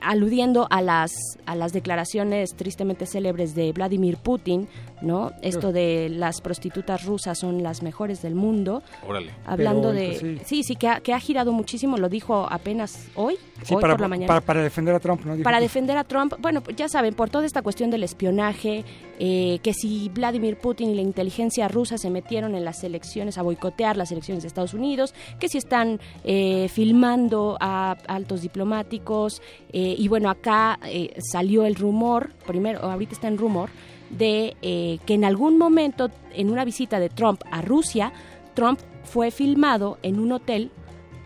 aludiendo 0.00 0.66
a 0.70 0.82
las 0.82 1.12
a 1.46 1.54
las 1.54 1.72
declaraciones 1.72 2.54
tristemente 2.54 3.06
célebres 3.06 3.54
de 3.54 3.72
Vladimir 3.72 4.16
Putin, 4.16 4.68
¿no? 5.00 5.32
Esto 5.42 5.72
de 5.72 6.08
las 6.10 6.40
prostitutas 6.40 7.04
rusas 7.04 7.38
son 7.38 7.62
las 7.62 7.82
mejores 7.82 8.22
del 8.22 8.34
mundo. 8.34 8.82
Órale. 9.06 9.32
Hablando 9.46 9.92
Pero, 9.92 10.26
de 10.28 10.40
sí, 10.44 10.62
sí 10.62 10.76
que 10.76 10.88
ha, 10.88 11.00
que 11.00 11.12
ha 11.14 11.20
girado 11.20 11.52
muchísimo, 11.52 11.96
lo 11.96 12.08
dijo 12.08 12.46
apenas 12.50 13.06
hoy, 13.14 13.36
Sí, 13.62 13.74
hoy 13.74 13.80
para, 13.80 13.94
por 13.94 14.00
la 14.02 14.08
mañana 14.08 14.28
para, 14.28 14.40
para 14.40 14.62
defender 14.62 14.94
a 14.94 15.00
Trump, 15.00 15.24
¿no? 15.24 15.34
Dijo 15.34 15.44
para 15.44 15.58
que- 15.58 15.62
defender 15.64 15.96
a 15.96 16.04
Trump, 16.04 16.34
bueno, 16.40 16.60
pues 16.62 16.76
ya 16.76 16.88
saben, 16.88 17.14
por 17.14 17.28
toda 17.30 17.44
esta 17.46 17.62
cuestión 17.62 17.90
del 17.90 18.02
espionaje, 18.04 18.84
eh, 19.18 19.58
que 19.62 19.72
si 19.74 20.08
Vladimir 20.10 20.56
Putin 20.58 20.90
y 20.90 20.94
la 20.94 21.02
inteligencia 21.02 21.66
rusa 21.68 21.98
se 21.98 22.08
metieron 22.10 22.54
en 22.54 22.64
las 22.64 22.84
elecciones, 22.84 23.36
a 23.38 23.42
boicotear 23.42 23.96
las 23.96 24.12
elecciones 24.12 24.42
de 24.42 24.48
Estados 24.48 24.74
Unidos, 24.74 25.14
que 25.40 25.48
si 25.48 25.58
están 25.58 26.00
eh, 26.24 26.68
filmando 26.68 27.56
a 27.60 27.96
altos 28.06 28.42
diplomáticos, 28.42 29.42
eh, 29.72 29.94
y 29.98 30.08
bueno, 30.08 30.30
acá 30.30 30.78
eh, 30.84 31.14
salió 31.18 31.66
el 31.66 31.74
rumor, 31.74 32.30
primero, 32.46 32.80
ahorita 32.80 33.12
está 33.14 33.28
en 33.28 33.38
rumor, 33.38 33.70
de 34.10 34.56
eh, 34.62 34.98
que 35.06 35.14
en 35.14 35.24
algún 35.24 35.58
momento, 35.58 36.10
en 36.32 36.50
una 36.50 36.64
visita 36.64 36.98
de 37.00 37.08
Trump 37.08 37.42
a 37.50 37.60
Rusia, 37.62 38.12
Trump 38.54 38.80
fue 39.04 39.30
filmado 39.30 39.98
en 40.02 40.18
un 40.18 40.32
hotel 40.32 40.70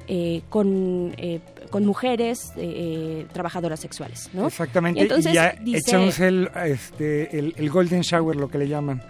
eh, 0.09 0.43
con, 0.51 1.15
eh, 1.17 1.41
con 1.71 1.87
mujeres 1.87 2.53
eh, 2.57 3.27
trabajadoras 3.33 3.81
sexuales, 3.81 4.31
¿no? 4.33 4.47
Exactamente, 4.49 5.01
Y 5.01 5.03
entonces 5.05 5.33
y 5.33 5.35
ya 5.35 5.53
dice- 5.61 5.79
echándose 5.79 6.29
el, 6.29 6.51
este, 6.67 7.39
el, 7.39 7.55
el 7.57 7.71
golden 7.71 8.03
shower, 8.03 8.37
lo 8.37 8.49
que 8.49 8.59
le 8.59 8.69
llaman. 8.69 9.03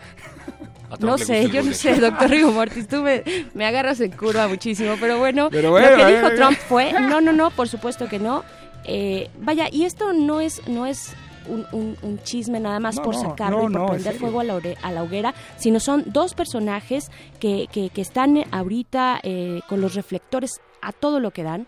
No 1.00 1.16
sé, 1.16 1.48
yo 1.48 1.62
no 1.62 1.72
sé, 1.72 1.94
doctor 1.98 2.28
Rigo 2.28 2.52
Mortis, 2.52 2.86
tú 2.86 2.96
me, 3.02 3.22
me 3.54 3.64
agarras 3.64 4.00
en 4.00 4.10
curva 4.12 4.46
muchísimo, 4.46 4.96
pero 5.00 5.18
bueno, 5.18 5.48
Pero 5.50 5.70
bueno, 5.70 5.96
lo 5.96 6.06
que 6.06 6.16
dijo. 6.16 6.28
Trump 6.36 6.58
fue, 6.68 6.92
no, 6.92 7.20
no, 7.22 7.32
no, 7.32 7.50
por 7.50 7.66
supuesto 7.68 8.08
que 8.08 8.18
no. 8.18 8.44
Eh, 8.84 9.30
vaya, 9.40 9.68
y 9.72 9.84
esto 9.84 10.12
no 10.12 10.40
es, 10.42 10.60
no 10.68 10.84
es 10.86 11.14
un, 11.48 11.66
un- 11.72 11.96
un 12.02 12.18
chisme 12.22 12.60
nada 12.60 12.80
más 12.80 12.96
No, 12.96 13.02
por 13.02 13.14
sacarlo 13.16 13.68
no, 13.68 13.80
y 13.80 13.86
por 13.86 13.90
prender 13.92 14.14
fuego 14.14 14.40
a 14.40 14.44
la, 14.44 14.60
a 14.82 14.92
la 14.92 15.02
hoguera, 15.02 15.34
sino 15.56 15.80
son 15.80 16.04
dos 16.06 16.34
personajes 16.34 17.10
que, 17.40 17.68
que, 17.72 17.90
que 17.90 18.00
están 18.00 18.44
ahorita 18.50 19.20
eh, 19.22 19.60
con 19.68 19.80
los 19.80 19.94
reflectores 19.94 20.52
a 20.80 20.92
todo 20.92 21.20
lo 21.20 21.30
que 21.30 21.42
dan 21.42 21.66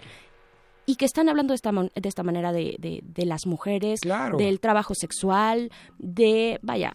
y 0.87 0.97
que 0.97 1.05
están 1.07 1.29
hablando 1.29 1.53
de 1.53 1.57
esta, 1.57 1.73
mon- 1.73 1.91
de 1.95 2.09
esta 2.09 2.23
manera 2.23 2.53
de, 2.53 2.77
de, 2.79 3.01
de 3.03 3.25
las 3.27 3.47
mujeres, 3.47 4.01
Claro. 4.01 4.37
del 4.37 4.61
trabajo 4.61 4.95
sexual, 4.95 5.71
de, 5.99 6.59
vaya, 6.63 6.93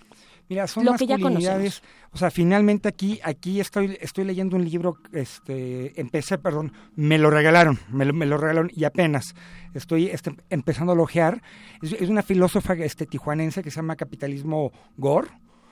Mira, 0.48 0.66
son 0.68 0.84
lo 0.86 0.94
que 0.94 1.06
ya 1.06 1.20
conocemos. 1.20 1.84
O 2.12 2.18
sea, 2.18 2.32
finalmente 2.32 2.88
aquí, 2.90 3.20
aquí 3.24 3.60
estoy, 3.60 3.98
estoy 4.02 4.26
leyendo 4.26 4.56
un 4.56 4.66
libro, 4.66 4.98
este, 5.14 6.00
empecé, 6.02 6.38
perdón, 6.40 6.74
me 6.96 7.18
lo 7.20 7.30
regalaron, 7.30 7.78
me 7.92 8.04
lo, 8.06 8.14
me 8.14 8.26
lo 8.26 8.38
regalaron 8.38 8.72
y 8.76 8.84
apenas 8.86 9.36
estoy 9.76 10.08
este, 10.08 10.36
empezando 10.50 10.94
a 10.94 10.96
lojear. 10.96 11.42
Es, 11.84 11.94
es 11.94 12.10
una 12.10 12.24
filósofa 12.24 12.74
este, 12.74 13.06
tijuanense 13.06 13.62
que 13.62 13.70
se 13.70 13.78
llama 13.78 13.96
Capitalismo 13.96 14.72
Gore. 14.98 15.28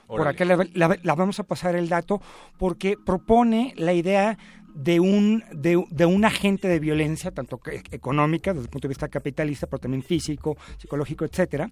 Por 0.08 0.28
acá 0.28 0.46
la, 0.46 0.56
la- 0.74 0.98
la 1.04 1.16
vamos 1.16 1.40
a 1.40 1.44
pasar 1.44 1.76
el 1.76 1.90
dato 1.90 2.22
porque 2.58 2.96
propone 3.04 3.74
la 3.76 3.92
idea 3.94 4.38
de 4.74 5.00
un, 5.00 5.44
de, 5.52 5.84
de 5.90 6.06
un 6.06 6.24
agente 6.24 6.68
de 6.68 6.80
violencia, 6.80 7.32
tanto 7.32 7.60
económica, 7.92 8.54
desde 8.54 8.66
el 8.66 8.70
punto 8.70 8.88
de 8.88 8.92
vista 8.92 9.08
capitalista, 9.10 9.66
pero 9.68 9.80
también 9.80 10.04
físico, 10.04 10.56
psicológico, 10.78 11.26
etcétera, 11.26 11.72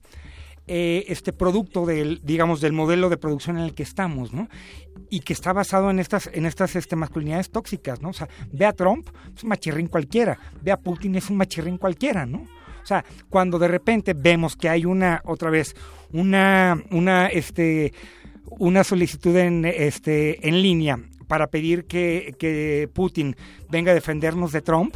eh, 0.67 1.05
este 1.07 1.31
producto 1.33 1.85
del, 1.85 2.21
digamos, 2.23 2.61
del 2.61 2.73
modelo 2.73 3.09
de 3.09 3.17
producción 3.17 3.57
en 3.57 3.63
el 3.63 3.73
que 3.73 3.83
estamos, 3.83 4.33
¿no? 4.33 4.49
Y 5.09 5.19
que 5.19 5.33
está 5.33 5.53
basado 5.53 5.89
en 5.91 5.99
estas, 5.99 6.29
en 6.33 6.45
estas 6.45 6.75
este, 6.75 6.95
masculinidades 6.95 7.51
tóxicas, 7.51 8.01
¿no? 8.01 8.09
O 8.09 8.13
sea, 8.13 8.27
ve 8.51 8.65
a 8.65 8.73
Trump, 8.73 9.07
es 9.35 9.43
un 9.43 9.49
machirrín 9.49 9.87
cualquiera, 9.87 10.39
ve 10.61 10.71
a 10.71 10.77
Putin, 10.77 11.15
es 11.15 11.29
un 11.29 11.37
machirrín 11.37 11.77
cualquiera, 11.77 12.25
¿no? 12.25 12.39
O 12.39 12.87
sea, 12.87 13.03
cuando 13.29 13.57
de 13.57 13.67
repente 13.67 14.13
vemos 14.13 14.55
que 14.55 14.69
hay 14.69 14.85
una, 14.85 15.21
otra 15.25 15.49
vez, 15.49 15.75
una, 16.11 16.81
una, 16.91 17.27
este, 17.27 17.93
una 18.59 18.83
solicitud 18.83 19.35
en, 19.37 19.65
este, 19.65 20.47
en 20.47 20.61
línea 20.61 20.99
para 21.27 21.47
pedir 21.47 21.85
que, 21.85 22.35
que 22.37 22.89
Putin 22.93 23.35
venga 23.69 23.91
a 23.91 23.95
defendernos 23.95 24.51
de 24.51 24.61
Trump, 24.61 24.95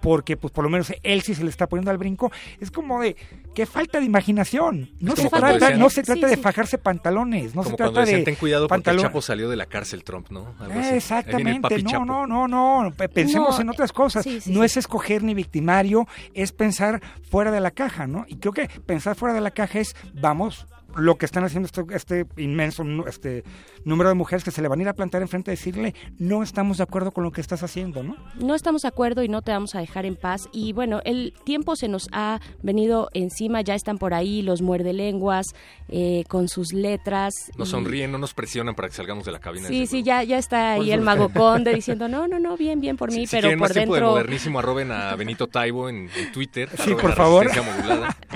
porque 0.00 0.36
pues 0.36 0.52
por 0.52 0.64
lo 0.64 0.70
menos 0.70 0.92
él 1.02 1.22
sí 1.22 1.34
se 1.34 1.42
le 1.42 1.50
está 1.50 1.66
poniendo 1.66 1.90
al 1.90 1.98
brinco, 1.98 2.30
es 2.60 2.70
como 2.70 3.00
de 3.00 3.16
qué 3.58 3.66
falta 3.66 3.98
de 3.98 4.06
imaginación. 4.06 4.90
No 5.00 5.16
se 5.16 5.28
cuando 5.28 5.48
trata, 5.48 5.64
decían- 5.66 5.80
no 5.80 5.90
se 5.90 6.02
trata 6.04 6.28
Sí, 6.28 6.36
de 6.36 6.40
fajarse 6.40 6.78
pantalones, 6.78 7.54
no 7.56 7.62
Como 7.62 7.70
se 7.70 7.76
cuando 7.76 7.92
trata 7.92 8.00
decían, 8.06 8.20
de 8.20 8.24
ten 8.24 8.34
cuidado 8.36 8.68
porque 8.68 8.78
el 8.90 8.96
pantalón- 8.96 9.02
Chapo 9.02 9.20
salió 9.22 9.48
de 9.50 9.56
la 9.56 9.66
cárcel 9.66 10.04
Trump, 10.04 10.28
¿no? 10.30 10.54
Algo 10.60 10.78
así. 10.78 10.94
Exactamente, 10.94 11.82
no, 11.82 11.90
Chapo. 11.90 12.04
no, 12.04 12.26
no, 12.26 12.46
no, 12.48 12.92
pe- 12.96 13.08
pensemos 13.08 13.56
No, 13.56 13.62
en 13.62 13.68
otras 13.70 13.92
cosas. 13.92 14.22
sí, 14.22 14.40
sí, 14.40 14.52
no 14.52 14.60
sí. 14.60 14.66
es 14.66 14.76
escoger 14.76 15.22
ni 15.24 15.34
victimario, 15.34 16.06
es 16.34 16.52
pensar 16.52 17.02
fuera 17.30 17.50
de 17.50 17.60
la 17.60 17.72
caja, 17.72 18.06
¿no? 18.06 18.24
Y 18.28 18.36
creo 18.36 18.52
que 18.52 18.68
pensar 18.86 19.16
fuera 19.16 19.34
de 19.34 19.40
la 19.40 19.50
caja 19.50 19.80
es, 19.80 19.96
vamos, 20.14 20.66
lo 20.98 21.16
que 21.16 21.26
están 21.26 21.44
haciendo 21.44 21.66
este, 21.66 21.84
este 21.94 22.26
inmenso 22.36 22.84
este 23.06 23.44
número 23.84 24.08
de 24.08 24.14
mujeres 24.14 24.44
que 24.44 24.50
se 24.50 24.60
le 24.62 24.68
van 24.68 24.78
a 24.80 24.82
ir 24.82 24.88
a 24.88 24.92
plantar 24.94 25.22
enfrente 25.22 25.50
y 25.50 25.56
decirle, 25.56 25.94
no 26.18 26.42
estamos 26.42 26.76
de 26.78 26.82
acuerdo 26.82 27.12
con 27.12 27.24
lo 27.24 27.32
que 27.32 27.40
estás 27.40 27.62
haciendo, 27.62 28.02
¿no? 28.02 28.16
no 28.40 28.54
estamos 28.54 28.82
de 28.82 28.88
acuerdo 28.88 29.22
y 29.22 29.28
no 29.28 29.42
te 29.42 29.52
vamos 29.52 29.74
a 29.74 29.80
dejar 29.80 30.04
en 30.06 30.16
paz. 30.16 30.48
Y 30.52 30.72
bueno, 30.72 31.00
el 31.04 31.32
tiempo 31.44 31.76
se 31.76 31.88
nos 31.88 32.08
ha 32.12 32.40
venido 32.62 33.08
encima, 33.14 33.60
ya 33.60 33.74
están 33.74 33.98
por 33.98 34.12
ahí 34.14 34.42
los 34.42 34.60
muerde 34.62 34.92
lenguas 34.92 35.46
eh, 35.88 36.24
con 36.28 36.48
sus 36.48 36.72
letras. 36.72 37.32
Nos 37.56 37.68
y- 37.68 37.70
sonríen, 37.70 38.12
no 38.12 38.18
nos 38.18 38.34
presionan 38.34 38.74
para 38.74 38.88
que 38.88 38.94
salgamos 38.94 39.24
de 39.24 39.32
la 39.32 39.38
cabina. 39.40 39.68
Sí, 39.68 39.86
sí, 39.86 40.02
ya, 40.02 40.22
ya 40.24 40.38
está 40.38 40.72
ahí 40.72 40.92
el 40.92 41.00
mago 41.00 41.28
conde 41.32 41.74
diciendo, 41.74 42.08
no, 42.08 42.26
no, 42.28 42.38
no, 42.38 42.56
bien, 42.56 42.80
bien 42.80 42.96
por 42.96 43.10
mí, 43.10 43.20
Si, 43.20 43.26
si 43.28 43.36
pero 43.36 43.42
quieren 43.48 43.58
por 43.58 43.68
más 43.68 43.72
tiempo 43.74 43.94
de 43.94 44.00
dentro... 44.00 44.12
modernísimo, 44.12 44.58
arroben 44.58 44.92
a 44.92 45.14
Benito 45.16 45.46
Taibo 45.46 45.88
en, 45.88 46.08
en 46.16 46.32
Twitter. 46.32 46.68
Sí, 46.84 46.94
por 46.94 47.12
a 47.12 47.14
favor. 47.14 47.46
Modulada. 47.54 48.16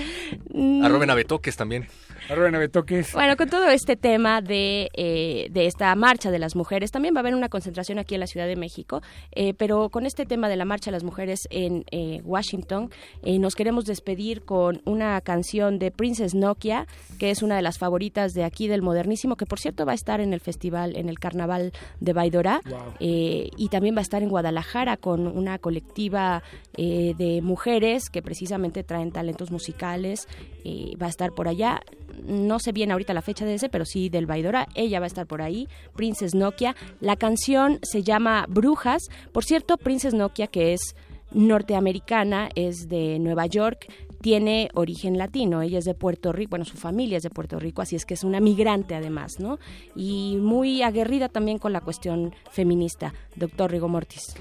Mm, 0.55 0.85
arroben 0.85 1.09
a 1.09 1.15
Betoques 1.15 1.57
también. 1.57 1.87
Betoques. 2.41 3.13
Bueno, 3.13 3.37
con 3.37 3.49
todo 3.49 3.69
este 3.69 3.97
tema 3.97 4.41
de, 4.41 4.89
eh, 4.95 5.49
de 5.51 5.67
esta 5.67 5.95
marcha 5.95 6.31
de 6.31 6.39
las 6.39 6.57
mujeres, 6.57 6.91
también 6.91 7.15
va 7.15 7.19
a 7.19 7.21
haber 7.21 7.35
una 7.35 7.49
concentración 7.49 7.99
aquí 7.99 8.15
en 8.15 8.21
la 8.21 8.27
Ciudad 8.27 8.47
de 8.47 8.57
México, 8.57 9.03
eh, 9.33 9.55
pero 9.55 9.91
con 9.91 10.07
este 10.07 10.27
tema 10.27 10.49
de 10.49 10.57
la 10.57 10.65
marcha 10.65 10.91
de 10.91 10.93
las 10.93 11.05
mujeres 11.05 11.41
en 11.51 11.85
eh, 11.91 12.21
Washington, 12.25 12.91
nos 13.23 13.55
queremos 13.55 13.85
despedir 13.85 14.43
con 14.43 14.83
una 14.85 15.21
canción 15.21 15.79
de 15.79 15.91
Princess 15.91 16.35
Nokia, 16.35 16.87
que 17.19 17.31
es 17.31 17.43
una 17.43 17.57
de 17.57 17.63
las 17.63 17.79
favoritas 17.79 18.33
de 18.33 18.45
aquí 18.45 18.69
del 18.69 18.83
modernísimo, 18.83 19.37
que 19.37 19.47
por 19.47 19.59
cierto 19.59 19.85
va 19.87 19.93
a 19.93 19.95
estar 19.95 20.21
en 20.21 20.33
el 20.33 20.41
festival, 20.41 20.97
en 20.97 21.09
el 21.09 21.19
carnaval 21.19 21.73
de 22.01 22.13
Baidorá, 22.13 22.61
eh, 23.01 23.49
y 23.57 23.69
también 23.69 23.95
va 23.95 24.01
a 24.01 24.03
estar 24.03 24.23
en 24.23 24.29
Guadalajara 24.29 24.97
con 24.97 25.27
una 25.27 25.59
colectiva 25.59 26.43
de 26.77 27.41
mujeres 27.43 28.09
que 28.11 28.23
precisamente 28.23 28.83
traen 28.83 29.13
talentos 29.13 29.51
musicales, 29.51 30.27
eh, 30.65 30.97
va 31.01 31.07
a 31.07 31.11
estar 31.11 31.33
por 31.33 31.49
allá 31.49 31.81
no 32.27 32.59
sé 32.59 32.73
bien 32.73 32.93
ahorita 32.93 33.15
la 33.15 33.23
fecha 33.23 33.45
de 33.45 33.55
ese, 33.55 33.69
pero 33.69 33.85
sí 33.85 34.09
del 34.09 34.27
Baidora. 34.27 34.69
Ella 34.75 35.01
va 35.01 35.07
a 35.07 35.09
estar 35.09 35.27
por 35.27 35.43
ahí, 35.43 35.69
Princess 35.95 36.35
Nokia. 36.35 36.77
La 37.01 37.17
canción 37.17 37.79
se 37.83 38.03
llama 38.03 38.47
Brujas. 38.49 39.03
Por 39.33 39.45
cierto, 39.45 39.77
Princess 39.77 40.15
Nokia, 40.15 40.47
que 40.47 40.73
es 40.73 40.95
norteamericana, 41.33 42.51
es 42.55 42.89
de 42.89 43.19
Nueva 43.19 43.47
York, 43.47 43.87
tiene 44.21 44.69
origen 44.75 45.17
latino. 45.17 45.63
Ella 45.63 45.79
es 45.79 45.85
de 45.85 45.95
Puerto 45.95 46.31
Rico, 46.31 46.51
bueno, 46.51 46.65
su 46.65 46.77
familia 46.77 47.17
es 47.17 47.23
de 47.23 47.31
Puerto 47.31 47.59
Rico, 47.59 47.83
así 47.83 47.97
es 47.97 48.05
que 48.05 48.15
es 48.15 48.23
una 48.23 48.39
migrante 48.39 48.95
además, 48.95 49.41
¿no? 49.41 49.59
Y 49.97 50.37
muy 50.41 50.83
aguerrida 50.83 51.29
también 51.29 51.59
con 51.59 51.73
la 51.73 51.81
cuestión 51.81 52.35
feminista, 52.51 53.15
doctor 53.35 53.71
Rigo 53.71 53.89
Mortis. 53.89 54.35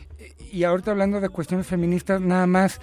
Y 0.52 0.66
ahorita 0.66 0.92
hablando 0.92 1.22
de 1.22 1.30
cuestiones 1.30 1.66
feministas, 1.66 2.20
nada 2.20 2.46
más, 2.46 2.82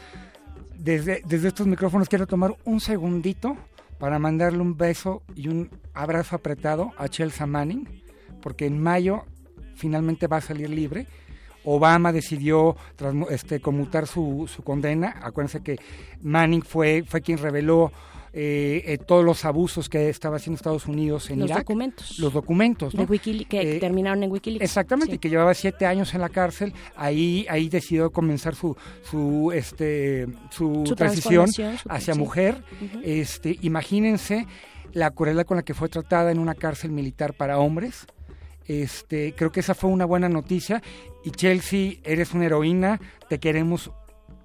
desde, 0.79 1.23
desde 1.27 1.49
estos 1.49 1.67
micrófonos 1.67 2.09
quiero 2.09 2.27
tomar 2.27 2.57
un 2.65 2.81
segundito 2.81 3.57
para 3.99 4.19
mandarle 4.19 4.61
un 4.61 4.77
beso 4.77 5.23
y 5.35 5.49
un 5.49 5.71
abrazo 5.93 6.37
apretado 6.37 6.93
a 6.97 7.09
Chelsea 7.09 7.47
Manning, 7.47 8.03
porque 8.41 8.67
en 8.67 8.81
mayo 8.81 9.25
finalmente 9.75 10.27
va 10.29 10.39
a 10.39 10.41
salir 10.41 10.71
libre. 10.71 11.07
Obama 11.65 12.13
decidió 12.13 12.77
este, 13.31 13.61
conmutar 13.61 14.07
su, 14.07 14.49
su 14.49 14.63
condena. 14.63 15.17
Acuérdense 15.21 15.63
que 15.63 15.79
Manning 16.23 16.63
fue, 16.63 17.05
fue 17.07 17.21
quien 17.21 17.39
reveló 17.39 17.93
eh, 18.33 18.83
eh, 18.87 18.99
todos 18.99 19.25
los 19.25 19.45
abusos 19.45 19.89
que 19.89 20.09
estaba 20.09 20.37
haciendo 20.37 20.57
Estados 20.57 20.87
Unidos 20.87 21.31
en 21.31 21.41
Los 21.41 21.49
Irak. 21.51 21.61
documentos. 21.61 22.19
Los 22.19 22.33
documentos. 22.33 22.95
¿no? 22.95 23.07
Que 23.07 23.77
Eh, 23.77 23.81
terminaron 23.81 24.23
en 24.23 24.31
Wikileaks. 24.31 24.63
Exactamente, 24.65 25.13
Sí. 25.15 25.19
que 25.19 25.31
llevaba 25.31 25.55
siete 25.55 25.87
años 25.87 26.13
en 26.15 26.21
la 26.21 26.29
cárcel, 26.29 26.73
ahí, 26.97 27.47
ahí 27.49 27.69
decidió 27.69 28.11
comenzar 28.11 28.55
su, 28.55 28.77
su, 29.03 29.51
este, 29.55 30.27
su, 30.51 30.85
Su 30.87 30.95
transición 30.95 31.51
su- 31.53 31.63
hacia 31.89 32.15
sí. 32.15 32.19
mujer. 32.19 32.63
Este, 33.03 33.59
imagínense 33.63 34.47
la 34.93 35.11
crueldad 35.11 35.45
con 35.47 35.57
la 35.57 35.63
que 35.63 35.75
fue 35.75 35.89
tratada 35.89 36.31
en 36.31 36.39
una 36.39 36.55
cárcel 36.55 36.91
militar 36.93 37.35
para 37.35 37.59
hombres. 37.59 38.07
Este, 38.67 39.33
creo 39.35 39.51
que 39.51 39.61
esa 39.61 39.75
fue 39.75 39.91
una 39.91 40.05
buena 40.05 40.29
noticia. 40.29 40.83
Y 41.25 41.31
Chelsea, 41.31 41.95
eres 42.05 42.33
una 42.35 42.45
heroína, 42.47 43.01
te 43.29 43.39
queremos 43.39 43.91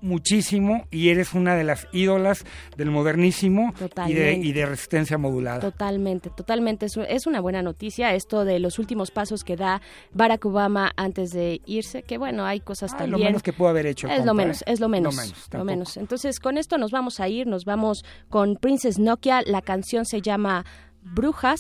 muchísimo 0.04 0.86
y 0.92 1.10
eres 1.10 1.34
una 1.34 1.56
de 1.56 1.64
las 1.64 1.88
ídolas 1.94 2.46
del 2.78 2.92
modernísimo 2.92 3.74
y 4.08 4.14
de, 4.14 4.34
y 4.34 4.52
de 4.52 4.66
resistencia 4.66 5.18
modulada. 5.18 5.60
Totalmente, 5.62 6.30
totalmente. 6.30 6.86
Es, 6.86 6.98
es 6.98 7.26
una 7.26 7.40
buena 7.42 7.62
noticia 7.62 8.14
esto 8.14 8.46
de 8.46 8.60
los 8.60 8.78
últimos 8.80 9.12
pasos 9.12 9.44
que 9.44 9.56
da 9.56 9.82
Barack 10.14 10.46
Obama 10.46 10.92
antes 10.98 11.32
de 11.32 11.62
irse, 11.66 12.04
que 12.04 12.18
bueno, 12.18 12.46
hay 12.46 12.60
cosas 12.60 12.94
Ah, 12.94 12.98
también. 12.98 13.20
lo 13.20 13.26
menos 13.26 13.42
que 13.44 13.54
pudo 13.54 13.70
haber 13.70 13.86
hecho. 13.88 14.08
Es 14.08 14.26
lo 14.26 14.34
menos, 14.34 14.64
es 14.68 14.80
lo 14.80 14.90
menos. 14.90 15.16
Lo 15.16 15.22
menos, 15.22 15.50
lo 15.54 15.64
menos. 15.64 15.98
Entonces, 15.98 16.40
con 16.40 16.58
esto 16.58 16.78
nos 16.78 16.92
vamos 16.92 17.20
a 17.20 17.30
ir, 17.30 17.48
nos 17.48 17.64
vamos 17.66 18.04
con 18.30 18.58
Princess 18.58 19.00
Nokia. 19.00 19.42
La 19.46 19.62
canción 19.62 20.06
se 20.06 20.22
llama 20.22 20.66
Brujas. 21.02 21.60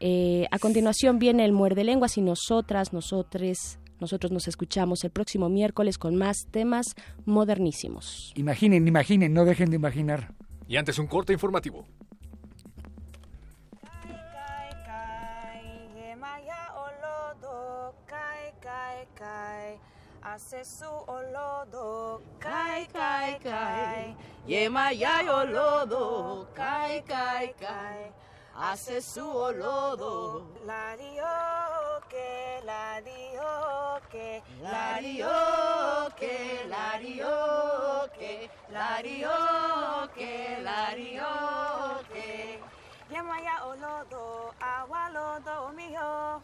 Eh, 0.00 0.46
a 0.50 0.58
continuación 0.58 1.18
viene 1.18 1.44
el 1.44 1.52
Muerde 1.52 1.84
Lenguas 1.84 2.16
y 2.18 2.22
nosotras, 2.22 2.92
nosotres, 2.92 3.78
nosotros 4.02 4.32
nos 4.32 4.48
escuchamos 4.48 5.04
el 5.04 5.10
próximo 5.10 5.48
miércoles 5.48 5.96
con 5.96 6.16
más 6.16 6.46
temas 6.50 6.94
modernísimos. 7.24 8.32
Imaginen, 8.36 8.86
imaginen, 8.86 9.32
no 9.32 9.46
dejen 9.46 9.70
de 9.70 9.76
imaginar. 9.76 10.34
Y 10.68 10.76
antes 10.76 10.98
un 10.98 11.06
corte 11.06 11.32
informativo. 11.32 11.86
Yemaya 15.96 16.62
olodo, 16.86 17.94
kai 18.06 18.52
kai 18.60 19.06
kai. 19.14 19.78
Asesu 20.22 20.90
olodo, 21.06 22.22
kai 22.38 22.86
kai 22.92 23.38
kai. 23.38 24.16
Yemaya 24.46 25.14
olodo, 25.40 26.48
kai 26.54 27.02
kai 27.02 27.54
kai. 27.58 28.12
Asesu 28.54 29.26
olodo. 29.26 30.46
La 30.66 30.96
dio 30.96 31.32
que, 32.08 32.60
la 32.64 33.00
dio 33.00 33.31
larioque, 34.60 35.26
larioque, 36.68 36.68
larioque, 36.68 38.50
larioque, 38.70 40.58
larioque. 40.62 42.60
Yemaya 43.10 43.64
olodo, 43.64 44.54
agualodo 44.60 45.72
mío. 45.72 46.40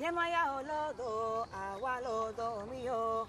Yemaya 0.00 0.52
olodo, 0.54 1.46
agualodo 1.52 2.66
mío. 2.66 3.26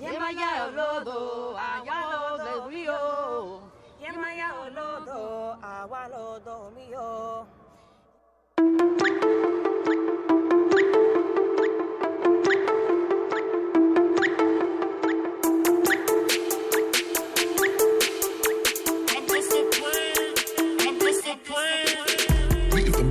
Yemaya 0.00 0.66
olodo, 0.66 1.56
agualodo 1.58 2.68
mío. 2.68 3.60
Yemaya 4.00 4.54
olodo, 4.60 5.58
agualodo 5.62 6.70
mío. 6.70 7.46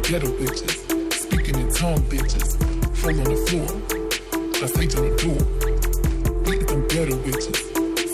Ghetto 0.07 0.27
bitches, 0.27 1.11
speaking 1.11 1.59
in 1.59 1.69
tongue 1.73 1.99
bitches, 2.03 2.55
fall 2.95 3.09
on 3.09 3.25
the 3.25 3.35
floor, 3.45 3.67
that's 4.61 4.79
age 4.79 4.95
on 4.95 5.03
the 5.03 5.15
door. 5.19 5.41
Get 6.45 6.65
them 6.65 6.87
ghetto 6.87 7.17
bitches, 7.27 7.57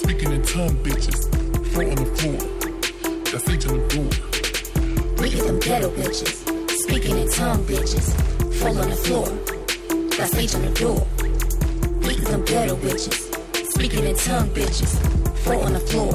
speaking 0.02 0.32
in 0.32 0.42
tongue 0.42 0.76
bitches, 0.82 1.30
fall 1.72 1.88
on 1.88 1.96
the 1.96 2.10
floor, 2.18 2.40
that's 3.32 3.48
age 3.48 3.68
on 3.68 3.78
the 3.78 3.86
door. 3.94 4.10
Get 5.30 5.46
them 5.46 5.60
ghetto 5.60 5.92
bitches, 5.92 6.34
speaking 6.82 7.16
in 7.16 7.30
tongue 7.30 7.64
bitches, 7.66 8.12
fall 8.56 8.76
on 8.76 8.90
the 8.90 8.96
floor. 8.96 9.28
That's 10.18 10.36
H 10.36 10.56
on 10.56 10.62
the 10.64 10.72
door. 10.72 11.06
Get 12.02 12.26
them 12.26 12.44
ghetto 12.44 12.76
bitches, 12.76 13.70
speaking 13.72 14.06
in 14.06 14.16
tongue 14.16 14.50
bitches, 14.50 14.98
fall 15.44 15.62
on 15.62 15.74
the 15.74 15.80
floor. 15.80 16.14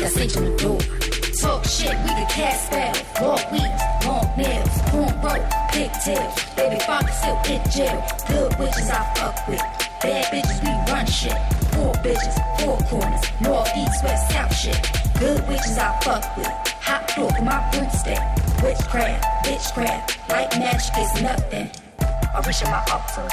That's 0.00 0.16
H 0.16 0.36
on 0.36 0.44
the 0.46 0.56
door. 0.56 0.99
Talk 1.40 1.64
shit, 1.64 1.96
we 2.02 2.08
can 2.08 2.28
cast 2.28 2.66
spell, 2.66 2.92
walk 3.22 3.50
weeds, 3.50 3.82
long 4.04 4.28
nails, 4.36 4.68
cornrow, 4.92 5.40
pigtails, 5.72 6.34
baby 6.54 6.78
father 6.84 7.08
still 7.12 7.40
in 7.48 7.62
jail. 7.70 8.04
Good 8.28 8.58
witches 8.58 8.90
I 8.90 9.00
fuck 9.16 9.48
with, 9.48 9.62
bad 10.02 10.26
bitches 10.28 10.60
we 10.60 10.92
run 10.92 11.06
shit. 11.06 11.32
Four 11.72 11.94
bitches, 12.04 12.36
four 12.60 12.76
corners, 12.90 13.24
north, 13.40 13.70
east, 13.74 14.04
west, 14.04 14.30
south 14.30 14.54
shit. 14.54 14.76
Good 15.18 15.40
witches 15.48 15.78
I 15.78 15.98
fuck 16.04 16.36
with, 16.36 16.46
hot 16.84 17.08
dog 17.16 17.32
in 17.38 17.46
my 17.46 17.70
broomstick. 17.72 18.20
Witchcraft, 18.62 19.24
bitchcraft, 19.46 20.10
white 20.28 20.50
magic 20.58 20.92
is 20.98 21.22
nothing. 21.22 21.70
I 22.02 22.42
reach 22.46 22.60
in 22.60 22.70
my 22.70 22.84
altar, 22.92 23.26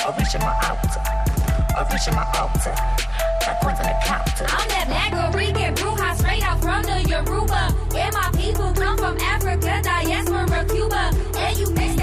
I 0.00 0.16
reach 0.16 0.34
in 0.34 0.40
my 0.40 0.54
altar, 0.64 1.02
I 1.76 1.86
reach 1.92 2.08
in 2.08 2.14
my 2.14 2.24
altar. 2.40 2.74
On 3.46 3.52
the 3.76 3.94
counter. 4.06 4.46
I'm 4.48 4.68
that 4.68 4.86
black 4.88 5.34
Rican 5.34 5.74
bruja 5.74 6.16
straight 6.16 6.42
out 6.42 6.62
from 6.62 6.82
the 6.82 7.02
Yoruba. 7.06 7.76
And 7.94 8.14
my 8.14 8.30
people 8.32 8.72
come 8.72 8.96
from 8.96 9.18
Africa, 9.20 9.80
diaspora, 9.82 10.64
Cuba. 10.64 11.10
And 11.36 11.58
you 11.58 11.68
mix 11.74 11.94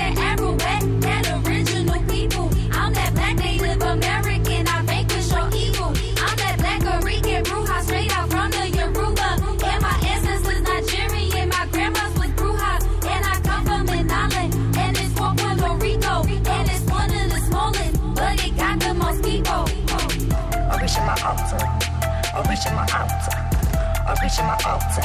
reach 24.31 24.43
my 24.43 24.57
altar. 24.65 25.01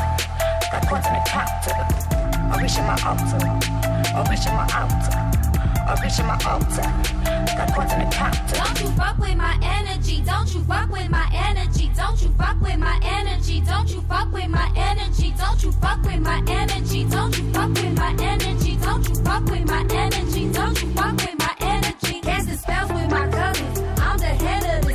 Got 0.71 0.87
coins 0.89 1.07
on 1.07 1.15
the 1.15 1.23
counter. 1.27 1.75
I 2.53 2.63
reach 2.63 2.79
in 2.79 2.85
my 2.87 2.95
altar. 3.03 3.43
I 4.15 4.27
reach 4.31 4.47
in 4.47 4.55
my 4.55 4.67
altar. 4.71 5.19
I 5.83 5.99
reach 6.03 6.19
in 6.19 6.27
my 6.27 6.39
altar. 6.47 6.87
Got 7.57 7.75
coins 7.75 7.93
on 7.93 7.99
the 7.99 8.11
counter. 8.15 8.55
Don't 8.55 8.81
you 8.81 8.91
fuck 8.97 9.19
with 9.19 9.37
my 9.37 9.59
energy. 9.63 10.23
Don't 10.25 10.55
you 10.55 10.63
fuck 10.63 10.91
with 10.91 11.11
my 11.11 11.29
energy. 11.33 11.91
Don't 11.97 12.23
you 12.23 12.29
fuck 12.39 12.61
with 12.61 12.79
my 12.79 13.01
energy. 13.03 13.61
Don't 13.61 13.91
you 13.91 14.01
fuck 14.03 14.33
with 14.33 14.49
my 14.49 14.71
energy. 14.77 15.33
Don't 15.37 15.63
you 15.63 15.73
fuck 15.73 16.03
with 16.05 16.21
my 16.21 16.43
energy. 16.47 17.05
Don't 17.05 17.39
you 17.39 17.45
fuck 17.53 17.75
with 17.81 17.97
my 17.97 18.15
energy. 18.21 18.77
Don't 18.77 19.09
you 19.09 19.17
fuck 19.25 19.45
with 19.51 19.67
my 19.67 19.87
energy. 19.91 20.53
Don't 20.53 20.83
you 20.83 20.89
fuck 20.95 21.13
with 21.17 21.39
my 21.39 21.55
energy. 21.61 22.21
Casting 22.21 22.57
spells 22.57 22.93
with 22.93 23.11
my 23.11 23.29
cousins. 23.29 23.79
I'm 23.99 24.19
the 24.19 24.27
head 24.27 24.79
of 24.79 24.86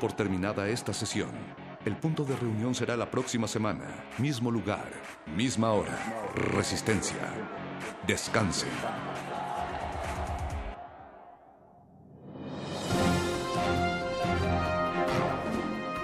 por 0.00 0.12
terminada 0.14 0.68
esta 0.68 0.92
sesión. 0.92 1.30
El 1.84 1.96
punto 1.96 2.24
de 2.24 2.34
reunión 2.34 2.74
será 2.74 2.96
la 2.96 3.08
próxima 3.10 3.46
semana. 3.46 3.84
Mismo 4.18 4.50
lugar, 4.50 4.90
misma 5.36 5.70
hora. 5.72 5.96
Resistencia. 6.34 7.16
Descanse. 8.06 8.66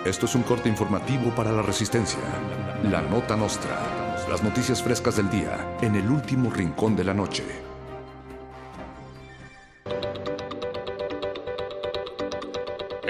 Esto 0.05 0.27
es 0.27 0.35
un 0.37 0.45
corte 0.45 0.69
informativo 0.69 1.35
para 1.35 1.51
la 1.51 1.63
Resistencia. 1.63 2.21
La 2.85 3.03
Nota 3.03 3.37
Nostra. 3.37 3.81
Las 4.31 4.45
noticias 4.45 4.81
frescas 4.81 5.17
del 5.17 5.29
día 5.31 5.77
en 5.81 5.97
el 5.97 6.09
último 6.09 6.49
rincón 6.51 6.95
de 6.95 7.03
la 7.03 7.15
noche. 7.15 7.66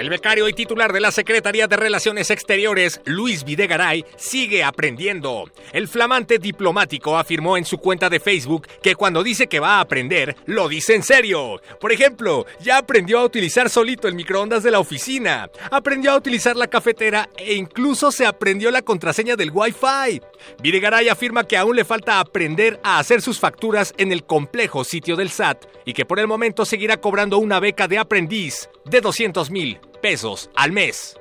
El 0.06 0.10
becario 0.10 0.48
y 0.48 0.52
titular 0.52 0.92
de 0.92 1.00
la 1.00 1.10
Secretaría 1.10 1.66
de 1.66 1.76
Relaciones 1.76 2.30
Exteriores, 2.30 3.00
Luis 3.06 3.42
Videgaray, 3.42 4.04
sigue 4.14 4.62
aprendiendo. 4.62 5.50
El 5.72 5.88
flamante 5.88 6.38
diplomático 6.38 7.18
afirmó 7.18 7.56
en 7.56 7.64
su 7.64 7.78
cuenta 7.78 8.08
de 8.08 8.20
Facebook 8.20 8.68
que 8.80 8.94
cuando 8.94 9.24
dice 9.24 9.48
que 9.48 9.58
va 9.58 9.78
a 9.78 9.80
aprender, 9.80 10.36
lo 10.46 10.68
dice 10.68 10.94
en 10.94 11.02
serio. 11.02 11.60
Por 11.80 11.90
ejemplo, 11.90 12.46
ya 12.60 12.78
aprendió 12.78 13.18
a 13.18 13.24
utilizar 13.24 13.68
solito 13.68 14.06
el 14.06 14.14
microondas 14.14 14.62
de 14.62 14.70
la 14.70 14.78
oficina, 14.78 15.50
aprendió 15.72 16.12
a 16.12 16.16
utilizar 16.18 16.54
la 16.54 16.68
cafetera 16.68 17.28
e 17.36 17.54
incluso 17.54 18.12
se 18.12 18.26
aprendió 18.26 18.70
la 18.70 18.82
contraseña 18.82 19.34
del 19.34 19.50
Wi-Fi. 19.52 20.22
Videgaray 20.62 21.08
afirma 21.08 21.48
que 21.48 21.56
aún 21.56 21.74
le 21.74 21.84
falta 21.84 22.20
aprender 22.20 22.78
a 22.84 23.00
hacer 23.00 23.22
sus 23.22 23.40
facturas 23.40 23.92
en 23.98 24.12
el 24.12 24.22
complejo 24.22 24.84
sitio 24.84 25.16
del 25.16 25.30
SAT 25.30 25.64
y 25.84 25.94
que 25.94 26.04
por 26.04 26.20
el 26.20 26.28
momento 26.28 26.64
seguirá 26.64 27.00
cobrando 27.00 27.38
una 27.38 27.58
beca 27.58 27.88
de 27.88 27.98
aprendiz 27.98 28.68
de 28.88 29.00
200 29.00 29.50
mil 29.50 29.80
pesos 30.00 30.50
al 30.54 30.72
mes. 30.72 31.16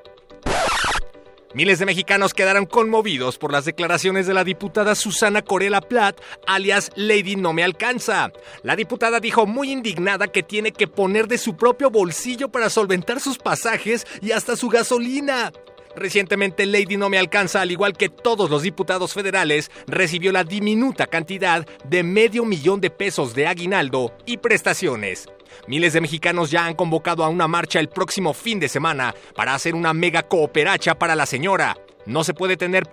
Miles 1.55 1.79
de 1.79 1.85
mexicanos 1.85 2.33
quedaron 2.33 2.65
conmovidos 2.65 3.37
por 3.37 3.53
las 3.53 3.63
declaraciones 3.63 4.27
de 4.27 4.33
la 4.33 4.43
diputada 4.43 4.93
Susana 4.93 5.41
Corella 5.41 5.79
Platt, 5.79 6.19
alias 6.47 6.91
Lady 6.95 7.37
No 7.37 7.53
Me 7.53 7.63
Alcanza. 7.63 8.33
La 8.61 8.75
diputada 8.75 9.21
dijo 9.21 9.45
muy 9.45 9.71
indignada 9.71 10.27
que 10.27 10.43
tiene 10.43 10.73
que 10.73 10.87
poner 10.87 11.29
de 11.29 11.37
su 11.37 11.55
propio 11.55 11.89
bolsillo 11.89 12.49
para 12.49 12.69
solventar 12.69 13.21
sus 13.21 13.37
pasajes 13.37 14.05
y 14.21 14.31
hasta 14.33 14.57
su 14.57 14.67
gasolina. 14.67 15.53
Recientemente 15.95 16.65
Lady 16.65 16.97
No 16.97 17.09
Me 17.09 17.17
Alcanza, 17.17 17.61
al 17.61 17.71
igual 17.71 17.93
que 17.93 18.09
todos 18.09 18.49
los 18.49 18.63
diputados 18.63 19.13
federales, 19.13 19.71
recibió 19.87 20.31
la 20.31 20.43
diminuta 20.43 21.07
cantidad 21.07 21.65
de 21.85 22.03
medio 22.03 22.45
millón 22.45 22.81
de 22.81 22.89
pesos 22.89 23.33
de 23.33 23.47
aguinaldo 23.47 24.13
y 24.25 24.37
prestaciones. 24.37 25.27
Miles 25.67 25.93
de 25.93 26.01
mexicanos 26.01 26.51
ya 26.51 26.65
han 26.65 26.75
convocado 26.75 27.23
a 27.23 27.29
una 27.29 27.47
marcha 27.47 27.79
el 27.79 27.87
próximo 27.87 28.33
fin 28.33 28.59
de 28.59 28.67
semana 28.67 29.15
para 29.35 29.53
hacer 29.53 29.73
una 29.73 29.93
mega 29.93 30.23
cooperacha 30.23 30.95
para 30.95 31.15
la 31.15 31.25
señora. 31.25 31.77
No 32.05 32.23
se 32.23 32.33
puede 32.33 32.57
tener 32.57 32.83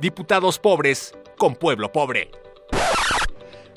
diputados 0.00 0.58
pobres 0.58 1.14
con 1.38 1.54
pueblo 1.54 1.90
pobre. 1.92 2.30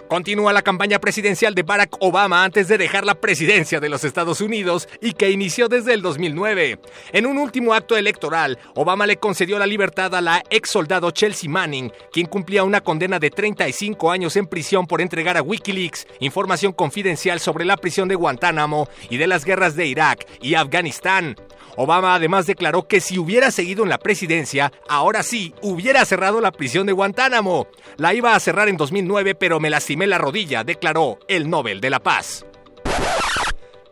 Continúa 0.07 0.53
la 0.53 0.61
campaña 0.61 0.99
presidencial 0.99 1.53
de 1.53 1.63
Barack 1.63 1.97
Obama 1.99 2.45
antes 2.45 2.69
de 2.69 2.77
dejar 2.77 3.05
la 3.05 3.15
presidencia 3.15 3.81
de 3.81 3.89
los 3.89 4.05
Estados 4.05 4.39
Unidos 4.39 4.87
y 5.01 5.11
que 5.11 5.31
inició 5.31 5.67
desde 5.67 5.93
el 5.93 6.01
2009. 6.01 6.79
En 7.11 7.25
un 7.25 7.37
último 7.37 7.73
acto 7.73 7.97
electoral, 7.97 8.57
Obama 8.75 9.05
le 9.05 9.17
concedió 9.17 9.59
la 9.59 9.67
libertad 9.67 10.15
a 10.15 10.21
la 10.21 10.43
ex 10.49 10.69
soldado 10.69 11.11
Chelsea 11.11 11.49
Manning, 11.49 11.91
quien 12.11 12.27
cumplía 12.27 12.63
una 12.63 12.81
condena 12.81 13.19
de 13.19 13.31
35 13.31 14.09
años 14.09 14.37
en 14.37 14.47
prisión 14.47 14.87
por 14.87 15.01
entregar 15.01 15.35
a 15.35 15.41
Wikileaks 15.41 16.07
información 16.21 16.71
confidencial 16.71 17.41
sobre 17.41 17.65
la 17.65 17.75
prisión 17.75 18.07
de 18.07 18.15
Guantánamo 18.15 18.87
y 19.09 19.17
de 19.17 19.27
las 19.27 19.43
guerras 19.43 19.75
de 19.75 19.87
Irak 19.87 20.25
y 20.41 20.55
Afganistán. 20.55 21.35
Obama 21.77 22.15
además 22.15 22.47
declaró 22.47 22.87
que 22.87 22.99
si 22.99 23.19
hubiera 23.19 23.51
seguido 23.51 23.83
en 23.83 23.89
la 23.89 23.99
presidencia, 23.99 24.73
ahora 24.89 25.21
sí 25.21 25.53
hubiera 25.61 26.03
cerrado 26.05 26.41
la 26.41 26.51
prisión 26.51 26.87
de 26.87 26.93
Guantánamo. 26.93 27.67
La 27.97 28.15
iba 28.15 28.35
a 28.35 28.39
cerrar 28.39 28.67
en 28.67 28.77
2009, 28.77 29.35
pero 29.35 29.59
me 29.59 29.69
lastimé 29.69 30.07
la 30.07 30.17
rodilla, 30.17 30.63
declaró 30.63 31.19
el 31.27 31.49
Nobel 31.49 31.79
de 31.79 31.91
la 31.91 31.99
Paz. 31.99 32.45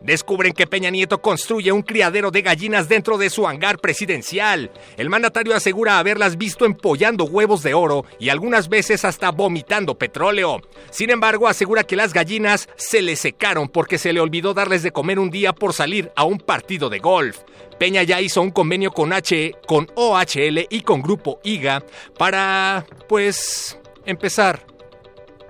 Descubren 0.06 0.52
que 0.52 0.68
Peña 0.68 0.88
Nieto 0.88 1.20
construye 1.20 1.72
un 1.72 1.82
criadero 1.82 2.30
de 2.30 2.40
gallinas 2.40 2.88
dentro 2.88 3.18
de 3.18 3.28
su 3.28 3.48
hangar 3.48 3.80
presidencial. 3.80 4.70
El 4.96 5.10
mandatario 5.10 5.52
asegura 5.52 5.98
haberlas 5.98 6.38
visto 6.38 6.64
empollando 6.64 7.24
huevos 7.24 7.64
de 7.64 7.74
oro 7.74 8.04
y 8.20 8.28
algunas 8.28 8.68
veces 8.68 9.04
hasta 9.04 9.32
vomitando 9.32 9.98
petróleo. 9.98 10.62
Sin 10.90 11.10
embargo, 11.10 11.48
asegura 11.48 11.82
que 11.82 11.96
las 11.96 12.12
gallinas 12.12 12.68
se 12.76 13.02
le 13.02 13.16
secaron 13.16 13.68
porque 13.68 13.98
se 13.98 14.12
le 14.12 14.20
olvidó 14.20 14.54
darles 14.54 14.84
de 14.84 14.92
comer 14.92 15.18
un 15.18 15.32
día 15.32 15.52
por 15.52 15.72
salir 15.72 16.12
a 16.14 16.22
un 16.22 16.38
partido 16.38 16.88
de 16.88 17.00
golf. 17.00 17.40
Peña 17.76 18.04
ya 18.04 18.20
hizo 18.20 18.42
un 18.42 18.52
convenio 18.52 18.92
con 18.92 19.12
H, 19.12 19.56
con 19.66 19.88
OHL 19.96 20.68
y 20.70 20.82
con 20.82 21.02
Grupo 21.02 21.40
IGA 21.42 21.82
para, 22.16 22.86
pues, 23.08 23.76
empezar 24.04 24.64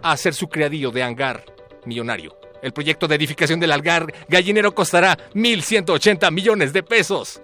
a 0.03 0.13
hacer 0.13 0.33
su 0.33 0.49
criadillo 0.49 0.91
de 0.91 1.03
hangar 1.03 1.45
millonario. 1.85 2.46
El 2.67 2.73
proyecto 2.73 3.07
de 3.07 3.15
edificación 3.15 3.61
del 3.61 3.71
hangar 3.71 4.13
gallinero 4.29 4.75
costará 4.75 5.17
1.180 5.35 6.33
millones 6.33 6.73
de 6.73 6.83
pesos. 6.83 7.41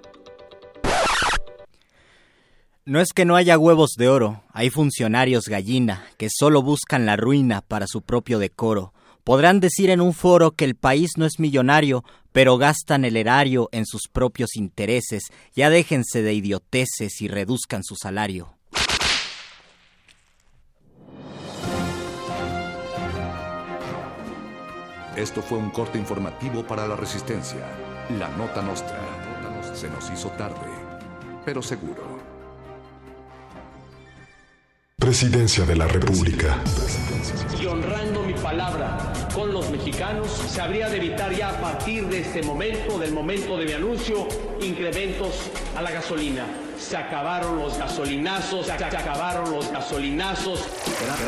No 2.84 3.00
es 3.00 3.12
que 3.14 3.24
no 3.24 3.36
haya 3.36 3.56
huevos 3.56 3.92
de 3.96 4.08
oro, 4.08 4.42
hay 4.52 4.68
funcionarios 4.68 5.44
gallina 5.44 6.04
que 6.16 6.26
solo 6.28 6.60
buscan 6.60 7.06
la 7.06 7.14
ruina 7.14 7.60
para 7.60 7.86
su 7.86 8.02
propio 8.02 8.40
decoro. 8.40 8.94
Podrán 9.22 9.60
decir 9.60 9.90
en 9.90 10.00
un 10.00 10.12
foro 10.12 10.56
que 10.56 10.64
el 10.64 10.74
país 10.74 11.12
no 11.16 11.24
es 11.24 11.38
millonario, 11.38 12.02
pero 12.32 12.58
gastan 12.58 13.04
el 13.04 13.16
erario 13.16 13.68
en 13.70 13.86
sus 13.86 14.08
propios 14.10 14.56
intereses. 14.56 15.26
Ya 15.54 15.70
déjense 15.70 16.22
de 16.22 16.34
idioteces 16.34 17.20
y 17.20 17.28
reduzcan 17.28 17.84
su 17.84 17.94
salario. 17.94 18.56
Esto 25.16 25.42
fue 25.42 25.58
un 25.58 25.70
corte 25.70 25.98
informativo 25.98 26.66
para 26.66 26.86
la 26.86 26.96
Resistencia. 26.96 27.60
La 28.18 28.28
Nota 28.30 28.62
Nostra. 28.62 28.98
Se 29.74 29.88
nos 29.90 30.10
hizo 30.10 30.30
tarde, 30.30 30.66
pero 31.44 31.60
seguro. 31.60 32.02
Presidencia 34.96 35.66
de 35.66 35.76
la 35.76 35.86
República. 35.86 36.56
Y 37.60 37.66
honrando 37.66 38.22
mi 38.22 38.32
palabra 38.34 39.11
con 39.34 39.52
los 39.52 39.70
mexicanos, 39.70 40.30
se 40.30 40.60
habría 40.60 40.88
de 40.88 40.98
evitar 40.98 41.34
ya 41.34 41.50
a 41.50 41.60
partir 41.60 42.06
de 42.08 42.20
este 42.20 42.42
momento, 42.42 42.98
del 42.98 43.12
momento 43.12 43.56
de 43.56 43.64
mi 43.64 43.72
anuncio, 43.72 44.28
incrementos 44.60 45.50
a 45.76 45.82
la 45.82 45.90
gasolina. 45.90 46.44
Se 46.78 46.96
acabaron 46.96 47.58
los 47.58 47.78
gasolinazos, 47.78 48.66
se 48.66 48.72
acabaron 48.72 49.50
los 49.50 49.70
gasolinazos. 49.70 50.64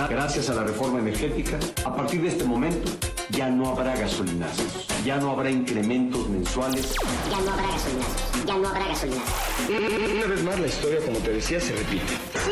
Gracias 0.08 0.50
a 0.50 0.54
la 0.54 0.64
reforma 0.64 0.98
energética, 0.98 1.58
a 1.84 1.94
partir 1.94 2.22
de 2.22 2.28
este 2.28 2.44
momento 2.44 2.90
ya 3.30 3.48
no 3.48 3.70
habrá 3.70 3.96
gasolinazos, 3.96 4.86
ya 5.04 5.16
no 5.16 5.30
habrá 5.30 5.50
incrementos 5.50 6.28
mensuales. 6.28 6.94
Ya 7.30 7.40
no 7.40 7.52
habrá 7.52 7.68
gasolinazos, 7.68 8.46
ya 8.46 8.54
no 8.56 8.68
habrá 8.68 8.86
gasolinazos. 8.88 9.34
Una 9.68 10.26
vez 10.26 10.42
más 10.42 10.60
la 10.60 10.66
historia, 10.66 11.00
como 11.04 11.18
te 11.18 11.32
decía, 11.32 11.60
se 11.60 11.72
repite. 11.72 12.08
Sí, 12.08 12.50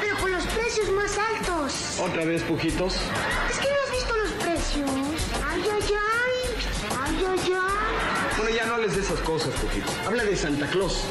pero 0.00 0.16
con 0.18 0.32
los 0.32 0.44
precios 0.46 0.90
más 0.90 1.16
altos. 1.16 2.00
Otra 2.00 2.24
vez, 2.24 2.42
pujitos. 2.42 2.94
Es 3.50 3.58
que 3.58 3.68
no 3.68 3.97
Ay, 4.86 5.64
ay, 5.64 5.82
ay. 5.82 6.34
Ay, 7.00 7.26
ay, 7.26 7.52
ay. 7.52 8.36
Bueno, 8.36 8.50
ya 8.54 8.66
no 8.66 8.74
hables 8.74 8.94
de 8.94 9.02
esas 9.02 9.18
cosas, 9.20 9.48
pujitos. 9.54 9.92
Habla 10.06 10.24
de 10.24 10.36
Santa 10.36 10.66
Claus. 10.68 11.02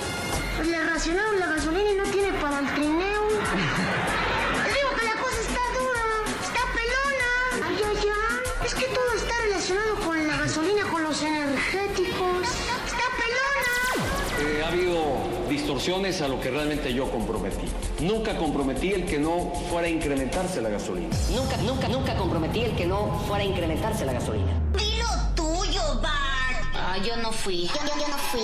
Pues 0.55 0.67
le 0.69 0.83
racionaron 0.83 1.39
la 1.39 1.47
gasolina 1.47 1.91
y 1.91 1.95
no 1.95 2.03
tiene 2.05 2.31
para 2.39 2.59
el 2.59 2.73
trineo. 2.75 3.27
Te 3.27 4.73
digo 4.77 4.89
que 4.97 5.05
la 5.05 5.15
cosa 5.21 5.39
está 5.41 5.59
dura, 5.77 6.03
está 6.41 6.61
pelona. 6.73 7.67
Ay, 7.67 7.77
ay, 7.89 8.09
ay. 8.09 8.65
Es 8.65 8.73
que 8.73 8.85
todo 8.85 9.13
está 9.15 9.35
relacionado 9.43 9.95
con 9.95 10.27
la 10.27 10.37
gasolina, 10.37 10.83
con 10.85 11.03
los 11.03 11.21
energéticos. 11.21 12.47
Está 12.87 13.05
pelona. 13.19 13.75
Eh, 14.39 14.63
ha 14.63 14.67
habido 14.69 15.36
distorsiones 15.47 16.21
a 16.21 16.27
lo 16.27 16.39
que 16.39 16.51
realmente 16.51 16.93
yo 16.93 17.09
comprometí. 17.09 17.67
Nunca 18.01 18.37
comprometí 18.37 18.91
el 18.91 19.05
que 19.05 19.19
no 19.19 19.51
fuera 19.69 19.87
a 19.87 19.89
incrementarse 19.89 20.61
la 20.61 20.69
gasolina. 20.69 21.15
Nunca, 21.35 21.57
nunca, 21.57 21.87
nunca 21.87 22.15
comprometí 22.15 22.61
el 22.61 22.75
que 22.75 22.85
no 22.85 23.19
fuera 23.27 23.43
a 23.43 23.47
incrementarse 23.47 24.05
la 24.05 24.13
gasolina. 24.13 24.51
Dilo. 24.73 25.26
Ah, 26.89 26.97
yo 26.99 27.17
no 27.17 27.33
fui. 27.33 27.67
Yo, 27.67 27.73
yo, 27.85 27.99
yo 27.99 28.07
no 28.07 28.17
fui. 28.17 28.39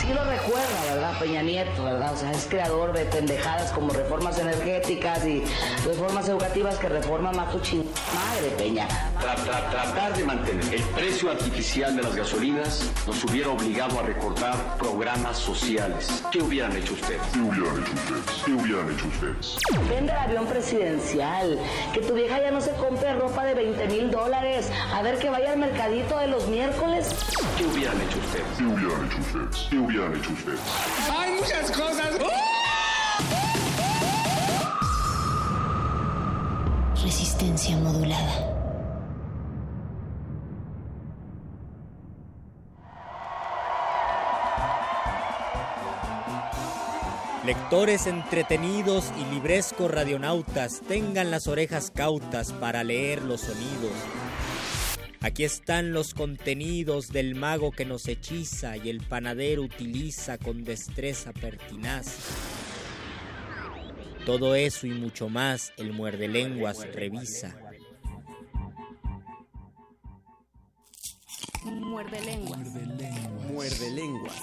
Sí 0.00 0.06
lo 0.14 0.22
recuerda, 0.22 0.84
¿verdad? 0.94 1.18
Peña 1.18 1.42
Nieto, 1.42 1.82
¿verdad? 1.82 2.12
O 2.14 2.16
sea, 2.16 2.30
es 2.30 2.46
creador 2.48 2.92
de 2.92 3.04
pendejadas 3.06 3.72
como 3.72 3.92
reformas 3.92 4.38
energéticas 4.38 5.26
y 5.26 5.42
reformas 5.84 6.28
educativas 6.28 6.78
que 6.78 6.88
reforma 6.88 7.32
Macuchin. 7.32 7.84
Madre, 8.14 8.50
Peña. 8.56 8.86
Tra- 9.20 9.34
tra- 9.34 9.68
tratar 9.70 10.16
de 10.16 10.24
mantener 10.24 10.74
el 10.74 10.82
precio 10.94 11.30
artificial 11.32 11.96
de 11.96 12.02
las 12.02 12.14
gasolinas 12.14 12.84
nos 13.04 13.24
hubiera 13.24 13.50
obligado 13.50 13.98
a 13.98 14.02
recortar 14.04 14.54
programas 14.78 15.36
sociales. 15.38 16.22
¿Qué 16.30 16.40
hubieran 16.40 16.76
hecho 16.76 16.92
ustedes? 16.94 17.20
¿Qué 17.32 17.40
hubieran 17.40 17.82
hecho 17.82 17.92
ustedes? 17.94 18.42
¿Qué 18.44 18.52
hubieran 18.52 18.92
hecho 18.92 19.06
ustedes? 19.08 19.56
Vende 19.88 20.12
el 20.12 20.18
avión 20.18 20.46
presidencial. 20.46 21.58
Que 21.92 22.00
tu 22.00 22.14
vieja 22.14 22.40
ya 22.40 22.52
no 22.52 22.60
se 22.60 22.70
compre 22.74 23.12
ropa 23.14 23.44
de 23.44 23.54
20 23.54 23.88
mil 23.88 24.10
dólares. 24.12 24.70
A 24.94 25.02
ver 25.02 25.18
que 25.18 25.30
vaya 25.30 25.50
al 25.50 25.58
mercadito 25.58 26.16
de 26.18 26.28
los 26.28 26.46
miércoles. 26.46 27.08
¿Qué 27.58 27.71
hubieran 27.72 27.96
hubieran 27.96 28.00
hecho 28.02 28.18
ustedes? 28.18 28.46
¿Qué 28.58 28.64
hubieran 28.64 29.06
hecho 29.06 29.18
ustedes? 29.18 29.66
¿Qué 29.70 29.78
hubieran 29.78 30.16
hecho 30.16 30.32
ustedes? 30.32 30.60
Hay 31.16 31.32
muchas 31.32 31.70
cosas. 31.70 32.14
Resistencia 37.02 37.76
modulada. 37.78 38.58
Lectores 47.44 48.06
entretenidos 48.06 49.12
y 49.18 49.24
librescos 49.34 49.90
radionautas, 49.90 50.80
tengan 50.86 51.32
las 51.32 51.48
orejas 51.48 51.90
cautas 51.90 52.52
para 52.52 52.84
leer 52.84 53.22
los 53.22 53.40
sonidos. 53.40 53.90
Aquí 55.22 55.44
están 55.44 55.92
los 55.92 56.14
contenidos 56.14 57.08
del 57.08 57.36
mago 57.36 57.70
que 57.70 57.84
nos 57.84 58.08
hechiza 58.08 58.76
y 58.76 58.90
el 58.90 59.00
panadero 59.00 59.62
utiliza 59.62 60.36
con 60.36 60.64
destreza 60.64 61.32
pertinaz. 61.32 62.18
Todo 64.26 64.56
eso 64.56 64.88
y 64.88 64.90
mucho 64.90 65.28
más 65.28 65.72
el 65.76 65.92
muerde 65.92 66.26
lenguas 66.26 66.84
revisa. 66.92 67.56
Muerde 71.64 72.20
lenguas. 72.20 72.58
Muerde 73.48 73.90
lenguas. 73.90 74.42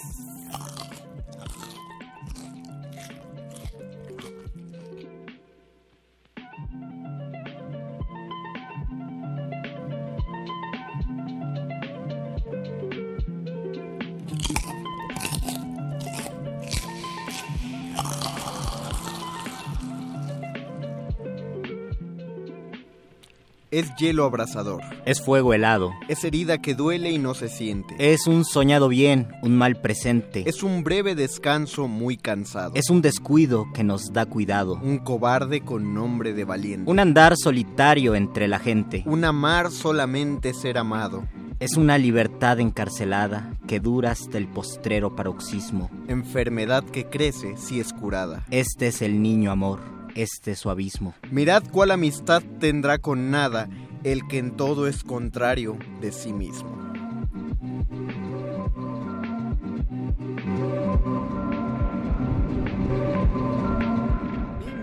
Es 23.71 23.93
hielo 23.97 24.25
abrasador. 24.25 24.81
Es 25.05 25.21
fuego 25.21 25.53
helado. 25.53 25.91
Es 26.07 26.23
herida 26.23 26.57
que 26.57 26.73
duele 26.73 27.11
y 27.11 27.19
no 27.19 27.35
se 27.35 27.49
siente. 27.49 27.95
Es 27.99 28.25
un 28.25 28.43
soñado 28.43 28.87
bien, 28.87 29.27
un 29.43 29.55
mal 29.55 29.75
presente. 29.75 30.43
Es 30.49 30.63
un 30.63 30.83
breve 30.83 31.13
descanso 31.13 31.87
muy 31.87 32.17
cansado. 32.17 32.71
Es 32.73 32.89
un 32.89 33.03
descuido 33.03 33.67
que 33.71 33.83
nos 33.83 34.11
da 34.11 34.25
cuidado. 34.25 34.79
Un 34.81 34.97
cobarde 34.97 35.61
con 35.61 35.93
nombre 35.93 36.33
de 36.33 36.45
valiente. 36.45 36.89
Un 36.89 36.99
andar 36.99 37.35
solitario 37.37 38.15
entre 38.15 38.47
la 38.47 38.57
gente. 38.57 39.03
Un 39.05 39.23
amar 39.23 39.69
solamente 39.69 40.55
ser 40.55 40.79
amado. 40.79 41.27
Es 41.59 41.77
una 41.77 41.99
libertad 41.99 42.59
encarcelada 42.59 43.53
que 43.67 43.79
dura 43.79 44.11
hasta 44.11 44.39
el 44.39 44.47
postrero 44.47 45.15
paroxismo. 45.15 45.91
Enfermedad 46.07 46.83
que 46.85 47.05
crece 47.05 47.55
si 47.57 47.79
es 47.79 47.93
curada. 47.93 48.45
Este 48.49 48.87
es 48.87 49.03
el 49.03 49.21
niño 49.21 49.51
amor, 49.51 49.81
este 50.21 50.51
es 50.51 50.59
su 50.59 50.69
abismo. 50.69 51.13
Mirad 51.31 51.63
cuál 51.71 51.91
amistad 51.91 52.43
tendrá 52.59 52.97
con 52.97 53.31
nada 53.31 53.69
el 54.03 54.27
que 54.27 54.37
en 54.37 54.55
todo 54.55 54.87
es 54.87 55.03
contrario 55.03 55.77
de 56.01 56.11
sí 56.11 56.33
mismo. 56.33 56.77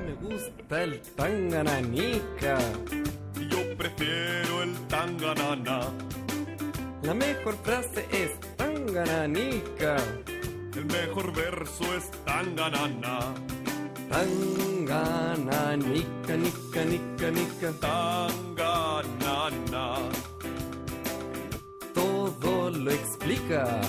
me 0.06 0.14
gusta 0.14 0.82
el 0.82 1.00
tangananica. 1.00 2.58
Yo 3.50 3.76
prefiero 3.76 4.62
el 4.62 4.74
tanganana. 4.88 5.80
La 7.02 7.14
mejor 7.14 7.56
frase 7.62 8.06
es 8.10 8.38
tangananica. 8.56 9.96
El 10.74 10.84
mejor 10.86 11.34
verso 11.34 11.84
es 11.96 12.10
tanganana. 12.24 13.34
Tangananica, 14.08 16.36
nica, 16.36 16.84
nica, 16.84 17.30
nica. 17.30 17.72
Tanganana. 17.80 19.98
Todo 21.92 22.70
lo 22.70 22.90
explica. 22.90 23.80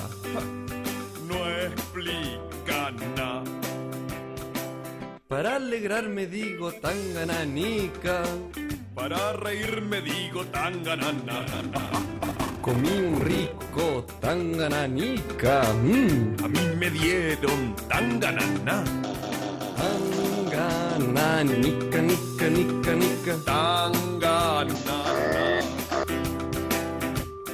No 1.28 1.48
explica 1.50 2.92
nada. 3.16 3.44
Para 5.28 5.56
alegrarme 5.58 6.26
digo 6.26 6.72
tangananica. 6.72 8.24
Para 8.96 9.34
reírme 9.34 10.02
digo 10.02 10.46
tanganana. 10.46 11.46
Comí 12.62 12.90
un 12.90 13.22
rico 13.22 14.04
tangananica. 14.20 15.62
Mm. 15.74 16.44
A 16.44 16.48
mí 16.48 16.60
me 16.78 16.90
dieron 16.90 17.76
tanganana. 17.88 18.84
Tangananica, 21.18 22.00
nica, 22.00 22.48
nica, 22.48 22.94
nica. 22.94 23.34
Tanganana. 23.44 24.98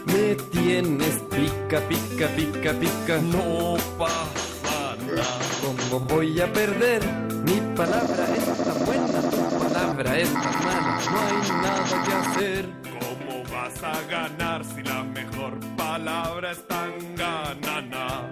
Me 0.06 0.36
tienes 0.52 1.16
pica, 1.32 1.80
pica, 1.88 2.28
pica, 2.36 2.74
pica. 2.74 3.18
No 3.22 3.78
pasa 3.98 4.98
nada. 5.08 5.24
¿Cómo 5.62 6.00
voy 6.02 6.42
a 6.42 6.52
perder? 6.52 7.02
Mi 7.46 7.62
palabra 7.74 8.26
es 8.36 8.64
tan 8.66 8.86
buena, 8.86 9.20
tu 9.32 9.60
palabra 9.60 10.20
es 10.20 10.34
tan 10.34 10.56
mala. 10.66 11.00
No 11.12 11.20
hay 11.26 11.40
nada 11.64 12.04
que 12.06 12.14
hacer. 12.22 12.66
¿Cómo 13.00 13.44
vas 13.50 13.82
a 13.82 14.02
ganar 14.10 14.66
si 14.66 14.84
la 14.84 15.04
mejor 15.06 15.58
palabra 15.78 16.52
es 16.52 16.68
tanganana? 16.68 18.28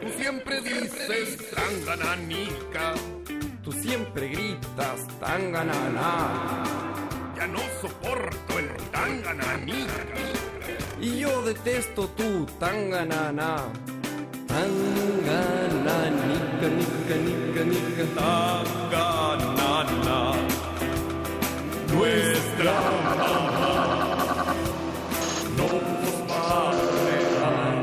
Tú 0.00 0.08
siempre 0.16 0.60
dices 0.60 1.50
tangananica. 1.50 2.94
Siempre 3.92 4.24
gritas 4.28 5.00
tanganana. 5.20 6.64
Ya 7.36 7.46
no 7.46 7.58
soporto 7.82 8.58
el 8.58 8.68
tangananica. 8.90 10.02
Y 10.98 11.18
yo 11.18 11.42
detesto 11.42 12.08
tu 12.08 12.46
tanganana. 12.58 13.56
Tangananica, 14.48 16.68
nica, 16.78 17.16
nica, 17.26 17.64
nica. 17.64 18.04
Tanganana. 18.88 20.18
Nuestra 21.94 22.74
mamá 23.04 23.74
nos 25.58 25.72
va 26.30 26.44
a 26.64 26.66
regar. 27.04 27.76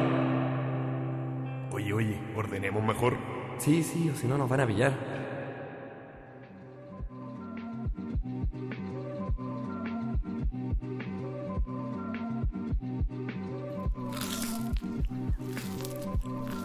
Oye, 1.71 1.91
oye, 1.93 2.17
ordenemos 2.35 2.83
mejor. 2.83 3.13
Sí, 3.59 3.83
sí, 3.83 4.09
o 4.09 4.15
si 4.15 4.25
no 4.25 4.39
nos 4.39 4.49
van 4.49 4.61
a 4.61 4.65
pillar. 4.65 5.18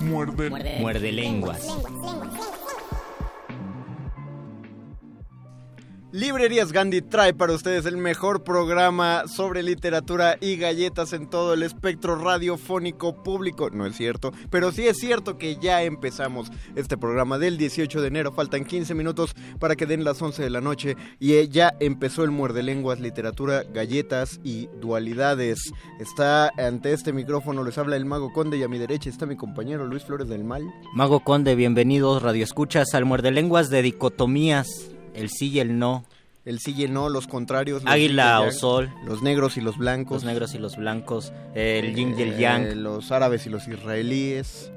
Muerde. 0.05 0.51
Muerde 0.78 1.12
lenguas. 1.12 1.66
Librerías 6.15 6.70
Gandhi 6.70 7.03
trae 7.03 7.35
para 7.35 7.55
ustedes 7.55 7.86
el 7.86 7.97
mejor 7.97 8.45
programa 8.45 9.24
sobre 9.27 9.65
literatura 9.65 10.36
y 10.41 10.55
galletas 10.55 11.12
en 11.12 11.28
todo 11.28 11.55
el 11.55 11.65
espectro 11.65 12.15
radiofónico 12.15 13.24
público. 13.24 13.70
No 13.70 13.85
es 13.85 13.97
cierto, 13.97 14.31
pero 14.49 14.70
sí 14.70 14.86
es 14.86 14.97
cierto 14.99 15.39
que 15.39 15.57
ya 15.57 15.82
empezamos 15.82 16.53
este 16.77 16.97
programa 16.97 17.36
del 17.39 17.59
18 17.59 18.01
de 18.01 18.07
enero. 18.07 18.31
Faltan 18.31 18.65
15 18.65 18.95
minutos 18.95 19.35
para 19.59 19.74
que 19.74 19.86
den 19.86 20.05
las 20.05 20.23
11 20.23 20.41
de 20.41 20.51
la 20.51 20.61
noche 20.61 20.97
y 21.19 21.32
eh, 21.32 21.49
ya 21.49 21.74
empezó 21.81 22.23
el 22.23 22.31
muerde 22.31 22.62
lenguas, 22.62 23.01
literatura, 23.01 23.65
galletas 23.65 24.39
y 24.45 24.69
dualidades. 24.81 25.59
Está 25.99 26.53
ante 26.57 26.93
este 26.93 27.12
micrófono, 27.12 27.65
les 27.65 27.77
habla 27.77 27.97
el 27.97 28.05
Mago 28.05 28.32
Conde 28.32 28.57
y 28.57 28.62
a 28.62 28.69
mi 28.69 28.78
derecha 28.78 29.11
está 29.11 29.27
mi 29.27 29.35
compañero 29.35 29.85
Luis 29.85 30.05
Flores 30.05 30.28
del 30.28 30.45
Mal. 30.45 30.62
Mago 30.95 31.24
Conde, 31.24 31.57
bienvenidos, 31.57 32.23
radioescuchas 32.23 32.95
al 32.95 33.05
muerde 33.05 33.32
lenguas 33.32 33.69
de 33.69 33.82
dicotomías, 33.82 34.93
el 35.15 35.31
sí 35.31 35.51
y 35.51 35.61
el 35.61 35.78
no. 35.78 36.05
El 36.45 36.59
sí 36.59 36.74
y 36.77 36.85
el 36.85 36.93
no, 36.93 37.09
los 37.09 37.27
contrarios. 37.27 37.82
los 37.85 37.93
Águila 37.93 38.41
o 38.41 38.45
yang, 38.45 38.53
sol. 38.53 38.95
Los 39.07 39.23
negros 39.23 39.57
y 39.57 39.62
los 39.62 39.78
blancos. 39.78 40.16
Los 40.16 40.24
negros 40.24 40.55
y 40.55 40.59
los 40.59 40.77
blancos, 40.77 41.32
el 41.55 41.95
yin 41.95 42.15
y 42.19 42.23
el 42.23 42.36
yang. 42.36 42.66
Eh, 42.66 42.74
los 42.74 43.11
árabes 43.12 43.47
y 43.47 43.51
los 43.51 43.66
israelíes. 43.66 44.70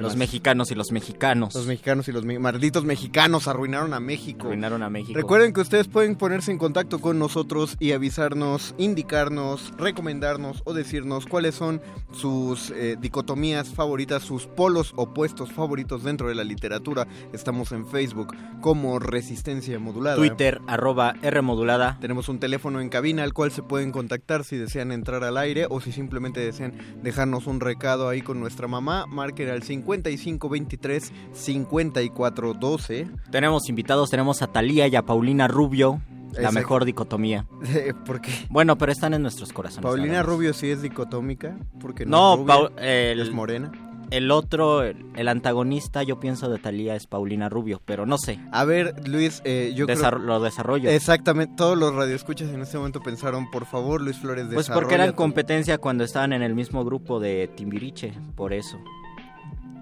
Los 0.00 0.12
más? 0.12 0.18
mexicanos 0.18 0.70
y 0.70 0.74
los 0.74 0.92
mexicanos. 0.92 1.54
Los 1.54 1.66
mexicanos 1.66 2.08
y 2.08 2.12
los 2.12 2.24
me- 2.24 2.38
malditos 2.38 2.84
mexicanos 2.84 3.48
arruinaron 3.48 3.94
a 3.94 4.00
México. 4.00 4.46
Arruinaron 4.46 4.82
a 4.82 4.90
México. 4.90 5.16
Recuerden 5.16 5.52
que 5.52 5.60
ustedes 5.60 5.88
pueden 5.88 6.16
ponerse 6.16 6.50
en 6.52 6.58
contacto 6.58 7.00
con 7.00 7.18
nosotros 7.18 7.76
y 7.78 7.92
avisarnos, 7.92 8.74
indicarnos, 8.78 9.72
recomendarnos 9.78 10.62
o 10.64 10.74
decirnos 10.74 11.26
cuáles 11.26 11.54
son 11.54 11.80
sus 12.12 12.70
eh, 12.70 12.96
dicotomías 13.00 13.68
favoritas, 13.68 14.22
sus 14.22 14.46
polos 14.46 14.92
opuestos 14.96 15.52
favoritos 15.52 16.02
dentro 16.04 16.28
de 16.28 16.34
la 16.34 16.44
literatura. 16.44 17.06
Estamos 17.32 17.72
en 17.72 17.86
Facebook 17.86 18.34
como 18.60 18.98
Resistencia 18.98 19.78
Modulada. 19.78 20.16
Twitter, 20.16 20.60
arroba 20.66 21.14
R 21.22 21.42
modulada. 21.42 21.98
Tenemos 22.00 22.28
un 22.28 22.38
teléfono 22.38 22.80
en 22.80 22.88
cabina 22.88 23.22
al 23.22 23.32
cual 23.32 23.50
se 23.52 23.62
pueden 23.62 23.92
contactar 23.92 24.44
si 24.44 24.56
desean 24.56 24.92
entrar 24.92 25.24
al 25.24 25.36
aire 25.36 25.66
o 25.68 25.80
si 25.80 25.92
simplemente 25.92 26.40
desean 26.40 26.72
dejarnos 27.02 27.46
un 27.46 27.60
recado 27.60 28.08
ahí 28.08 28.22
con 28.22 28.40
nuestra 28.40 28.68
mamá. 28.68 29.06
Marquen 29.06 29.48
al 29.50 29.62
5523 29.90 31.12
5412. 31.32 33.08
Tenemos 33.30 33.68
invitados, 33.68 34.10
tenemos 34.10 34.42
a 34.42 34.46
Talía 34.48 34.86
y 34.88 34.96
a 34.96 35.02
Paulina 35.02 35.48
Rubio. 35.48 36.00
La 36.32 36.36
Exacto. 36.38 36.52
mejor 36.60 36.84
dicotomía. 36.84 37.44
¿Por 38.06 38.20
qué? 38.20 38.30
Bueno, 38.50 38.78
pero 38.78 38.92
están 38.92 39.14
en 39.14 39.22
nuestros 39.22 39.52
corazones. 39.52 39.82
Paulina. 39.82 40.22
Rubio 40.22 40.54
sí 40.54 40.70
es 40.70 40.80
dicotómica, 40.80 41.56
porque 41.80 42.06
No, 42.06 42.36
no, 42.36 42.68
el- 42.78 43.20
es 43.20 43.32
morena. 43.32 43.72
El 44.12 44.30
otro, 44.32 44.82
el, 44.82 45.06
el 45.14 45.28
antagonista, 45.28 46.02
yo 46.02 46.18
pienso 46.18 46.48
de 46.48 46.58
Talía 46.58 46.96
es 46.96 47.06
Paulina 47.06 47.48
Rubio, 47.48 47.80
pero 47.84 48.06
no 48.06 48.18
sé. 48.18 48.40
A 48.50 48.64
ver, 48.64 49.08
Luis, 49.08 49.40
eh, 49.44 49.72
yo 49.76 49.86
Desar- 49.86 50.14
creo... 50.14 50.18
Lo 50.26 50.40
desarrollo. 50.40 50.90
Exactamente, 50.90 51.54
todos 51.56 51.78
los 51.78 51.94
radioescuchas 51.94 52.48
en 52.50 52.60
este 52.60 52.76
momento 52.76 53.00
pensaron, 53.00 53.48
por 53.52 53.66
favor, 53.66 54.00
Luis 54.00 54.16
Flores, 54.18 54.46
Pues 54.52 54.68
porque 54.68 54.94
eran 54.94 55.12
competencia 55.12 55.78
cuando 55.78 56.02
estaban 56.02 56.32
en 56.32 56.42
el 56.42 56.56
mismo 56.56 56.84
grupo 56.84 57.20
de 57.20 57.48
Timbiriche, 57.56 58.12
por 58.34 58.52
eso. 58.52 58.78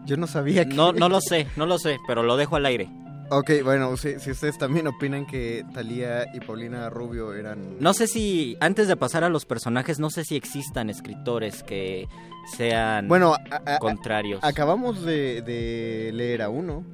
Yo 0.08 0.16
no 0.16 0.26
sabía 0.26 0.66
que... 0.68 0.74
No, 0.74 0.92
no 0.92 1.08
lo 1.08 1.20
sé, 1.20 1.46
no 1.56 1.66
lo 1.66 1.78
sé, 1.78 1.98
pero 2.08 2.22
lo 2.24 2.36
dejo 2.36 2.56
al 2.56 2.66
aire. 2.66 2.88
Ok, 3.30 3.50
bueno, 3.62 3.94
si, 3.98 4.18
si 4.20 4.30
ustedes 4.30 4.56
también 4.56 4.86
opinan 4.86 5.26
que 5.26 5.62
Talía 5.74 6.34
y 6.34 6.40
Paulina 6.40 6.88
Rubio 6.88 7.34
eran... 7.34 7.76
No 7.78 7.92
sé 7.92 8.06
si, 8.06 8.56
antes 8.60 8.88
de 8.88 8.96
pasar 8.96 9.22
a 9.22 9.28
los 9.28 9.44
personajes, 9.44 9.98
no 10.00 10.08
sé 10.08 10.24
si 10.24 10.34
existan 10.34 10.88
escritores 10.88 11.62
que 11.62 12.08
sean 12.56 13.06
Bueno, 13.06 13.34
a- 13.34 13.74
a- 13.74 13.78
contrarios. 13.78 14.42
Acabamos 14.42 15.02
de, 15.04 15.42
de 15.42 16.10
leer 16.14 16.40
a 16.40 16.48
uno. 16.48 16.84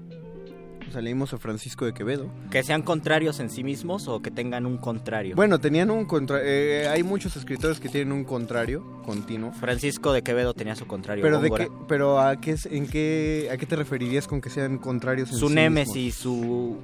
Sea, 0.94 1.02
leímos 1.02 1.32
a 1.34 1.38
Francisco 1.38 1.84
de 1.84 1.92
Quevedo. 1.92 2.28
que 2.50 2.62
sean 2.62 2.82
contrarios 2.82 3.40
en 3.40 3.50
sí 3.50 3.64
mismos 3.64 4.06
o 4.06 4.22
que 4.22 4.30
tengan 4.30 4.64
un 4.64 4.78
contrario. 4.78 5.34
Bueno, 5.34 5.58
tenían 5.58 5.90
un 5.90 6.04
contra... 6.04 6.38
eh, 6.42 6.86
hay 6.88 7.02
muchos 7.02 7.36
escritores 7.36 7.80
que 7.80 7.88
tienen 7.88 8.12
un 8.12 8.22
contrario 8.24 9.02
continuo. 9.04 9.50
Francisco 9.52 10.12
de 10.12 10.22
Quevedo 10.22 10.54
tenía 10.54 10.76
su 10.76 10.86
contrario. 10.86 11.22
Pero 11.24 11.40
de 11.40 11.50
qué, 11.50 11.68
pero 11.88 12.20
a 12.20 12.40
qué 12.40 12.54
en 12.70 12.86
qué 12.86 13.48
a 13.52 13.56
qué 13.56 13.66
te 13.66 13.74
referirías 13.74 14.28
con 14.28 14.40
que 14.40 14.50
sean 14.50 14.78
contrarios 14.78 15.32
en 15.32 15.38
su 15.38 15.48
sí 15.48 15.54
némesis, 15.54 16.14
su 16.14 16.78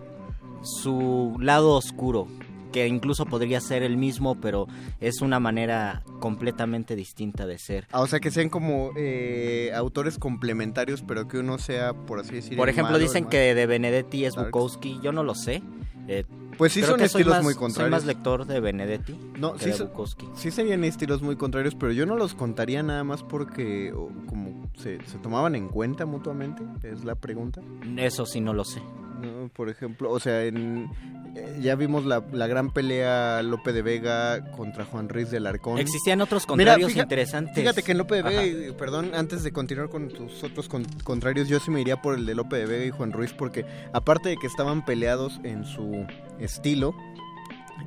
su 0.62 1.36
lado 1.40 1.74
oscuro, 1.76 2.26
que 2.72 2.86
incluso 2.86 3.26
podría 3.26 3.60
ser 3.60 3.82
el 3.82 3.97
mismo, 3.97 4.40
pero 4.40 4.66
es 5.01 5.20
una 5.20 5.40
manera 5.40 6.02
completamente 6.20 6.97
distinta 6.97 7.47
de 7.47 7.59
ser. 7.59 7.86
Ah, 7.92 8.01
o 8.01 8.06
sea, 8.06 8.20
que 8.20 8.30
sean 8.30 8.48
como 8.48 8.90
eh, 8.97 9.72
autores 9.74 10.18
complementarios, 10.18 11.02
pero 11.02 11.28
que 11.28 11.38
uno 11.38 11.59
sea, 11.59 11.92
por 11.94 12.18
así 12.20 12.34
decir, 12.36 12.56
Por 12.56 12.68
ejemplo, 12.68 12.92
malo, 12.92 13.02
dicen 13.02 13.26
que 13.26 13.55
de 13.55 13.66
Benedetti 13.66 14.24
es. 14.24 14.34
Bukowski, 14.36 14.98
yo 15.02 15.12
no 15.12 15.22
lo 15.22 15.34
sé. 15.34 15.62
Eh, 16.09 16.24
Pues 16.59 16.72
sí 16.72 16.80
creo 16.80 16.92
son 16.92 17.01
que 17.01 17.09
soy 17.09 17.20
estilos 17.22 17.36
más- 17.38 17.44
muy 17.44 17.52
Soy 17.55 17.60
contrarios. 17.60 17.90
más 17.92 18.05
lector 18.05 18.44
de 18.47 18.59
Benedetti 18.60 19.14
No, 19.38 19.55
que 19.55 19.72
sí, 19.72 19.78
de 19.78 19.84
Bukowski. 19.84 20.28
sí 20.34 20.51
serían 20.51 20.82
estilos 20.84 21.22
muy 21.22 21.36
contrarios, 21.36 21.74
pero 21.76 21.92
yo 21.92 22.05
no 22.06 22.16
los 22.16 22.34
contaría 22.34 22.82
nada 22.82 23.05
más 23.05 23.22
porque 23.22 23.92
o, 23.92 24.10
como 24.26 24.68
se, 24.76 24.98
se 25.06 25.18
tomaban 25.18 25.55
en 25.55 25.68
cuenta 25.68 26.06
mutuamente, 26.06 26.62
es 26.82 27.05
la 27.05 27.14
pregunta. 27.14 27.60
Eso 27.97 28.26
sí 28.26 28.40
no 28.40 28.52
lo 28.55 28.64
sé. 28.64 28.80
¿No? 29.20 29.48
Por 29.48 29.68
ejemplo, 29.68 30.10
o 30.10 30.18
sea, 30.20 30.44
en, 30.44 30.88
eh, 31.36 31.59
ya 31.60 31.74
vimos 31.76 32.05
la, 32.05 32.24
la 32.32 32.47
gran 32.47 32.70
pelea 32.72 33.42
Lope 33.42 33.72
de 33.72 33.82
Vega 33.82 34.51
contra 34.52 34.84
Juan 34.84 35.09
Ruiz 35.09 35.30
de 35.30 35.36
Alarcón. 35.36 35.78
Existían 35.78 36.20
otros 36.20 36.44
Mira, 36.56 36.72
contrarios 36.74 36.97
interesantes. 36.97 37.55
Fíjate 37.55 37.82
que 37.82 37.92
en 37.92 37.98
Lope 37.98 38.16
de 38.16 38.22
Vega, 38.22 38.38
Ajá. 38.40 38.47
y- 38.47 38.72
perdón, 38.72 39.10
antes 39.14 39.42
de 39.42 39.52
continuar 39.52 39.88
con 39.88 40.09
tus 40.09 40.42
otros 40.44 40.68
con- 40.68 40.84
contrarios, 41.05 41.48
yo 41.48 41.60
sí 41.60 41.70
me 41.70 41.80
iría 41.80 42.01
por 42.02 42.14
el 42.14 42.26
de 42.26 42.34
Lope 42.34 42.56
de 42.56 42.66
Vega 42.66 42.84
y 42.86 42.90
Juan 42.90 43.12
Ruiz, 43.12 43.32
porque 43.32 43.64
aparte 43.92 44.30
de 44.30 44.36
que 44.36 44.47
estaban 44.47 44.84
peleados 44.84 45.40
en 45.44 45.64
su 45.64 46.06
estilo, 46.38 46.94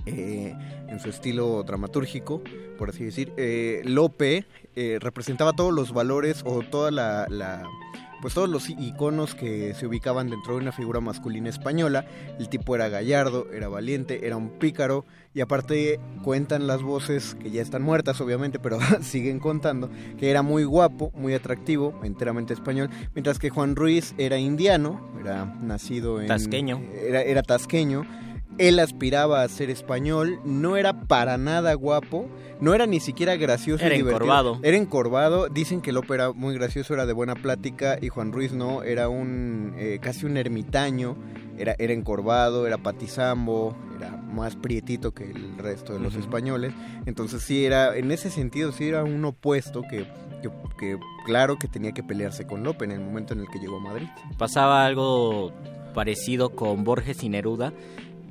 eh, 0.06 0.56
en 0.88 1.00
su 1.00 1.10
estilo 1.10 1.64
dramatúrgico, 1.64 2.42
por 2.78 2.90
así 2.90 3.04
decir, 3.06 3.32
eh, 3.38 3.82
Lope 3.86 4.46
eh, 4.76 4.98
representaba 5.00 5.54
todos 5.54 5.72
los 5.74 5.94
valores 5.94 6.42
o 6.46 6.62
toda 6.64 6.90
la, 6.92 7.28
la- 7.30 7.64
pues 8.24 8.36
todos 8.36 8.48
los 8.48 8.70
iconos 8.70 9.36
que 9.36 9.74
se 9.74 9.86
ubicaban 9.86 10.30
dentro 10.30 10.54
de 10.54 10.62
una 10.62 10.72
figura 10.72 11.02
masculina 11.02 11.50
española. 11.50 12.06
El 12.40 12.48
tipo 12.48 12.74
era 12.74 12.88
gallardo, 12.88 13.52
era 13.52 13.68
valiente, 13.68 14.26
era 14.26 14.38
un 14.38 14.48
pícaro 14.60 15.06
y 15.34 15.42
aparte 15.42 16.00
cuentan 16.24 16.66
las 16.66 16.82
voces 16.82 17.36
que 17.36 17.52
ya 17.52 17.62
están 17.62 17.82
muertas 17.82 18.22
obviamente, 18.22 18.60
pero 18.60 18.80
siguen 19.02 19.42
contando 19.42 19.90
que 20.18 20.30
era 20.30 20.42
muy 20.42 20.64
guapo, 20.64 21.12
muy 21.16 21.34
atractivo, 21.34 22.00
enteramente 22.02 22.54
español, 22.54 22.90
mientras 23.14 23.40
que 23.40 23.50
Juan 23.50 23.76
Ruiz 23.76 24.16
era 24.18 24.38
indiano, 24.38 25.06
era 25.20 25.44
nacido 25.62 26.22
en 26.22 26.28
Tasqueño. 26.28 26.82
era, 27.06 27.24
era 27.24 27.44
tasqueño. 27.44 28.06
Él 28.58 28.80
aspiraba 28.80 29.44
a 29.44 29.48
ser 29.48 29.70
español, 29.70 30.40
no 30.46 30.78
era 30.78 31.02
para 31.02 31.38
nada 31.38 31.74
guapo, 31.74 32.28
no 32.62 32.74
era 32.74 32.86
ni 32.86 33.00
siquiera 33.00 33.36
gracioso 33.36 33.84
Era 33.84 33.96
y 33.96 33.98
divertido. 34.00 34.26
encorvado. 34.26 34.60
Era 34.64 34.78
encorvado, 34.78 35.50
dicen 35.50 35.82
que 35.82 35.92
Lope 35.92 36.14
era 36.14 36.32
muy 36.32 36.54
gracioso, 36.54 36.94
era 36.94 37.06
de 37.06 37.14
buena 37.14 37.36
plática 37.36 37.98
y 38.02 38.10
Juan 38.10 38.32
Ruiz 38.32 38.54
no, 38.54 38.84
era 38.84 39.10
un 39.10 39.74
eh, 39.78 40.00
casi 40.02 40.26
un 40.26 40.38
ermitaño, 40.38 41.16
era, 41.58 41.76
era 41.78 41.94
encorvado, 41.94 42.66
era 42.68 42.78
patizambo, 42.78 43.76
era 43.98 44.12
más 44.12 44.56
prietito 44.56 45.14
que 45.14 45.26
el 45.32 45.58
resto 45.58 45.94
de 45.94 46.00
los 46.00 46.16
españoles. 46.16 46.74
Entonces 47.06 47.42
sí 47.44 47.66
era, 47.66 47.96
en 47.98 48.12
ese 48.12 48.30
sentido 48.30 48.72
sí 48.72 48.88
era 48.88 49.04
un 49.04 49.24
opuesto 49.26 49.82
que, 49.82 50.08
que, 50.42 50.50
que 50.80 51.00
claro 51.26 51.58
que 51.58 51.68
tenía 51.68 51.92
que 51.92 52.04
pelearse 52.04 52.46
con 52.46 52.64
Lope 52.64 52.86
en 52.86 52.92
el 52.92 53.00
momento 53.00 53.34
en 53.34 53.42
el 53.42 53.48
que 53.50 53.60
llegó 53.60 53.78
a 53.78 53.82
Madrid. 53.82 54.08
Pasaba 54.38 54.86
algo 54.86 55.52
parecido 55.94 56.50
con 56.56 56.84
Borges 56.84 57.24
y 57.24 57.30
Neruda. 57.30 57.74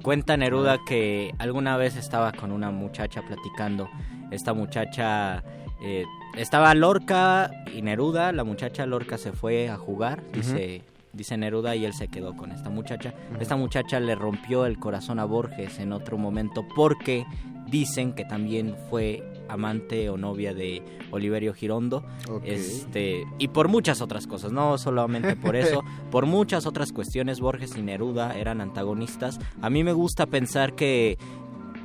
Cuenta 0.02 0.36
Neruda 0.36 0.78
que 0.84 1.34
alguna 1.38 1.76
vez 1.76 1.96
estaba 1.96 2.32
con 2.32 2.50
una 2.52 2.70
muchacha 2.70 3.22
platicando. 3.22 3.88
Esta 4.30 4.52
muchacha 4.52 5.44
eh, 5.80 6.04
estaba 6.36 6.74
Lorca 6.74 7.50
y 7.72 7.82
Neruda. 7.82 8.32
La 8.32 8.44
muchacha 8.44 8.84
Lorca 8.86 9.16
se 9.16 9.32
fue 9.32 9.68
a 9.68 9.76
jugar, 9.76 10.22
dice, 10.32 10.82
dice 11.12 11.36
Neruda, 11.36 11.76
y 11.76 11.84
él 11.84 11.92
se 11.92 12.08
quedó 12.08 12.36
con 12.36 12.50
esta 12.50 12.68
muchacha. 12.68 13.14
Esta 13.38 13.56
muchacha 13.56 14.00
le 14.00 14.14
rompió 14.14 14.66
el 14.66 14.78
corazón 14.78 15.18
a 15.18 15.24
Borges 15.24 15.78
en 15.78 15.92
otro 15.92 16.18
momento 16.18 16.64
porque 16.74 17.24
dicen 17.68 18.12
que 18.12 18.24
también 18.24 18.74
fue 18.90 19.22
amante 19.48 20.08
o 20.08 20.16
novia 20.16 20.54
de 20.54 20.82
Oliverio 21.10 21.54
Girondo. 21.54 22.04
Este, 22.44 23.24
y 23.38 23.48
por 23.48 23.68
muchas 23.68 24.00
otras 24.00 24.26
cosas, 24.26 24.52
no 24.52 24.78
solamente 24.78 25.36
por 25.36 25.56
eso, 25.56 25.84
por 26.10 26.26
muchas 26.26 26.66
otras 26.66 26.92
cuestiones 26.92 27.40
Borges 27.40 27.76
y 27.76 27.82
Neruda 27.82 28.36
eran 28.38 28.60
antagonistas. 28.60 29.38
A 29.60 29.70
mí 29.70 29.84
me 29.84 29.92
gusta 29.92 30.26
pensar 30.26 30.74
que 30.74 31.18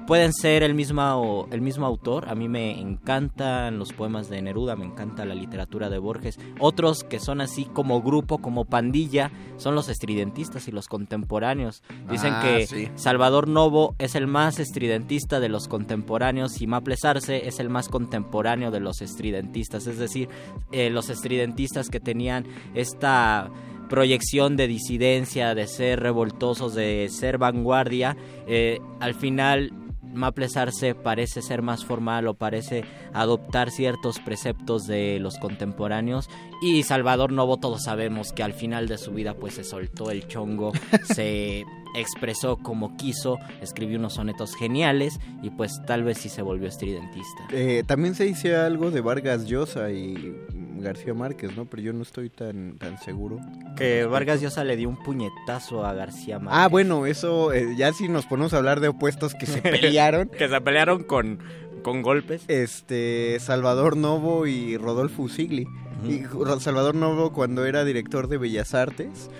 pueden 0.07 0.33
ser 0.33 0.63
el 0.63 0.73
mismo, 0.73 1.47
el 1.51 1.61
mismo 1.61 1.85
autor. 1.85 2.29
A 2.29 2.35
mí 2.35 2.47
me 2.47 2.79
encantan 2.79 3.77
los 3.77 3.91
poemas 3.93 4.29
de 4.29 4.41
Neruda, 4.41 4.75
me 4.75 4.85
encanta 4.85 5.25
la 5.25 5.35
literatura 5.35 5.89
de 5.89 5.99
Borges. 5.99 6.39
Otros 6.59 7.03
que 7.03 7.19
son 7.19 7.41
así 7.41 7.65
como 7.65 8.01
grupo, 8.01 8.39
como 8.39 8.65
pandilla, 8.65 9.31
son 9.57 9.75
los 9.75 9.89
estridentistas 9.89 10.67
y 10.67 10.71
los 10.71 10.87
contemporáneos. 10.87 11.83
Dicen 12.09 12.33
Ah, 12.33 12.41
que 12.41 12.67
sí. 12.67 12.89
Salvador 12.95 13.47
Novo 13.49 13.95
es 13.99 14.15
el 14.15 14.27
más 14.27 14.59
estridentista 14.59 15.39
de 15.39 15.49
los 15.49 15.67
contemporáneos 15.67 16.61
y 16.61 16.67
Maples 16.67 17.03
Arce 17.03 17.47
es 17.47 17.59
el 17.59 17.69
más 17.69 17.89
contemporáneo 17.89 18.71
de 18.71 18.79
los 18.79 19.01
estridentistas. 19.01 19.87
Es 19.87 19.97
decir, 19.99 20.29
eh, 20.71 20.89
los 20.89 21.09
estridentistas 21.09 21.89
que 21.89 21.99
tenían 21.99 22.45
esta 22.73 23.51
proyección 23.89 24.55
de 24.55 24.67
disidencia, 24.67 25.53
de 25.53 25.67
ser 25.67 25.99
revoltosos, 25.99 26.75
de 26.75 27.07
ser 27.09 27.37
vanguardia, 27.37 28.15
eh, 28.47 28.79
al 28.99 29.13
final 29.13 29.71
Maples 30.13 30.57
Arce 30.57 30.95
parece 30.95 31.41
ser 31.41 31.61
más 31.61 31.85
formal 31.85 32.27
o 32.27 32.33
parece 32.33 32.83
adoptar 33.13 33.71
ciertos 33.71 34.19
preceptos 34.19 34.87
de 34.87 35.19
los 35.19 35.37
contemporáneos. 35.37 36.29
Y 36.61 36.83
Salvador 36.83 37.31
Novo 37.31 37.57
todos 37.57 37.83
sabemos 37.83 38.31
que 38.31 38.43
al 38.43 38.53
final 38.53 38.87
de 38.87 38.97
su 38.97 39.11
vida 39.11 39.35
pues 39.35 39.55
se 39.55 39.63
soltó 39.63 40.11
el 40.11 40.27
chongo, 40.27 40.71
se 41.03 41.65
expresó 41.97 42.57
como 42.57 42.95
quiso, 42.97 43.37
escribió 43.61 43.97
unos 43.97 44.13
sonetos 44.13 44.55
geniales 44.55 45.19
y 45.41 45.49
pues 45.49 45.81
tal 45.85 46.03
vez 46.03 46.17
sí 46.19 46.29
se 46.29 46.41
volvió 46.41 46.67
estridentista. 46.67 47.47
Eh, 47.51 47.83
también 47.85 48.15
se 48.15 48.25
dice 48.25 48.55
algo 48.55 48.91
de 48.91 49.01
Vargas 49.01 49.45
Llosa 49.45 49.91
y 49.91 50.35
García 50.79 51.13
Márquez, 51.13 51.55
¿no? 51.55 51.65
Pero 51.65 51.81
yo 51.81 51.93
no 51.93 52.03
estoy 52.03 52.29
tan, 52.29 52.77
tan 52.77 52.99
seguro. 52.99 53.39
Que 53.75 54.05
Vargas 54.05 54.41
Llosa 54.41 54.63
le 54.63 54.75
dio 54.77 54.89
un 54.89 54.97
puñetazo 54.97 55.85
a 55.85 55.93
García 55.93 56.39
Márquez. 56.39 56.59
Ah, 56.59 56.67
bueno, 56.67 57.05
eso, 57.05 57.51
eh, 57.53 57.75
ya 57.75 57.93
si 57.93 58.07
nos 58.07 58.25
ponemos 58.25 58.53
a 58.53 58.57
hablar 58.57 58.79
de 58.79 58.89
opuestos 58.89 59.33
que 59.33 59.45
se 59.45 59.61
pelearon. 59.61 60.29
que 60.29 60.47
se 60.47 60.61
pelearon 60.61 61.03
con, 61.03 61.39
con 61.83 62.01
golpes. 62.01 62.43
Este, 62.47 63.37
Salvador 63.39 63.97
Novo 63.97 64.47
y 64.47 64.77
Rodolfo 64.77 65.23
Usigli. 65.23 65.67
Y 66.07 66.21
Salvador 66.59 66.93
Novo 66.93 67.33
cuando 67.33 67.65
era 67.65 67.83
director 67.83 68.27
de 68.27 68.37
Bellas 68.37 68.75
Artes 68.75 69.31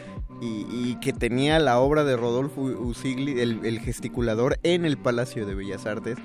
y, 0.42 0.96
que 0.96 1.14
tenía 1.14 1.60
la 1.60 1.80
obra 1.80 2.04
de 2.04 2.16
Rodolfo 2.16 2.62
Usigli, 2.62 3.40
el, 3.40 3.66
el 3.66 3.80
gesticulador, 3.80 4.60
en 4.64 4.86
el 4.86 4.98
Palacio 4.98 5.46
de 5.46 5.56
Bellas 5.56 5.86
Artes. 5.86 6.18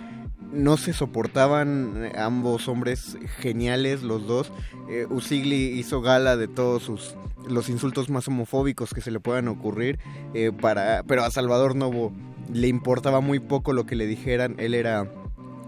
No 0.53 0.77
se 0.77 0.93
soportaban 0.93 2.05
eh, 2.05 2.13
ambos 2.19 2.69
hombres 2.69 3.17
geniales, 3.39 4.03
los 4.03 4.27
dos. 4.27 4.53
Eh, 4.91 5.07
Usigli 5.09 5.79
hizo 5.79 6.03
gala 6.03 6.37
de 6.37 6.49
todos 6.49 6.83
sus 6.83 7.15
los 7.49 7.69
insultos 7.69 8.09
más 8.09 8.29
homofóbicos 8.29 8.95
que 8.95 9.01
se 9.01 9.11
le 9.11 9.19
puedan 9.19 9.49
ocurrir, 9.49 9.99
eh, 10.35 10.53
para, 10.53 11.03
pero 11.03 11.25
a 11.25 11.31
Salvador 11.31 11.75
Novo 11.75 12.13
le 12.53 12.69
importaba 12.69 13.21
muy 13.21 13.41
poco 13.41 13.73
lo 13.73 13.85
que 13.85 13.97
le 13.97 14.07
dijeran. 14.07 14.55
Él 14.59 14.75
era 14.75 15.11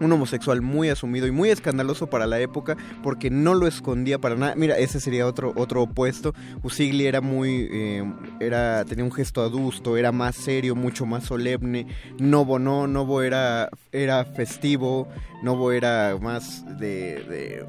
un 0.01 0.13
homosexual 0.13 0.63
muy 0.63 0.89
asumido 0.89 1.27
y 1.27 1.31
muy 1.31 1.51
escandaloso 1.51 2.09
para 2.09 2.27
la 2.27 2.41
época 2.41 2.77
porque 3.03 3.31
no 3.31 3.55
lo 3.55 3.67
escondía 3.67 4.19
para 4.19 4.37
nada. 4.37 4.55
Mira, 4.55 4.79
ese 4.79 5.01
sería 5.01 5.27
otro 5.27 5.53
otro 5.57 5.83
opuesto. 5.83 6.35
Usigli 6.63 7.07
era 7.07 7.21
muy 7.21 7.69
eh, 7.71 8.13
era 8.41 8.85
tenía 8.85 9.05
un 9.05 9.13
gesto 9.13 9.43
adusto, 9.43 9.97
era 9.97 10.13
más 10.13 10.37
serio, 10.37 10.75
mucho 10.75 11.07
más 11.07 11.25
solemne. 11.25 11.87
Novo 12.19 12.59
no, 12.59 12.87
Novo 12.87 13.23
era 13.23 13.69
era 13.93 14.25
festivo, 14.25 15.09
Novo 15.43 15.73
era 15.73 16.17
más 16.21 16.65
de, 16.79 17.25
de 17.25 17.67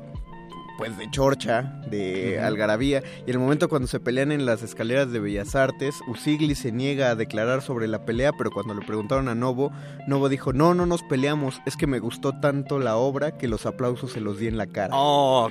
pues 0.78 0.98
de 0.98 1.10
chorcha, 1.10 1.62
de 1.90 2.40
algarabía, 2.40 3.04
y 3.26 3.32
el 3.32 3.40
momento 3.40 3.70
cuando 3.70 3.88
se 3.88 4.00
pelean 4.00 4.32
en 4.32 4.46
las 4.46 4.64
escaleras 4.64 5.12
de 5.12 5.20
Bellas 5.20 5.56
Artes, 5.56 5.96
Usigli 6.08 6.56
se 6.56 6.72
niega 6.72 7.10
a 7.10 7.16
declarar 7.16 7.62
sobre 7.62 7.88
la 7.88 8.06
pelea, 8.06 8.32
pero 8.34 8.52
cuando 8.52 8.74
le 8.74 8.86
preguntaron 8.86 9.28
a 9.28 9.36
Novo, 9.36 9.72
Novo 10.08 10.30
dijo, 10.30 10.54
no, 10.54 10.74
no 10.74 10.86
nos 10.86 11.04
peleamos, 11.04 11.62
es 11.66 11.78
que 11.78 11.88
me 11.88 12.00
gustó 12.00 12.40
tanto 12.40 12.80
la 12.80 12.98
obra 12.98 13.38
que 13.38 13.48
los 13.48 13.66
aplausos 13.66 14.12
se 14.12 14.22
los 14.22 14.40
di 14.40 14.48
en 14.48 14.58
la 14.58 14.68
cara. 14.68 14.94
¡Oh! 14.94 15.50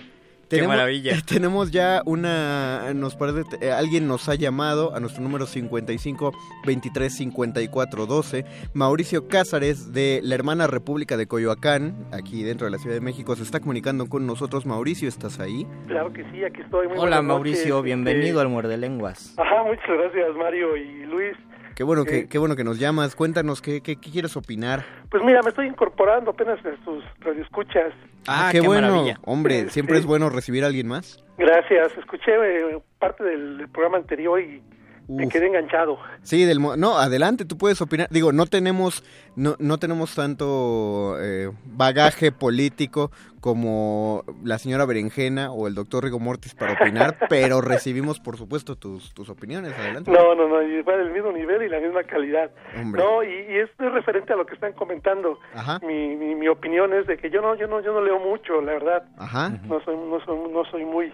¡Qué 0.54 0.60
Tenemos- 0.60 0.76
maravilla! 0.76 1.16
Tenemos 1.26 1.70
ya 1.70 2.02
una. 2.06 2.92
Nos 2.94 3.16
parece. 3.16 3.42
eh, 3.60 3.70
alguien 3.72 4.06
nos 4.06 4.28
ha 4.28 4.34
llamado 4.34 4.94
a 4.94 5.00
nuestro 5.00 5.22
número 5.22 5.46
55 5.46 6.32
23 6.66 7.12
54 7.14 8.06
12. 8.06 8.44
Mauricio 8.72 9.28
Cázares 9.28 9.92
de 9.92 10.20
la 10.22 10.34
hermana 10.34 10.66
República 10.66 11.16
de 11.16 11.26
Coyoacán, 11.26 12.06
aquí 12.12 12.42
dentro 12.42 12.66
de 12.66 12.70
la 12.70 12.78
Ciudad 12.78 12.94
de 12.94 13.00
México, 13.00 13.34
se 13.36 13.42
está 13.42 13.60
comunicando 13.60 14.06
con 14.08 14.26
nosotros. 14.26 14.66
Mauricio, 14.66 15.08
¿estás 15.08 15.40
ahí? 15.40 15.66
Claro 15.86 16.12
que 16.12 16.22
sí, 16.30 16.44
aquí 16.44 16.60
estoy. 16.62 16.88
Muy 16.88 16.98
Hola 16.98 17.22
Mauricio, 17.22 17.76
noches. 17.76 17.84
bienvenido 17.84 18.26
Este, 18.28 18.40
al 18.40 18.48
Muerde 18.48 18.76
Lenguas. 18.76 19.34
Ajá, 19.36 19.62
muchas 19.64 19.86
gracias 19.88 20.36
Mario 20.36 20.76
y 20.76 21.04
Luis. 21.06 21.36
Qué 21.74 21.82
bueno, 21.82 22.02
Eh. 22.02 22.06
que, 22.06 22.28
qué 22.28 22.38
bueno 22.38 22.56
que 22.56 22.64
nos 22.64 22.78
llamas. 22.78 23.16
Cuéntanos, 23.16 23.60
¿qué, 23.60 23.80
qué, 23.80 23.96
qué 23.96 24.10
quieres 24.10 24.36
opinar? 24.36 24.84
Pues 25.10 25.22
mira, 25.24 25.40
me 25.42 25.48
estoy 25.50 25.66
incorporando 25.66 26.30
apenas 26.30 26.58
en 26.64 26.82
sus 26.84 27.02
radioescuchas. 27.20 27.92
Ah, 28.28 28.48
qué, 28.52 28.60
bueno. 28.60 28.88
maravilla. 28.88 29.18
Hombre, 29.24 29.58
Este- 29.60 29.70
siempre 29.72 29.98
es 29.98 30.06
bueno 30.06 30.30
recibir 30.30 30.64
a 30.64 30.68
alguien 30.68 30.86
más. 30.88 31.22
Gracias, 31.38 31.96
escuché 31.98 32.32
eh, 32.32 32.78
parte 32.98 33.24
del, 33.24 33.58
del 33.58 33.68
programa 33.68 33.98
anterior 33.98 34.40
y 34.40 34.62
me 35.08 35.26
Uf. 35.26 35.32
quedé 35.32 35.46
enganchado. 35.46 35.98
Sí, 36.22 36.44
del 36.44 36.60
no, 36.60 36.98
adelante, 36.98 37.44
tú 37.44 37.58
puedes 37.58 37.80
opinar. 37.80 38.08
Digo, 38.10 38.32
no 38.32 38.46
tenemos 38.46 39.04
no, 39.36 39.56
no 39.58 39.78
tenemos 39.78 40.14
tanto 40.14 41.16
eh, 41.20 41.50
bagaje 41.64 42.30
político 42.32 43.10
como 43.40 44.24
la 44.42 44.58
señora 44.58 44.86
Berenjena 44.86 45.52
o 45.52 45.66
el 45.68 45.74
doctor 45.74 46.04
Rigo 46.04 46.18
Mortis 46.18 46.54
para 46.54 46.72
opinar, 46.72 47.18
pero 47.28 47.60
recibimos, 47.60 48.20
por 48.20 48.38
supuesto, 48.38 48.76
tus, 48.76 49.12
tus 49.12 49.28
opiniones. 49.28 49.74
Adelante. 49.78 50.10
No, 50.10 50.34
no, 50.34 50.48
no, 50.48 50.62
y 50.62 50.80
va 50.82 50.96
del 50.96 51.10
mismo 51.10 51.32
nivel 51.32 51.62
y 51.62 51.68
la 51.68 51.80
misma 51.80 52.04
calidad. 52.04 52.50
Hombre. 52.80 53.02
No, 53.02 53.22
y, 53.22 53.28
y 53.28 53.58
esto 53.58 53.86
es 53.86 53.92
referente 53.92 54.32
a 54.32 54.36
lo 54.36 54.46
que 54.46 54.54
están 54.54 54.72
comentando. 54.72 55.38
Ajá. 55.52 55.78
Mi, 55.86 56.16
mi, 56.16 56.34
mi 56.34 56.48
opinión 56.48 56.94
es 56.94 57.06
de 57.06 57.18
que 57.18 57.28
yo 57.28 57.42
no, 57.42 57.54
yo 57.54 57.66
no, 57.66 57.80
yo 57.80 57.92
no 57.92 58.00
leo 58.02 58.18
mucho, 58.18 58.62
la 58.62 58.72
verdad. 58.72 59.04
Ajá. 59.18 59.50
No 59.66 59.80
soy, 59.84 59.96
no 59.96 60.24
soy, 60.24 60.38
no 60.50 60.64
soy 60.70 60.84
muy, 60.84 61.12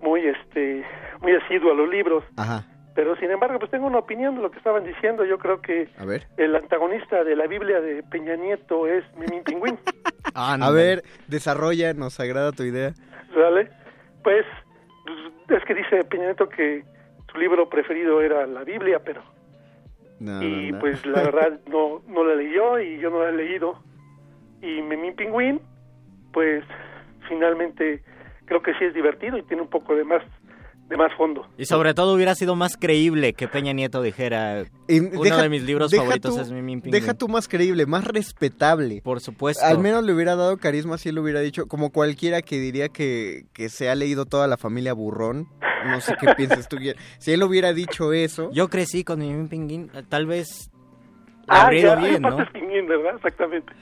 muy, 0.00 0.20
este, 0.26 0.84
muy 1.20 1.32
asiduo 1.32 1.72
a 1.72 1.74
los 1.74 1.88
libros. 1.88 2.22
Ajá. 2.36 2.64
Pero 2.96 3.14
sin 3.16 3.30
embargo, 3.30 3.58
pues 3.60 3.70
tengo 3.70 3.86
una 3.86 3.98
opinión 3.98 4.34
de 4.36 4.42
lo 4.42 4.50
que 4.50 4.56
estaban 4.58 4.82
diciendo. 4.82 5.24
Yo 5.24 5.38
creo 5.38 5.60
que 5.60 5.88
A 5.98 6.04
ver. 6.06 6.26
el 6.38 6.56
antagonista 6.56 7.22
de 7.22 7.36
la 7.36 7.46
Biblia 7.46 7.80
de 7.80 8.02
Peña 8.02 8.34
Nieto 8.36 8.86
es 8.88 9.04
Mimín 9.16 9.44
Pingüín, 9.44 9.78
A 10.34 10.70
ver, 10.72 11.04
desarrolla, 11.28 11.92
nos 11.92 12.18
agrada 12.18 12.50
tu 12.52 12.62
idea. 12.64 12.94
¿vale? 13.36 13.68
Pues, 14.24 14.44
pues, 15.46 15.60
es 15.60 15.64
que 15.66 15.74
dice 15.74 16.04
Peña 16.04 16.24
Nieto 16.24 16.48
que 16.48 16.84
su 17.30 17.38
libro 17.38 17.68
preferido 17.68 18.20
era 18.22 18.46
la 18.46 18.64
Biblia, 18.64 18.98
pero 19.04 19.22
No, 20.18 20.42
y 20.42 20.70
no, 20.70 20.76
no. 20.76 20.80
pues 20.80 21.04
la 21.04 21.22
verdad 21.22 21.60
no 21.68 22.00
no 22.08 22.24
la 22.24 22.34
leyó 22.34 22.80
y 22.80 22.98
yo 22.98 23.10
no 23.10 23.22
la 23.22 23.28
he 23.28 23.32
leído. 23.32 23.78
Y 24.62 24.80
Mimín 24.80 25.14
Pingüín, 25.14 25.60
pues 26.32 26.64
finalmente 27.28 28.02
creo 28.46 28.62
que 28.62 28.72
sí 28.78 28.84
es 28.84 28.94
divertido 28.94 29.36
y 29.36 29.42
tiene 29.42 29.62
un 29.62 29.68
poco 29.68 29.94
de 29.94 30.04
más 30.04 30.22
de 30.88 30.96
más 30.96 31.12
fondo. 31.16 31.46
Y 31.58 31.64
sobre 31.64 31.94
todo 31.94 32.14
hubiera 32.14 32.34
sido 32.36 32.54
más 32.54 32.76
creíble 32.76 33.32
que 33.32 33.48
Peña 33.48 33.72
Nieto 33.72 34.02
dijera 34.02 34.64
Y 34.86 35.00
uno 35.00 35.22
deja- 35.22 35.42
de 35.42 35.48
mis 35.48 35.62
libros 35.64 35.92
favoritos 35.94 36.34
tú- 36.36 36.40
es 36.40 36.50
Mimín 36.52 36.80
Pingüín. 36.80 37.00
Deja 37.02 37.14
tú 37.14 37.26
más 37.28 37.48
creíble, 37.48 37.86
más 37.86 38.04
respetable. 38.04 39.00
Por 39.02 39.20
supuesto. 39.20 39.64
Al 39.64 39.78
menos 39.78 40.04
le 40.04 40.12
hubiera 40.12 40.36
dado 40.36 40.56
carisma 40.58 40.96
si 40.98 41.08
él 41.08 41.18
hubiera 41.18 41.40
dicho, 41.40 41.66
como 41.66 41.90
cualquiera 41.90 42.40
que 42.42 42.60
diría 42.60 42.88
que, 42.88 43.46
que 43.52 43.68
se 43.68 43.88
ha 43.90 43.94
leído 43.96 44.26
toda 44.26 44.46
la 44.46 44.56
familia 44.56 44.92
Burrón. 44.92 45.48
No 45.86 46.00
sé 46.00 46.14
qué 46.20 46.34
piensas 46.36 46.68
tú. 46.68 46.76
Si 47.18 47.32
él 47.32 47.42
hubiera 47.42 47.72
dicho 47.72 48.12
eso. 48.12 48.50
Yo 48.52 48.68
crecí 48.68 49.02
con 49.04 49.18
Mimín 49.18 49.48
Pingüín, 49.48 49.90
tal 50.08 50.26
vez 50.26 50.70
Ah, 51.48 51.64
habría 51.66 51.82
ya, 51.82 51.96
bien, 51.96 52.22
¿no? 52.22 52.38
Pingüín, 52.52 52.86
¿verdad? 52.86 53.16
Exactamente. 53.16 53.72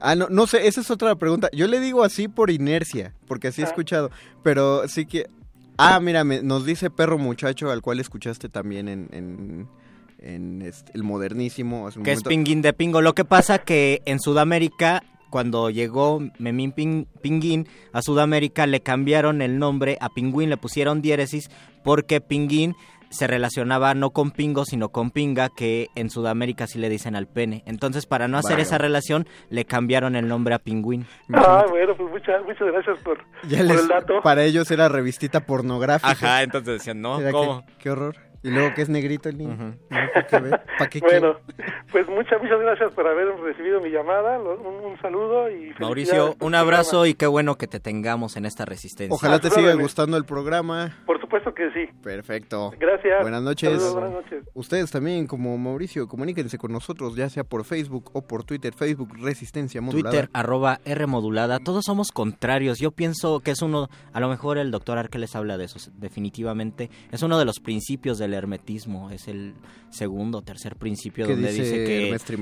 Ah, 0.00 0.16
no, 0.16 0.26
no 0.28 0.46
sé, 0.48 0.66
esa 0.66 0.80
es 0.80 0.90
otra 0.90 1.14
pregunta. 1.14 1.48
Yo 1.52 1.66
le 1.68 1.78
digo 1.80 2.02
así 2.02 2.26
por 2.28 2.50
inercia, 2.50 3.14
porque 3.28 3.48
así 3.48 3.62
he 3.62 3.64
Ah. 3.64 3.68
escuchado. 3.68 4.10
Pero 4.42 4.86
sí 4.88 5.06
que. 5.06 5.26
Ah, 5.78 5.98
mira, 6.00 6.24
me- 6.24 6.42
nos 6.42 6.64
dice 6.64 6.90
Perro 6.90 7.18
Muchacho, 7.18 7.70
al 7.70 7.82
cual 7.82 8.00
escuchaste 8.00 8.48
también 8.48 8.88
en. 8.88 9.08
en, 9.12 9.68
en 10.20 10.62
este, 10.62 10.92
el 10.94 11.02
modernísimo. 11.02 11.86
hace 11.86 11.98
un 11.98 12.04
que 12.04 12.12
es 12.12 12.18
momento. 12.18 12.28
Pinguín 12.30 12.62
de 12.62 12.72
Pingo. 12.72 13.00
Lo 13.02 13.14
que 13.14 13.24
pasa 13.24 13.58
que 13.58 14.00
en 14.06 14.20
Sudamérica, 14.20 15.02
cuando 15.30 15.68
llegó 15.70 16.20
Memín 16.38 16.72
Pin- 16.72 17.06
Pinguín 17.20 17.66
a 17.92 18.00
Sudamérica, 18.02 18.66
le 18.66 18.80
cambiaron 18.80 19.42
el 19.42 19.58
nombre 19.58 19.98
a 20.00 20.08
Pingüín, 20.08 20.48
le 20.50 20.56
pusieron 20.56 21.02
diéresis 21.02 21.50
porque 21.82 22.20
Pinguín 22.20 22.74
se 23.14 23.26
relacionaba 23.26 23.94
no 23.94 24.10
con 24.10 24.30
Pingo, 24.30 24.64
sino 24.64 24.90
con 24.90 25.10
Pinga, 25.10 25.48
que 25.48 25.88
en 25.94 26.10
Sudamérica 26.10 26.66
sí 26.66 26.78
le 26.78 26.88
dicen 26.88 27.16
al 27.16 27.26
pene. 27.26 27.62
Entonces, 27.66 28.06
para 28.06 28.28
no 28.28 28.36
hacer 28.38 28.60
esa 28.60 28.76
relación, 28.78 29.26
le 29.50 29.64
cambiaron 29.64 30.16
el 30.16 30.28
nombre 30.28 30.54
a 30.54 30.58
Pingüín. 30.58 31.06
Ah, 31.32 31.64
bueno, 31.70 31.94
pues 31.96 32.10
muchas 32.10 32.42
muchas 32.44 32.68
gracias 32.68 32.98
por, 33.02 33.18
Ya 33.48 33.58
por 33.58 33.66
les- 33.66 33.80
el 33.80 33.88
dato. 33.88 34.20
para 34.22 34.44
ellos 34.44 34.70
era 34.70 34.88
revistita 34.88 35.40
pornográfica. 35.46 36.10
Ajá, 36.10 36.42
entonces 36.42 36.74
decían, 36.74 37.00
no, 37.00 37.18
Era 37.20 37.28
que- 37.28 37.32
¿cómo? 37.32 37.64
qué 37.78 37.90
horror. 37.90 38.16
Y 38.42 38.50
luego 38.50 38.74
que 38.74 38.82
es 38.82 38.90
negrito 38.90 39.30
el 39.30 39.38
niño. 39.38 39.78
¿Para 39.88 40.26
qué, 40.26 40.38
ver? 40.38 40.60
¿Pa' 40.78 40.86
qué 40.88 41.00
Bueno, 41.00 41.36
pues 41.90 42.06
muchas 42.08 42.42
muchas 42.42 42.60
gracias 42.60 42.92
por 42.92 43.06
haber 43.06 43.28
recibido 43.42 43.80
mi 43.80 43.88
llamada, 43.88 44.38
un, 44.38 44.66
un 44.84 45.00
saludo 45.00 45.48
y 45.50 45.72
Mauricio, 45.80 46.36
un 46.40 46.54
abrazo 46.54 47.06
y 47.06 47.14
qué 47.14 47.26
bueno 47.26 47.54
que 47.56 47.66
te 47.68 47.80
tengamos 47.80 48.36
en 48.36 48.44
esta 48.44 48.66
resistencia. 48.66 49.14
Ojalá 49.14 49.38
te 49.38 49.48
siga 49.48 49.72
gustando 49.72 50.18
el 50.18 50.26
programa. 50.26 50.34
programa. 50.90 51.06
Por 51.06 51.20
supuesto 51.34 51.54
que 51.54 51.70
sí. 51.72 51.92
Perfecto. 52.02 52.72
Gracias. 52.78 53.22
Buenas 53.22 53.42
noches. 53.42 53.70
Saludos, 53.70 53.94
buenas 53.94 54.12
noches. 54.12 54.44
Ustedes 54.54 54.90
también, 54.90 55.26
como 55.26 55.56
Mauricio, 55.58 56.06
comuníquense 56.06 56.58
con 56.58 56.72
nosotros, 56.72 57.16
ya 57.16 57.28
sea 57.28 57.44
por 57.44 57.64
Facebook 57.64 58.10
o 58.12 58.22
por 58.22 58.44
Twitter. 58.44 58.72
Facebook 58.72 59.16
Resistencia 59.20 59.80
Modulada. 59.80 60.10
Twitter, 60.10 60.30
arroba 60.32 60.80
R 60.84 61.06
modulada, 61.06 61.58
todos 61.58 61.84
somos 61.84 62.12
contrarios. 62.12 62.78
Yo 62.78 62.92
pienso 62.92 63.40
que 63.40 63.50
es 63.50 63.62
uno, 63.62 63.88
a 64.12 64.20
lo 64.20 64.28
mejor 64.28 64.58
el 64.58 64.70
doctor 64.70 64.98
Arque 64.98 65.18
les 65.18 65.34
habla 65.34 65.56
de 65.56 65.64
eso, 65.64 65.78
definitivamente. 65.96 66.90
Es 67.10 67.22
uno 67.22 67.38
de 67.38 67.44
los 67.44 67.60
principios 67.60 68.18
del 68.18 68.34
hermetismo, 68.34 69.10
es 69.10 69.28
el 69.28 69.54
segundo 69.90 70.38
o 70.38 70.42
tercer 70.42 70.76
principio 70.76 71.26
¿Qué 71.26 71.32
donde 71.32 71.52
dice 71.52 71.78
dice, 71.78 71.84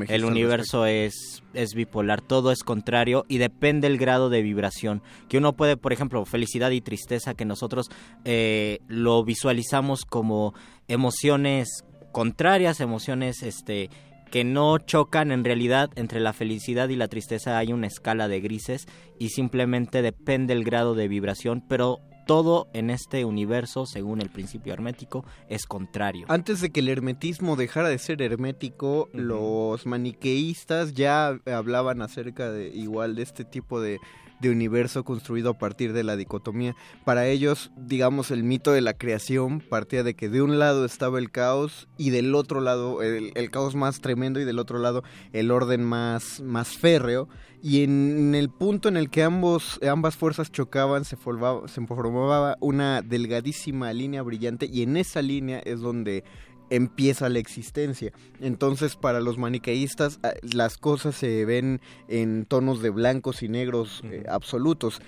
que 0.07 0.15
el 0.15 0.25
universo 0.25 0.87
es, 0.87 1.43
es 1.55 1.75
bipolar, 1.75 2.21
todo 2.21 2.51
es 2.51 2.63
contrario 2.65 3.25
y 3.29 3.39
depende 3.39 3.87
el 3.87 3.99
grado 3.99 4.31
de 4.31 4.43
vibración. 4.43 5.03
Que 5.29 5.39
uno 5.39 5.53
puede, 5.55 5.77
por 5.77 5.93
ejemplo, 5.93 6.25
felicidad 6.25 6.71
y 6.71 6.81
tristeza, 6.81 7.35
que 7.35 7.45
nosotros 7.45 7.91
eh, 8.25 8.81
lo 8.89 9.25
visualizamos 9.25 10.05
como 10.05 10.55
emociones 10.89 11.85
contrarias, 12.13 12.81
emociones 12.81 13.43
este 13.43 13.91
que 14.31 14.45
no 14.45 14.79
chocan 14.79 15.31
en 15.31 15.45
realidad 15.45 15.91
entre 15.95 16.19
la 16.19 16.33
felicidad 16.33 16.89
y 16.89 16.97
la 16.97 17.09
tristeza 17.09 17.59
hay 17.59 17.73
una 17.73 17.87
escala 17.87 18.29
de 18.29 18.41
grises 18.41 18.87
y 19.19 19.29
simplemente 19.29 20.01
depende 20.01 20.55
el 20.55 20.65
grado 20.65 20.95
de 20.95 21.07
vibración, 21.07 21.63
pero 21.69 21.99
todo 22.27 22.69
en 22.73 22.89
este 22.89 23.27
universo, 23.27 23.85
según 23.85 24.23
el 24.23 24.31
principio 24.31 24.73
hermético, 24.73 25.27
es 25.49 25.67
contrario. 25.67 26.25
Antes 26.29 26.63
de 26.63 26.71
que 26.71 26.81
el 26.81 26.89
hermetismo 26.89 27.57
dejara 27.57 27.91
de 27.91 27.99
ser 27.99 28.23
hermético, 28.23 29.11
los 29.13 29.85
maniqueístas 29.85 30.95
ya 30.95 31.39
hablaban 31.45 32.01
acerca 32.01 32.51
de 32.51 32.69
igual 32.69 33.17
de 33.17 33.23
este 33.23 33.45
tipo 33.45 33.83
de, 33.83 33.99
de 34.43 34.51
universo 34.51 35.05
construido 35.05 35.51
a 35.51 35.59
partir 35.59 35.93
de 35.95 36.03
la 36.03 36.17
dicotomía. 36.17 36.77
Para 37.05 37.27
ellos, 37.27 37.71
digamos, 37.77 38.31
el 38.31 38.43
mito 38.43 38.73
de 38.73 38.83
la 38.83 38.93
creación 38.93 39.61
partía 39.61 40.03
de 40.03 40.15
que 40.15 40.29
de 40.29 40.43
un 40.43 40.59
lado 40.59 40.85
estaba 40.85 41.19
el 41.19 41.31
caos 41.31 41.89
y 41.97 42.11
del 42.11 42.35
otro 42.35 42.61
lado 42.61 43.01
el, 43.03 43.33
caos 43.51 43.75
más 43.75 44.01
tremendo 44.01 44.41
y 44.41 44.45
del 44.45 44.59
otro 44.59 44.79
lado 44.79 45.05
el 45.33 45.51
orden 45.51 45.85
más, 45.85 46.41
más 46.41 46.77
férreo. 46.77 47.29
Y 47.63 47.85
en 47.85 48.35
el 48.35 48.51
punto 48.51 48.89
en 48.89 48.97
el 48.97 49.09
que 49.09 49.23
ambos, 49.23 49.79
ambas 49.89 50.17
fuerzas 50.17 50.51
chocaban, 50.51 51.05
se 51.05 51.17
formaba, 51.17 51.69
se 51.69 51.87
formaba 51.87 52.57
una 52.61 53.03
delgadísima 53.03 53.93
línea 53.93 54.23
brillante 54.23 54.67
y 54.67 54.83
en 54.83 54.97
esa 54.97 55.23
línea 55.23 55.61
es 55.61 55.81
donde 55.81 56.25
empieza 56.73 57.29
la 57.29 57.39
existencia. 57.39 58.13
Entonces, 58.41 58.97
para 58.97 59.21
los 59.21 59.37
maniqueístas, 59.37 60.19
ah, 60.23 60.33
las 60.43 60.79
cosas 60.79 61.15
se 61.15 61.45
ven 61.45 61.81
en 62.09 62.47
tonos 62.47 62.81
de 62.81 62.91
blancos 62.91 63.43
y 63.43 63.49
negros 63.49 64.01
eh, 64.05 64.25
absolutos. 64.29 65.03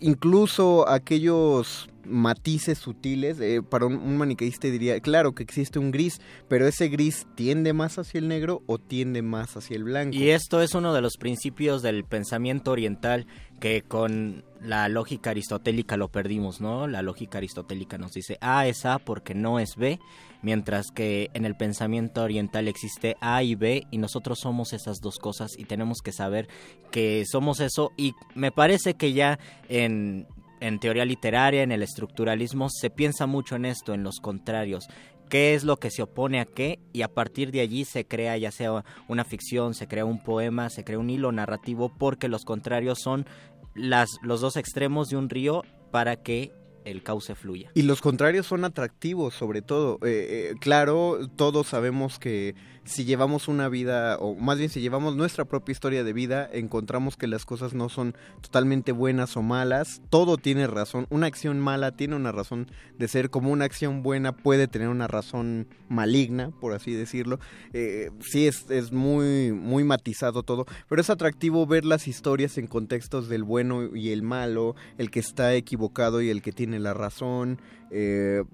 Incluso 0.00 0.86
aquellos 0.88 1.88
matices 2.04 2.78
sutiles, 2.78 3.40
eh, 3.40 3.62
para 3.62 3.86
un, 3.86 3.96
un 3.96 4.16
maniqueísta 4.16 4.68
diría, 4.68 5.00
claro 5.00 5.34
que 5.34 5.42
existe 5.42 5.78
un 5.78 5.90
gris, 5.90 6.20
pero 6.48 6.66
ese 6.66 6.88
gris 6.88 7.26
tiende 7.34 7.72
más 7.72 7.98
hacia 7.98 8.18
el 8.18 8.28
negro 8.28 8.62
o 8.66 8.78
tiende 8.78 9.22
más 9.22 9.56
hacia 9.56 9.76
el 9.76 9.84
blanco. 9.84 10.16
Y 10.16 10.30
esto 10.30 10.60
es 10.60 10.74
uno 10.74 10.92
de 10.92 11.00
los 11.00 11.16
principios 11.16 11.82
del 11.82 12.04
pensamiento 12.04 12.70
oriental 12.70 13.26
que 13.60 13.82
con 13.82 14.44
la 14.60 14.88
lógica 14.88 15.30
aristotélica 15.30 15.96
lo 15.96 16.08
perdimos, 16.08 16.60
¿no? 16.60 16.86
La 16.86 17.02
lógica 17.02 17.38
aristotélica 17.38 17.98
nos 17.98 18.12
dice 18.12 18.38
A 18.40 18.66
es 18.66 18.84
A 18.84 18.98
porque 18.98 19.34
no 19.34 19.58
es 19.58 19.76
B, 19.76 19.98
mientras 20.42 20.90
que 20.90 21.30
en 21.34 21.44
el 21.44 21.56
pensamiento 21.56 22.22
oriental 22.22 22.68
existe 22.68 23.16
A 23.20 23.42
y 23.42 23.54
B 23.54 23.86
y 23.90 23.98
nosotros 23.98 24.38
somos 24.40 24.72
esas 24.72 25.00
dos 25.00 25.18
cosas 25.18 25.58
y 25.58 25.64
tenemos 25.64 26.00
que 26.02 26.12
saber 26.12 26.48
que 26.90 27.24
somos 27.30 27.60
eso 27.60 27.92
y 27.96 28.14
me 28.34 28.52
parece 28.52 28.94
que 28.94 29.12
ya 29.12 29.38
en 29.68 30.26
en 30.60 30.78
teoría 30.78 31.04
literaria, 31.04 31.62
en 31.62 31.72
el 31.72 31.82
estructuralismo, 31.82 32.68
se 32.70 32.90
piensa 32.90 33.26
mucho 33.26 33.56
en 33.56 33.64
esto, 33.64 33.94
en 33.94 34.02
los 34.02 34.20
contrarios. 34.20 34.88
¿Qué 35.28 35.54
es 35.54 35.62
lo 35.64 35.76
que 35.76 35.90
se 35.90 36.02
opone 36.02 36.40
a 36.40 36.46
qué? 36.46 36.78
Y 36.92 37.02
a 37.02 37.08
partir 37.08 37.50
de 37.50 37.60
allí 37.60 37.84
se 37.84 38.06
crea 38.06 38.36
ya 38.38 38.50
sea 38.50 38.84
una 39.08 39.24
ficción, 39.24 39.74
se 39.74 39.86
crea 39.86 40.04
un 40.04 40.22
poema, 40.22 40.70
se 40.70 40.84
crea 40.84 40.98
un 40.98 41.10
hilo 41.10 41.32
narrativo, 41.32 41.92
porque 41.96 42.28
los 42.28 42.44
contrarios 42.44 42.98
son 43.02 43.26
las, 43.74 44.08
los 44.22 44.40
dos 44.40 44.56
extremos 44.56 45.08
de 45.08 45.16
un 45.16 45.28
río 45.28 45.62
para 45.90 46.16
que 46.16 46.52
el 46.90 47.02
cauce 47.02 47.34
fluya. 47.34 47.70
Y 47.74 47.82
los 47.82 48.00
contrarios 48.00 48.46
son 48.46 48.64
atractivos, 48.64 49.34
sobre 49.34 49.62
todo. 49.62 49.98
Eh, 50.02 50.50
eh, 50.52 50.54
claro, 50.60 51.28
todos 51.36 51.68
sabemos 51.68 52.18
que 52.18 52.54
si 52.88 53.04
llevamos 53.04 53.48
una 53.48 53.68
vida, 53.68 54.16
o 54.18 54.34
más 54.34 54.58
bien 54.58 54.70
si 54.70 54.80
llevamos 54.80 55.14
nuestra 55.14 55.44
propia 55.44 55.72
historia 55.72 56.04
de 56.04 56.12
vida, 56.12 56.48
encontramos 56.50 57.16
que 57.16 57.26
las 57.26 57.44
cosas 57.44 57.74
no 57.74 57.88
son 57.88 58.16
totalmente 58.40 58.92
buenas 58.92 59.36
o 59.36 59.42
malas. 59.42 60.00
Todo 60.08 60.38
tiene 60.38 60.66
razón. 60.66 61.06
Una 61.10 61.26
acción 61.26 61.60
mala 61.60 61.92
tiene 61.92 62.16
una 62.16 62.32
razón 62.32 62.70
de 62.98 63.06
ser, 63.06 63.28
como 63.28 63.52
una 63.52 63.66
acción 63.66 64.02
buena 64.02 64.32
puede 64.32 64.68
tener 64.68 64.88
una 64.88 65.06
razón 65.06 65.68
maligna, 65.88 66.50
por 66.60 66.72
así 66.72 66.92
decirlo. 66.92 67.38
Eh, 67.74 68.10
sí, 68.20 68.46
es, 68.46 68.70
es 68.70 68.90
muy, 68.90 69.52
muy 69.52 69.84
matizado 69.84 70.42
todo, 70.42 70.66
pero 70.88 71.02
es 71.02 71.10
atractivo 71.10 71.66
ver 71.66 71.84
las 71.84 72.08
historias 72.08 72.56
en 72.56 72.66
contextos 72.66 73.28
del 73.28 73.44
bueno 73.44 73.94
y 73.94 74.10
el 74.10 74.22
malo, 74.22 74.74
el 74.96 75.10
que 75.10 75.20
está 75.20 75.54
equivocado 75.54 76.22
y 76.22 76.30
el 76.30 76.40
que 76.40 76.52
tiene 76.52 76.78
la 76.78 76.94
razón. 76.94 77.60
Eh, 77.90 78.44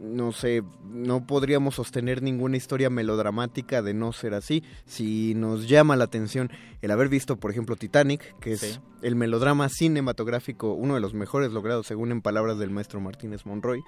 no 0.00 0.32
sé, 0.32 0.62
no 0.88 1.26
podríamos 1.26 1.74
sostener 1.76 2.22
ninguna 2.22 2.56
historia 2.56 2.90
melodramática 2.90 3.82
de 3.82 3.94
no 3.94 4.12
ser 4.12 4.34
así. 4.34 4.62
Si 4.84 5.34
nos 5.34 5.68
llama 5.68 5.96
la 5.96 6.04
atención 6.04 6.50
el 6.82 6.90
haber 6.90 7.08
visto, 7.08 7.36
por 7.36 7.50
ejemplo, 7.50 7.76
Titanic, 7.76 8.38
que 8.38 8.52
es 8.52 8.60
Sí. 8.60 8.78
el 9.02 9.16
melodrama 9.16 9.68
cinematográfico, 9.68 10.72
uno 10.72 10.94
de 10.94 11.00
los 11.00 11.14
mejores 11.14 11.52
logrados, 11.52 11.86
según 11.86 12.12
en 12.12 12.22
palabras 12.22 12.58
del 12.58 12.70
maestro 12.70 13.00
Martínez 13.00 13.44
Monroy, 13.46 13.80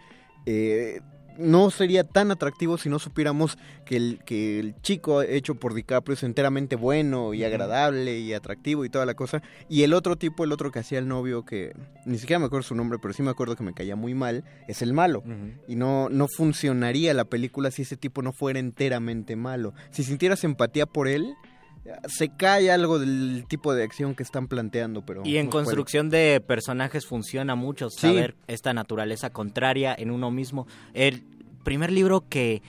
eh, 0.46 1.00
no 1.38 1.70
sería 1.70 2.04
tan 2.04 2.30
atractivo 2.30 2.76
si 2.76 2.88
no 2.88 2.98
supiéramos 2.98 3.56
que 3.86 3.96
el, 3.96 4.20
que 4.26 4.58
el 4.58 4.74
chico 4.82 5.22
hecho 5.22 5.54
por 5.54 5.72
DiCaprio 5.72 6.14
es 6.14 6.22
enteramente 6.22 6.76
bueno 6.76 7.32
y 7.32 7.44
agradable 7.44 8.18
y 8.18 8.34
atractivo 8.34 8.84
y 8.84 8.90
toda 8.90 9.06
la 9.06 9.14
cosa. 9.14 9.42
Y 9.68 9.84
el 9.84 9.94
otro 9.94 10.16
tipo, 10.16 10.44
el 10.44 10.52
otro 10.52 10.70
que 10.70 10.80
hacía 10.80 10.98
el 10.98 11.08
novio, 11.08 11.44
que 11.44 11.74
ni 12.04 12.18
siquiera 12.18 12.40
me 12.40 12.46
acuerdo 12.46 12.64
su 12.64 12.74
nombre, 12.74 12.98
pero 13.00 13.14
sí 13.14 13.22
me 13.22 13.30
acuerdo 13.30 13.56
que 13.56 13.62
me 13.62 13.72
caía 13.72 13.96
muy 13.96 14.14
mal, 14.14 14.44
es 14.66 14.82
el 14.82 14.92
malo. 14.92 15.22
Y 15.66 15.76
no, 15.76 16.08
no 16.10 16.26
funcionaría 16.28 17.14
la 17.14 17.24
película 17.24 17.70
si 17.70 17.82
ese 17.82 17.96
tipo 17.96 18.20
no 18.22 18.32
fuera 18.32 18.58
enteramente 18.58 19.36
malo. 19.36 19.74
Si 19.90 20.02
sintieras 20.02 20.42
empatía 20.44 20.86
por 20.86 21.06
él, 21.06 21.34
se 22.08 22.28
cae 22.28 22.70
algo 22.70 22.98
del 22.98 23.44
tipo 23.48 23.74
de 23.74 23.82
acción 23.84 24.14
que 24.14 24.22
están 24.22 24.48
planteando, 24.48 25.02
pero... 25.04 25.22
Y 25.24 25.36
en 25.38 25.46
no 25.46 25.50
puede. 25.50 25.64
construcción 25.64 26.10
de 26.10 26.40
personajes 26.46 27.06
funciona 27.06 27.54
mucho 27.54 27.90
Sí. 27.90 28.00
saber 28.00 28.36
esta 28.46 28.72
naturaleza 28.72 29.30
contraria 29.30 29.94
en 29.98 30.10
uno 30.10 30.30
mismo. 30.30 30.66
El 30.94 31.24
primer 31.64 31.90
libro 31.92 32.24
que, 32.28 32.62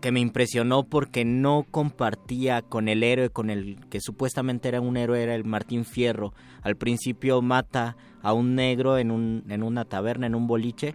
que 0.00 0.12
me 0.12 0.20
impresionó 0.20 0.84
porque 0.84 1.24
no 1.24 1.64
compartía 1.70 2.62
con 2.62 2.88
el 2.88 3.02
héroe, 3.02 3.30
con 3.30 3.50
el 3.50 3.78
que 3.88 4.00
supuestamente 4.00 4.68
era 4.68 4.80
un 4.80 4.96
héroe, 4.96 5.22
era 5.22 5.34
el 5.34 5.44
Martín 5.44 5.84
Fierro. 5.84 6.32
Al 6.62 6.76
principio 6.76 7.40
mata 7.42 7.96
a 8.22 8.32
un 8.32 8.54
negro 8.54 8.98
en, 8.98 9.10
un, 9.10 9.44
en 9.48 9.62
una 9.62 9.84
taberna, 9.84 10.26
en 10.26 10.34
un 10.34 10.46
boliche. 10.46 10.94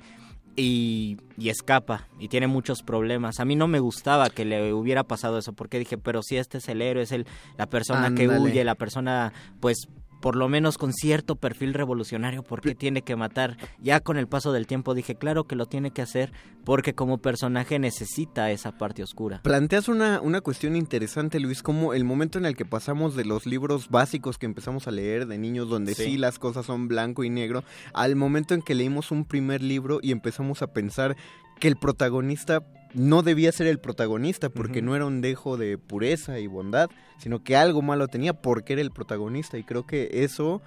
Y, 0.59 1.17
y 1.37 1.49
escapa 1.49 2.07
y 2.19 2.29
tiene 2.29 2.47
muchos 2.47 2.81
problemas. 2.81 3.39
A 3.39 3.45
mí 3.45 3.55
no 3.55 3.67
me 3.67 3.79
gustaba 3.79 4.31
que 4.31 4.43
le 4.43 4.73
hubiera 4.73 5.03
pasado 5.03 5.37
eso 5.37 5.53
porque 5.53 5.77
dije, 5.77 5.99
pero 5.99 6.23
si 6.23 6.37
este 6.37 6.57
es 6.57 6.67
el 6.67 6.81
héroe, 6.81 7.03
es 7.03 7.11
el, 7.11 7.27
la 7.57 7.67
persona 7.67 8.15
que 8.15 8.27
huye, 8.27 8.63
la 8.63 8.73
persona 8.73 9.33
pues 9.59 9.87
por 10.21 10.35
lo 10.35 10.49
menos 10.49 10.77
con 10.77 10.93
cierto 10.93 11.35
perfil 11.35 11.73
revolucionario, 11.73 12.43
¿por 12.43 12.61
qué 12.61 12.75
tiene 12.75 13.01
que 13.01 13.15
matar? 13.15 13.57
Ya 13.79 13.99
con 13.99 14.17
el 14.17 14.27
paso 14.27 14.51
del 14.51 14.67
tiempo 14.67 14.93
dije, 14.93 15.15
claro 15.15 15.45
que 15.45 15.55
lo 15.55 15.65
tiene 15.67 15.91
que 15.91 16.01
hacer 16.01 16.31
porque 16.65 16.93
como 16.93 17.19
personaje 17.19 17.79
necesita 17.79 18.51
esa 18.51 18.77
parte 18.77 19.03
oscura. 19.03 19.41
Planteas 19.43 19.87
una, 19.87 20.19
una 20.21 20.41
cuestión 20.41 20.75
interesante, 20.75 21.39
Luis, 21.39 21.63
como 21.63 21.93
el 21.93 22.03
momento 22.03 22.37
en 22.37 22.45
el 22.45 22.55
que 22.55 22.65
pasamos 22.65 23.15
de 23.15 23.25
los 23.25 23.45
libros 23.45 23.89
básicos 23.89 24.37
que 24.37 24.45
empezamos 24.45 24.87
a 24.87 24.91
leer 24.91 25.27
de 25.27 25.37
niños, 25.37 25.69
donde 25.69 25.93
sí, 25.95 26.03
Sí. 26.03 26.17
las 26.17 26.39
cosas 26.39 26.65
son 26.65 26.87
blanco 26.87 27.23
y 27.23 27.29
negro, 27.29 27.63
al 27.93 28.15
momento 28.15 28.53
en 28.53 28.61
que 28.61 28.75
leímos 28.75 29.11
un 29.11 29.25
primer 29.25 29.61
libro 29.61 29.99
y 30.01 30.11
empezamos 30.11 30.61
a 30.61 30.67
pensar 30.67 31.15
que 31.59 31.67
el 31.67 31.75
protagonista 31.77 32.63
no 32.97 33.21
debía 33.21 33.51
ser 33.51 33.67
el 33.67 33.79
protagonista 33.79 34.49
porque 34.49 34.81
no 34.81 34.95
era 34.95 35.05
un 35.05 35.21
dejo 35.21 35.55
de 35.55 35.77
pureza 35.77 36.39
y 36.39 36.47
bondad, 36.47 36.89
sino 37.19 37.43
que 37.43 37.55
algo 37.55 37.81
malo 37.83 38.07
tenía 38.07 38.33
porque 38.33 38.73
era 38.73 38.81
el 38.81 38.91
protagonista 38.91 39.57
y 39.57 39.63
creo 39.63 39.85
que 39.85 40.09
eso 40.23 40.61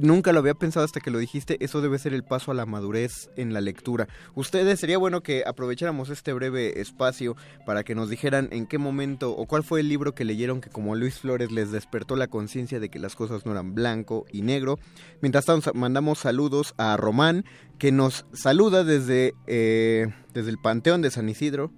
nunca 0.00 0.32
lo 0.32 0.38
había 0.38 0.54
pensado 0.54 0.84
hasta 0.84 1.00
que 1.00 1.10
lo 1.10 1.18
dijiste, 1.18 1.56
eso 1.64 1.80
debe 1.80 1.98
ser 1.98 2.14
el 2.14 2.24
paso 2.24 2.50
a 2.50 2.54
la 2.54 2.64
madurez 2.66 3.28
en 3.36 3.52
la 3.52 3.60
lectura. 3.60 4.08
Ustedes 4.34 4.80
sería 4.80 4.96
bueno 4.98 5.22
que 5.22 5.42
aprovecháramos 5.46 6.08
este 6.08 6.32
breve 6.32 6.80
espacio 6.80 7.36
para 7.66 7.84
que 7.84 7.94
nos 7.94 8.08
dijeran 8.08 8.48
en 8.52 8.66
qué 8.66 8.78
momento 8.78 9.32
o 9.36 9.46
cuál 9.46 9.62
fue 9.64 9.80
el 9.80 9.88
libro 9.88 10.14
que 10.14 10.24
leyeron 10.24 10.60
que 10.60 10.70
como 10.70 10.94
Luis 10.96 11.18
Flores 11.18 11.50
les 11.52 11.72
despertó 11.72 12.16
la 12.16 12.28
conciencia 12.28 12.80
de 12.80 12.88
que 12.88 12.98
las 12.98 13.14
cosas 13.16 13.44
no 13.44 13.52
eran 13.52 13.74
blanco 13.74 14.24
y 14.32 14.42
negro. 14.42 14.78
Mientras 15.20 15.44
tanto 15.44 15.72
mandamos 15.74 16.20
saludos 16.20 16.74
a 16.78 16.96
Román 16.96 17.44
que 17.78 17.92
nos 17.92 18.24
saluda 18.32 18.84
desde, 18.84 19.34
eh, 19.46 20.06
desde 20.32 20.50
el 20.50 20.58
Panteón 20.58 21.02
de 21.02 21.10
San 21.10 21.28
Isidro. 21.28 21.72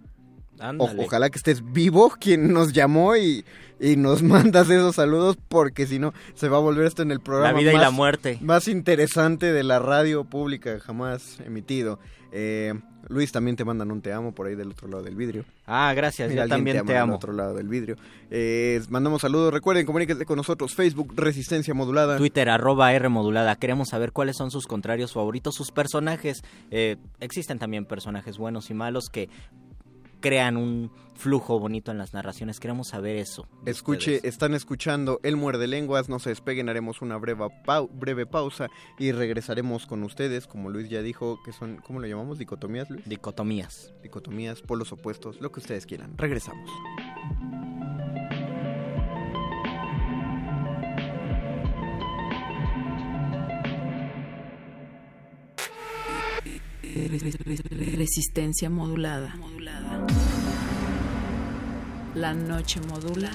O- 0.79 0.87
ojalá 1.07 1.31
que 1.31 1.39
estés 1.39 1.63
vivo 1.73 2.15
quien 2.21 2.53
nos 2.53 2.73
llamó 2.73 3.17
y, 3.17 3.45
y 3.81 3.97
nos 3.97 4.23
mandas 4.25 4.71
esos 4.71 4.95
saludos 4.97 5.37
porque 5.49 5.87
si 5.87 5.99
no 5.99 6.13
se 6.35 6.49
va 6.49 6.59
a 6.59 6.61
volver 6.61 6.87
esto 6.87 7.03
en 7.03 7.11
el 7.11 7.21
programa 7.21 7.53
La 7.53 7.59
vida 7.59 7.71
y 7.73 7.75
más, 7.75 7.83
la 7.83 7.91
muerte. 7.91 8.39
más 8.41 8.69
interesante 8.69 9.53
de 9.53 9.63
la 9.65 9.79
radio 9.79 10.25
pública 10.25 10.79
jamás 10.81 11.39
emitido. 11.45 11.99
Eh, 12.37 12.75
Luis 13.09 13.31
también 13.33 13.55
te 13.55 13.65
mandan 13.65 13.91
un 13.93 14.01
te 14.01 14.13
amo 14.13 14.35
por 14.35 14.47
ahí 14.47 14.55
del 14.57 14.71
otro 14.71 14.89
lado 14.89 15.03
del 15.05 15.15
vidrio. 15.15 15.45
Ah, 15.67 15.93
gracias, 15.95 16.31
Mira, 16.31 16.45
yo 16.45 16.49
también 16.49 16.79
ama 16.79 16.87
te 16.87 16.93
del 16.95 17.03
amo. 17.03 17.15
otro 17.17 17.33
lado 17.33 17.55
del 17.55 17.69
vidrio. 17.69 17.97
Eh, 18.31 18.81
mandamos 18.89 19.21
saludos. 19.23 19.53
Recuerden, 19.53 19.85
comuníquense 19.87 20.25
con 20.25 20.37
nosotros. 20.39 20.75
Facebook 20.75 21.13
Resistencia 21.15 21.75
Modulada. 21.75 22.17
Twitter, 22.17 22.49
arroba 22.49 22.93
R 22.93 23.09
modulada. 23.11 23.55
Queremos 23.57 23.91
saber 23.91 24.11
cuáles 24.13 24.37
son 24.37 24.51
sus 24.51 24.67
contrarios 24.67 25.13
favoritos, 25.13 25.55
sus 25.55 25.71
personajes. 25.71 26.43
Eh, 26.71 26.97
existen 27.21 27.59
también 27.59 27.85
personajes 27.85 28.39
buenos 28.39 28.71
y 28.71 28.75
malos 28.75 29.11
que 29.13 29.29
crean 30.21 30.57
un 30.57 30.91
flujo 31.15 31.59
bonito 31.59 31.91
en 31.91 31.99
las 31.99 32.13
narraciones. 32.15 32.61
Queremos 32.61 32.89
saber 32.89 33.17
eso. 33.17 33.47
Escuche, 33.67 34.17
ustedes. 34.17 34.33
están 34.35 34.55
escuchando 34.55 35.21
El 35.23 35.37
Muerde 35.37 35.67
Lenguas, 35.67 36.09
no 36.09 36.19
se 36.19 36.31
despeguen, 36.31 36.69
haremos 36.69 37.03
una 37.03 37.17
breve, 37.17 37.47
pau- 37.65 37.89
breve 37.93 38.27
pausa 38.27 38.69
y 38.99 39.13
regresaremos 39.13 39.87
con 39.87 40.03
ustedes, 40.03 40.47
como 40.47 40.71
Luis 40.71 40.89
ya 40.89 41.03
dijo, 41.03 41.39
que 41.45 41.53
son, 41.53 41.77
¿cómo 41.87 42.01
lo 42.01 42.07
llamamos? 42.07 42.39
¿Dicotomías, 42.39 42.91
Luis? 42.91 43.05
Dicotomías. 43.09 43.93
Dicotomías, 44.03 44.61
polos 44.63 44.93
opuestos, 44.93 45.41
lo 45.41 45.51
que 45.53 45.61
ustedes 45.61 45.87
quieran. 45.87 46.17
Regresamos. 46.19 46.71
Resistencia 57.97 58.69
modulada. 58.71 59.35
La 62.15 62.33
noche 62.33 62.81
modula. 62.81 63.31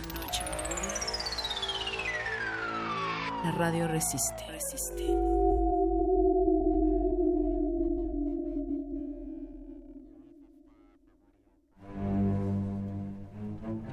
La 3.44 3.52
radio 3.52 3.88
resiste. 3.88 4.46
Resiste. 4.48 5.04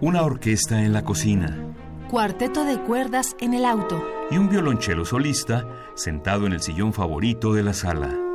Una 0.00 0.22
orquesta 0.22 0.82
en 0.82 0.92
la 0.92 1.02
cocina 1.04 1.74
Cuarteto 2.10 2.64
de 2.64 2.80
cuerdas 2.80 3.34
en 3.40 3.54
el 3.54 3.64
auto. 3.64 4.00
y 4.30 4.38
un 4.38 4.48
violonchelo 4.48 5.04
solista 5.04 5.66
sentado 5.96 6.46
en 6.46 6.52
el 6.52 6.60
sillón 6.60 6.92
favorito 6.92 7.52
de 7.52 7.64
la 7.64 7.72
sala. 7.72 8.26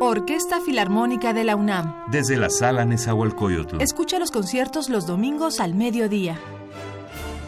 Orquesta 0.00 0.60
Filarmónica 0.60 1.32
de 1.32 1.44
la 1.44 1.56
UNAM. 1.56 1.92
Desde 2.10 2.36
la 2.36 2.50
sala 2.50 2.84
Nezahualcóyotl, 2.84 3.80
Escucha 3.80 4.18
los 4.18 4.30
conciertos 4.30 4.88
los 4.88 5.06
domingos 5.06 5.60
al 5.60 5.74
mediodía. 5.74 6.38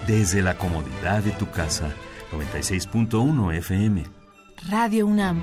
desde 0.07 0.43
la 0.43 0.57
comodidad 0.59 1.23
de 1.23 1.31
tu 1.33 1.49
casa. 1.51 1.91
96.1 2.33 3.55
FM. 3.59 4.05
Radio 4.69 5.07
UNAM. 5.07 5.43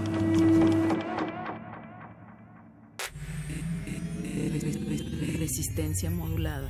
Resistencia 5.71 6.11
modulada. 6.11 6.69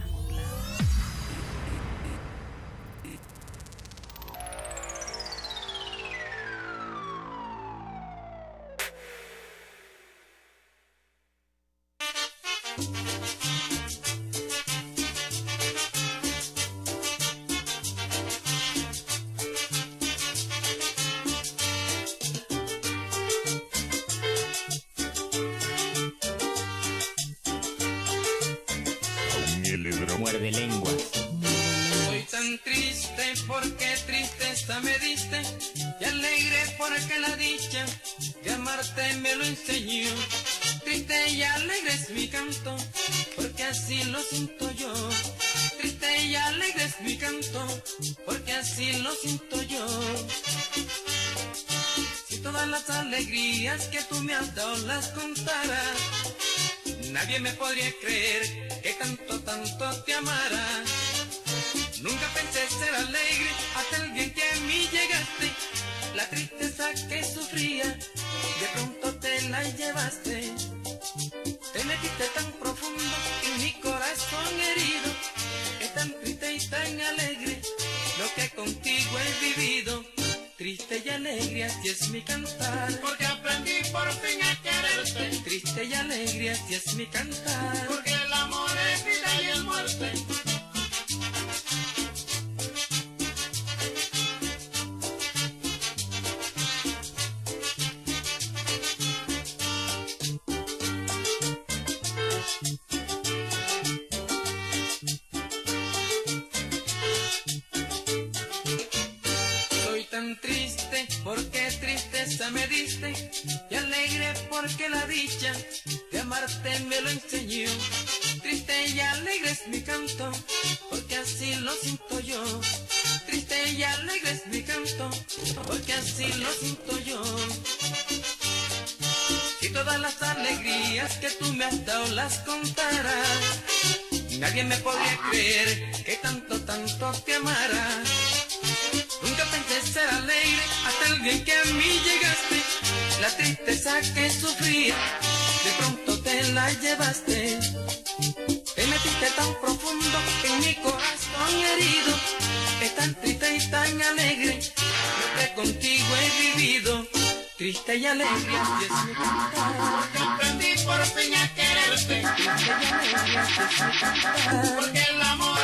Porque 164.75 164.99
el 164.99 165.21
amor 165.21 165.57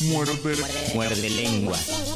Muerde, 0.00 0.32
muerde 0.94 1.30
lenguas. 1.30 2.15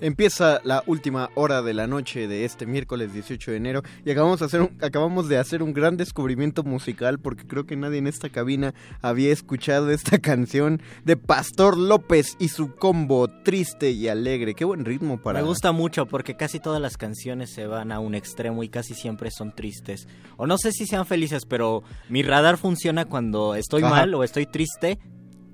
Empieza 0.00 0.60
la 0.64 0.82
última 0.86 1.28
hora 1.34 1.60
de 1.60 1.74
la 1.74 1.86
noche 1.86 2.26
de 2.26 2.46
este 2.46 2.64
miércoles 2.64 3.12
18 3.12 3.50
de 3.50 3.56
enero 3.58 3.82
y 4.02 4.10
acabamos 4.10 4.40
de 4.40 4.46
hacer 4.46 4.62
un, 4.62 4.70
acabamos 4.80 5.28
de 5.28 5.36
hacer 5.36 5.62
un 5.62 5.74
gran 5.74 5.98
descubrimiento 5.98 6.62
musical 6.62 7.18
porque 7.18 7.46
creo 7.46 7.66
que 7.66 7.76
nadie 7.76 7.98
en 7.98 8.06
esta 8.06 8.30
cabina 8.30 8.72
había 9.02 9.30
escuchado 9.30 9.90
esta 9.90 10.18
canción 10.20 10.80
de 11.04 11.18
Pastor 11.18 11.76
López 11.76 12.36
y 12.38 12.48
su 12.48 12.74
combo 12.76 13.28
triste 13.44 13.90
y 13.90 14.08
alegre. 14.08 14.54
Qué 14.54 14.64
buen 14.64 14.86
ritmo 14.86 15.20
para 15.20 15.40
Me 15.40 15.46
gusta 15.46 15.72
mucho 15.72 16.06
porque 16.06 16.34
casi 16.34 16.60
todas 16.60 16.80
las 16.80 16.96
canciones 16.96 17.50
se 17.50 17.66
van 17.66 17.92
a 17.92 18.00
un 18.00 18.14
extremo 18.14 18.62
y 18.62 18.70
casi 18.70 18.94
siempre 18.94 19.30
son 19.30 19.54
tristes. 19.54 20.08
O 20.38 20.46
no 20.46 20.56
sé 20.56 20.72
si 20.72 20.86
sean 20.86 21.04
felices, 21.04 21.44
pero 21.44 21.82
mi 22.08 22.22
radar 22.22 22.56
funciona 22.56 23.04
cuando 23.04 23.54
estoy 23.54 23.82
Ajá. 23.82 23.96
mal 23.96 24.14
o 24.14 24.24
estoy 24.24 24.46
triste. 24.46 24.98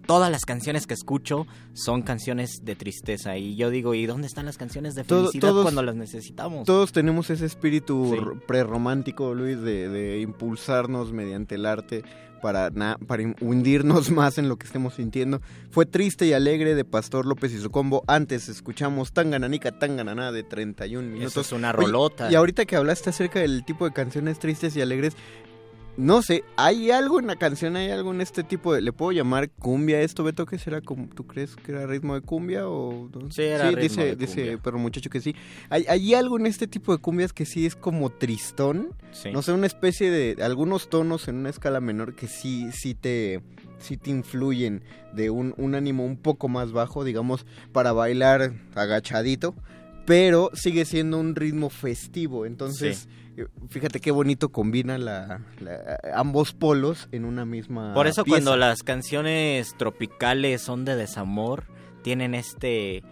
Todas 0.07 0.31
las 0.31 0.45
canciones 0.45 0.87
que 0.87 0.95
escucho 0.95 1.47
son 1.73 2.03
canciones 2.03 2.65
de 2.65 2.77
tristeza 2.77 3.37
y 3.37 3.57
yo 3.57 3.71
digo, 3.71 3.95
¿y 3.95 4.07
dónde 4.07 4.27
están 4.27 4.47
las 4.47 4.57
canciones 4.57 4.95
de 4.95 5.05
felicidad 5.05 5.49
todos- 5.49 5.63
cuando 5.65 5.83
las 5.83 5.97
necesitamos? 5.97 6.65
Todos 6.65 6.93
tenemos 6.93 7.29
ese 7.31 7.45
espíritu 7.47 8.13
Sí. 8.15 8.39
prerromántico, 8.47 9.35
Luis, 9.35 9.61
de, 9.61 9.89
de 9.89 10.21
impulsarnos 10.21 11.13
mediante 11.13 11.57
el 11.57 11.67
arte 11.67 12.05
para, 12.43 12.71
na- 12.71 12.99
para 13.07 13.23
in- 13.23 13.35
hundirnos 13.41 14.11
más 14.11 14.39
en 14.39 14.49
lo 14.49 14.57
que 14.57 14.67
estemos 14.67 14.95
sintiendo. 14.95 15.41
Fue 15.71 15.87
triste 15.87 16.27
y 16.27 16.33
alegre 16.35 16.75
de 16.75 16.85
Pastor 16.85 17.27
López 17.27 17.53
y 17.53 17.59
su 17.59 17.71
combo. 17.71 18.05
Antes 18.07 18.49
escuchamos 18.49 19.13
Tangananica 19.13 19.73
Tangananá 19.79 20.31
de 20.33 20.43
31 20.45 21.09
minutos. 21.11 21.47
es 21.47 21.53
una 21.53 21.71
Oye, 21.71 21.87
rolota. 21.87 22.31
y 22.31 22.35
ahorita 22.35 22.65
que 22.67 22.77
hablaste 22.77 23.11
acerca 23.11 23.41
del 23.41 23.65
tipo 23.65 23.85
de 23.87 23.93
canciones 23.93 24.39
tristes 24.39 24.77
y 24.77 24.81
alegres, 24.83 25.15
no 25.97 26.23
sé, 26.23 26.45
¿hay 26.57 26.91
algo 26.91 27.19
en 27.21 27.27
la 27.27 27.37
canción, 27.37 27.77
hay 27.77 27.91
algo 27.91 28.13
en 28.13 28.21
este 28.21 28.43
tipo 28.45 28.75
de... 28.75 28.81
¿Le 28.83 28.93
puedo 28.93 29.13
llamar 29.13 29.51
cumbia 29.51 30.01
esto, 30.03 30.25
Beto? 30.25 30.45
¿Qué 30.47 30.59
será? 30.59 30.81
como- 30.81 31.09
¿Tú 31.09 31.27
crees 31.27 31.57
que 31.57 31.73
era 31.73 31.87
ritmo 31.87 32.15
de 32.15 32.21
cumbia 32.21 32.69
o...? 32.69 33.09
no? 33.13 33.31
Sí, 33.31 33.43
era 33.43 33.67
ritmo 33.69 33.83
dice, 33.83 34.05
de 34.05 34.17
dice 34.17 34.35
cumbia. 34.43 34.61
pero 34.63 34.79
muchacho 34.79 35.09
que 35.11 35.21
sí. 35.21 35.35
¿Hay, 35.71 35.85
hay 35.89 36.15
algo 36.15 36.39
en 36.39 36.47
este 36.47 36.67
tipo 36.67 36.93
de 36.93 36.99
cumbias 37.03 37.33
que 37.33 37.47
sí 37.47 37.65
es 37.67 37.75
como 37.77 38.11
tristón? 38.11 38.89
Sí. 39.13 39.31
No 39.33 39.43
sé, 39.43 39.53
una 39.53 39.67
especie 39.67 40.11
de... 40.11 40.43
Algunos 40.43 40.89
tonos 40.91 41.29
en 41.29 41.37
una 41.37 41.51
escala 41.51 41.81
menor 41.81 42.15
que 42.15 42.27
sí, 42.29 42.71
sí 42.73 42.95
te... 42.95 43.43
Sí 43.79 43.99
te 43.99 44.09
influyen 44.11 44.83
de 45.13 45.29
un, 45.29 45.53
un 45.59 45.75
ánimo 45.75 46.05
un 46.07 46.17
poco 46.17 46.49
más 46.49 46.73
bajo, 46.73 47.05
digamos, 47.05 47.45
para 47.73 47.93
bailar 47.93 48.55
agachadito, 48.75 49.55
pero 50.07 50.51
sigue 50.55 50.85
siendo 50.85 51.19
un 51.19 51.35
ritmo 51.35 51.69
festivo. 51.69 52.47
Entonces, 52.47 53.09
eh, 53.37 53.47
fíjate 53.69 54.01
qué 54.01 54.11
bonito 54.11 54.49
combina 54.51 54.97
la, 54.99 55.41
la- 55.61 55.99
ambos 56.15 56.53
polos 56.53 57.09
en 57.13 57.25
una 57.25 57.45
misma 57.45 57.93
Por 57.93 58.07
eso 58.07 58.25
pieza. 58.25 58.37
cuando 58.37 58.57
las 58.57 58.83
canciones 58.83 59.75
tropicales 59.77 60.63
son 60.63 60.85
de 60.85 60.97
desamor, 60.97 61.65
tienen 62.03 62.35
este 62.35 63.03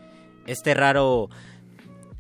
este 0.47 0.75
raro 0.75 1.29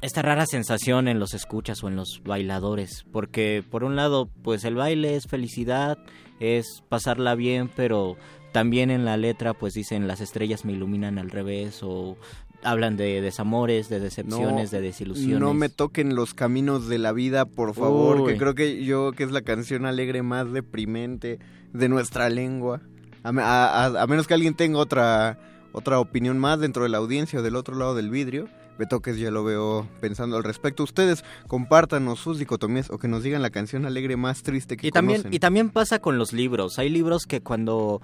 esta 0.02 0.20
rara 0.20 0.44
sensación 0.44 1.08
en 1.08 1.18
los 1.18 1.32
escuchas 1.32 1.82
o 1.82 1.88
en 1.88 1.96
los 1.96 2.20
bailadores, 2.24 3.06
porque 3.10 3.64
por 3.70 3.84
un 3.84 3.96
lado, 3.96 4.28
pues 4.42 4.64
el 4.64 4.74
baile 4.74 5.16
es 5.16 5.26
felicidad, 5.26 5.96
es 6.40 6.82
pasarla 6.90 7.34
bien, 7.34 7.70
pero 7.74 8.16
también 8.52 8.90
en 8.90 9.06
la 9.06 9.16
letra 9.16 9.54
pues 9.54 9.72
dicen 9.72 10.06
las 10.06 10.20
estrellas 10.20 10.64
me 10.66 10.72
iluminan 10.72 11.18
al 11.18 11.30
revés 11.30 11.80
o 11.82 12.18
hablan 12.64 12.96
de 12.96 13.20
desamores, 13.20 13.88
de 13.88 14.00
decepciones, 14.00 14.70
de 14.70 14.80
desilusiones. 14.80 15.38
No 15.40 15.54
me 15.54 15.68
toquen 15.68 16.14
los 16.14 16.34
caminos 16.34 16.88
de 16.88 16.98
la 16.98 17.12
vida, 17.12 17.44
por 17.44 17.74
favor, 17.74 18.20
Uy. 18.22 18.32
que 18.32 18.38
creo 18.38 18.54
que 18.54 18.84
yo 18.84 19.12
que 19.12 19.24
es 19.24 19.30
la 19.32 19.42
canción 19.42 19.86
alegre 19.86 20.22
más 20.22 20.52
deprimente 20.52 21.38
de 21.72 21.88
nuestra 21.88 22.28
lengua. 22.30 22.80
A, 23.22 23.32
me- 23.32 23.42
a- 23.42 23.84
a- 23.86 24.02
a 24.02 24.06
menos 24.06 24.26
que 24.26 24.34
alguien 24.34 24.54
tenga 24.54 24.78
otra 24.78 25.38
otra 25.72 25.98
opinión 25.98 26.38
más 26.38 26.60
dentro 26.60 26.84
de 26.84 26.88
la 26.88 26.98
audiencia 26.98 27.40
o 27.40 27.42
del 27.42 27.56
otro 27.56 27.74
lado 27.76 27.94
del 27.94 28.08
vidrio. 28.10 28.48
Betoques 28.78 29.16
ya 29.18 29.30
lo 29.30 29.44
veo 29.44 29.88
pensando 30.00 30.36
al 30.36 30.42
respecto. 30.44 30.82
Ustedes 30.82 31.24
compártanos 31.48 32.18
sus 32.20 32.38
dicotomías 32.38 32.90
o 32.90 32.98
que 32.98 33.06
nos 33.08 33.22
digan 33.22 33.40
la 33.42 33.50
canción 33.50 33.86
alegre 33.86 34.16
más 34.16 34.42
triste 34.42 34.76
que 34.76 34.88
Y 34.88 34.90
también, 34.90 35.18
conocen. 35.22 35.34
y 35.34 35.38
también 35.38 35.70
pasa 35.70 35.98
con 36.00 36.18
los 36.18 36.32
libros. 36.32 36.78
Hay 36.78 36.90
libros 36.90 37.26
que 37.26 37.40
cuando 37.40 38.02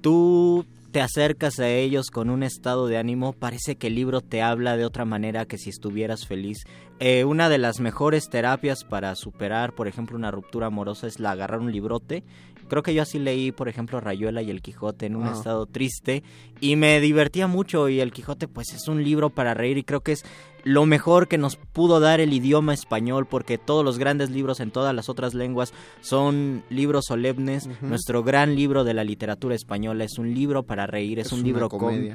tú 0.00 0.64
te 0.90 1.00
acercas 1.00 1.58
a 1.58 1.68
ellos 1.68 2.10
con 2.10 2.30
un 2.30 2.42
estado 2.42 2.86
de 2.86 2.96
ánimo, 2.96 3.32
parece 3.32 3.76
que 3.76 3.88
el 3.88 3.94
libro 3.94 4.20
te 4.22 4.40
habla 4.42 4.76
de 4.76 4.84
otra 4.84 5.04
manera 5.04 5.44
que 5.44 5.58
si 5.58 5.70
estuvieras 5.70 6.26
feliz. 6.26 6.64
Eh, 6.98 7.24
una 7.24 7.48
de 7.48 7.58
las 7.58 7.78
mejores 7.78 8.28
terapias 8.30 8.84
para 8.84 9.14
superar, 9.14 9.74
por 9.74 9.86
ejemplo, 9.86 10.16
una 10.16 10.30
ruptura 10.30 10.68
amorosa 10.68 11.06
es 11.06 11.20
la 11.20 11.32
agarrar 11.32 11.60
un 11.60 11.72
librote. 11.72 12.24
Creo 12.68 12.82
que 12.82 12.94
yo 12.94 13.02
así 13.02 13.18
leí, 13.18 13.52
por 13.52 13.68
ejemplo, 13.68 14.00
Rayuela 14.00 14.42
y 14.42 14.50
el 14.50 14.60
Quijote 14.60 15.06
en 15.06 15.16
un 15.16 15.26
estado 15.26 15.66
triste 15.66 16.22
y 16.60 16.76
me 16.76 17.00
divertía 17.00 17.46
mucho 17.46 17.88
y 17.88 18.00
el 18.00 18.12
Quijote 18.12 18.46
pues 18.46 18.74
es 18.74 18.88
un 18.88 19.02
libro 19.02 19.30
para 19.30 19.54
reír 19.54 19.78
y 19.78 19.84
creo 19.84 20.00
que 20.00 20.12
es 20.12 20.24
lo 20.64 20.84
mejor 20.86 21.28
que 21.28 21.38
nos 21.38 21.56
pudo 21.56 22.00
dar 22.00 22.20
el 22.20 22.32
idioma 22.32 22.74
español 22.74 23.26
porque 23.26 23.58
todos 23.58 23.84
los 23.84 23.96
grandes 23.98 24.30
libros 24.30 24.60
en 24.60 24.70
todas 24.70 24.94
las 24.94 25.08
otras 25.08 25.32
lenguas 25.34 25.72
son 26.00 26.62
libros 26.68 27.04
solemnes. 27.06 27.68
Nuestro 27.80 28.22
gran 28.22 28.54
libro 28.56 28.84
de 28.84 28.94
la 28.94 29.04
literatura 29.04 29.54
española 29.54 30.04
es 30.04 30.18
un 30.18 30.34
libro 30.34 30.64
para 30.64 30.86
reír, 30.86 31.18
es, 31.20 31.26
Es 31.28 31.32
un 31.32 31.42
libro 31.44 31.68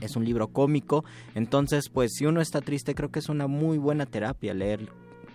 es 0.06 0.15
un 0.15 0.26
libro 0.26 0.48
cómico. 0.49 1.03
Entonces, 1.36 1.90
pues 1.90 2.14
si 2.14 2.26
uno 2.26 2.41
está 2.41 2.61
triste, 2.61 2.94
creo 2.95 3.10
que 3.11 3.20
es 3.20 3.30
una 3.30 3.48
muy 3.48 3.78
buena 3.78 4.06
terapia 4.06 4.53
leer 4.53 4.90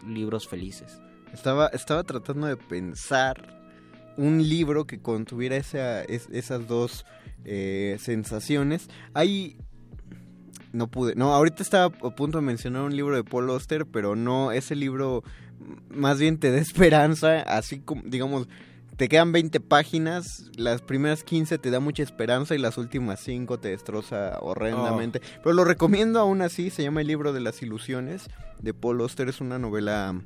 libros 0.07 0.47
felices. 0.47 1.01
Estaba, 1.33 1.69
estaba 1.69 2.05
tratando 2.05 2.47
de 2.47 2.57
pensar 2.57 3.59
un 4.17 4.49
libro 4.49 4.87
que 4.87 5.01
contuviera 5.01 5.57
esa, 5.57 6.03
es- 6.03 6.29
esas 6.33 6.67
dos 6.69 7.05
eh, 7.45 7.97
sensaciones. 8.01 8.89
Hay... 9.15 9.57
No 10.73 10.89
pude. 10.89 11.15
No, 11.15 11.35
ahorita 11.35 11.63
estaba 11.63 11.87
a 11.87 12.11
punto 12.11 12.39
de 12.39 12.43
mencionar 12.43 12.83
un 12.83 12.95
libro 12.95 13.17
de 13.17 13.25
Paul 13.25 13.51
Auster, 13.51 13.87
pero 13.87 14.17
no, 14.17 14.53
ese 14.53 14.77
libro 14.77 15.23
más 15.91 16.19
bien 16.19 16.39
te 16.39 16.51
da 16.51 16.59
esperanza, 16.59 17.41
así 17.41 17.81
como, 17.81 18.03
digamos, 18.05 18.49
te 18.97 19.09
quedan 19.09 19.31
20 19.31 19.61
páginas, 19.61 20.51
las 20.57 20.83
primeras 20.83 21.23
15 21.23 21.59
te 21.59 21.71
da 21.71 21.79
mucha 21.79 22.03
esperanza 22.03 22.57
y 22.57 22.59
las 22.59 22.79
últimas 22.79 23.21
5 23.21 23.61
te 23.61 23.69
destroza 23.69 24.39
horrendamente. 24.41 25.23
Pero 25.43 25.55
lo 25.55 25.65
recomiendo 25.65 26.19
aún 26.19 26.43
así, 26.43 26.71
se 26.71 26.83
llama 26.83 27.01
El 27.01 27.07
libro 27.07 27.33
de 27.33 27.39
las 27.39 27.63
ilusiones 27.63 28.29
de 28.61 28.75
Paul 28.75 29.01
Auster, 29.01 29.29
es 29.29 29.41
una 29.41 29.57
novela 29.61 30.21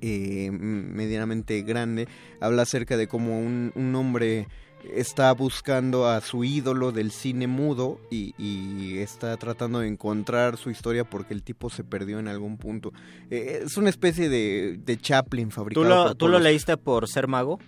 eh, 0.00 0.50
medianamente 0.50 1.62
grande, 1.62 2.08
habla 2.40 2.62
acerca 2.62 2.96
de 2.96 3.06
cómo 3.06 3.38
un, 3.38 3.70
un 3.76 3.94
hombre 3.94 4.48
está 4.84 5.32
buscando 5.32 6.06
a 6.06 6.20
su 6.20 6.44
ídolo 6.44 6.92
del 6.92 7.10
cine 7.10 7.46
mudo 7.46 8.00
y, 8.10 8.34
y 8.38 8.98
está 8.98 9.36
tratando 9.36 9.80
de 9.80 9.88
encontrar 9.88 10.56
su 10.56 10.70
historia 10.70 11.04
porque 11.04 11.34
el 11.34 11.42
tipo 11.42 11.70
se 11.70 11.84
perdió 11.84 12.18
en 12.18 12.28
algún 12.28 12.56
punto. 12.58 12.92
Eh, 13.30 13.62
es 13.64 13.76
una 13.76 13.90
especie 13.90 14.28
de, 14.28 14.78
de 14.82 14.96
Chaplin 14.96 15.48
¿Tú 15.48 15.54
fabricado. 15.54 15.88
lo, 15.88 16.04
por 16.04 16.14
tú 16.14 16.28
lo 16.28 16.38
leíste 16.38 16.76
por 16.76 17.08
ser 17.08 17.28
mago? 17.28 17.58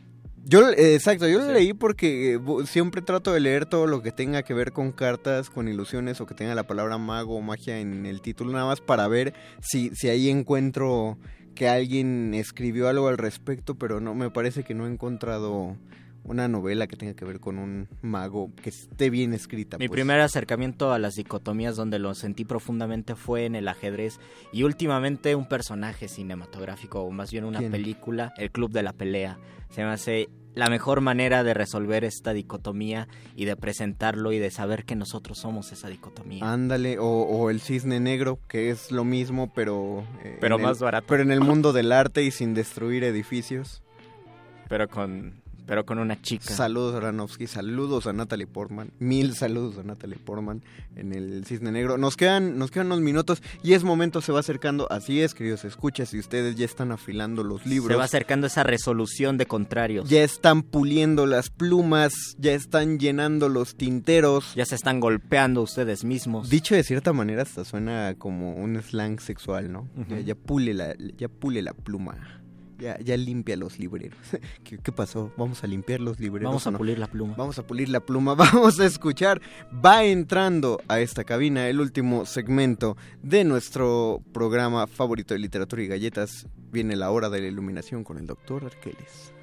Yo, 0.44 0.68
eh, 0.70 0.94
exacto, 0.94 1.28
yo 1.28 1.38
lo 1.38 1.52
leí 1.52 1.74
porque 1.74 2.34
eh, 2.34 2.40
siempre 2.64 3.02
trato 3.02 3.32
de 3.32 3.40
leer 3.40 3.66
todo 3.66 3.86
lo 3.86 4.02
que 4.02 4.10
tenga 4.10 4.42
que 4.42 4.54
ver 4.54 4.72
con 4.72 4.90
cartas, 4.92 5.50
con 5.50 5.68
ilusiones 5.68 6.20
o 6.20 6.26
que 6.26 6.34
tenga 6.34 6.54
la 6.54 6.66
palabra 6.66 6.96
mago 6.96 7.36
o 7.36 7.42
magia 7.42 7.78
en 7.78 8.06
el 8.06 8.22
título, 8.22 8.52
nada 8.52 8.66
más 8.66 8.80
para 8.80 9.06
ver 9.06 9.34
si, 9.60 9.90
si 9.94 10.08
ahí 10.08 10.30
encuentro 10.30 11.18
que 11.54 11.68
alguien 11.68 12.32
escribió 12.32 12.88
algo 12.88 13.08
al 13.08 13.18
respecto, 13.18 13.74
pero 13.74 14.00
no, 14.00 14.14
me 14.14 14.30
parece 14.30 14.64
que 14.64 14.74
no 14.74 14.86
he 14.86 14.90
encontrado 14.90 15.76
una 16.24 16.48
novela 16.48 16.86
que 16.86 16.96
tenga 16.96 17.14
que 17.14 17.24
ver 17.24 17.40
con 17.40 17.58
un 17.58 17.88
mago 18.02 18.50
que 18.62 18.70
esté 18.70 19.10
bien 19.10 19.32
escrita. 19.34 19.78
Mi 19.78 19.88
pues. 19.88 19.96
primer 19.96 20.20
acercamiento 20.20 20.92
a 20.92 20.98
las 20.98 21.14
dicotomías 21.16 21.76
donde 21.76 21.98
lo 21.98 22.14
sentí 22.14 22.44
profundamente 22.44 23.14
fue 23.16 23.46
en 23.46 23.54
el 23.56 23.66
ajedrez 23.68 24.20
y 24.52 24.62
últimamente 24.64 25.34
un 25.34 25.48
personaje 25.48 26.08
cinematográfico 26.08 27.00
o 27.02 27.10
más 27.10 27.30
bien 27.30 27.44
una 27.44 27.58
¿Quién? 27.58 27.72
película, 27.72 28.32
El 28.36 28.50
Club 28.50 28.70
de 28.72 28.82
la 28.82 28.92
Pelea. 28.92 29.38
Se 29.70 29.82
me 29.82 29.90
hace 29.90 30.28
la 30.54 30.68
mejor 30.68 31.00
manera 31.00 31.44
de 31.44 31.54
resolver 31.54 32.02
esta 32.04 32.32
dicotomía 32.32 33.06
y 33.36 33.44
de 33.44 33.54
presentarlo 33.56 34.32
y 34.32 34.38
de 34.40 34.50
saber 34.50 34.84
que 34.84 34.96
nosotros 34.96 35.38
somos 35.38 35.70
esa 35.70 35.88
dicotomía. 35.88 36.52
Ándale, 36.52 36.98
o, 36.98 37.06
o 37.06 37.50
el 37.50 37.60
cisne 37.60 38.00
negro, 38.00 38.40
que 38.48 38.70
es 38.70 38.90
lo 38.90 39.04
mismo, 39.04 39.52
pero... 39.54 40.04
eh, 40.24 40.38
Pero 40.40 40.58
más 40.58 40.78
el- 40.78 40.84
barato. 40.84 41.06
Pero 41.08 41.22
en 41.22 41.30
el 41.30 41.40
mundo 41.40 41.72
del 41.72 41.92
arte 41.92 42.24
y 42.24 42.32
sin 42.32 42.52
destruir 42.54 43.04
edificios. 43.04 43.82
Pero 44.68 44.88
con 44.88 45.39
Pero 45.70 45.86
con 45.86 46.00
una 46.00 46.20
chica. 46.20 46.52
Saludos 46.52 46.96
a 46.96 46.96
Aronofsky, 46.96 47.46
saludos 47.46 48.08
a 48.08 48.12
Natalie 48.12 48.48
Portman, 48.48 48.90
mil 48.98 49.36
saludos 49.36 49.78
a 49.78 49.84
Natalie 49.84 50.18
Portman 50.18 50.64
en 50.96 51.14
el 51.14 51.46
Cisne 51.46 51.70
Negro. 51.70 51.96
Nos 51.96 52.16
quedan, 52.16 52.58
nos 52.58 52.72
quedan 52.72 52.88
unos 52.88 53.02
minutos 53.02 53.40
y 53.62 53.74
es 53.74 53.84
momento, 53.84 54.20
se 54.20 54.32
va 54.32 54.40
acercando, 54.40 54.90
así 54.90 55.20
es, 55.20 55.32
queridos 55.32 55.64
escuchas, 55.64 56.12
y 56.12 56.18
ustedes 56.18 56.56
ya 56.56 56.64
están 56.64 56.90
afilando 56.90 57.44
los 57.44 57.66
libros. 57.66 57.92
Se 57.92 57.96
va 57.96 58.02
acercando 58.02 58.48
esa 58.48 58.64
resolución 58.64 59.38
de 59.38 59.46
contrarios. 59.46 60.10
Ya 60.10 60.24
están 60.24 60.64
puliendo 60.64 61.24
las 61.24 61.50
plumas, 61.50 62.14
ya 62.36 62.52
están 62.52 62.98
llenando 62.98 63.48
los 63.48 63.76
tinteros. 63.76 64.56
Ya 64.56 64.66
se 64.66 64.74
están 64.74 64.98
golpeando 64.98 65.62
ustedes 65.62 66.02
mismos. 66.02 66.50
Dicho 66.50 66.74
de 66.74 66.82
cierta 66.82 67.12
manera, 67.12 67.42
hasta 67.42 67.64
suena 67.64 68.16
como 68.18 68.56
un 68.56 68.82
slang 68.82 69.20
sexual, 69.20 69.70
¿no? 69.70 69.88
Ya, 70.08 70.18
ya 70.18 70.34
pule 70.34 70.74
la, 70.74 70.96
ya 71.16 71.28
pule 71.28 71.62
la 71.62 71.74
pluma. 71.74 72.39
Ya, 72.80 72.98
ya 72.98 73.16
limpia 73.16 73.56
los 73.56 73.78
libreros. 73.78 74.18
¿Qué, 74.64 74.78
qué 74.78 74.92
pasó? 74.92 75.32
¿Vamos 75.36 75.62
a 75.62 75.66
limpiar 75.66 76.00
los 76.00 76.18
libreros? 76.18 76.48
Vamos 76.48 76.66
a 76.66 76.70
no? 76.70 76.78
pulir 76.78 76.98
la 76.98 77.06
pluma. 77.06 77.34
Vamos 77.36 77.58
a 77.58 77.66
pulir 77.66 77.88
la 77.88 78.00
pluma, 78.00 78.34
vamos 78.36 78.80
a 78.80 78.86
escuchar. 78.86 79.40
Va 79.84 80.04
entrando 80.04 80.80
a 80.88 81.00
esta 81.00 81.24
cabina 81.24 81.68
el 81.68 81.80
último 81.80 82.26
segmento 82.26 82.96
de 83.22 83.44
nuestro 83.44 84.22
programa 84.32 84.86
favorito 84.86 85.34
de 85.34 85.40
literatura 85.40 85.82
y 85.82 85.86
galletas. 85.86 86.46
Viene 86.72 86.96
la 86.96 87.10
hora 87.10 87.28
de 87.28 87.40
la 87.40 87.48
iluminación 87.48 88.04
con 88.04 88.16
el 88.16 88.26
doctor 88.26 88.64
Arqueles. 88.64 89.34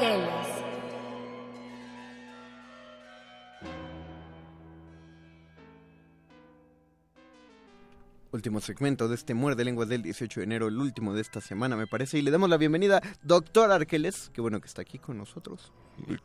Doctor 0.00 0.39
Último 8.32 8.60
segmento 8.60 9.08
de 9.08 9.16
este 9.16 9.34
Muerde 9.34 9.64
Lenguas 9.64 9.88
del 9.88 10.02
18 10.02 10.38
de 10.40 10.44
enero, 10.44 10.68
el 10.68 10.78
último 10.78 11.14
de 11.14 11.20
esta 11.20 11.40
semana, 11.40 11.76
me 11.76 11.88
parece. 11.88 12.16
Y 12.16 12.22
le 12.22 12.30
damos 12.30 12.48
la 12.48 12.58
bienvenida, 12.58 13.02
doctor 13.24 13.72
Arqueles. 13.72 14.30
Qué 14.32 14.40
bueno 14.40 14.60
que 14.60 14.68
está 14.68 14.82
aquí 14.82 14.98
con 15.00 15.18
nosotros. 15.18 15.72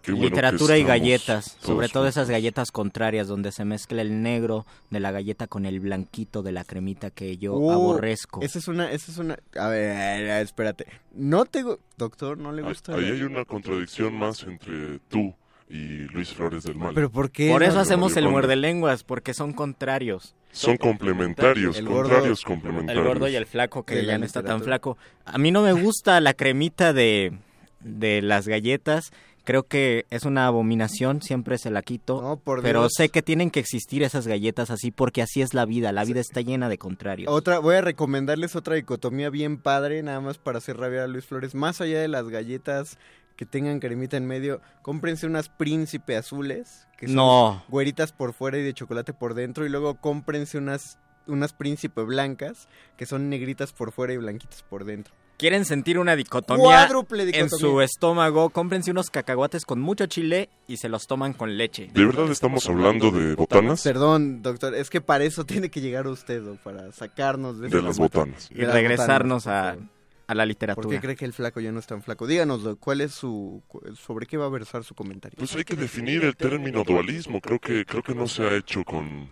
Literatura 0.06 0.77
y 0.77 0.84
galletas, 0.84 1.57
sobre 1.60 1.90
todo 1.90 2.07
esas 2.07 2.30
galletas 2.30 2.72
contrarias 2.72 3.27
donde 3.27 3.52
se 3.52 3.65
mezcla 3.65 4.03
el 4.03 4.22
negro 4.22 4.68
de 4.91 4.99
la 4.99 5.11
galleta 5.11 5.48
con 5.48 5.65
el 5.65 5.80
blanquito 5.80 6.44
de 6.44 6.52
la 6.52 6.64
cremita 6.64 7.10
que 7.10 7.38
yo 7.38 7.56
Oh, 7.56 7.72
aborrezco. 7.72 8.41
Esa 8.44 8.60
es 8.60 8.68
una, 8.68 8.91
esa 8.91 9.11
es 9.11 9.18
una. 9.18 9.40
A 9.60 9.68
ver, 9.69 10.44
espérate. 10.44 10.86
No 11.11 11.45
te. 11.45 11.65
Doctor, 11.98 12.38
no 12.38 12.52
le 12.52 12.61
gusta. 12.61 12.94
Ahí 12.95 13.06
hay 13.06 13.23
una 13.23 13.45
contradicción 13.45 14.14
más 14.14 14.44
entre 14.44 14.99
tú 15.10 15.34
y 15.70 16.00
Luis 16.14 16.30
Flores 16.34 16.64
del 16.64 16.76
Mal. 16.76 16.94
Pero 16.94 17.10
¿por 17.10 17.32
qué? 17.32 17.50
Por 17.50 17.64
eso 17.64 17.76
no? 17.76 17.80
hacemos 17.82 18.16
el 18.18 18.28
muerde 18.30 18.56
lenguas, 18.56 19.04
porque 19.04 19.34
son 19.34 19.54
contrarios. 19.54 20.36
Son 20.52 20.78
complementarios, 20.78 21.78
El 21.78 21.88
gordo- 21.88 22.10
contrarios 22.10 22.40
El 22.40 22.46
complementarios. 22.46 23.06
gordo 23.06 23.28
y 23.28 23.36
el 23.36 23.46
flaco, 23.46 23.84
que 23.84 24.06
ya 24.06 24.18
no 24.18 24.26
está 24.26 24.42
tan 24.44 24.62
flaco. 24.62 24.98
A 25.26 25.38
mí 25.38 25.52
no 25.52 25.62
me 25.64 25.74
gusta 25.74 26.22
la 26.22 26.34
cremita 26.34 26.94
de, 26.94 27.34
de 27.82 28.22
las 28.22 28.48
galletas. 28.48 29.12
Creo 29.44 29.64
que 29.64 30.06
es 30.10 30.24
una 30.24 30.48
abominación, 30.48 31.22
siempre 31.22 31.58
se 31.60 31.70
la 31.70 31.82
quito. 31.84 32.40
por 32.44 32.62
pero 32.64 32.82
Dios. 32.82 32.94
sé 32.96 33.10
que 33.10 33.22
tienen 33.22 33.52
que 33.52 33.60
existir 33.60 34.02
esas 34.02 34.26
galletas 34.28 34.72
así 34.72 34.90
porque 34.92 35.22
así 35.22 35.42
es 35.42 35.54
la 35.54 35.66
vida. 35.66 35.92
La 35.92 36.04
vida 36.06 36.20
está 36.20 36.42
llena 36.42 36.68
de 36.70 36.78
contrarios. 36.80 37.32
Otra, 37.32 37.60
voy 37.60 37.76
a 37.76 37.82
recomendarles 37.82 38.56
otra 38.56 38.74
dicotomía 38.76 39.30
bien 39.30 39.58
padre, 39.58 40.02
nada 40.04 40.20
más 40.22 40.38
para 40.40 40.58
hacer 40.60 40.78
rabiar 40.78 41.04
a 41.04 41.08
Luis 41.08 41.26
Flores. 41.26 41.54
Más 41.54 41.80
allá 41.82 42.00
de 42.02 42.08
las 42.08 42.28
galletas 42.30 42.98
que 43.36 43.45
tengan 43.45 43.80
cremita 43.80 44.18
en 44.18 44.26
medio, 44.26 44.62
cómprense 44.82 45.26
unas 45.28 45.49
príncipe 45.49 46.16
azules, 46.16 46.88
que 46.98 47.07
son 47.07 47.16
No. 47.18 47.64
güeritas 47.68 48.12
por 48.12 48.34
fuera 48.34 48.57
y 48.57 48.64
de 48.64 48.74
chocolate 48.74 49.14
por 49.14 49.34
dentro, 49.34 49.66
y 49.66 49.70
luego 49.70 49.95
cómprense 49.95 50.57
unas, 50.57 50.99
unas 51.28 51.53
príncipe 51.53 52.02
blancas, 52.03 52.68
que 52.98 53.06
son 53.06 53.30
negritas 53.30 53.74
por 53.74 53.91
fuera 53.91 54.14
y 54.14 54.18
blanquitas 54.18 54.64
por 54.64 54.86
dentro. 54.86 55.14
¿Quieren 55.38 55.66
sentir 55.66 55.99
una 55.99 56.16
dicotomía, 56.16 56.64
Cuádruple 56.64 57.24
en 57.24 57.28
dicotomía. 57.32 57.60
su 57.60 57.82
estómago? 57.82 58.52
Cómprense 58.52 58.91
unos 58.91 59.10
cacahuates 59.10 59.66
con 59.66 59.82
mucho 59.82 60.06
chile 60.06 60.48
y 60.66 60.78
se 60.78 60.88
los 60.88 61.07
toman 61.07 61.34
con 61.34 61.57
leche. 61.57 61.90
¿De 61.94 62.06
verdad 62.06 62.32
estamos 62.32 62.70
hablando 62.70 63.12
de 63.12 63.36
botanas? 63.36 63.84
Perdón, 63.84 64.41
doctor, 64.41 64.74
es 64.74 64.90
que 64.90 65.02
para 65.02 65.26
eso 65.26 65.45
tiene 65.45 65.70
que 65.70 65.82
llegar 65.82 66.07
usted, 66.07 66.41
para 66.64 66.90
sacarnos 66.94 67.60
de, 67.60 67.68
De 67.68 67.82
las 67.82 67.98
botanas. 67.98 68.48
Y 68.49 68.60
De 68.60 68.72
regresarnos 68.72 69.44
botanas, 69.44 69.76
a. 69.78 69.95
a 70.28 70.36
la 70.36 70.46
literatura. 70.46 70.84
¿Por 70.86 70.94
qué 70.94 71.02
cree 71.02 71.16
que 71.16 71.26
el 71.26 71.34
flaco 71.34 71.60
ya 71.60 71.72
no 71.72 71.80
es 71.80 71.88
tan 71.88 72.02
flaco? 72.02 72.28
Díganos, 72.28 72.64
Doc, 72.64 72.80
¿cuál 72.80 73.02
es 73.02 73.14
su, 73.14 73.62
sobre 73.96 74.26
qué 74.26 74.38
va 74.38 74.46
a 74.46 74.50
versar 74.50 74.84
su 74.84 74.96
comentario? 74.96 75.38
Pues 75.38 75.56
hay 75.56 75.64
que 75.64 75.76
definir 75.76 76.24
el 76.24 76.36
término 76.36 76.84
dualismo. 76.84 77.42
Creo 77.42 77.60
que 77.60 77.86
creo 77.86 78.04
que 78.04 78.16
no 78.16 78.28
se 78.28 78.44
ha 78.44 78.56
hecho 78.56 78.84
con, 78.84 79.30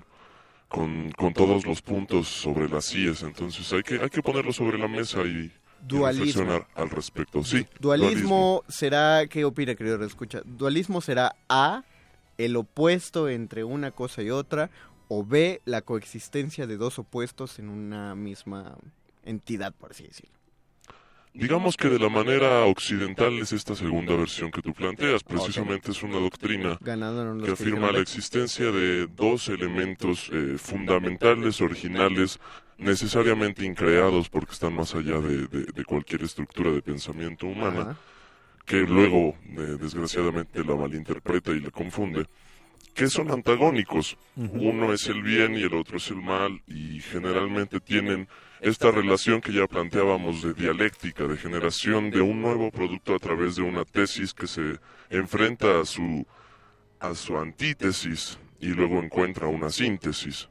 con, 0.67 1.11
con 1.11 1.33
todos 1.33 1.65
los 1.65 1.81
puntos 1.81 2.27
sobre 2.27 2.69
las 2.69 2.93
IES. 2.93 3.23
Entonces 3.23 3.71
hay 3.73 3.83
que 3.83 3.99
hay 3.99 4.09
que 4.09 4.21
ponerlo 4.21 4.53
sobre 4.53 4.77
la 4.77 4.87
mesa 4.87 5.21
y, 5.21 5.51
Dualismo. 5.87 6.25
reflexionar 6.25 6.67
al 6.75 6.89
respecto. 6.89 7.43
Sí. 7.43 7.67
Dualismo 7.79 8.63
será, 8.67 9.27
¿qué 9.27 9.45
opina, 9.45 9.75
querido? 9.75 10.03
Escucha, 10.03 10.41
dualismo 10.45 11.01
será 11.01 11.35
A, 11.49 11.83
el 12.37 12.55
opuesto 12.55 13.29
entre 13.29 13.63
una 13.63 13.91
cosa 13.91 14.21
y 14.21 14.29
otra, 14.29 14.69
o 15.09 15.25
B, 15.25 15.61
la 15.65 15.81
coexistencia 15.81 16.67
de 16.67 16.77
dos 16.77 16.99
opuestos 16.99 17.59
en 17.59 17.69
una 17.69 18.15
misma 18.15 18.77
entidad, 19.25 19.73
por 19.73 19.91
así 19.91 20.03
decirlo. 20.03 20.42
Digamos 21.35 21.75
que 21.77 21.89
de 21.89 21.97
la 21.97 22.09
manera 22.09 22.63
occidental 22.65 23.39
es 23.39 23.53
esta 23.53 23.75
segunda 23.75 24.15
versión 24.15 24.51
que 24.51 24.61
tú 24.61 24.71
planteas. 24.73 25.23
Precisamente 25.23 25.89
es 25.91 26.03
una 26.03 26.19
doctrina 26.19 26.77
que 27.45 27.51
afirma 27.53 27.87
la 27.91 27.99
existencia 28.01 28.71
de 28.71 29.07
dos 29.07 29.49
elementos 29.49 30.29
eh, 30.31 30.57
fundamentales, 30.59 31.59
originales, 31.61 32.39
necesariamente 32.77 33.65
increados 33.65 34.29
porque 34.29 34.51
están 34.53 34.75
más 34.75 34.93
allá 34.93 35.19
de, 35.21 35.47
de- 35.47 35.65
de 35.73 35.83
cualquier 35.85 36.21
estructura 36.21 36.71
de 36.71 36.81
pensamiento 36.83 37.47
humana, 37.47 37.97
que 38.65 38.81
luego, 38.81 39.35
eh, 39.57 39.77
desgraciadamente, 39.81 40.63
la 40.63 40.75
malinterpreta 40.75 41.51
y 41.51 41.61
la 41.61 41.71
confunde, 41.71 42.27
que 42.93 43.07
son 43.07 43.31
antagónicos. 43.31 44.17
Uno 44.35 44.93
es 44.93 45.07
el 45.07 45.23
bien 45.23 45.55
y 45.55 45.63
el 45.63 45.73
otro 45.73 45.97
es 45.97 46.09
el 46.11 46.17
mal, 46.21 46.61
y 46.67 46.99
generalmente 46.99 47.79
tienen 47.79 48.27
esta 48.63 48.91
relación 48.91 49.41
que 49.41 49.51
ya 49.51 49.67
planteábamos 49.67 50.41
de 50.41 50.53
dialéctica, 50.53 51.25
de 51.25 51.37
generación 51.37 52.09
de 52.09 52.21
un 52.21 52.41
nuevo 52.41 52.71
producto 52.71 53.13
a 53.13 53.19
través 53.19 53.57
de 53.57 53.61
una 53.61 53.83
tesis 53.83 54.33
que 54.33 54.47
se 54.47 54.79
enfrenta 55.09 55.81
a 55.81 55.85
su 55.85 56.25
a 56.99 57.13
su 57.13 57.37
antítesis 57.37 58.39
y 58.61 58.67
luego 58.67 59.03
encuentra 59.03 59.47
una 59.47 59.69
síntesis. 59.69 60.47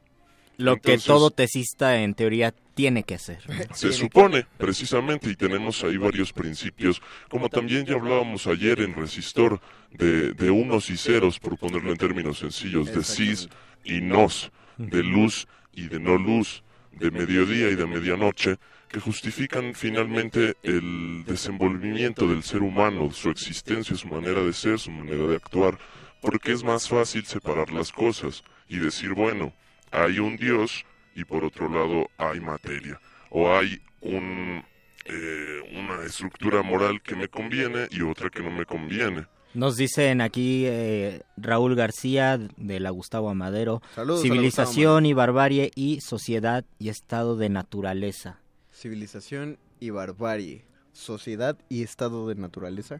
Lo 0.57 0.77
que 0.77 0.99
todo 0.99 1.31
tesista 1.31 1.99
en 2.01 2.13
teoría 2.13 2.53
tiene 2.75 3.01
que 3.01 3.15
hacer. 3.15 3.39
Se 3.73 3.91
supone, 3.91 4.45
precisamente, 4.59 5.31
y 5.31 5.35
tenemos 5.35 5.83
ahí 5.83 5.97
varios 5.97 6.31
principios, 6.31 7.01
como 7.27 7.49
también 7.49 7.85
ya 7.85 7.95
hablábamos 7.95 8.45
ayer 8.45 8.81
en 8.81 8.93
Resistor, 8.93 9.59
de, 9.89 10.33
de 10.33 10.51
unos 10.51 10.91
y 10.91 10.97
ceros, 10.97 11.39
por 11.39 11.57
ponerlo 11.57 11.91
en 11.91 11.97
términos 11.97 12.37
sencillos, 12.37 12.93
de 12.93 13.03
cis 13.03 13.49
y 13.83 14.01
nos, 14.01 14.51
de 14.77 15.01
luz 15.01 15.47
y 15.73 15.87
de 15.87 15.99
no 15.99 16.17
luz, 16.17 16.62
de 16.99 17.11
mediodía 17.11 17.69
y 17.69 17.75
de 17.75 17.85
medianoche, 17.85 18.57
que 18.89 18.99
justifican 18.99 19.73
finalmente 19.73 20.55
el 20.61 21.23
desenvolvimiento 21.25 22.27
del 22.27 22.43
ser 22.43 22.61
humano, 22.61 23.11
su 23.11 23.29
existencia, 23.29 23.95
su 23.95 24.07
manera 24.07 24.43
de 24.43 24.53
ser, 24.53 24.77
su 24.77 24.91
manera 24.91 25.25
de 25.25 25.35
actuar, 25.35 25.79
porque 26.21 26.51
es 26.51 26.63
más 26.63 26.87
fácil 26.87 27.25
separar 27.25 27.71
las 27.71 27.91
cosas 27.91 28.43
y 28.67 28.77
decir, 28.77 29.13
bueno, 29.13 29.53
hay 29.91 30.19
un 30.19 30.37
Dios 30.37 30.85
y 31.15 31.25
por 31.25 31.43
otro 31.43 31.69
lado 31.69 32.09
hay 32.17 32.39
materia, 32.39 32.99
o 33.29 33.55
hay 33.55 33.81
un, 34.01 34.63
eh, 35.05 35.61
una 35.73 36.03
estructura 36.05 36.61
moral 36.61 37.01
que 37.01 37.15
me 37.15 37.27
conviene 37.27 37.87
y 37.91 38.01
otra 38.01 38.29
que 38.29 38.41
no 38.41 38.51
me 38.51 38.65
conviene. 38.65 39.25
Nos 39.53 39.77
dicen 39.77 40.21
aquí 40.21 40.63
eh, 40.65 41.21
Raúl 41.37 41.75
García 41.75 42.39
de 42.57 42.79
la 42.79 42.89
Gustavo 42.89 43.29
Amadero, 43.29 43.81
Saludos 43.95 44.21
civilización 44.23 45.05
y 45.05 45.13
barbarie 45.13 45.71
y 45.75 45.99
sociedad 46.01 46.65
y 46.79 46.89
estado 46.89 47.37
de 47.37 47.49
naturaleza. 47.49 48.39
Civilización 48.73 49.59
y 49.79 49.91
barbarie, 49.91 50.65
sociedad 50.91 51.57
y 51.69 51.83
estado 51.83 52.27
de 52.27 52.35
naturaleza. 52.35 52.99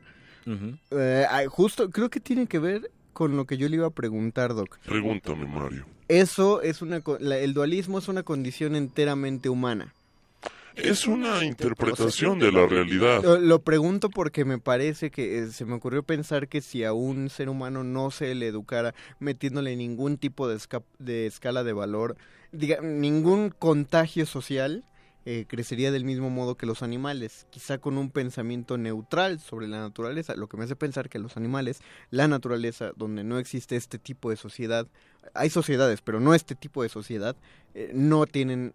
Eh, 0.91 1.25
justo, 1.49 1.89
creo 1.89 2.09
que 2.09 2.19
tiene 2.19 2.47
que 2.47 2.59
ver 2.59 2.91
con 3.13 3.35
lo 3.37 3.45
que 3.45 3.57
yo 3.57 3.67
le 3.69 3.77
iba 3.77 3.87
a 3.87 3.91
preguntar, 3.91 4.53
Doc. 4.53 4.77
Pregúntame, 4.85 5.45
Mario. 5.45 5.85
Eso 6.07 6.61
es 6.61 6.81
una, 6.81 7.01
la- 7.19 7.37
el 7.39 7.53
dualismo 7.53 7.97
es 7.97 8.07
una 8.07 8.23
condición 8.23 8.75
enteramente 8.75 9.49
humana. 9.49 9.93
Es 10.75 11.07
una 11.07 11.43
interpretación 11.43 12.39
de 12.39 12.51
la 12.51 12.65
realidad. 12.65 13.21
Lo, 13.23 13.37
lo 13.37 13.59
pregunto 13.59 14.09
porque 14.09 14.45
me 14.45 14.57
parece 14.59 15.11
que 15.11 15.39
eh, 15.39 15.47
se 15.51 15.65
me 15.65 15.75
ocurrió 15.75 16.03
pensar 16.03 16.47
que 16.47 16.61
si 16.61 16.83
a 16.83 16.93
un 16.93 17.29
ser 17.29 17.49
humano 17.49 17.83
no 17.83 18.11
se 18.11 18.33
le 18.35 18.47
educara 18.47 18.93
metiéndole 19.19 19.75
ningún 19.75 20.17
tipo 20.17 20.47
de, 20.47 20.55
esca- 20.55 20.83
de 20.99 21.27
escala 21.27 21.63
de 21.63 21.73
valor, 21.73 22.15
diga, 22.51 22.81
ningún 22.81 23.49
contagio 23.49 24.25
social, 24.25 24.83
eh, 25.25 25.45
crecería 25.47 25.91
del 25.91 26.03
mismo 26.03 26.29
modo 26.29 26.55
que 26.55 26.65
los 26.65 26.83
animales, 26.83 27.47
quizá 27.49 27.77
con 27.77 27.97
un 27.97 28.09
pensamiento 28.09 28.77
neutral 28.77 29.39
sobre 29.39 29.67
la 29.67 29.79
naturaleza, 29.79 30.35
lo 30.35 30.47
que 30.47 30.57
me 30.57 30.65
hace 30.65 30.75
pensar 30.75 31.07
que 31.07 31.17
los 31.19 31.37
animales, 31.37 31.81
la 32.09 32.27
naturaleza, 32.27 32.91
donde 32.97 33.23
no 33.23 33.37
existe 33.39 33.75
este 33.77 33.99
tipo 33.99 34.29
de 34.31 34.35
sociedad, 34.35 34.87
hay 35.33 35.49
sociedades, 35.49 36.01
pero 36.01 36.19
no 36.19 36.33
este 36.33 36.55
tipo 36.55 36.83
de 36.83 36.89
sociedad, 36.89 37.37
eh, 37.73 37.91
no 37.93 38.25
tienen 38.25 38.73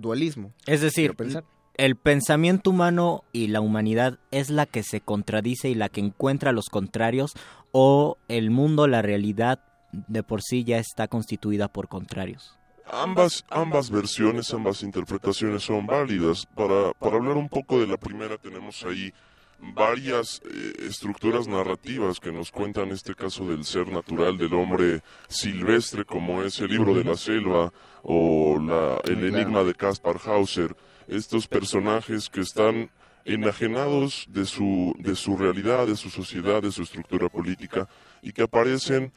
dualismo. 0.00 0.52
Es 0.66 0.80
decir, 0.80 1.14
pensar. 1.14 1.44
el 1.76 1.96
pensamiento 1.96 2.70
humano 2.70 3.24
y 3.32 3.48
la 3.48 3.60
humanidad 3.60 4.18
es 4.30 4.50
la 4.50 4.66
que 4.66 4.82
se 4.82 5.00
contradice 5.00 5.68
y 5.68 5.74
la 5.74 5.88
que 5.88 6.00
encuentra 6.00 6.52
los 6.52 6.68
contrarios 6.68 7.32
o 7.72 8.16
el 8.28 8.50
mundo, 8.50 8.86
la 8.86 9.02
realidad 9.02 9.60
de 9.92 10.22
por 10.22 10.42
sí 10.42 10.64
ya 10.64 10.78
está 10.78 11.08
constituida 11.08 11.68
por 11.68 11.88
contrarios. 11.88 12.58
Ambas, 12.90 13.44
ambas 13.50 13.90
versiones, 13.90 14.52
ambas 14.54 14.82
interpretaciones 14.82 15.62
son 15.62 15.86
válidas. 15.86 16.46
Para, 16.54 16.92
para 16.94 17.16
hablar 17.16 17.36
un 17.36 17.48
poco 17.48 17.78
de 17.80 17.86
la 17.86 17.98
primera, 17.98 18.38
tenemos 18.38 18.82
ahí 18.84 19.12
varias 19.60 20.40
eh, 20.44 20.86
estructuras 20.88 21.48
narrativas 21.48 22.20
que 22.20 22.32
nos 22.32 22.50
cuentan 22.50 22.90
este 22.90 23.14
caso 23.14 23.46
del 23.46 23.64
ser 23.64 23.88
natural 23.88 24.38
del 24.38 24.54
hombre 24.54 25.02
silvestre, 25.28 26.04
como 26.04 26.42
es 26.42 26.60
el 26.60 26.68
libro 26.68 26.94
de 26.94 27.04
la 27.04 27.16
selva 27.16 27.72
o 28.02 28.58
la, 28.60 29.00
el 29.04 29.18
Claro. 29.18 29.36
enigma 29.36 29.64
de 29.64 29.74
Caspar 29.74 30.16
Hauser. 30.24 30.76
Estos 31.08 31.48
personajes 31.48 32.28
que 32.28 32.40
están 32.40 32.90
enajenados 33.24 34.26
de 34.28 34.46
su, 34.46 34.94
de 34.98 35.14
su 35.14 35.36
realidad, 35.36 35.86
de 35.86 35.96
su 35.96 36.08
sociedad, 36.10 36.62
de 36.62 36.72
su 36.72 36.82
estructura 36.82 37.28
política 37.28 37.88
y 38.22 38.32
que 38.32 38.42
aparecen 38.42 39.12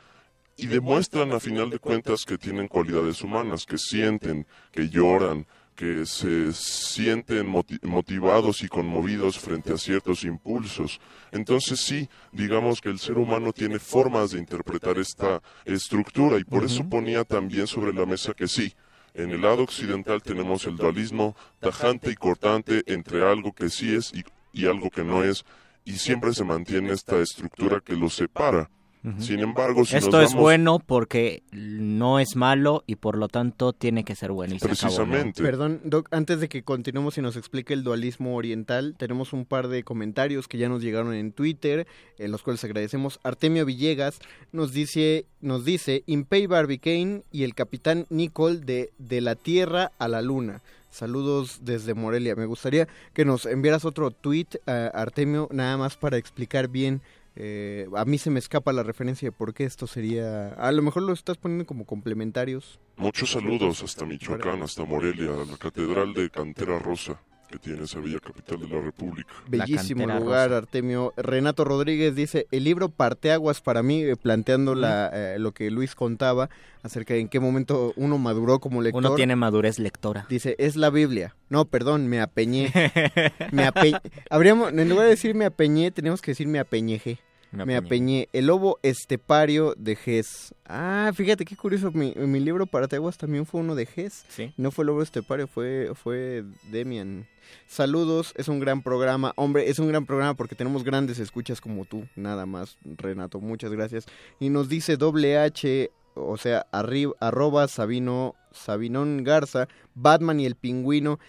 y 0.57 0.67
demuestran 0.67 1.31
a 1.31 1.39
final 1.39 1.69
de 1.69 1.79
cuentas 1.79 2.25
que 2.25 2.37
tienen 2.37 2.67
cualidades 2.67 3.21
humanas, 3.23 3.65
que 3.65 3.77
sienten, 3.77 4.45
que 4.71 4.89
lloran, 4.89 5.47
que 5.81 6.05
se 6.05 6.53
sienten 6.53 7.47
moti- 7.47 7.79
motivados 7.81 8.61
y 8.61 8.67
conmovidos 8.67 9.39
frente 9.39 9.73
a 9.73 9.79
ciertos 9.79 10.23
impulsos. 10.23 10.99
Entonces 11.31 11.79
sí, 11.79 12.07
digamos 12.31 12.81
que 12.81 12.89
el 12.89 12.99
ser 12.99 13.17
humano 13.17 13.51
tiene 13.51 13.79
formas 13.79 14.29
de 14.29 14.37
interpretar 14.37 14.99
esta 14.99 15.41
estructura 15.65 16.37
y 16.37 16.43
por 16.43 16.63
eso 16.63 16.87
ponía 16.87 17.23
también 17.23 17.65
sobre 17.65 17.93
la 17.93 18.05
mesa 18.05 18.35
que 18.35 18.47
sí, 18.47 18.75
en 19.15 19.31
el 19.31 19.41
lado 19.41 19.63
occidental 19.63 20.21
tenemos 20.21 20.67
el 20.67 20.77
dualismo 20.77 21.35
tajante 21.59 22.11
y 22.11 22.15
cortante 22.15 22.83
entre 22.85 23.27
algo 23.27 23.51
que 23.51 23.69
sí 23.69 23.95
es 23.95 24.13
y, 24.13 24.23
y 24.53 24.67
algo 24.67 24.91
que 24.91 25.03
no 25.03 25.23
es, 25.23 25.45
y 25.83 25.93
siempre 25.93 26.31
se 26.35 26.43
mantiene 26.43 26.93
esta 26.93 27.17
estructura 27.19 27.81
que 27.83 27.95
los 27.95 28.13
separa. 28.13 28.69
Sin 29.17 29.39
embargo, 29.39 29.83
si 29.83 29.95
Esto 29.95 30.11
nos 30.17 30.25
es 30.25 30.29
vamos- 30.33 30.41
bueno 30.43 30.79
porque 30.79 31.41
no 31.51 32.19
es 32.19 32.35
malo 32.35 32.83
y 32.85 32.97
por 32.97 33.17
lo 33.17 33.27
tanto 33.29 33.73
tiene 33.73 34.03
que 34.03 34.15
ser 34.15 34.31
bueno. 34.31 34.53
y 34.53 34.59
se 34.59 34.67
acabó, 34.71 35.05
¿no? 35.07 35.33
Perdón, 35.33 35.81
Doc, 35.83 36.07
antes 36.11 36.39
de 36.39 36.47
que 36.49 36.61
continuemos 36.63 37.17
y 37.17 37.21
nos 37.21 37.35
explique 37.35 37.73
el 37.73 37.83
dualismo 37.83 38.35
oriental, 38.35 38.93
tenemos 38.99 39.33
un 39.33 39.45
par 39.45 39.69
de 39.69 39.83
comentarios 39.83 40.47
que 40.47 40.59
ya 40.59 40.69
nos 40.69 40.83
llegaron 40.83 41.15
en 41.15 41.31
Twitter, 41.31 41.87
en 42.19 42.31
los 42.31 42.43
cuales 42.43 42.63
agradecemos. 42.63 43.19
Artemio 43.23 43.65
Villegas 43.65 44.19
nos 44.51 44.71
dice, 44.71 45.25
nos 45.41 45.65
dice 45.65 46.03
Impey 46.05 46.45
Barbicane 46.45 47.23
y 47.31 47.43
el 47.43 47.55
capitán 47.55 48.05
Nicole 48.11 48.59
de 48.59 48.91
De 48.99 49.19
la 49.21 49.33
Tierra 49.35 49.91
a 49.97 50.07
la 50.07 50.21
Luna. 50.21 50.61
Saludos 50.91 51.59
desde 51.63 51.93
Morelia. 51.93 52.35
Me 52.35 52.45
gustaría 52.45 52.87
que 53.13 53.23
nos 53.25 53.45
enviaras 53.45 53.85
otro 53.85 54.11
tweet, 54.11 54.47
a 54.67 54.87
Artemio, 54.87 55.47
nada 55.51 55.77
más 55.77 55.95
para 55.97 56.17
explicar 56.17 56.67
bien. 56.67 57.01
Eh, 57.35 57.87
a 57.95 58.05
mí 58.05 58.17
se 58.17 58.29
me 58.29 58.39
escapa 58.39 58.73
la 58.73 58.83
referencia 58.83 59.27
de 59.27 59.31
por 59.31 59.53
qué 59.53 59.63
esto 59.63 59.87
sería. 59.87 60.49
A 60.49 60.71
lo 60.71 60.81
mejor 60.81 61.03
lo 61.03 61.13
estás 61.13 61.37
poniendo 61.37 61.65
como 61.65 61.85
complementarios. 61.85 62.79
Muchos 62.97 63.31
saludos 63.31 63.83
hasta 63.83 64.05
Michoacán, 64.05 64.61
hasta 64.61 64.83
Morelia, 64.85 65.33
a 65.33 65.45
la 65.45 65.57
Catedral 65.57 66.13
de 66.13 66.29
Cantera 66.29 66.77
Rosa, 66.79 67.21
que 67.51 67.59
tiene 67.59 67.83
esa 67.83 67.99
bella 67.99 68.19
capital 68.19 68.59
de 68.61 68.67
la 68.67 68.81
República. 68.81 69.29
Bellísimo 69.47 70.07
lugar, 70.07 70.53
Artemio. 70.53 71.13
Renato 71.17 71.63
Rodríguez 71.63 72.15
dice, 72.15 72.47
el 72.51 72.63
libro 72.63 72.89
Parteaguas 72.89 73.61
para 73.61 73.83
mí, 73.83 74.01
eh, 74.01 74.15
planteando 74.15 74.73
la, 74.73 75.11
eh, 75.13 75.39
lo 75.39 75.51
que 75.51 75.69
Luis 75.69 75.93
contaba 75.93 76.49
acerca 76.81 77.13
de 77.13 77.19
en 77.19 77.27
qué 77.27 77.39
momento 77.39 77.93
uno 77.95 78.17
maduró 78.17 78.59
como 78.59 78.81
lector. 78.81 79.05
Uno 79.05 79.15
tiene 79.15 79.35
madurez 79.35 79.77
lectora. 79.77 80.25
Dice, 80.29 80.55
es 80.57 80.75
la 80.75 80.89
Biblia. 80.89 81.35
No, 81.49 81.65
perdón, 81.65 82.07
me 82.07 82.21
apeñé. 82.21 82.71
me 83.51 83.65
ape... 83.65 83.93
Habríamos, 84.29 84.71
en 84.71 84.89
lugar 84.89 85.05
de 85.05 85.11
decir 85.11 85.35
me 85.35 85.45
apeñé, 85.45 85.91
tenemos 85.91 86.21
que 86.21 86.31
decir 86.31 86.47
me 86.47 86.59
apeñejé. 86.59 87.19
Me 87.51 87.65
Me, 87.65 87.75
apeñé. 87.75 88.29
El 88.33 88.47
lobo 88.47 88.79
estepario 88.81 89.73
de 89.77 89.95
Ges. 89.95 90.55
Ah, 90.65 91.11
fíjate 91.13 91.45
qué 91.45 91.55
curioso. 91.55 91.91
Mi, 91.91 92.13
mi 92.15 92.39
libro 92.39 92.65
Parteaguas 92.65 93.17
también 93.17 93.45
fue 93.45 93.61
uno 93.61 93.75
de 93.75 93.85
Ges. 93.85 94.25
Sí. 94.29 94.53
No 94.57 94.71
fue 94.71 94.83
el 94.83 94.87
lobo 94.87 95.01
estepario, 95.01 95.47
fue, 95.47 95.91
fue 95.95 96.43
Demian. 96.71 97.27
Saludos, 97.67 98.33
es 98.37 98.47
un 98.47 98.59
gran 98.59 98.81
programa. 98.81 99.33
Hombre, 99.35 99.69
es 99.69 99.79
un 99.79 99.87
gran 99.87 100.05
programa 100.05 100.33
porque 100.33 100.55
tenemos 100.55 100.83
grandes 100.83 101.19
escuchas 101.19 101.61
como 101.61 101.85
tú. 101.85 102.07
Nada 102.15 102.45
más, 102.45 102.77
Renato, 102.83 103.39
muchas 103.39 103.71
gracias. 103.71 104.05
Y 104.39 104.49
nos 104.49 104.69
dice 104.69 104.97
doble 104.97 105.37
H, 105.37 105.91
o 106.15 106.37
sea, 106.37 106.65
arriba, 106.71 107.13
arroba 107.19 107.67
Sabino, 107.67 108.35
Sabinón 108.51 109.23
Garza, 109.23 109.67
Batman 109.95 110.39
y 110.39 110.45
el 110.45 110.55
pingüino. 110.55 111.19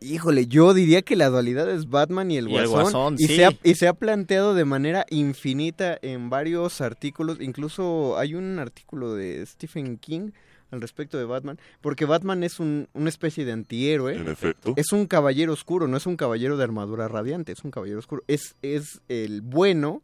Híjole, 0.00 0.46
yo 0.46 0.74
diría 0.74 1.02
que 1.02 1.16
la 1.16 1.28
dualidad 1.28 1.70
es 1.70 1.88
Batman 1.88 2.30
y 2.30 2.36
el 2.36 2.48
Y 2.48 2.56
el 2.56 2.68
Guasón. 2.68 2.82
Guasón, 2.82 3.14
y, 3.18 3.26
sí. 3.26 3.36
se 3.36 3.44
ha, 3.46 3.50
y 3.62 3.74
se 3.74 3.88
ha 3.88 3.94
planteado 3.94 4.54
de 4.54 4.64
manera 4.64 5.06
infinita 5.10 5.98
en 6.02 6.30
varios 6.30 6.80
artículos. 6.80 7.38
Incluso 7.40 8.18
hay 8.18 8.34
un 8.34 8.58
artículo 8.58 9.14
de 9.14 9.44
Stephen 9.46 9.96
King 9.98 10.30
al 10.70 10.80
respecto 10.80 11.18
de 11.18 11.24
Batman. 11.24 11.58
Porque 11.80 12.04
Batman 12.04 12.42
es 12.42 12.60
un, 12.60 12.88
una 12.92 13.08
especie 13.08 13.44
de 13.44 13.52
antihéroe. 13.52 14.16
En 14.16 14.28
efecto. 14.28 14.74
Es 14.76 14.92
un 14.92 15.06
caballero 15.06 15.52
oscuro, 15.52 15.88
no 15.88 15.96
es 15.96 16.06
un 16.06 16.16
caballero 16.16 16.56
de 16.56 16.64
armadura 16.64 17.08
radiante, 17.08 17.52
es 17.52 17.64
un 17.64 17.70
caballero 17.70 17.98
oscuro. 17.98 18.22
Es, 18.26 18.54
es 18.62 19.00
el 19.08 19.42
bueno, 19.42 20.02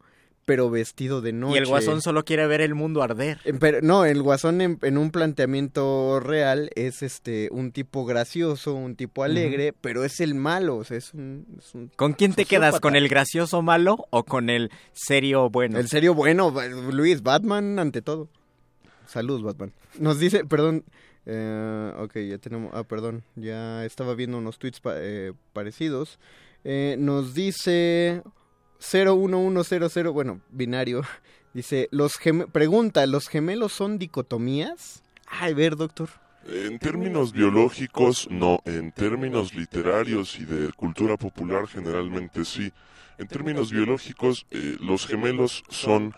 pero 0.52 0.68
vestido 0.68 1.22
de 1.22 1.32
noche. 1.32 1.54
Y 1.54 1.58
el 1.58 1.66
guasón 1.66 2.02
solo 2.02 2.26
quiere 2.26 2.46
ver 2.46 2.60
el 2.60 2.74
mundo 2.74 3.02
arder. 3.02 3.38
Eh, 3.46 3.54
Pero 3.58 3.80
no, 3.80 4.04
el 4.04 4.22
guasón 4.22 4.60
en, 4.60 4.78
en 4.82 4.98
un 4.98 5.10
planteamiento 5.10 6.20
real 6.20 6.68
es 6.74 7.02
este 7.02 7.48
un 7.52 7.72
tipo 7.72 8.04
gracioso, 8.04 8.74
un 8.74 8.94
tipo 8.94 9.24
alegre, 9.24 9.72
pero 9.80 10.04
es 10.04 10.20
el 10.20 10.34
malo, 10.34 10.76
o 10.76 10.84
sea, 10.84 10.98
es 10.98 11.14
un, 11.14 11.46
es 11.58 11.74
un 11.74 11.90
¿Con 11.96 12.12
quién 12.12 12.34
te 12.34 12.44
quedas? 12.44 12.80
¿Con 12.80 12.96
el 12.96 13.08
gracioso 13.08 13.62
malo 13.62 13.96
o 14.10 14.24
con 14.24 14.50
el 14.50 14.70
serio 14.92 15.48
bueno? 15.48 15.78
El 15.78 15.88
serio 15.88 16.12
bueno, 16.12 16.52
Luis, 16.90 17.22
Batman 17.22 17.78
ante 17.78 18.02
todo. 18.02 18.28
Saludos, 19.06 19.42
Batman. 19.42 19.72
Nos 19.98 20.18
dice, 20.18 20.44
perdón, 20.44 20.84
eh, 21.24 21.94
ok, 21.98 22.18
ya 22.28 22.36
tenemos, 22.36 22.72
ah, 22.74 22.84
perdón, 22.84 23.22
ya 23.36 23.86
estaba 23.86 24.14
viendo 24.14 24.36
unos 24.36 24.58
tweets 24.58 24.80
pa- 24.80 24.96
eh, 24.96 25.32
parecidos. 25.54 26.18
Eh, 26.64 26.96
nos 26.98 27.32
dice 27.32 28.22
01100, 28.82 30.12
bueno, 30.12 30.40
binario, 30.50 31.02
dice, 31.54 31.88
los 31.92 32.14
pregunta, 32.52 33.06
¿los 33.06 33.28
gemelos 33.28 33.72
son 33.72 33.98
dicotomías? 33.98 35.02
Ay, 35.26 35.54
ver, 35.54 35.76
doctor. 35.76 36.08
En 36.46 36.80
términos 36.80 37.32
biológicos, 37.32 38.28
no. 38.28 38.58
En 38.64 38.90
términos 38.90 39.54
literarios 39.54 40.38
y 40.40 40.44
de 40.44 40.72
cultura 40.72 41.16
popular, 41.16 41.68
generalmente 41.68 42.44
sí. 42.44 42.72
En 43.18 43.28
términos 43.28 43.70
biológicos, 43.70 44.46
eh, 44.50 44.76
los 44.80 45.06
gemelos 45.06 45.62
son 45.68 46.14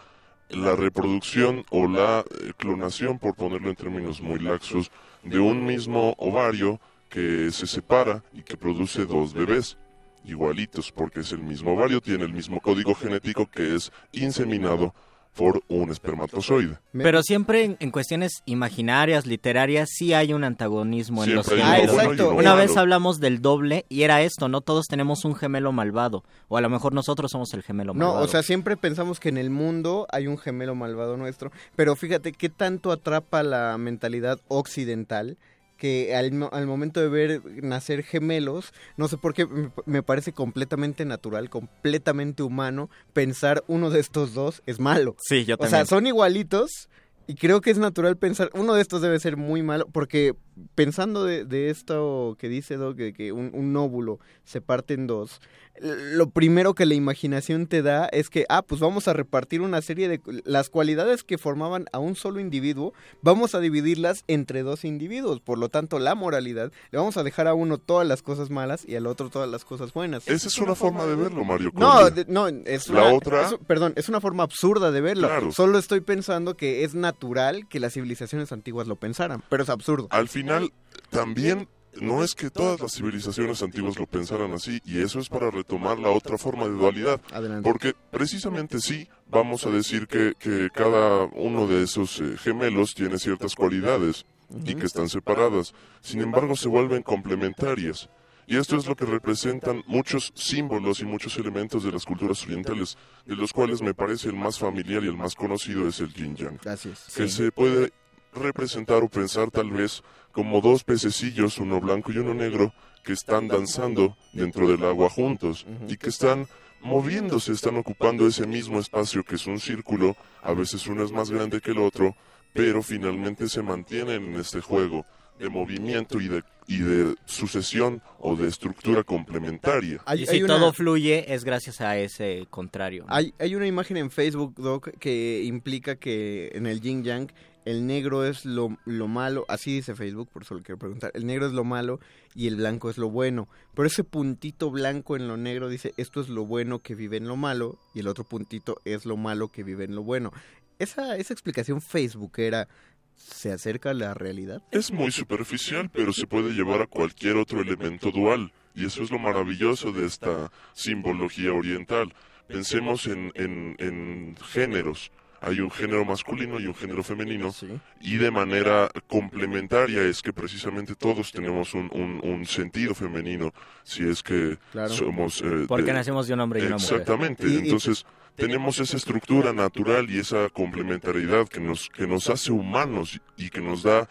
la 0.48 0.76
reproducción 0.76 1.64
o 1.70 1.86
la 1.86 2.20
eh, 2.20 2.52
clonación, 2.56 3.18
por 3.18 3.34
ponerlo 3.34 3.68
en 3.68 3.76
términos 3.76 4.22
muy 4.22 4.38
laxos, 4.38 4.90
de 5.22 5.38
un 5.38 5.66
mismo 5.66 6.14
ovario 6.16 6.80
que 7.10 7.50
se 7.50 7.66
separa 7.66 8.24
y 8.32 8.42
que 8.42 8.56
produce 8.56 9.04
dos 9.04 9.34
bebés 9.34 9.76
igualitos, 10.24 10.90
porque 10.92 11.20
es 11.20 11.32
el 11.32 11.42
mismo 11.42 11.72
ovario, 11.74 12.00
tiene 12.00 12.24
el 12.24 12.32
mismo 12.32 12.60
código 12.60 12.94
genético 12.94 13.46
que 13.46 13.74
es 13.74 13.92
inseminado 14.12 14.94
por 15.34 15.62
un 15.68 15.90
espermatozoide. 15.90 16.78
Pero 16.92 17.22
siempre 17.22 17.64
en, 17.64 17.76
en 17.80 17.90
cuestiones 17.90 18.42
imaginarias, 18.46 19.26
literarias, 19.26 19.90
sí 19.92 20.14
hay 20.14 20.32
un 20.32 20.44
antagonismo 20.44 21.24
en 21.24 21.34
los 21.34 21.48
bueno 21.48 22.12
uno 22.12 22.28
Una 22.36 22.54
vez 22.54 22.76
hablamos 22.76 23.18
del 23.18 23.42
doble 23.42 23.84
y 23.88 24.02
era 24.02 24.22
esto, 24.22 24.48
¿no? 24.48 24.60
Todos 24.60 24.86
tenemos 24.86 25.24
un 25.24 25.34
gemelo 25.34 25.72
malvado. 25.72 26.22
O 26.48 26.56
a 26.56 26.60
lo 26.60 26.70
mejor 26.70 26.92
nosotros 26.94 27.32
somos 27.32 27.52
el 27.54 27.62
gemelo 27.62 27.94
No, 27.94 28.06
malvado. 28.06 28.24
o 28.24 28.28
sea, 28.28 28.42
siempre 28.42 28.76
pensamos 28.76 29.18
que 29.18 29.28
en 29.28 29.38
el 29.38 29.50
mundo 29.50 30.06
hay 30.10 30.28
un 30.28 30.38
gemelo 30.38 30.74
malvado 30.76 31.16
nuestro, 31.16 31.50
pero 31.74 31.96
fíjate 31.96 32.32
qué 32.32 32.48
tanto 32.48 32.92
atrapa 32.92 33.42
la 33.42 33.76
mentalidad 33.76 34.38
occidental 34.46 35.36
que 35.84 36.16
al, 36.16 36.32
mo- 36.32 36.48
al 36.50 36.66
momento 36.66 36.98
de 37.00 37.08
ver 37.10 37.42
nacer 37.62 38.02
gemelos, 38.04 38.72
no 38.96 39.06
sé 39.06 39.18
por 39.18 39.34
qué, 39.34 39.46
me- 39.84 40.02
parece 40.02 40.32
completamente 40.32 41.04
natural, 41.04 41.50
completamente 41.50 42.42
humano 42.42 42.88
pensar 43.12 43.62
uno 43.66 43.90
de 43.90 44.00
estos 44.00 44.32
dos 44.32 44.62
es 44.64 44.80
malo. 44.80 45.14
Sí, 45.18 45.44
yo 45.44 45.56
O 45.56 45.58
sea, 45.58 45.68
también. 45.68 45.86
son 45.86 46.06
igualitos 46.06 46.88
y 47.26 47.34
creo 47.34 47.60
que 47.60 47.70
es 47.70 47.76
natural 47.76 48.16
pensar 48.16 48.48
uno 48.54 48.72
de 48.72 48.80
estos 48.80 49.02
debe 49.02 49.20
ser 49.20 49.36
muy 49.36 49.62
malo 49.62 49.86
porque 49.92 50.34
pensando 50.74 51.24
de, 51.24 51.44
de 51.44 51.68
esto 51.68 52.36
que 52.38 52.48
dice 52.48 52.76
Doc, 52.76 52.96
de 52.96 53.12
que 53.12 53.32
un, 53.32 53.50
un 53.52 53.76
óvulo 53.76 54.20
se 54.44 54.62
parte 54.62 54.94
en 54.94 55.06
dos, 55.06 55.42
lo 55.80 56.30
primero 56.30 56.74
que 56.74 56.86
la 56.86 56.94
imaginación 56.94 57.66
te 57.66 57.82
da 57.82 58.06
es 58.06 58.30
que, 58.30 58.46
ah, 58.48 58.62
pues 58.62 58.80
vamos 58.80 59.08
a 59.08 59.12
repartir 59.12 59.60
una 59.60 59.82
serie 59.82 60.08
de 60.08 60.20
las 60.44 60.70
cualidades 60.70 61.24
que 61.24 61.36
formaban 61.36 61.86
a 61.92 61.98
un 61.98 62.14
solo 62.14 62.38
individuo, 62.40 62.92
vamos 63.22 63.54
a 63.54 63.60
dividirlas 63.60 64.24
entre 64.28 64.62
dos 64.62 64.84
individuos. 64.84 65.40
Por 65.40 65.58
lo 65.58 65.68
tanto, 65.68 65.98
la 65.98 66.14
moralidad, 66.14 66.70
le 66.92 66.98
vamos 66.98 67.16
a 67.16 67.22
dejar 67.24 67.48
a 67.48 67.54
uno 67.54 67.78
todas 67.78 68.06
las 68.06 68.22
cosas 68.22 68.50
malas 68.50 68.84
y 68.86 68.94
al 68.94 69.06
otro 69.06 69.30
todas 69.30 69.48
las 69.50 69.64
cosas 69.64 69.92
buenas. 69.92 70.28
Esa 70.28 70.48
es 70.48 70.58
una 70.58 70.74
forma 70.74 71.04
de 71.06 71.16
verlo, 71.16 71.44
Mario. 71.44 71.70
No, 71.74 72.08
de- 72.08 72.24
no, 72.28 72.46
es 72.48 72.88
La 72.88 73.02
una, 73.06 73.14
otra- 73.14 73.46
es- 73.48 73.56
perdón, 73.66 73.94
es 73.96 74.08
una 74.08 74.20
forma 74.20 74.44
absurda 74.44 74.92
de 74.92 75.00
verlo. 75.00 75.26
Claro. 75.28 75.50
Solo 75.52 75.78
estoy 75.78 76.00
pensando 76.00 76.56
que 76.56 76.84
es 76.84 76.94
natural 76.94 77.66
que 77.68 77.80
las 77.80 77.94
civilizaciones 77.94 78.52
antiguas 78.52 78.86
lo 78.86 78.96
pensaran, 78.96 79.42
pero 79.48 79.64
es 79.64 79.68
absurdo. 79.68 80.06
Al 80.10 80.28
final, 80.28 80.72
también 81.10 81.68
no 82.00 82.22
es 82.24 82.34
que 82.34 82.50
todas 82.50 82.80
las 82.80 82.92
civilizaciones 82.92 83.62
antiguas 83.62 83.98
lo 83.98 84.06
pensaran 84.06 84.52
así, 84.52 84.80
y 84.84 85.00
eso 85.00 85.18
es 85.18 85.28
para 85.28 85.50
retomar 85.50 85.98
la 85.98 86.10
otra 86.10 86.38
forma 86.38 86.64
de 86.64 86.72
dualidad. 86.72 87.20
Adelante. 87.32 87.68
Porque 87.68 87.94
precisamente 88.10 88.80
sí, 88.80 89.08
vamos 89.30 89.66
a 89.66 89.70
decir 89.70 90.06
que, 90.06 90.34
que 90.38 90.68
cada 90.72 91.24
uno 91.34 91.66
de 91.66 91.82
esos 91.82 92.20
eh, 92.20 92.36
gemelos 92.38 92.94
tiene 92.94 93.18
ciertas 93.18 93.54
cualidades 93.54 94.26
y 94.64 94.74
que 94.74 94.86
están 94.86 95.08
separadas. 95.08 95.74
Sin 96.00 96.20
embargo, 96.20 96.56
se 96.56 96.68
vuelven 96.68 97.02
complementarias. 97.02 98.08
Y 98.46 98.58
esto 98.58 98.76
es 98.76 98.86
lo 98.86 98.94
que 98.94 99.06
representan 99.06 99.82
muchos 99.86 100.32
símbolos 100.34 101.00
y 101.00 101.06
muchos 101.06 101.36
elementos 101.38 101.82
de 101.82 101.92
las 101.92 102.04
culturas 102.04 102.44
orientales, 102.44 102.98
de 103.24 103.36
los 103.36 103.52
cuales 103.52 103.80
me 103.80 103.94
parece 103.94 104.28
el 104.28 104.34
más 104.34 104.58
familiar 104.58 105.02
y 105.02 105.08
el 105.08 105.16
más 105.16 105.34
conocido 105.34 105.88
es 105.88 106.00
el 106.00 106.12
yin 106.12 106.36
yang. 106.36 106.58
Gracias. 106.62 107.14
Que 107.16 107.28
se 107.28 107.50
puede 107.50 107.92
representar 108.34 109.02
o 109.02 109.08
pensar 109.08 109.50
tal 109.50 109.70
vez 109.70 110.02
como 110.34 110.60
dos 110.60 110.84
pececillos, 110.84 111.56
uno 111.58 111.80
blanco 111.80 112.12
y 112.12 112.18
uno 112.18 112.34
negro, 112.34 112.72
que 113.02 113.12
están 113.14 113.48
danzando 113.48 114.16
dentro 114.32 114.66
del 114.68 114.84
agua 114.84 115.08
juntos 115.08 115.64
y 115.88 115.96
que 115.96 116.08
están 116.10 116.46
moviéndose, 116.82 117.52
están 117.52 117.76
ocupando 117.76 118.26
ese 118.26 118.46
mismo 118.46 118.78
espacio 118.78 119.22
que 119.24 119.36
es 119.36 119.46
un 119.46 119.58
círculo, 119.60 120.16
a 120.42 120.52
veces 120.52 120.86
uno 120.86 121.02
es 121.04 121.12
más 121.12 121.30
grande 121.30 121.60
que 121.60 121.70
el 121.70 121.78
otro, 121.78 122.14
pero 122.52 122.82
finalmente 122.82 123.48
se 123.48 123.62
mantienen 123.62 124.24
en 124.34 124.36
este 124.40 124.60
juego 124.60 125.06
de 125.38 125.48
movimiento 125.48 126.20
y 126.20 126.28
de, 126.28 126.42
y 126.68 126.78
de 126.78 127.14
sucesión 127.26 128.00
o 128.20 128.36
de 128.36 128.48
estructura 128.48 129.02
complementaria. 129.02 130.00
Hay- 130.06 130.22
y 130.22 130.26
si 130.26 130.36
hay 130.36 130.42
una- 130.44 130.58
todo 130.58 130.72
fluye 130.72 131.32
es 131.34 131.42
gracias 131.44 131.80
a 131.80 131.98
ese 131.98 132.46
contrario. 132.50 133.04
¿no? 133.08 133.14
Hay, 133.14 133.34
hay 133.38 133.54
una 133.56 133.66
imagen 133.66 133.96
en 133.96 134.10
Facebook, 134.10 134.54
Doc, 134.56 134.90
que 135.00 135.42
implica 135.44 135.96
que 135.96 136.50
en 136.54 136.66
el 136.66 136.80
yin 136.80 137.02
yang 137.02 137.32
el 137.64 137.86
negro 137.86 138.24
es 138.24 138.44
lo, 138.44 138.76
lo 138.84 139.08
malo, 139.08 139.44
así 139.48 139.74
dice 139.74 139.94
Facebook, 139.94 140.28
por 140.32 140.42
eso 140.42 140.54
lo 140.54 140.62
quiero 140.62 140.78
preguntar, 140.78 141.10
el 141.14 141.26
negro 141.26 141.46
es 141.46 141.52
lo 141.52 141.64
malo 141.64 141.98
y 142.34 142.46
el 142.46 142.56
blanco 142.56 142.90
es 142.90 142.98
lo 142.98 143.10
bueno, 143.10 143.48
pero 143.74 143.86
ese 143.86 144.04
puntito 144.04 144.70
blanco 144.70 145.16
en 145.16 145.28
lo 145.28 145.36
negro 145.36 145.68
dice 145.68 145.94
esto 145.96 146.20
es 146.20 146.28
lo 146.28 146.44
bueno 146.44 146.80
que 146.80 146.94
vive 146.94 147.16
en 147.16 147.26
lo 147.28 147.36
malo 147.36 147.78
y 147.94 148.00
el 148.00 148.08
otro 148.08 148.24
puntito 148.24 148.80
es 148.84 149.06
lo 149.06 149.16
malo 149.16 149.48
que 149.48 149.62
vive 149.62 149.84
en 149.84 149.94
lo 149.94 150.02
bueno. 150.02 150.32
Esa, 150.78 151.16
esa 151.16 151.32
explicación 151.32 151.80
facebookera 151.80 152.68
se 153.16 153.52
acerca 153.52 153.90
a 153.90 153.94
la 153.94 154.12
realidad. 154.12 154.60
Es 154.72 154.90
muy 154.90 155.12
superficial, 155.12 155.88
pero 155.88 156.12
se 156.12 156.26
puede 156.26 156.52
llevar 156.52 156.82
a 156.82 156.86
cualquier 156.88 157.36
otro 157.36 157.60
elemento 157.60 158.10
dual. 158.10 158.52
Y 158.74 158.86
eso 158.86 159.04
es 159.04 159.12
lo 159.12 159.20
maravilloso 159.20 159.92
de 159.92 160.04
esta 160.04 160.50
simbología 160.72 161.52
oriental. 161.52 162.12
Pensemos 162.48 163.06
en, 163.06 163.30
en- 163.36 163.76
en 163.78 164.36
géneros. 164.52 165.12
Hay 165.46 165.60
un 165.60 165.70
género 165.70 166.04
masculino 166.04 166.58
y 166.58 166.66
un 166.66 166.74
género 166.74 167.02
femenino. 167.02 167.52
Y 168.00 168.16
de 168.16 168.30
manera 168.30 168.88
complementaria 169.06 170.02
es 170.02 170.22
que 170.22 170.32
precisamente 170.32 170.94
todos 170.94 171.32
tenemos 171.32 171.74
un, 171.74 171.90
un- 171.92 172.20
un 172.22 172.46
sentido 172.46 172.94
femenino. 172.94 173.52
Si 173.82 174.02
es 174.08 174.22
que 174.22 174.58
Claro. 174.72 174.88
somos... 174.90 175.42
eh, 175.42 175.66
Porque 175.68 175.86
de- 175.86 175.92
nacemos 175.94 176.26
de 176.26 176.34
un 176.34 176.40
hombre 176.40 176.60
y 176.62 176.66
una 176.66 176.76
mujer. 176.76 176.92
Exactamente. 176.92 177.46
Y- 177.46 177.54
y- 177.54 177.58
Entonces 177.58 178.06
tenemos 178.36 178.78
esa 178.80 178.96
estructura 178.96 179.52
natural 179.52 180.10
y 180.10 180.18
esa 180.18 180.48
complementariedad 180.50 181.46
que 181.48 181.60
nos, 181.60 181.88
que 181.90 182.06
nos 182.06 182.28
hace 182.30 182.50
humanos 182.50 183.20
y 183.36 183.50
que 183.50 183.60
nos 183.60 183.82
da 183.82 184.08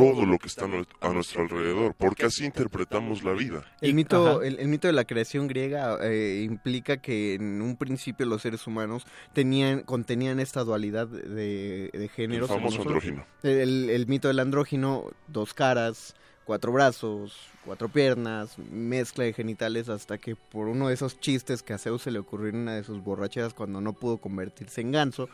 todo 0.00 0.26
lo 0.26 0.38
que 0.38 0.46
está 0.48 0.64
a 0.64 0.68
nue- 0.68 0.86
a 1.00 1.08
nuestro 1.10 1.42
alrededor, 1.42 1.94
porque 1.94 2.26
así 2.26 2.44
interpretamos 2.44 3.22
la 3.22 3.32
vida. 3.32 3.64
El 3.80 3.94
mito, 3.94 4.42
el, 4.42 4.58
el 4.58 4.68
mito 4.68 4.86
de 4.88 4.92
la 4.92 5.04
creación 5.04 5.46
griega 5.46 5.98
eh, 6.02 6.42
implica 6.44 6.96
que 6.96 7.34
en 7.34 7.60
un 7.62 7.76
principio 7.76 8.26
los 8.26 8.42
seres 8.42 8.66
humanos 8.66 9.06
tenían, 9.32 9.80
contenían 9.82 10.40
esta 10.40 10.64
dualidad 10.64 11.06
de, 11.08 11.90
de 11.92 12.08
géneros. 12.08 12.50
El 12.50 12.56
famoso 12.56 12.82
andrógino. 12.82 13.24
El, 13.42 13.90
el 13.90 14.06
mito 14.06 14.28
del 14.28 14.38
andrógino, 14.40 15.04
dos 15.28 15.54
caras, 15.54 16.14
cuatro 16.44 16.72
brazos, 16.72 17.36
cuatro 17.64 17.88
piernas, 17.88 18.58
mezcla 18.58 19.24
de 19.24 19.32
genitales, 19.32 19.88
hasta 19.88 20.18
que 20.18 20.34
por 20.34 20.68
uno 20.68 20.88
de 20.88 20.94
esos 20.94 21.20
chistes 21.20 21.62
que 21.62 21.74
a 21.74 21.78
Zeus 21.78 22.02
se 22.02 22.10
le 22.10 22.18
ocurrió 22.18 22.48
en 22.48 22.56
una 22.56 22.74
de 22.74 22.82
sus 22.84 23.02
borracheras 23.02 23.54
cuando 23.54 23.80
no 23.80 23.92
pudo 23.92 24.18
convertirse 24.18 24.80
en 24.80 24.90
ganso, 24.92 25.28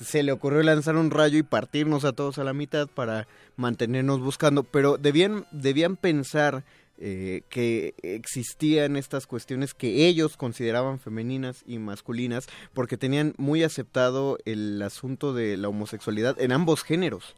se 0.00 0.22
le 0.22 0.32
ocurrió 0.32 0.62
lanzar 0.62 0.96
un 0.96 1.10
rayo 1.10 1.38
y 1.38 1.42
partirnos 1.42 2.04
a 2.04 2.12
todos 2.12 2.38
a 2.38 2.44
la 2.44 2.52
mitad 2.52 2.88
para 2.88 3.26
mantenernos 3.56 4.20
buscando, 4.20 4.62
pero 4.64 4.96
debían, 4.98 5.46
debían 5.50 5.96
pensar 5.96 6.64
eh, 7.00 7.42
que 7.48 7.94
existían 8.02 8.96
estas 8.96 9.26
cuestiones 9.26 9.72
que 9.74 10.06
ellos 10.08 10.36
consideraban 10.36 10.98
femeninas 10.98 11.62
y 11.66 11.78
masculinas 11.78 12.46
porque 12.74 12.96
tenían 12.96 13.34
muy 13.38 13.62
aceptado 13.62 14.38
el 14.44 14.80
asunto 14.82 15.32
de 15.32 15.56
la 15.56 15.68
homosexualidad 15.68 16.40
en 16.40 16.52
ambos 16.52 16.82
géneros. 16.82 17.36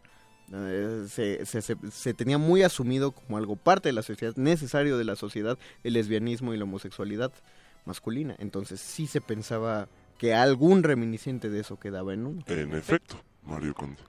Eh, 0.53 1.05
se, 1.09 1.45
se- 1.47 1.63
se- 1.63 1.77
se 1.93 2.15
tenía 2.15 2.39
muy 2.39 2.63
asumido 2.63 3.13
como 3.13 3.37
algo 3.37 3.55
parte 3.57 3.91
de 3.91 3.93
la 3.93 4.03
sociedad, 4.03 4.35
necesario 4.37 4.99
de 4.99 5.05
la 5.05 5.15
sociedad, 5.17 5.59
el 5.85 5.93
lesbianismo 5.93 6.53
y 6.55 6.57
la 6.57 6.65
homosexualidad 6.65 7.31
masculina. 7.85 8.35
Entonces 8.39 8.81
sí 8.81 9.07
se 9.07 9.21
pensaba 9.21 9.89
que 10.20 10.34
algún 10.34 10.82
reminiscente 10.82 11.49
de 11.49 11.60
eso 11.60 11.78
quedaba 11.78 12.12
en 12.12 12.26
uno. 12.26 12.42
En 12.47 12.74
efecto, 12.74 13.16
Mario 13.42 13.73
Conde. 13.73 14.02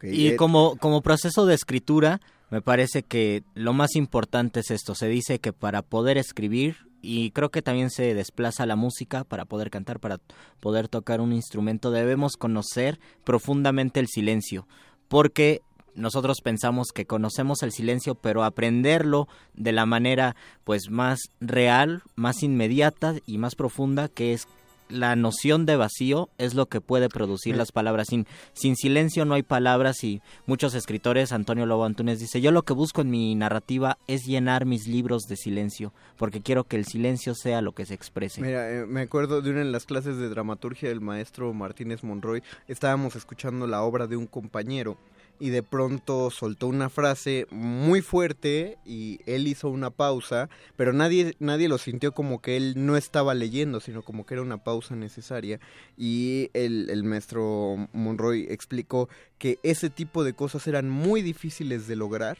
Y 0.00 0.28
eh, 0.28 0.36
como, 0.36 0.78
como 0.78 1.02
proceso 1.02 1.44
de 1.44 1.54
escritura, 1.54 2.22
me 2.48 2.62
parece 2.62 3.02
que 3.02 3.44
lo 3.52 3.74
más 3.74 3.94
importante 3.94 4.60
es 4.60 4.70
esto. 4.70 4.94
Se 4.94 5.08
dice 5.08 5.40
que 5.40 5.52
para 5.52 5.82
poder 5.82 6.16
escribir, 6.16 6.78
y 7.02 7.32
creo 7.32 7.50
que 7.50 7.60
también 7.60 7.90
se 7.90 8.14
desplaza 8.14 8.64
la 8.64 8.76
música 8.76 9.24
para 9.24 9.44
poder 9.44 9.68
cantar, 9.68 10.00
para 10.00 10.20
poder 10.58 10.88
tocar 10.88 11.20
un 11.20 11.34
instrumento, 11.34 11.90
debemos 11.90 12.38
conocer 12.38 12.98
profundamente 13.22 14.00
el 14.00 14.06
silencio. 14.08 14.66
Porque 15.06 15.60
nosotros 15.94 16.38
pensamos 16.42 16.92
que 16.94 17.04
conocemos 17.04 17.62
el 17.62 17.72
silencio, 17.72 18.14
pero 18.14 18.42
aprenderlo 18.42 19.28
de 19.52 19.72
la 19.72 19.84
manera 19.84 20.34
pues 20.64 20.88
más 20.88 21.20
real, 21.40 22.02
más 22.14 22.42
inmediata 22.42 23.16
y 23.26 23.36
más 23.36 23.54
profunda 23.54 24.08
que 24.08 24.32
es 24.32 24.48
la 24.92 25.16
noción 25.16 25.66
de 25.66 25.76
vacío 25.76 26.28
es 26.38 26.54
lo 26.54 26.66
que 26.66 26.80
puede 26.80 27.08
producir 27.08 27.54
Sí. 27.54 27.58
las 27.58 27.72
palabras. 27.72 28.08
Sin, 28.10 28.26
sin 28.52 28.76
silencio 28.76 29.24
no 29.24 29.34
hay 29.34 29.42
palabras 29.42 30.04
y 30.04 30.20
muchos 30.46 30.74
escritores, 30.74 31.32
Antonio 31.32 31.66
Lobo 31.66 31.84
Antunes 31.84 32.20
dice, 32.20 32.40
yo 32.40 32.50
lo 32.52 32.62
que 32.62 32.72
busco 32.74 33.00
en 33.00 33.10
mi 33.10 33.34
narrativa 33.34 33.98
es 34.06 34.24
llenar 34.26 34.66
mis 34.66 34.86
libros 34.86 35.22
de 35.22 35.36
silencio, 35.36 35.92
porque 36.16 36.40
quiero 36.42 36.64
que 36.64 36.76
el 36.76 36.84
silencio 36.84 37.34
sea 37.34 37.62
lo 37.62 37.72
que 37.72 37.86
se 37.86 37.94
exprese. 37.94 38.40
Mira, 38.40 38.70
eh, 38.70 38.86
me 38.86 39.00
acuerdo 39.00 39.40
de 39.42 39.50
una 39.50 39.60
de 39.60 39.64
las 39.72 39.86
clases 39.86 40.16
de 40.18 40.28
dramaturgia 40.28 40.88
del 40.88 41.00
maestro 41.00 41.52
Martínez 41.54 42.04
Monroy. 42.04 42.42
Estábamos 42.68 43.16
escuchando 43.16 43.66
la 43.66 43.82
obra 43.82 44.06
de 44.06 44.16
un 44.16 44.26
compañero 44.26 44.98
y 45.38 45.50
de 45.50 45.62
pronto 45.62 46.30
soltó 46.30 46.68
una 46.68 46.88
frase 46.88 47.46
muy 47.50 48.00
fuerte 48.00 48.78
y 48.84 49.20
él 49.26 49.48
hizo 49.48 49.68
una 49.68 49.90
pausa, 49.90 50.48
pero 50.76 50.92
nadie, 50.92 51.34
nadie 51.40 51.68
lo 51.68 51.78
sintió 51.78 52.12
como 52.12 52.40
que 52.40 52.56
él 52.56 52.74
no 52.76 52.96
estaba 52.96 53.34
leyendo, 53.34 53.80
sino 53.80 54.02
como 54.02 54.24
que 54.24 54.34
era 54.34 54.42
una 54.42 54.62
pausa 54.62 54.94
necesaria. 54.94 55.58
Y 55.96 56.50
el, 56.54 56.90
el 56.90 57.02
maestro 57.02 57.88
Monroy 57.92 58.46
explicó 58.50 59.08
que 59.38 59.58
ese 59.62 59.90
tipo 59.90 60.22
de 60.22 60.34
cosas 60.34 60.66
eran 60.66 60.88
muy 60.88 61.22
difíciles 61.22 61.86
de 61.86 61.96
lograr 61.96 62.38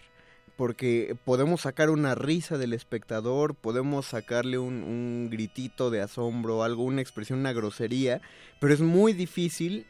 porque 0.57 1.17
podemos 1.25 1.63
sacar 1.63 1.91
una 1.91 2.15
risa 2.15 2.59
del 2.59 2.73
espectador, 2.73 3.55
podemos 3.55 4.07
sacarle 4.07 4.59
un, 4.59 4.85
un 4.85 5.29
gritito 5.31 5.91
de 5.91 6.03
asombro, 6.03 6.63
algo, 6.63 6.85
una 6.85 7.01
expresión, 7.01 7.41
una 7.41 7.53
grosería, 7.53 8.21
pero 8.61 8.73
es 8.73 8.81
muy 8.81 9.13
difícil 9.13 9.87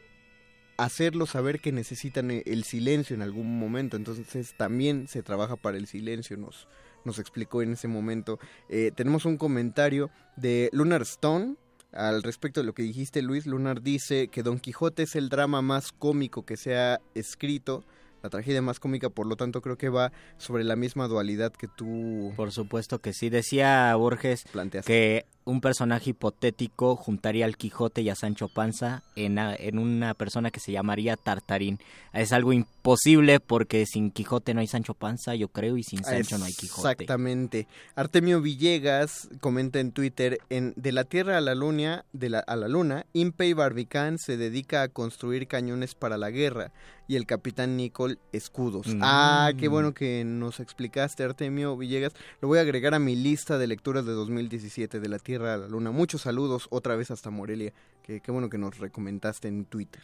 hacerlo 0.77 1.25
saber 1.25 1.59
que 1.59 1.71
necesitan 1.71 2.31
e- 2.31 2.43
el 2.45 2.63
silencio 2.63 3.15
en 3.15 3.21
algún 3.21 3.59
momento, 3.59 3.97
entonces 3.97 4.53
también 4.57 5.07
se 5.07 5.23
trabaja 5.23 5.55
para 5.55 5.77
el 5.77 5.87
silencio, 5.87 6.37
nos, 6.37 6.67
nos 7.05 7.19
explicó 7.19 7.61
en 7.61 7.73
ese 7.73 7.87
momento. 7.87 8.39
Eh, 8.69 8.91
tenemos 8.95 9.25
un 9.25 9.37
comentario 9.37 10.09
de 10.35 10.69
Lunar 10.73 11.01
Stone. 11.03 11.55
Al 11.91 12.23
respecto 12.23 12.59
de 12.59 12.65
lo 12.65 12.73
que 12.73 12.81
dijiste, 12.81 13.21
Luis, 13.21 13.45
Lunar 13.45 13.83
dice 13.83 14.27
que 14.29 14.41
Don 14.41 14.59
Quijote 14.59 15.03
es 15.03 15.15
el 15.15 15.29
drama 15.29 15.61
más 15.61 15.91
cómico 15.91 16.43
que 16.43 16.57
se 16.57 16.75
ha 16.75 16.99
escrito, 17.13 17.83
la 18.23 18.31
tragedia 18.31 18.63
más 18.63 18.79
cómica, 18.79 19.09
por 19.11 19.27
lo 19.27 19.35
tanto 19.35 19.61
creo 19.61 19.77
que 19.77 19.89
va 19.89 20.11
sobre 20.37 20.63
la 20.63 20.75
misma 20.75 21.07
dualidad 21.07 21.51
que 21.53 21.67
tú... 21.67 22.33
Por 22.35 22.51
supuesto 22.51 22.97
que 22.99 23.13
sí. 23.13 23.29
Decía 23.29 23.93
Borges 23.95 24.45
Planteaste. 24.51 24.91
que 24.91 25.25
un 25.45 25.61
personaje 25.61 26.11
hipotético 26.11 26.95
juntaría 26.95 27.45
al 27.45 27.57
Quijote 27.57 28.01
y 28.01 28.09
a 28.09 28.15
Sancho 28.15 28.47
Panza 28.47 29.03
en, 29.15 29.39
a- 29.39 29.55
en 29.55 29.77
una 29.79 30.13
persona 30.13 30.51
que 30.51 30.59
se 30.59 30.71
llamaría 30.71 31.17
Tartarín. 31.17 31.79
Es 32.13 32.31
algo 32.31 32.53
imposible 32.53 33.39
porque 33.39 33.85
sin 33.85 34.11
Quijote 34.11 34.53
no 34.53 34.59
hay 34.61 34.67
Sancho 34.67 34.93
Panza, 34.93 35.35
yo 35.35 35.47
creo, 35.49 35.77
y 35.77 35.83
sin 35.83 36.03
Sancho 36.03 36.37
no 36.37 36.45
hay 36.45 36.53
Quijote. 36.53 36.89
Exactamente. 36.91 37.67
Artemio 37.95 38.41
Villegas 38.41 39.29
comenta 39.41 39.79
en 39.79 39.91
Twitter, 39.91 40.39
en 40.49 40.73
De 40.75 40.91
la 40.91 41.03
Tierra 41.03 41.37
a 41.37 41.41
la 41.41 41.55
Luna, 41.55 42.05
de 42.13 42.29
la, 42.29 42.39
a 42.39 42.55
la 42.55 42.67
Luna, 42.67 43.05
Impe 43.13 43.47
y 43.47 43.53
Barbicán 43.53 44.17
se 44.17 44.37
dedica 44.37 44.83
a 44.83 44.87
construir 44.89 45.47
cañones 45.47 45.95
para 45.95 46.17
la 46.17 46.29
guerra 46.29 46.71
y 47.05 47.17
el 47.17 47.25
capitán 47.25 47.75
Nicol 47.75 48.17
escudos. 48.31 48.87
Mm. 48.87 48.99
Ah, 49.01 49.51
qué 49.57 49.67
bueno 49.67 49.93
que 49.93 50.23
nos 50.25 50.61
explicaste, 50.61 51.23
Artemio 51.23 51.75
Villegas. 51.75 52.13
Lo 52.41 52.47
voy 52.47 52.59
a 52.59 52.61
agregar 52.61 52.93
a 52.93 52.99
mi 52.99 53.15
lista 53.17 53.57
de 53.57 53.67
lecturas 53.67 54.05
de 54.05 54.13
2017, 54.13 54.99
De 55.01 55.09
la 55.09 55.19
Tierra 55.19 55.32
a 55.41 55.57
la 55.57 55.67
Luna. 55.67 55.91
Muchos 55.91 56.21
saludos 56.21 56.67
otra 56.69 56.95
vez 56.95 57.11
hasta 57.11 57.29
Morelia. 57.29 57.73
Que, 58.03 58.19
qué 58.21 58.31
bueno 58.31 58.49
que 58.49 58.57
nos 58.57 58.77
recomendaste 58.77 59.47
en 59.47 59.65
Twitter. 59.65 60.03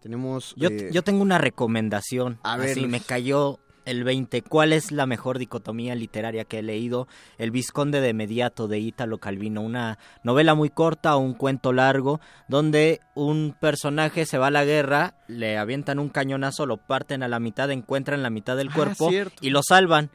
Tenemos... 0.00 0.54
Yo, 0.56 0.68
eh, 0.70 0.90
yo 0.92 1.02
tengo 1.02 1.22
una 1.22 1.38
recomendación. 1.38 2.38
A 2.42 2.56
ver, 2.56 2.70
Así 2.70 2.86
me 2.86 3.00
cayó 3.00 3.58
el 3.84 4.04
20. 4.04 4.42
¿Cuál 4.42 4.72
es 4.72 4.92
la 4.92 5.04
mejor 5.06 5.38
dicotomía 5.38 5.94
literaria 5.94 6.44
que 6.44 6.60
he 6.60 6.62
leído? 6.62 7.06
El 7.38 7.50
Visconde 7.50 8.00
de 8.00 8.14
Mediato 8.14 8.66
de 8.68 8.78
Ítalo 8.78 9.18
Calvino. 9.18 9.60
Una 9.60 9.98
novela 10.22 10.54
muy 10.54 10.70
corta, 10.70 11.16
un 11.16 11.34
cuento 11.34 11.72
largo, 11.72 12.20
donde 12.48 13.00
un 13.14 13.54
personaje 13.60 14.24
se 14.24 14.38
va 14.38 14.46
a 14.46 14.50
la 14.50 14.64
guerra, 14.64 15.14
le 15.28 15.58
avientan 15.58 15.98
un 15.98 16.08
cañonazo, 16.08 16.64
lo 16.66 16.78
parten 16.78 17.22
a 17.22 17.28
la 17.28 17.40
mitad, 17.40 17.70
encuentran 17.70 18.22
la 18.22 18.30
mitad 18.30 18.56
del 18.56 18.68
Ah, 18.70 18.74
cuerpo 18.74 19.10
y 19.40 19.50
lo 19.50 19.60
salvan. 19.62 20.10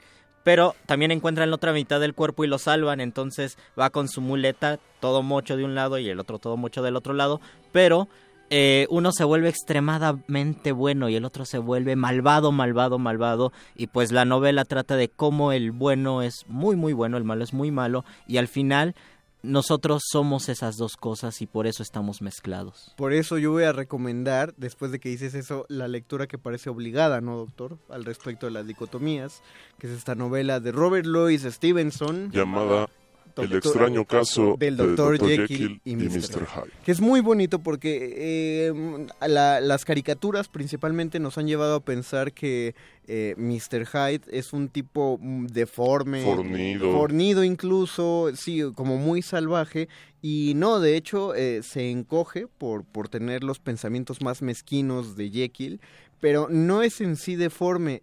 Pero 0.45 0.75
también 0.85 1.09
encuentran 1.09 1.49
la 1.49 1.56
otra 1.56 1.74
mitad 1.74 1.99
del 1.99 2.14
cuerpo 2.14 2.43
y 2.43 2.48
lo 2.48 2.59
salvan. 2.59 3.01
Entonces 3.01 3.57
va 3.77 3.90
con 3.90 4.07
su 4.07 4.22
muleta, 4.22 4.80
todo 4.99 5.24
mocho 5.24 5.57
de 5.57 5.65
un 5.65 5.74
lado 5.74 5.98
y 5.98 6.07
el 6.07 6.19
otro 6.19 6.38
todo 6.38 6.56
mocho 6.56 6.83
del 6.83 6.95
otro 6.95 7.15
lado. 7.15 7.41
Pero 7.72 8.07
eh, 8.51 8.85
uno 8.91 9.11
se 9.11 9.24
vuelve 9.24 9.49
extremadamente 9.49 10.72
bueno 10.72 11.09
y 11.09 11.15
el 11.15 11.25
otro 11.25 11.45
se 11.45 11.57
vuelve 11.57 11.95
malvado, 11.95 12.51
malvado, 12.51 12.99
malvado. 12.99 13.53
Y 13.75 13.88
pues 13.88 14.11
la 14.11 14.24
novela 14.24 14.65
trata 14.65 14.95
de 14.95 15.09
cómo 15.09 15.51
el 15.51 15.72
bueno 15.72 16.22
es 16.22 16.45
muy, 16.48 16.75
muy 16.75 16.93
bueno, 16.93 17.17
el 17.17 17.24
malo 17.24 17.43
es 17.43 17.51
muy 17.51 17.72
malo. 17.72 18.06
Y 18.27 18.38
al 18.38 18.48
final 18.48 18.93
nosotros 19.45 20.03
somos 20.06 20.49
esas 20.49 20.75
dos 20.77 20.98
cosas 20.98 21.41
y 21.41 21.48
por 21.48 21.67
eso 21.67 21.83
estamos 21.83 22.22
mezclados. 22.22 22.93
Por 22.98 23.14
eso 23.14 23.38
yo 23.38 23.51
voy 23.51 23.64
a 23.64 23.72
recomendar, 23.72 24.53
después 24.57 24.91
de 24.91 24.99
que 24.99 25.09
dices 25.09 25.33
eso, 25.33 25.65
la 25.69 25.88
lectura 25.88 26.27
que 26.27 26.38
parece 26.38 26.69
obligada, 26.69 27.22
¿no, 27.22 27.38
doctor? 27.38 27.77
Al 27.90 28.06
respecto 28.06 28.45
de 28.45 28.51
las 28.51 28.67
dicotomías, 28.67 29.41
que 29.80 29.88
es 29.88 29.93
esta 29.93 30.15
novela 30.15 30.59
de 30.59 30.72
Robert 30.72 31.06
Louis 31.06 31.43
Stevenson. 31.43 32.32
Llamada 32.32 32.90
El 33.43 33.49
Doctor- 33.49 33.72
extraño 33.72 34.05
caso 34.05 34.55
del 34.57 34.77
de 34.77 34.95
Dr. 34.95 35.19
Jekyll 35.27 35.81
y 35.83 35.95
Mr. 35.95 36.03
Mr. 36.11 36.47
Hyde. 36.47 36.72
Que 36.85 36.91
es 36.91 37.01
muy 37.01 37.19
bonito 37.22 37.59
porque 37.59 38.14
eh, 38.15 39.07
la- 39.27 39.59
las 39.59 39.83
caricaturas 39.85 40.47
principalmente 40.47 41.19
nos 41.19 41.38
han 41.38 41.47
llevado 41.47 41.75
a 41.75 41.80
pensar 41.83 42.31
que 42.33 42.75
eh, 43.07 43.35
Mr. 43.38 43.85
Hyde 43.85 44.22
es 44.31 44.53
un 44.53 44.69
tipo 44.69 45.19
deforme. 45.22 46.23
Fornido. 46.23 46.91
Fornido 46.91 47.43
incluso, 47.43 48.31
sí, 48.35 48.61
como 48.75 48.97
muy 48.97 49.22
salvaje. 49.22 49.89
Y 50.22 50.53
no, 50.55 50.80
de 50.80 50.95
hecho, 50.97 51.35
eh, 51.35 51.61
se 51.61 51.91
encoge 51.91 52.47
por, 52.47 52.83
por 52.83 53.09
tener 53.09 53.43
los 53.43 53.59
pensamientos 53.59 54.22
más 54.22 54.41
mezquinos 54.41 55.15
de 55.15 55.30
Jekyll. 55.30 55.80
Pero 56.22 56.47
no 56.49 56.81
es 56.81 57.01
en 57.01 57.15
sí 57.17 57.35
deforme. 57.35 58.01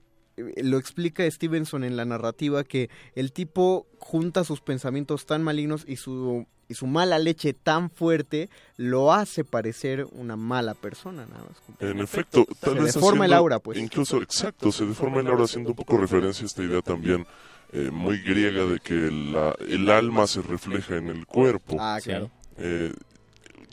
Eh, 0.56 0.62
Lo 0.64 0.78
explica 0.78 1.28
Stevenson 1.30 1.84
en 1.84 1.96
la 1.96 2.04
narrativa 2.04 2.64
que 2.64 2.90
el 3.14 3.32
tipo 3.32 3.86
junta 3.98 4.44
sus 4.44 4.60
pensamientos 4.60 5.26
tan 5.26 5.42
malignos 5.42 5.84
y 5.86 5.96
su, 5.96 6.46
y 6.68 6.74
su 6.74 6.86
mala 6.86 7.18
leche 7.18 7.52
tan 7.52 7.90
fuerte 7.90 8.48
lo 8.76 9.12
hace 9.12 9.44
parecer 9.44 10.06
una 10.12 10.36
mala 10.36 10.74
persona, 10.74 11.26
nada 11.26 11.44
más. 11.44 11.80
En 11.80 11.98
efecto, 12.00 12.46
tal 12.60 12.74
Se 12.74 12.80
vez 12.84 12.94
deforma 12.94 13.26
el 13.26 13.32
aura, 13.32 13.58
pues. 13.58 13.78
Incluso, 13.78 14.22
exacto, 14.22 14.72
se 14.72 14.86
deforma 14.86 15.20
el 15.20 15.26
aura 15.28 15.44
haciendo 15.44 15.70
un 15.70 15.76
poco 15.76 15.96
referencia 15.96 16.44
a 16.44 16.46
esta 16.46 16.62
idea 16.62 16.82
también 16.82 17.26
eh, 17.74 17.90
muy 17.90 18.18
griega 18.18 18.66
de 18.66 18.78
que 18.80 18.94
la- 18.94 19.54
el 19.66 19.88
alma 19.88 20.26
se 20.26 20.42
refleja 20.42 20.96
en 20.96 21.08
el 21.08 21.26
cuerpo. 21.26 21.76
Ah, 21.80 21.98
claro. 22.04 22.30
Eh, 22.58 22.92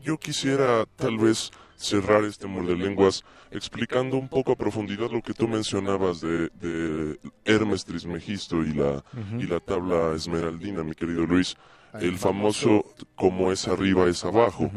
yo 0.02 0.18
quisiera 0.18 0.86
tal 0.96 1.18
vez 1.18 1.52
cerrar 1.80 2.26
este 2.26 2.46
muerde 2.46 2.76
lenguas 2.76 3.24
explicando 3.52 4.18
un 4.18 4.28
poco 4.28 4.52
a 4.52 4.56
profundidad 4.56 5.10
lo 5.10 5.22
que 5.22 5.34
tú 5.34 5.48
mencionabas 5.48 6.20
de, 6.20 6.50
de 6.50 7.18
Hermes 7.46 7.86
Trismegisto 7.86 8.64
y 8.64 8.74
la, 8.74 9.04
y 9.38 9.48
la 9.48 9.60
tabla 9.60 10.14
esmeraldina, 10.14 10.84
mi 10.84 10.94
querido 10.94 11.26
Luis. 11.26 11.56
El 11.94 12.18
famoso 12.18 12.86
como 13.16 13.52
es 13.52 13.68
arriba 13.68 14.08
es 14.08 14.24
abajo. 14.24 14.70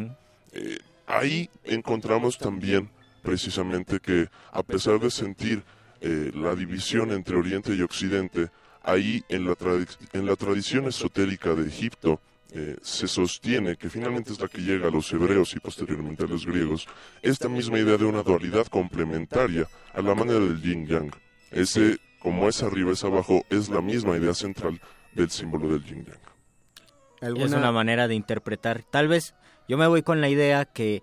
Eh, 0.53 0.79
ahí 1.07 1.51
encontramos 1.65 2.39
también 2.39 2.89
precisamente 3.23 4.01
que 4.01 4.29
a 4.53 4.63
pesar 4.63 4.99
de 5.01 5.11
sentir 5.11 5.63
eh, 6.01 6.31
la 6.35 6.55
división 6.55 7.11
entre 7.11 7.37
Oriente 7.37 7.75
y 7.75 7.83
Occidente, 7.83 8.49
ahí 8.83 9.23
en 9.29 9.45
la, 9.45 9.57
en 10.13 10.27
la 10.27 10.37
tradición 10.37 10.87
esotérica 10.87 11.55
de 11.55 11.69
Egipto 11.69 12.21
eh, 12.55 12.77
se 12.83 13.09
sostiene, 13.09 13.77
que 13.77 13.89
finalmente 13.89 14.31
es 14.33 14.41
la 14.41 14.49
que 14.49 14.61
llega 14.61 14.89
a 14.89 14.91
los 14.91 15.11
hebreos 15.13 15.55
y 15.55 15.61
posteriormente 15.61 16.25
a 16.25 16.27
los 16.27 16.45
griegos, 16.45 16.87
esta 17.23 17.49
misma 17.49 17.79
idea 17.79 17.97
de 17.97 18.05
una 18.05 18.23
dualidad 18.23 18.67
complementaria 18.67 19.67
a 19.95 20.03
la 20.03 20.15
manera 20.15 20.41
del 20.41 20.61
yin 20.61 20.87
yang. 20.87 21.11
Ese, 21.51 21.99
como 22.19 22.49
es 22.49 22.63
arriba 22.63 22.93
es 22.93 23.05
abajo, 23.05 23.43
es 23.49 23.71
la 23.71 23.81
misma 23.81 24.19
idea 24.19 24.35
central 24.35 24.81
del 25.15 25.31
símbolo 25.31 25.69
del 25.69 25.83
yin 25.83 26.05
yang. 26.05 27.39
Es 27.39 27.53
una 27.53 27.73
manera 27.73 28.07
de 28.07 28.17
interpretar. 28.17 28.83
Tal 28.83 29.09
vez 29.09 29.35
yo 29.67 29.79
me 29.79 29.87
voy 29.87 30.03
con 30.03 30.21
la 30.21 30.29
idea 30.29 30.67
que 30.67 31.03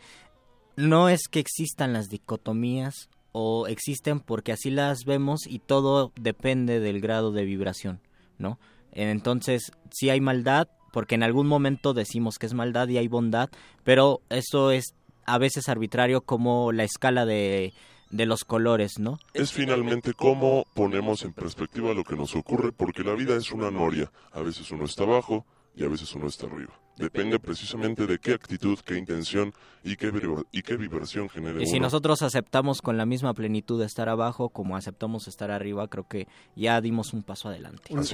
no 0.76 1.10
es 1.10 1.28
que 1.30 1.40
existan 1.40 1.94
las 1.94 2.10
dicotomías 2.10 3.10
o 3.32 3.68
existen 3.68 4.20
porque 4.20 4.52
así 4.52 4.70
las 4.70 5.06
vemos 5.06 5.48
y 5.48 5.60
todo 5.60 6.12
depende 6.20 6.80
del 6.80 7.02
grado 7.02 7.32
de 7.32 7.46
vibración, 7.46 8.02
¿no? 8.38 8.60
Entonces, 8.92 9.72
si 9.92 10.10
hay 10.10 10.20
maldad, 10.20 10.68
porque 10.92 11.16
en 11.16 11.24
algún 11.24 11.48
momento 11.48 11.94
decimos 11.94 12.38
que 12.38 12.46
es 12.46 12.54
maldad 12.54 12.88
y 12.88 12.98
hay 12.98 13.08
bondad, 13.08 13.50
pero 13.84 14.22
eso 14.30 14.72
es 14.72 14.94
a 15.26 15.38
veces 15.38 15.70
arbitrario 15.70 16.22
como 16.22 16.72
la 16.72 16.84
escala 16.84 17.26
de, 17.26 17.74
de 18.10 18.26
los 18.26 18.44
colores, 18.44 19.00
¿no? 19.00 19.20
Es 19.34 19.52
finalmente 19.52 20.14
cómo 20.14 20.66
ponemos 20.74 21.24
en 21.24 21.34
perspectiva 21.34 21.94
lo 21.94 22.04
que 22.04 22.16
nos 22.16 22.36
ocurre, 22.36 22.72
porque 22.72 23.04
la 23.04 23.14
vida 23.14 23.36
es 23.36 23.52
una 23.52 23.72
noria. 23.72 24.12
A 24.32 24.42
veces 24.42 24.72
uno 24.72 24.86
está 24.86 25.04
abajo 25.04 25.46
y 25.76 25.84
a 25.84 25.88
veces 25.88 26.14
uno 26.16 26.28
está 26.28 26.48
arriba. 26.48 26.74
Depende 27.00 27.40
precisamente 27.40 28.06
de 28.06 28.20
qué 28.20 28.34
actitud, 28.34 28.78
qué 28.86 28.98
intención 28.98 29.54
y 29.84 29.96
qué, 29.96 30.12
vibra- 30.12 30.44
y 30.52 30.62
qué 30.62 30.76
vibración 30.76 31.30
genere 31.30 31.64
Y 31.64 31.66
si 31.66 31.78
uno. 31.78 31.84
nosotros 31.84 32.22
aceptamos 32.22 32.82
con 32.82 32.98
la 32.98 33.06
misma 33.06 33.34
plenitud 33.34 33.82
estar 33.82 34.10
abajo 34.10 34.50
como 34.50 34.76
aceptamos 34.76 35.28
estar 35.28 35.50
arriba, 35.50 35.88
creo 35.88 36.08
que 36.08 36.28
ya 36.56 36.80
dimos 36.82 37.14
un 37.14 37.24
paso 37.24 37.48
adelante. 37.48 37.94
Un, 37.94 38.06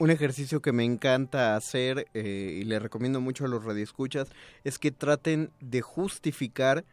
un 0.00 0.10
ejercicio 0.10 0.60
que 0.60 0.72
me 0.72 0.84
encanta 0.84 1.54
hacer 1.56 2.06
eh, 2.14 2.58
y 2.60 2.64
le 2.64 2.78
recomiendo 2.78 3.20
mucho 3.20 3.44
a 3.44 3.48
los 3.48 3.64
radioescuchas 3.64 4.28
es 4.64 4.78
que 4.78 4.90
traten 4.90 5.50
de 5.60 5.80
justificar 5.80 6.84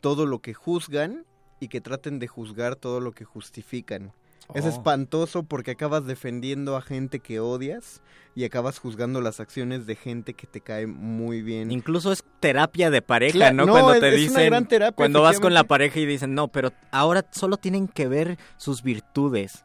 todo 0.00 0.26
lo 0.26 0.40
que 0.40 0.54
juzgan 0.54 1.24
y 1.60 1.68
que 1.68 1.80
traten 1.80 2.18
de 2.18 2.28
juzgar 2.28 2.76
todo 2.76 3.00
lo 3.00 3.12
que 3.12 3.24
justifican. 3.24 4.12
Es 4.54 4.64
Oh. 4.64 4.68
espantoso 4.68 5.42
porque 5.42 5.72
acabas 5.72 6.06
defendiendo 6.06 6.76
a 6.76 6.80
gente 6.82 7.20
que 7.20 7.38
odias 7.40 8.00
y 8.34 8.44
acabas 8.44 8.78
juzgando 8.78 9.20
las 9.20 9.40
acciones 9.40 9.86
de 9.86 9.94
gente 9.96 10.32
que 10.34 10.46
te 10.46 10.60
cae 10.60 10.86
muy 10.86 11.42
bien. 11.42 11.70
Incluso 11.70 12.12
es 12.12 12.24
terapia 12.40 12.90
de 12.90 13.02
pareja, 13.02 13.52
¿no? 13.52 13.66
no, 13.66 13.72
Cuando 13.72 13.94
es- 13.94 14.00
te 14.00 14.08
es 14.08 14.14
una 14.14 14.20
dicen, 14.22 14.46
gran 14.50 14.66
terapia, 14.68 14.94
cuando 14.96 15.22
vas 15.22 15.40
con 15.40 15.52
la 15.54 15.64
pareja 15.64 16.00
y 16.00 16.06
dicen, 16.06 16.34
no, 16.34 16.48
pero 16.48 16.72
ahora 16.92 17.26
solo 17.30 17.56
tienen 17.58 17.88
que 17.88 18.08
ver 18.08 18.38
sus 18.56 18.82
virtudes. 18.82 19.64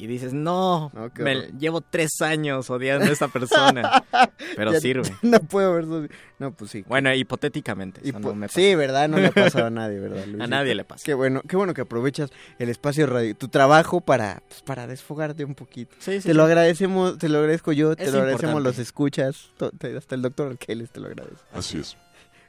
Y 0.00 0.06
dices, 0.06 0.32
no, 0.32 0.90
me- 1.18 1.48
llevo 1.58 1.82
tres 1.82 2.22
años 2.22 2.70
odiando 2.70 3.04
a 3.04 3.10
esta 3.10 3.28
persona. 3.28 4.02
pero 4.56 4.72
Ya- 4.72 4.80
sirve. 4.80 5.02
No 5.22 5.38
puedo 5.40 5.74
ver 5.74 5.84
sus- 5.84 6.08
No, 6.38 6.52
pues 6.52 6.70
sí. 6.70 6.84
Bueno, 6.88 7.12
hipotéticamente. 7.14 8.00
eso 8.02 8.18
Hipo- 8.18 8.20
no 8.30 8.34
me 8.34 8.46
pasa. 8.48 8.60
sí, 8.60 8.74
¿verdad? 8.74 9.08
No 9.08 9.18
le 9.18 9.26
ha 9.26 9.30
pasado 9.32 9.66
a 9.66 9.70
nadie, 9.70 9.98
¿verdad? 10.00 10.22
a 10.22 10.26
Luisito? 10.26 10.46
nadie 10.46 10.74
le 10.74 10.84
pasa. 10.84 11.04
Qué 11.04 11.12
bueno, 11.14 11.42
qué 11.46 11.56
bueno 11.56 11.74
que 11.74 11.82
aprovechas 11.82 12.30
el 12.58 12.68
espacio 12.70 13.06
radio, 13.06 13.36
tu 13.36 13.48
trabajo 13.48 14.00
para, 14.00 14.42
pues, 14.48 14.62
para 14.62 14.86
desfogarte 14.86 15.44
un 15.44 15.54
poquito. 15.54 15.94
Sí, 15.98 16.20
sí, 16.22 16.28
te 16.28 16.34
lo 16.34 16.44
agradecemos, 16.44 17.18
te 17.18 17.28
lo 17.28 17.38
agradezco 17.38 17.72
yo, 17.72 17.94
te 17.94 18.04
lo 18.10 18.18
agradecemos 18.18 18.54
importante. 18.56 18.62
los 18.62 18.78
escuchas, 18.78 19.50
hasta 19.96 20.14
el 20.14 20.22
doctor 20.22 20.52
Arqueles 20.52 20.90
te 20.90 21.00
lo 21.00 21.08
agradece. 21.08 21.36
Así 21.52 21.78
es. 21.78 21.96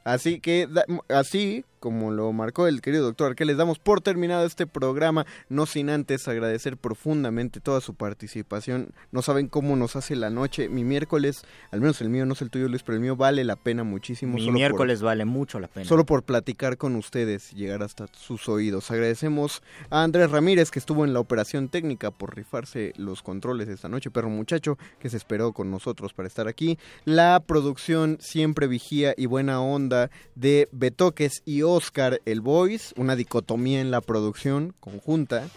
Así 0.04 0.40
que, 0.40 0.68
así 1.08 1.64
como 1.78 2.12
lo 2.12 2.32
marcó 2.32 2.68
el 2.68 2.80
querido 2.80 3.02
doctor 3.02 3.30
Arquel, 3.30 3.48
les 3.48 3.56
damos 3.56 3.80
por 3.80 4.00
terminado 4.00 4.46
este 4.46 4.68
programa, 4.68 5.26
no 5.48 5.66
sin 5.66 5.90
antes 5.90 6.28
agradecer 6.28 6.76
profundamente 6.76 7.58
toda 7.58 7.80
su 7.80 7.94
participación. 7.94 8.92
No 9.10 9.20
saben 9.20 9.48
cómo 9.48 9.74
nos 9.74 9.96
hace 9.96 10.14
la 10.14 10.30
noche. 10.30 10.68
Mi 10.68 10.84
miércoles, 10.84 11.42
al 11.72 11.80
menos 11.80 12.00
el 12.00 12.08
mío, 12.08 12.24
no 12.24 12.36
sé 12.36 12.44
el 12.44 12.50
tuyo 12.50 12.68
Luis, 12.68 12.84
pero 12.84 12.94
el 12.94 13.02
mío 13.02 13.16
vale 13.16 13.42
la 13.42 13.56
pena 13.56 13.82
muchísimo. 13.82 14.34
Mi 14.34 14.40
solo 14.42 14.52
por- 14.52 14.54
miércoles 14.54 15.02
vale 15.02 15.24
mucho 15.24 15.58
la 15.58 15.66
pena. 15.66 15.84
Solo 15.84 16.06
por 16.06 16.22
platicar 16.22 16.76
con 16.76 16.94
ustedes 16.94 17.52
y 17.52 17.56
llegar 17.56 17.82
hasta 17.82 18.06
sus 18.12 18.48
oídos. 18.48 18.88
Agradecemos 18.92 19.60
a 19.90 20.04
Andrés 20.04 20.30
Ramírez 20.30 20.70
que 20.70 20.78
estuvo 20.78 21.04
en 21.04 21.12
la 21.12 21.18
operación 21.18 21.68
técnica 21.68 22.12
por 22.12 22.36
rifarse 22.36 22.92
los 22.96 23.22
controles 23.24 23.68
esta 23.68 23.88
noche, 23.88 24.12
perro 24.12 24.28
muchacho 24.30 24.78
que 25.00 25.10
se 25.10 25.16
esperó 25.16 25.52
con 25.52 25.72
nosotros 25.72 26.12
para 26.14 26.28
estar 26.28 26.46
aquí. 26.46 26.78
La 27.04 27.42
producción 27.44 28.18
siempre 28.20 28.68
vigía 28.68 29.14
y 29.16 29.26
buena 29.26 29.60
onda 29.60 29.91
de 30.34 30.68
Betoques 30.72 31.42
y 31.44 31.62
Oscar 31.62 32.20
el 32.26 32.40
Voice, 32.40 32.94
una 32.96 33.16
dicotomía 33.16 33.80
en 33.80 33.90
la 33.90 34.00
producción 34.00 34.74
conjunta. 34.80 35.48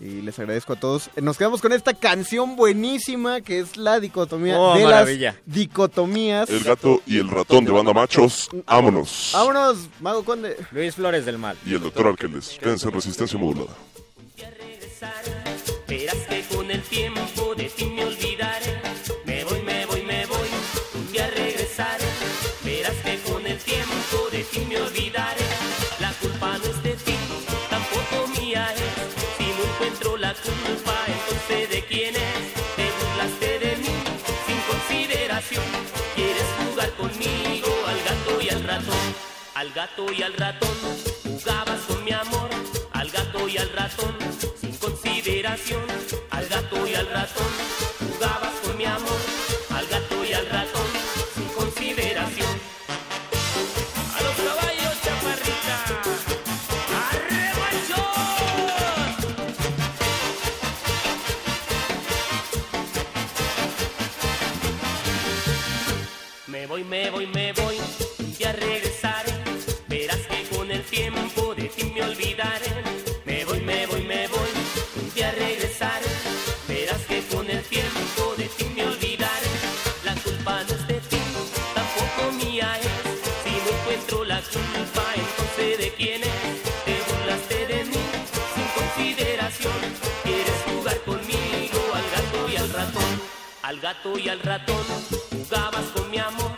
Y 0.00 0.22
les 0.22 0.36
agradezco 0.40 0.72
a 0.72 0.76
todos. 0.80 1.08
Nos 1.22 1.38
quedamos 1.38 1.60
con 1.60 1.72
esta 1.72 1.94
canción 1.94 2.56
buenísima 2.56 3.40
que 3.42 3.60
es 3.60 3.76
la 3.76 4.00
dicotomía 4.00 4.58
Oh, 4.58 4.76
de 4.76 4.82
maravilla. 4.82 5.32
las 5.34 5.40
dicotomías. 5.54 6.50
El 6.50 6.64
gato 6.64 7.00
y 7.06 7.18
el 7.18 7.28
ratón 7.30 7.64
de 7.64 7.70
banda 7.70 7.92
machos, 7.92 8.48
vámonos. 8.66 9.30
Vámonos, 9.32 9.76
Mago 10.00 10.24
Conde. 10.24 10.56
Luis 10.72 10.96
Flores 10.96 11.24
del 11.24 11.38
Mal. 11.38 11.56
Y 11.64 11.74
el 11.74 11.80
doctor 11.80 12.08
Arqueles, 12.08 12.58
quédense 12.60 12.88
en 12.88 12.94
resistencia 12.94 13.38
modulada. 13.38 13.76
Verás 15.86 16.16
que 16.28 16.42
con 16.56 16.68
el 16.70 16.82
tiempo 16.82 17.54
de 17.56 17.64
ti 17.68 17.84
me. 17.86 18.23
Al 39.64 39.72
gato 39.72 40.12
y 40.12 40.22
al 40.22 40.34
ratón 40.34 40.76
jugabas 41.22 41.80
con 41.88 42.04
mi 42.04 42.12
amor. 42.12 42.50
Al 42.92 43.10
gato 43.10 43.48
y 43.48 43.56
al 43.56 43.70
ratón 43.70 44.14
sin 44.60 44.76
consideración. 44.76 45.80
Al 46.30 46.46
gato 46.48 46.86
y 46.86 46.94
al 46.94 47.06
ratón 47.06 47.46
jugabas 47.98 48.52
con 48.62 48.76
mi 48.76 48.84
amor. 48.84 49.20
Al 49.70 49.86
gato 49.86 50.22
y 50.22 50.34
al 50.34 50.46
ratón 50.50 50.86
sin 51.34 51.48
consideración. 51.48 52.60
A 54.18 54.22
los 54.22 54.36
caballos, 54.36 55.02
chaparrita. 55.02 55.54
Me 66.48 66.66
voy, 66.66 66.84
me 66.84 67.10
voy, 67.10 67.26
gato 93.94 94.18
y 94.18 94.28
al 94.28 94.40
ratón 94.40 94.84
jugabas 95.30 95.84
con 95.94 96.10
mi 96.10 96.18
amor. 96.18 96.50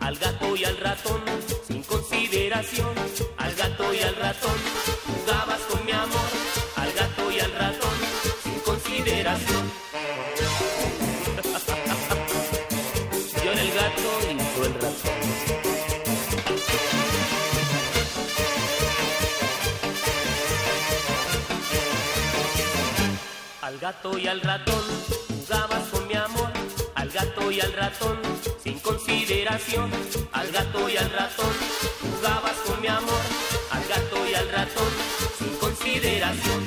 Al 0.00 0.16
gato 0.16 0.56
y 0.56 0.64
al 0.64 0.78
ratón 0.78 1.20
sin 1.66 1.82
consideración. 1.82 2.94
Al 3.38 3.54
gato 3.54 3.94
y 3.94 4.00
al 4.00 4.16
ratón 4.16 4.56
jugabas 5.06 5.60
con 5.70 5.84
mi 5.84 5.92
amor. 5.92 6.28
Al 6.76 6.90
gato 6.92 7.30
y 7.30 7.38
al 7.40 7.52
ratón 7.52 7.90
sin 8.42 8.58
consideración. 8.60 9.64
Yo 13.44 13.52
era 13.52 13.62
el 13.62 13.72
gato 13.72 14.20
y 14.30 14.36
tú 14.36 14.64
el 14.64 14.74
ratón. 14.74 14.94
Al 23.62 23.78
gato 23.78 24.18
y 24.18 24.26
al 24.28 24.40
ratón 24.40 24.82
jugabas 25.28 25.88
con 25.88 26.06
mi 26.06 26.14
amor. 26.14 26.53
Gato 27.44 27.52
y 27.52 27.60
al 27.60 27.72
ratón 27.74 28.18
sin 28.62 28.78
consideración. 28.78 29.90
Al 30.32 30.50
gato 30.50 30.88
y 30.88 30.96
al 30.96 31.10
ratón 31.10 31.52
jugabas 32.00 32.56
con 32.66 32.80
mi 32.80 32.88
amor. 32.88 33.20
Al 33.70 33.86
gato 33.86 34.26
y 34.26 34.34
al 34.34 34.48
ratón 34.48 34.88
sin 35.38 35.54
consideración. 35.56 36.66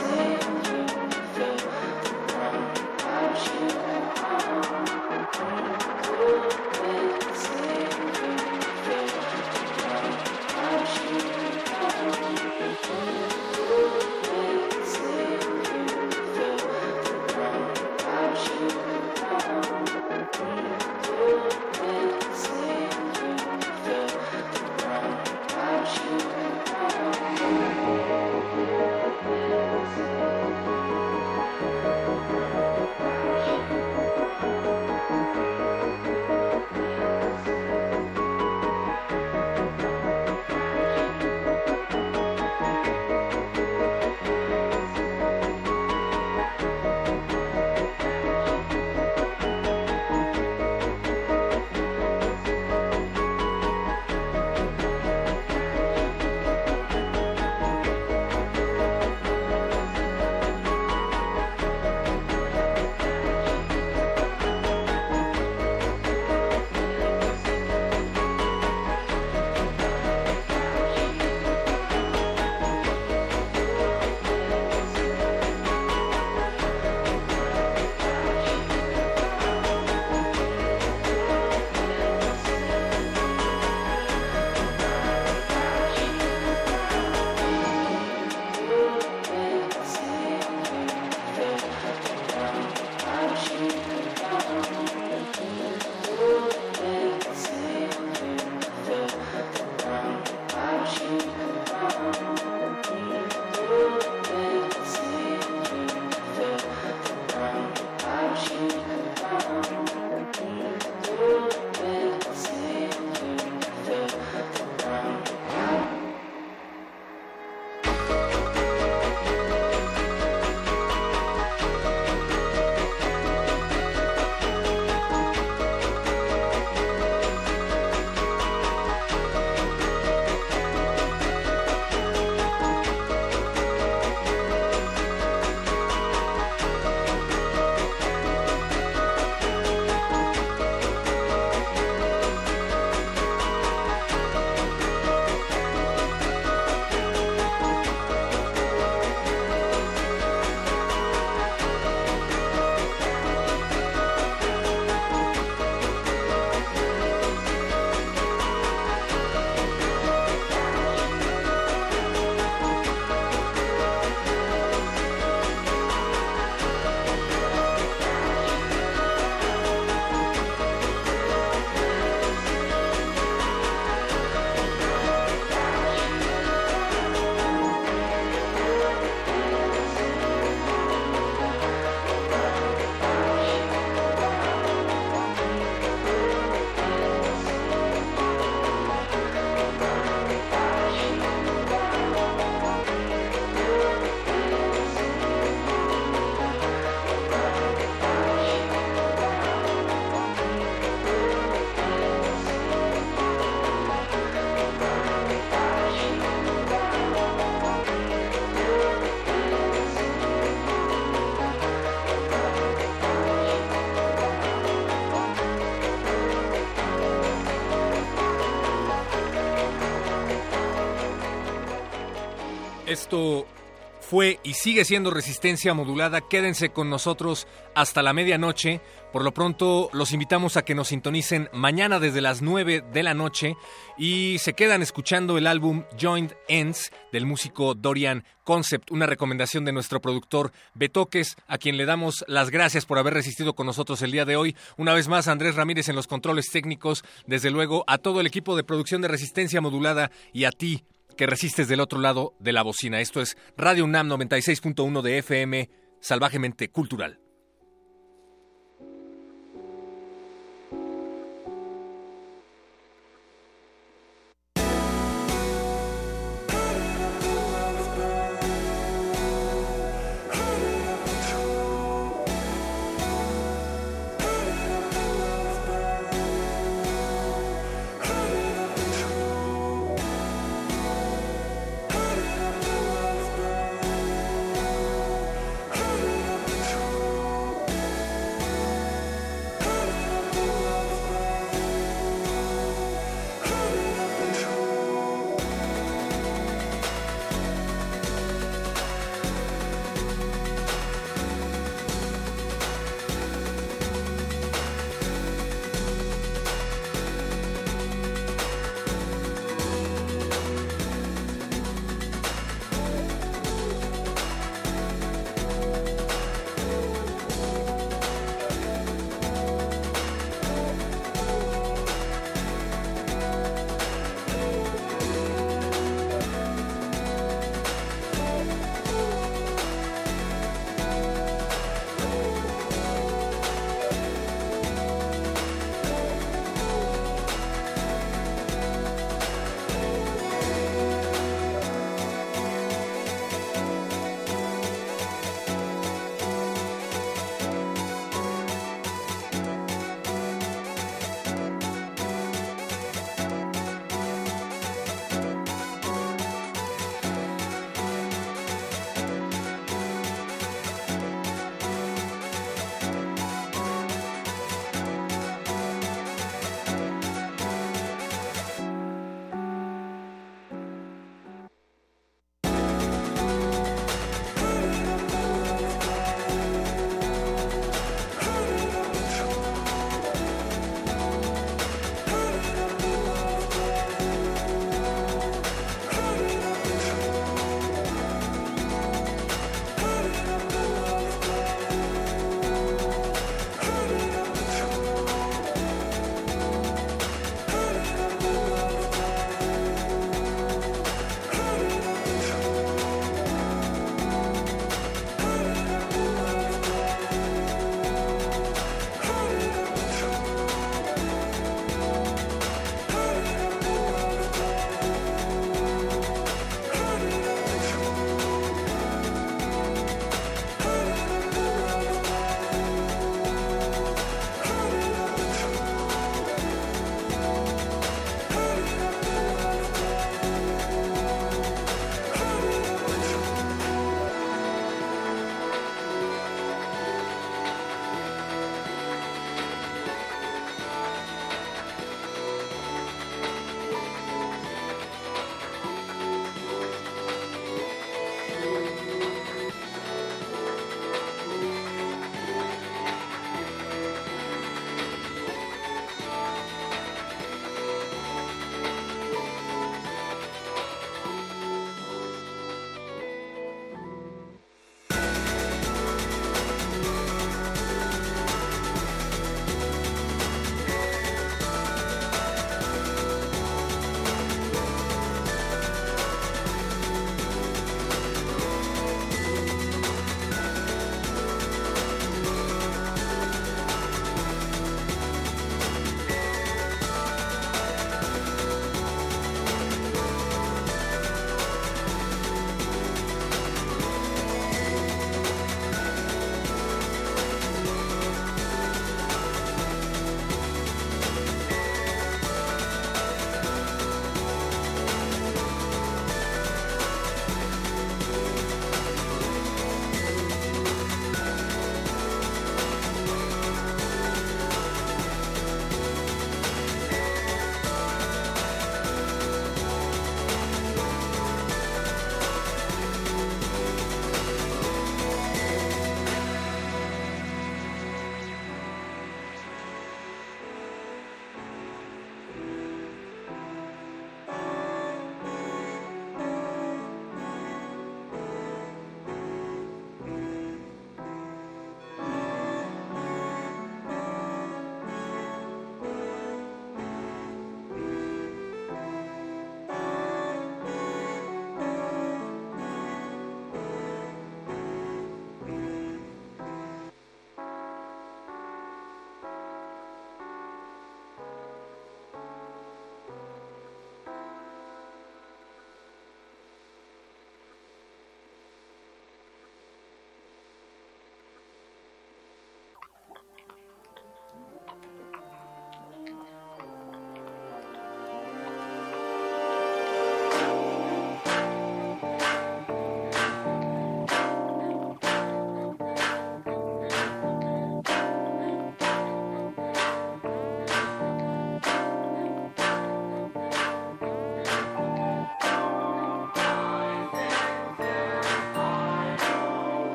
Fue 224.11 224.41
y 224.43 224.55
sigue 224.55 224.83
siendo 224.83 225.09
resistencia 225.09 225.73
modulada. 225.73 226.19
Quédense 226.19 226.71
con 226.71 226.89
nosotros 226.89 227.47
hasta 227.75 228.03
la 228.03 228.11
medianoche. 228.11 228.81
Por 229.13 229.23
lo 229.23 229.33
pronto 229.33 229.89
los 229.93 230.11
invitamos 230.11 230.57
a 230.57 230.63
que 230.63 230.75
nos 230.75 230.89
sintonicen 230.89 231.47
mañana 231.53 231.97
desde 231.97 232.19
las 232.19 232.41
9 232.41 232.83
de 232.91 233.03
la 233.03 233.13
noche 233.13 233.55
y 233.97 234.35
se 234.39 234.51
quedan 234.51 234.81
escuchando 234.81 235.37
el 235.37 235.47
álbum 235.47 235.85
Joint 235.97 236.33
Ends 236.49 236.91
del 237.13 237.25
músico 237.25 237.73
Dorian 237.73 238.25
Concept, 238.43 238.91
una 238.91 239.05
recomendación 239.05 239.63
de 239.63 239.71
nuestro 239.71 240.01
productor 240.01 240.51
Betoques, 240.73 241.37
a 241.47 241.57
quien 241.57 241.77
le 241.77 241.85
damos 241.85 242.25
las 242.27 242.49
gracias 242.49 242.85
por 242.85 242.99
haber 242.99 243.13
resistido 243.13 243.53
con 243.53 243.65
nosotros 243.65 244.01
el 244.01 244.11
día 244.11 244.25
de 244.25 244.35
hoy. 244.35 244.57
Una 244.75 244.93
vez 244.93 245.07
más, 245.07 245.29
Andrés 245.29 245.55
Ramírez 245.55 245.87
en 245.87 245.95
los 245.95 246.07
controles 246.07 246.49
técnicos, 246.51 247.05
desde 247.27 247.49
luego 247.49 247.85
a 247.87 247.97
todo 247.97 248.19
el 248.19 248.27
equipo 248.27 248.57
de 248.57 248.65
producción 248.65 249.01
de 249.01 249.07
resistencia 249.07 249.61
modulada 249.61 250.11
y 250.33 250.43
a 250.43 250.51
ti, 250.51 250.83
que 251.21 251.27
resistes 251.27 251.67
del 251.67 251.81
otro 251.81 251.99
lado 251.99 252.33
de 252.39 252.51
la 252.51 252.63
bocina. 252.63 252.99
Esto 252.99 253.21
es 253.21 253.37
Radio 253.55 253.85
UNAM 253.85 254.09
96.1 254.09 255.03
de 255.03 255.19
FM, 255.19 255.69
salvajemente 255.99 256.71
cultural. 256.71 257.20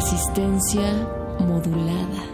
Resistencia 0.00 0.94
modulada. 1.40 2.29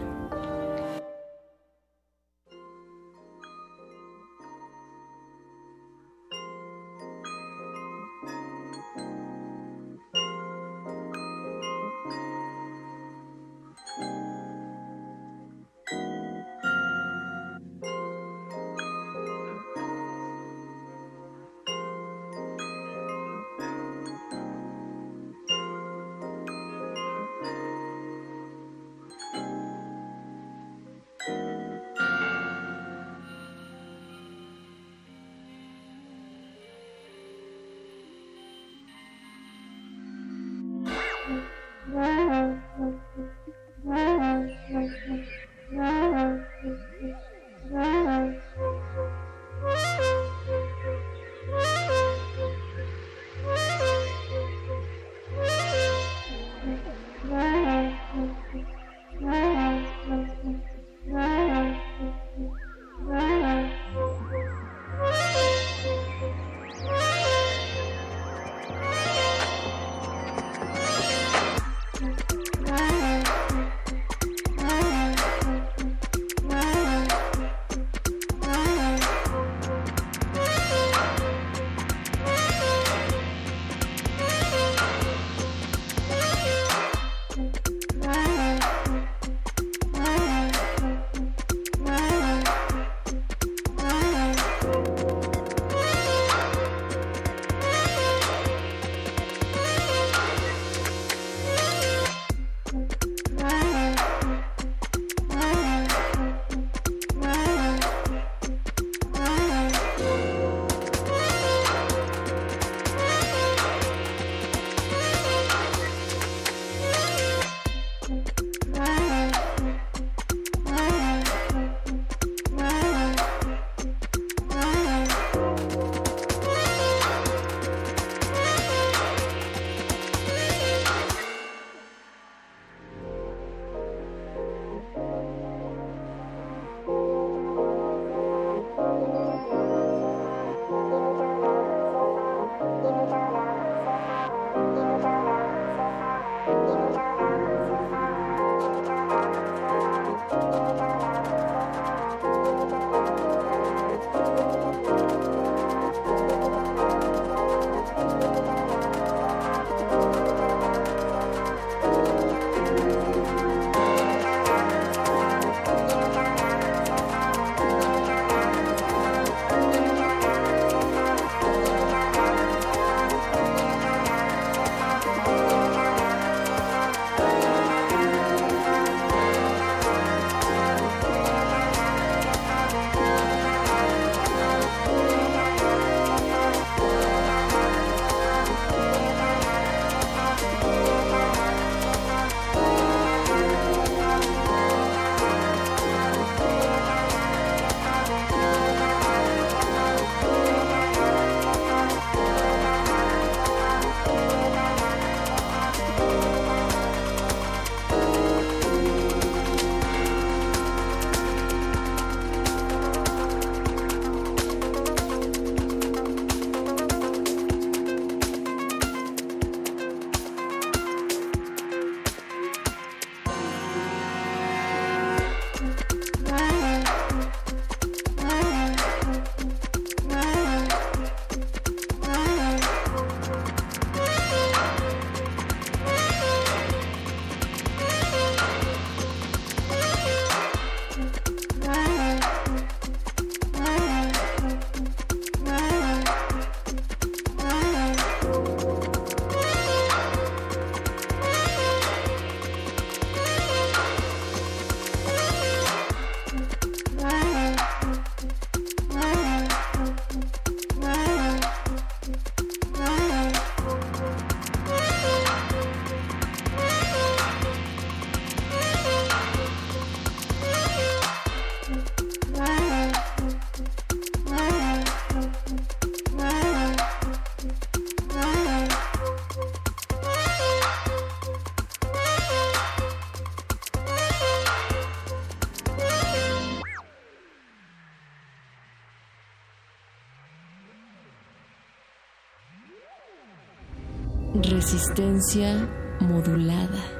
Resistencia 294.67 295.65
modulada. 296.01 296.96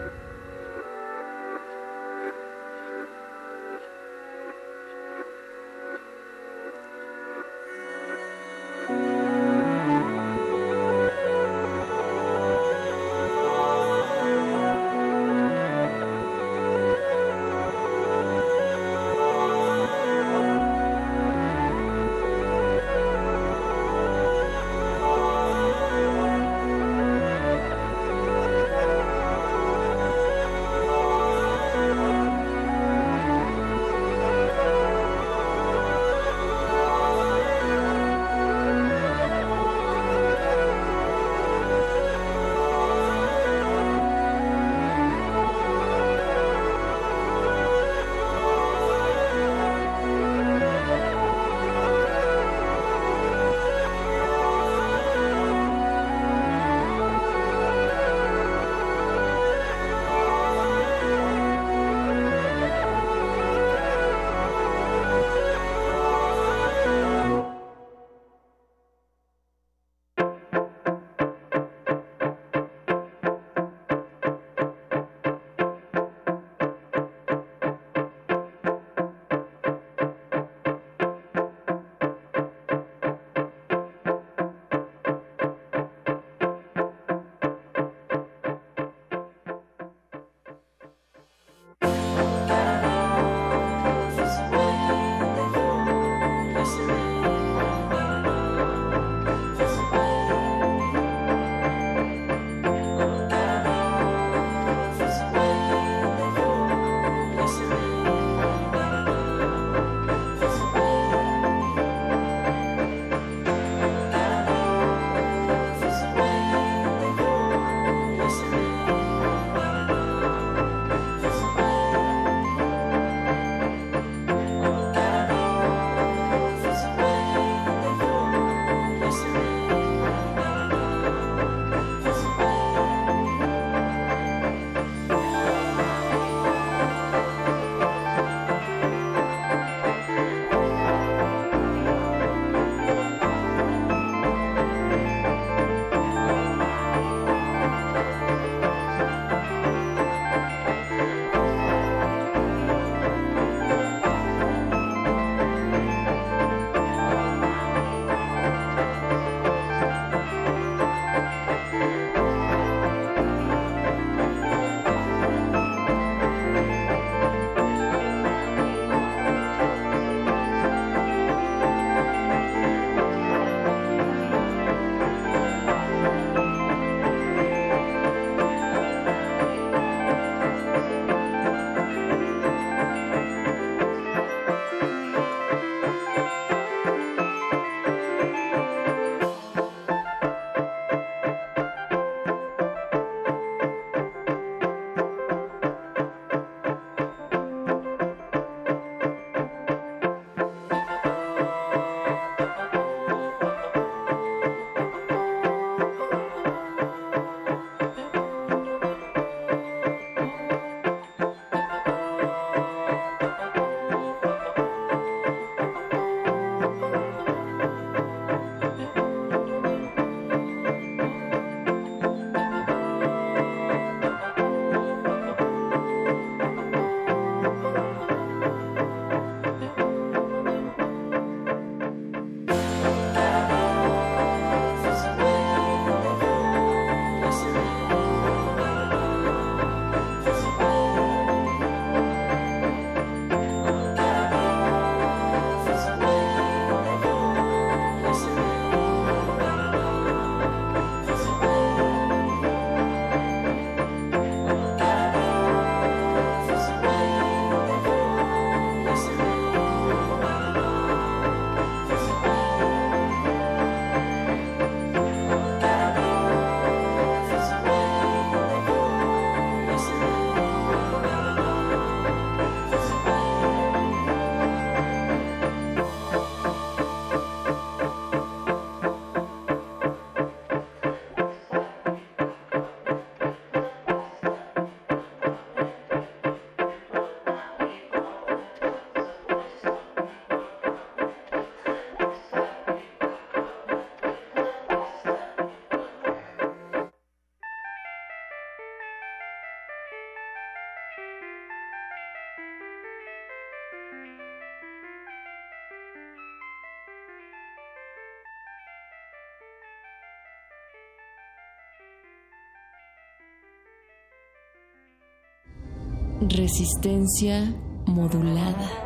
Resistencia 316.21 317.55
modulada. 317.87 318.86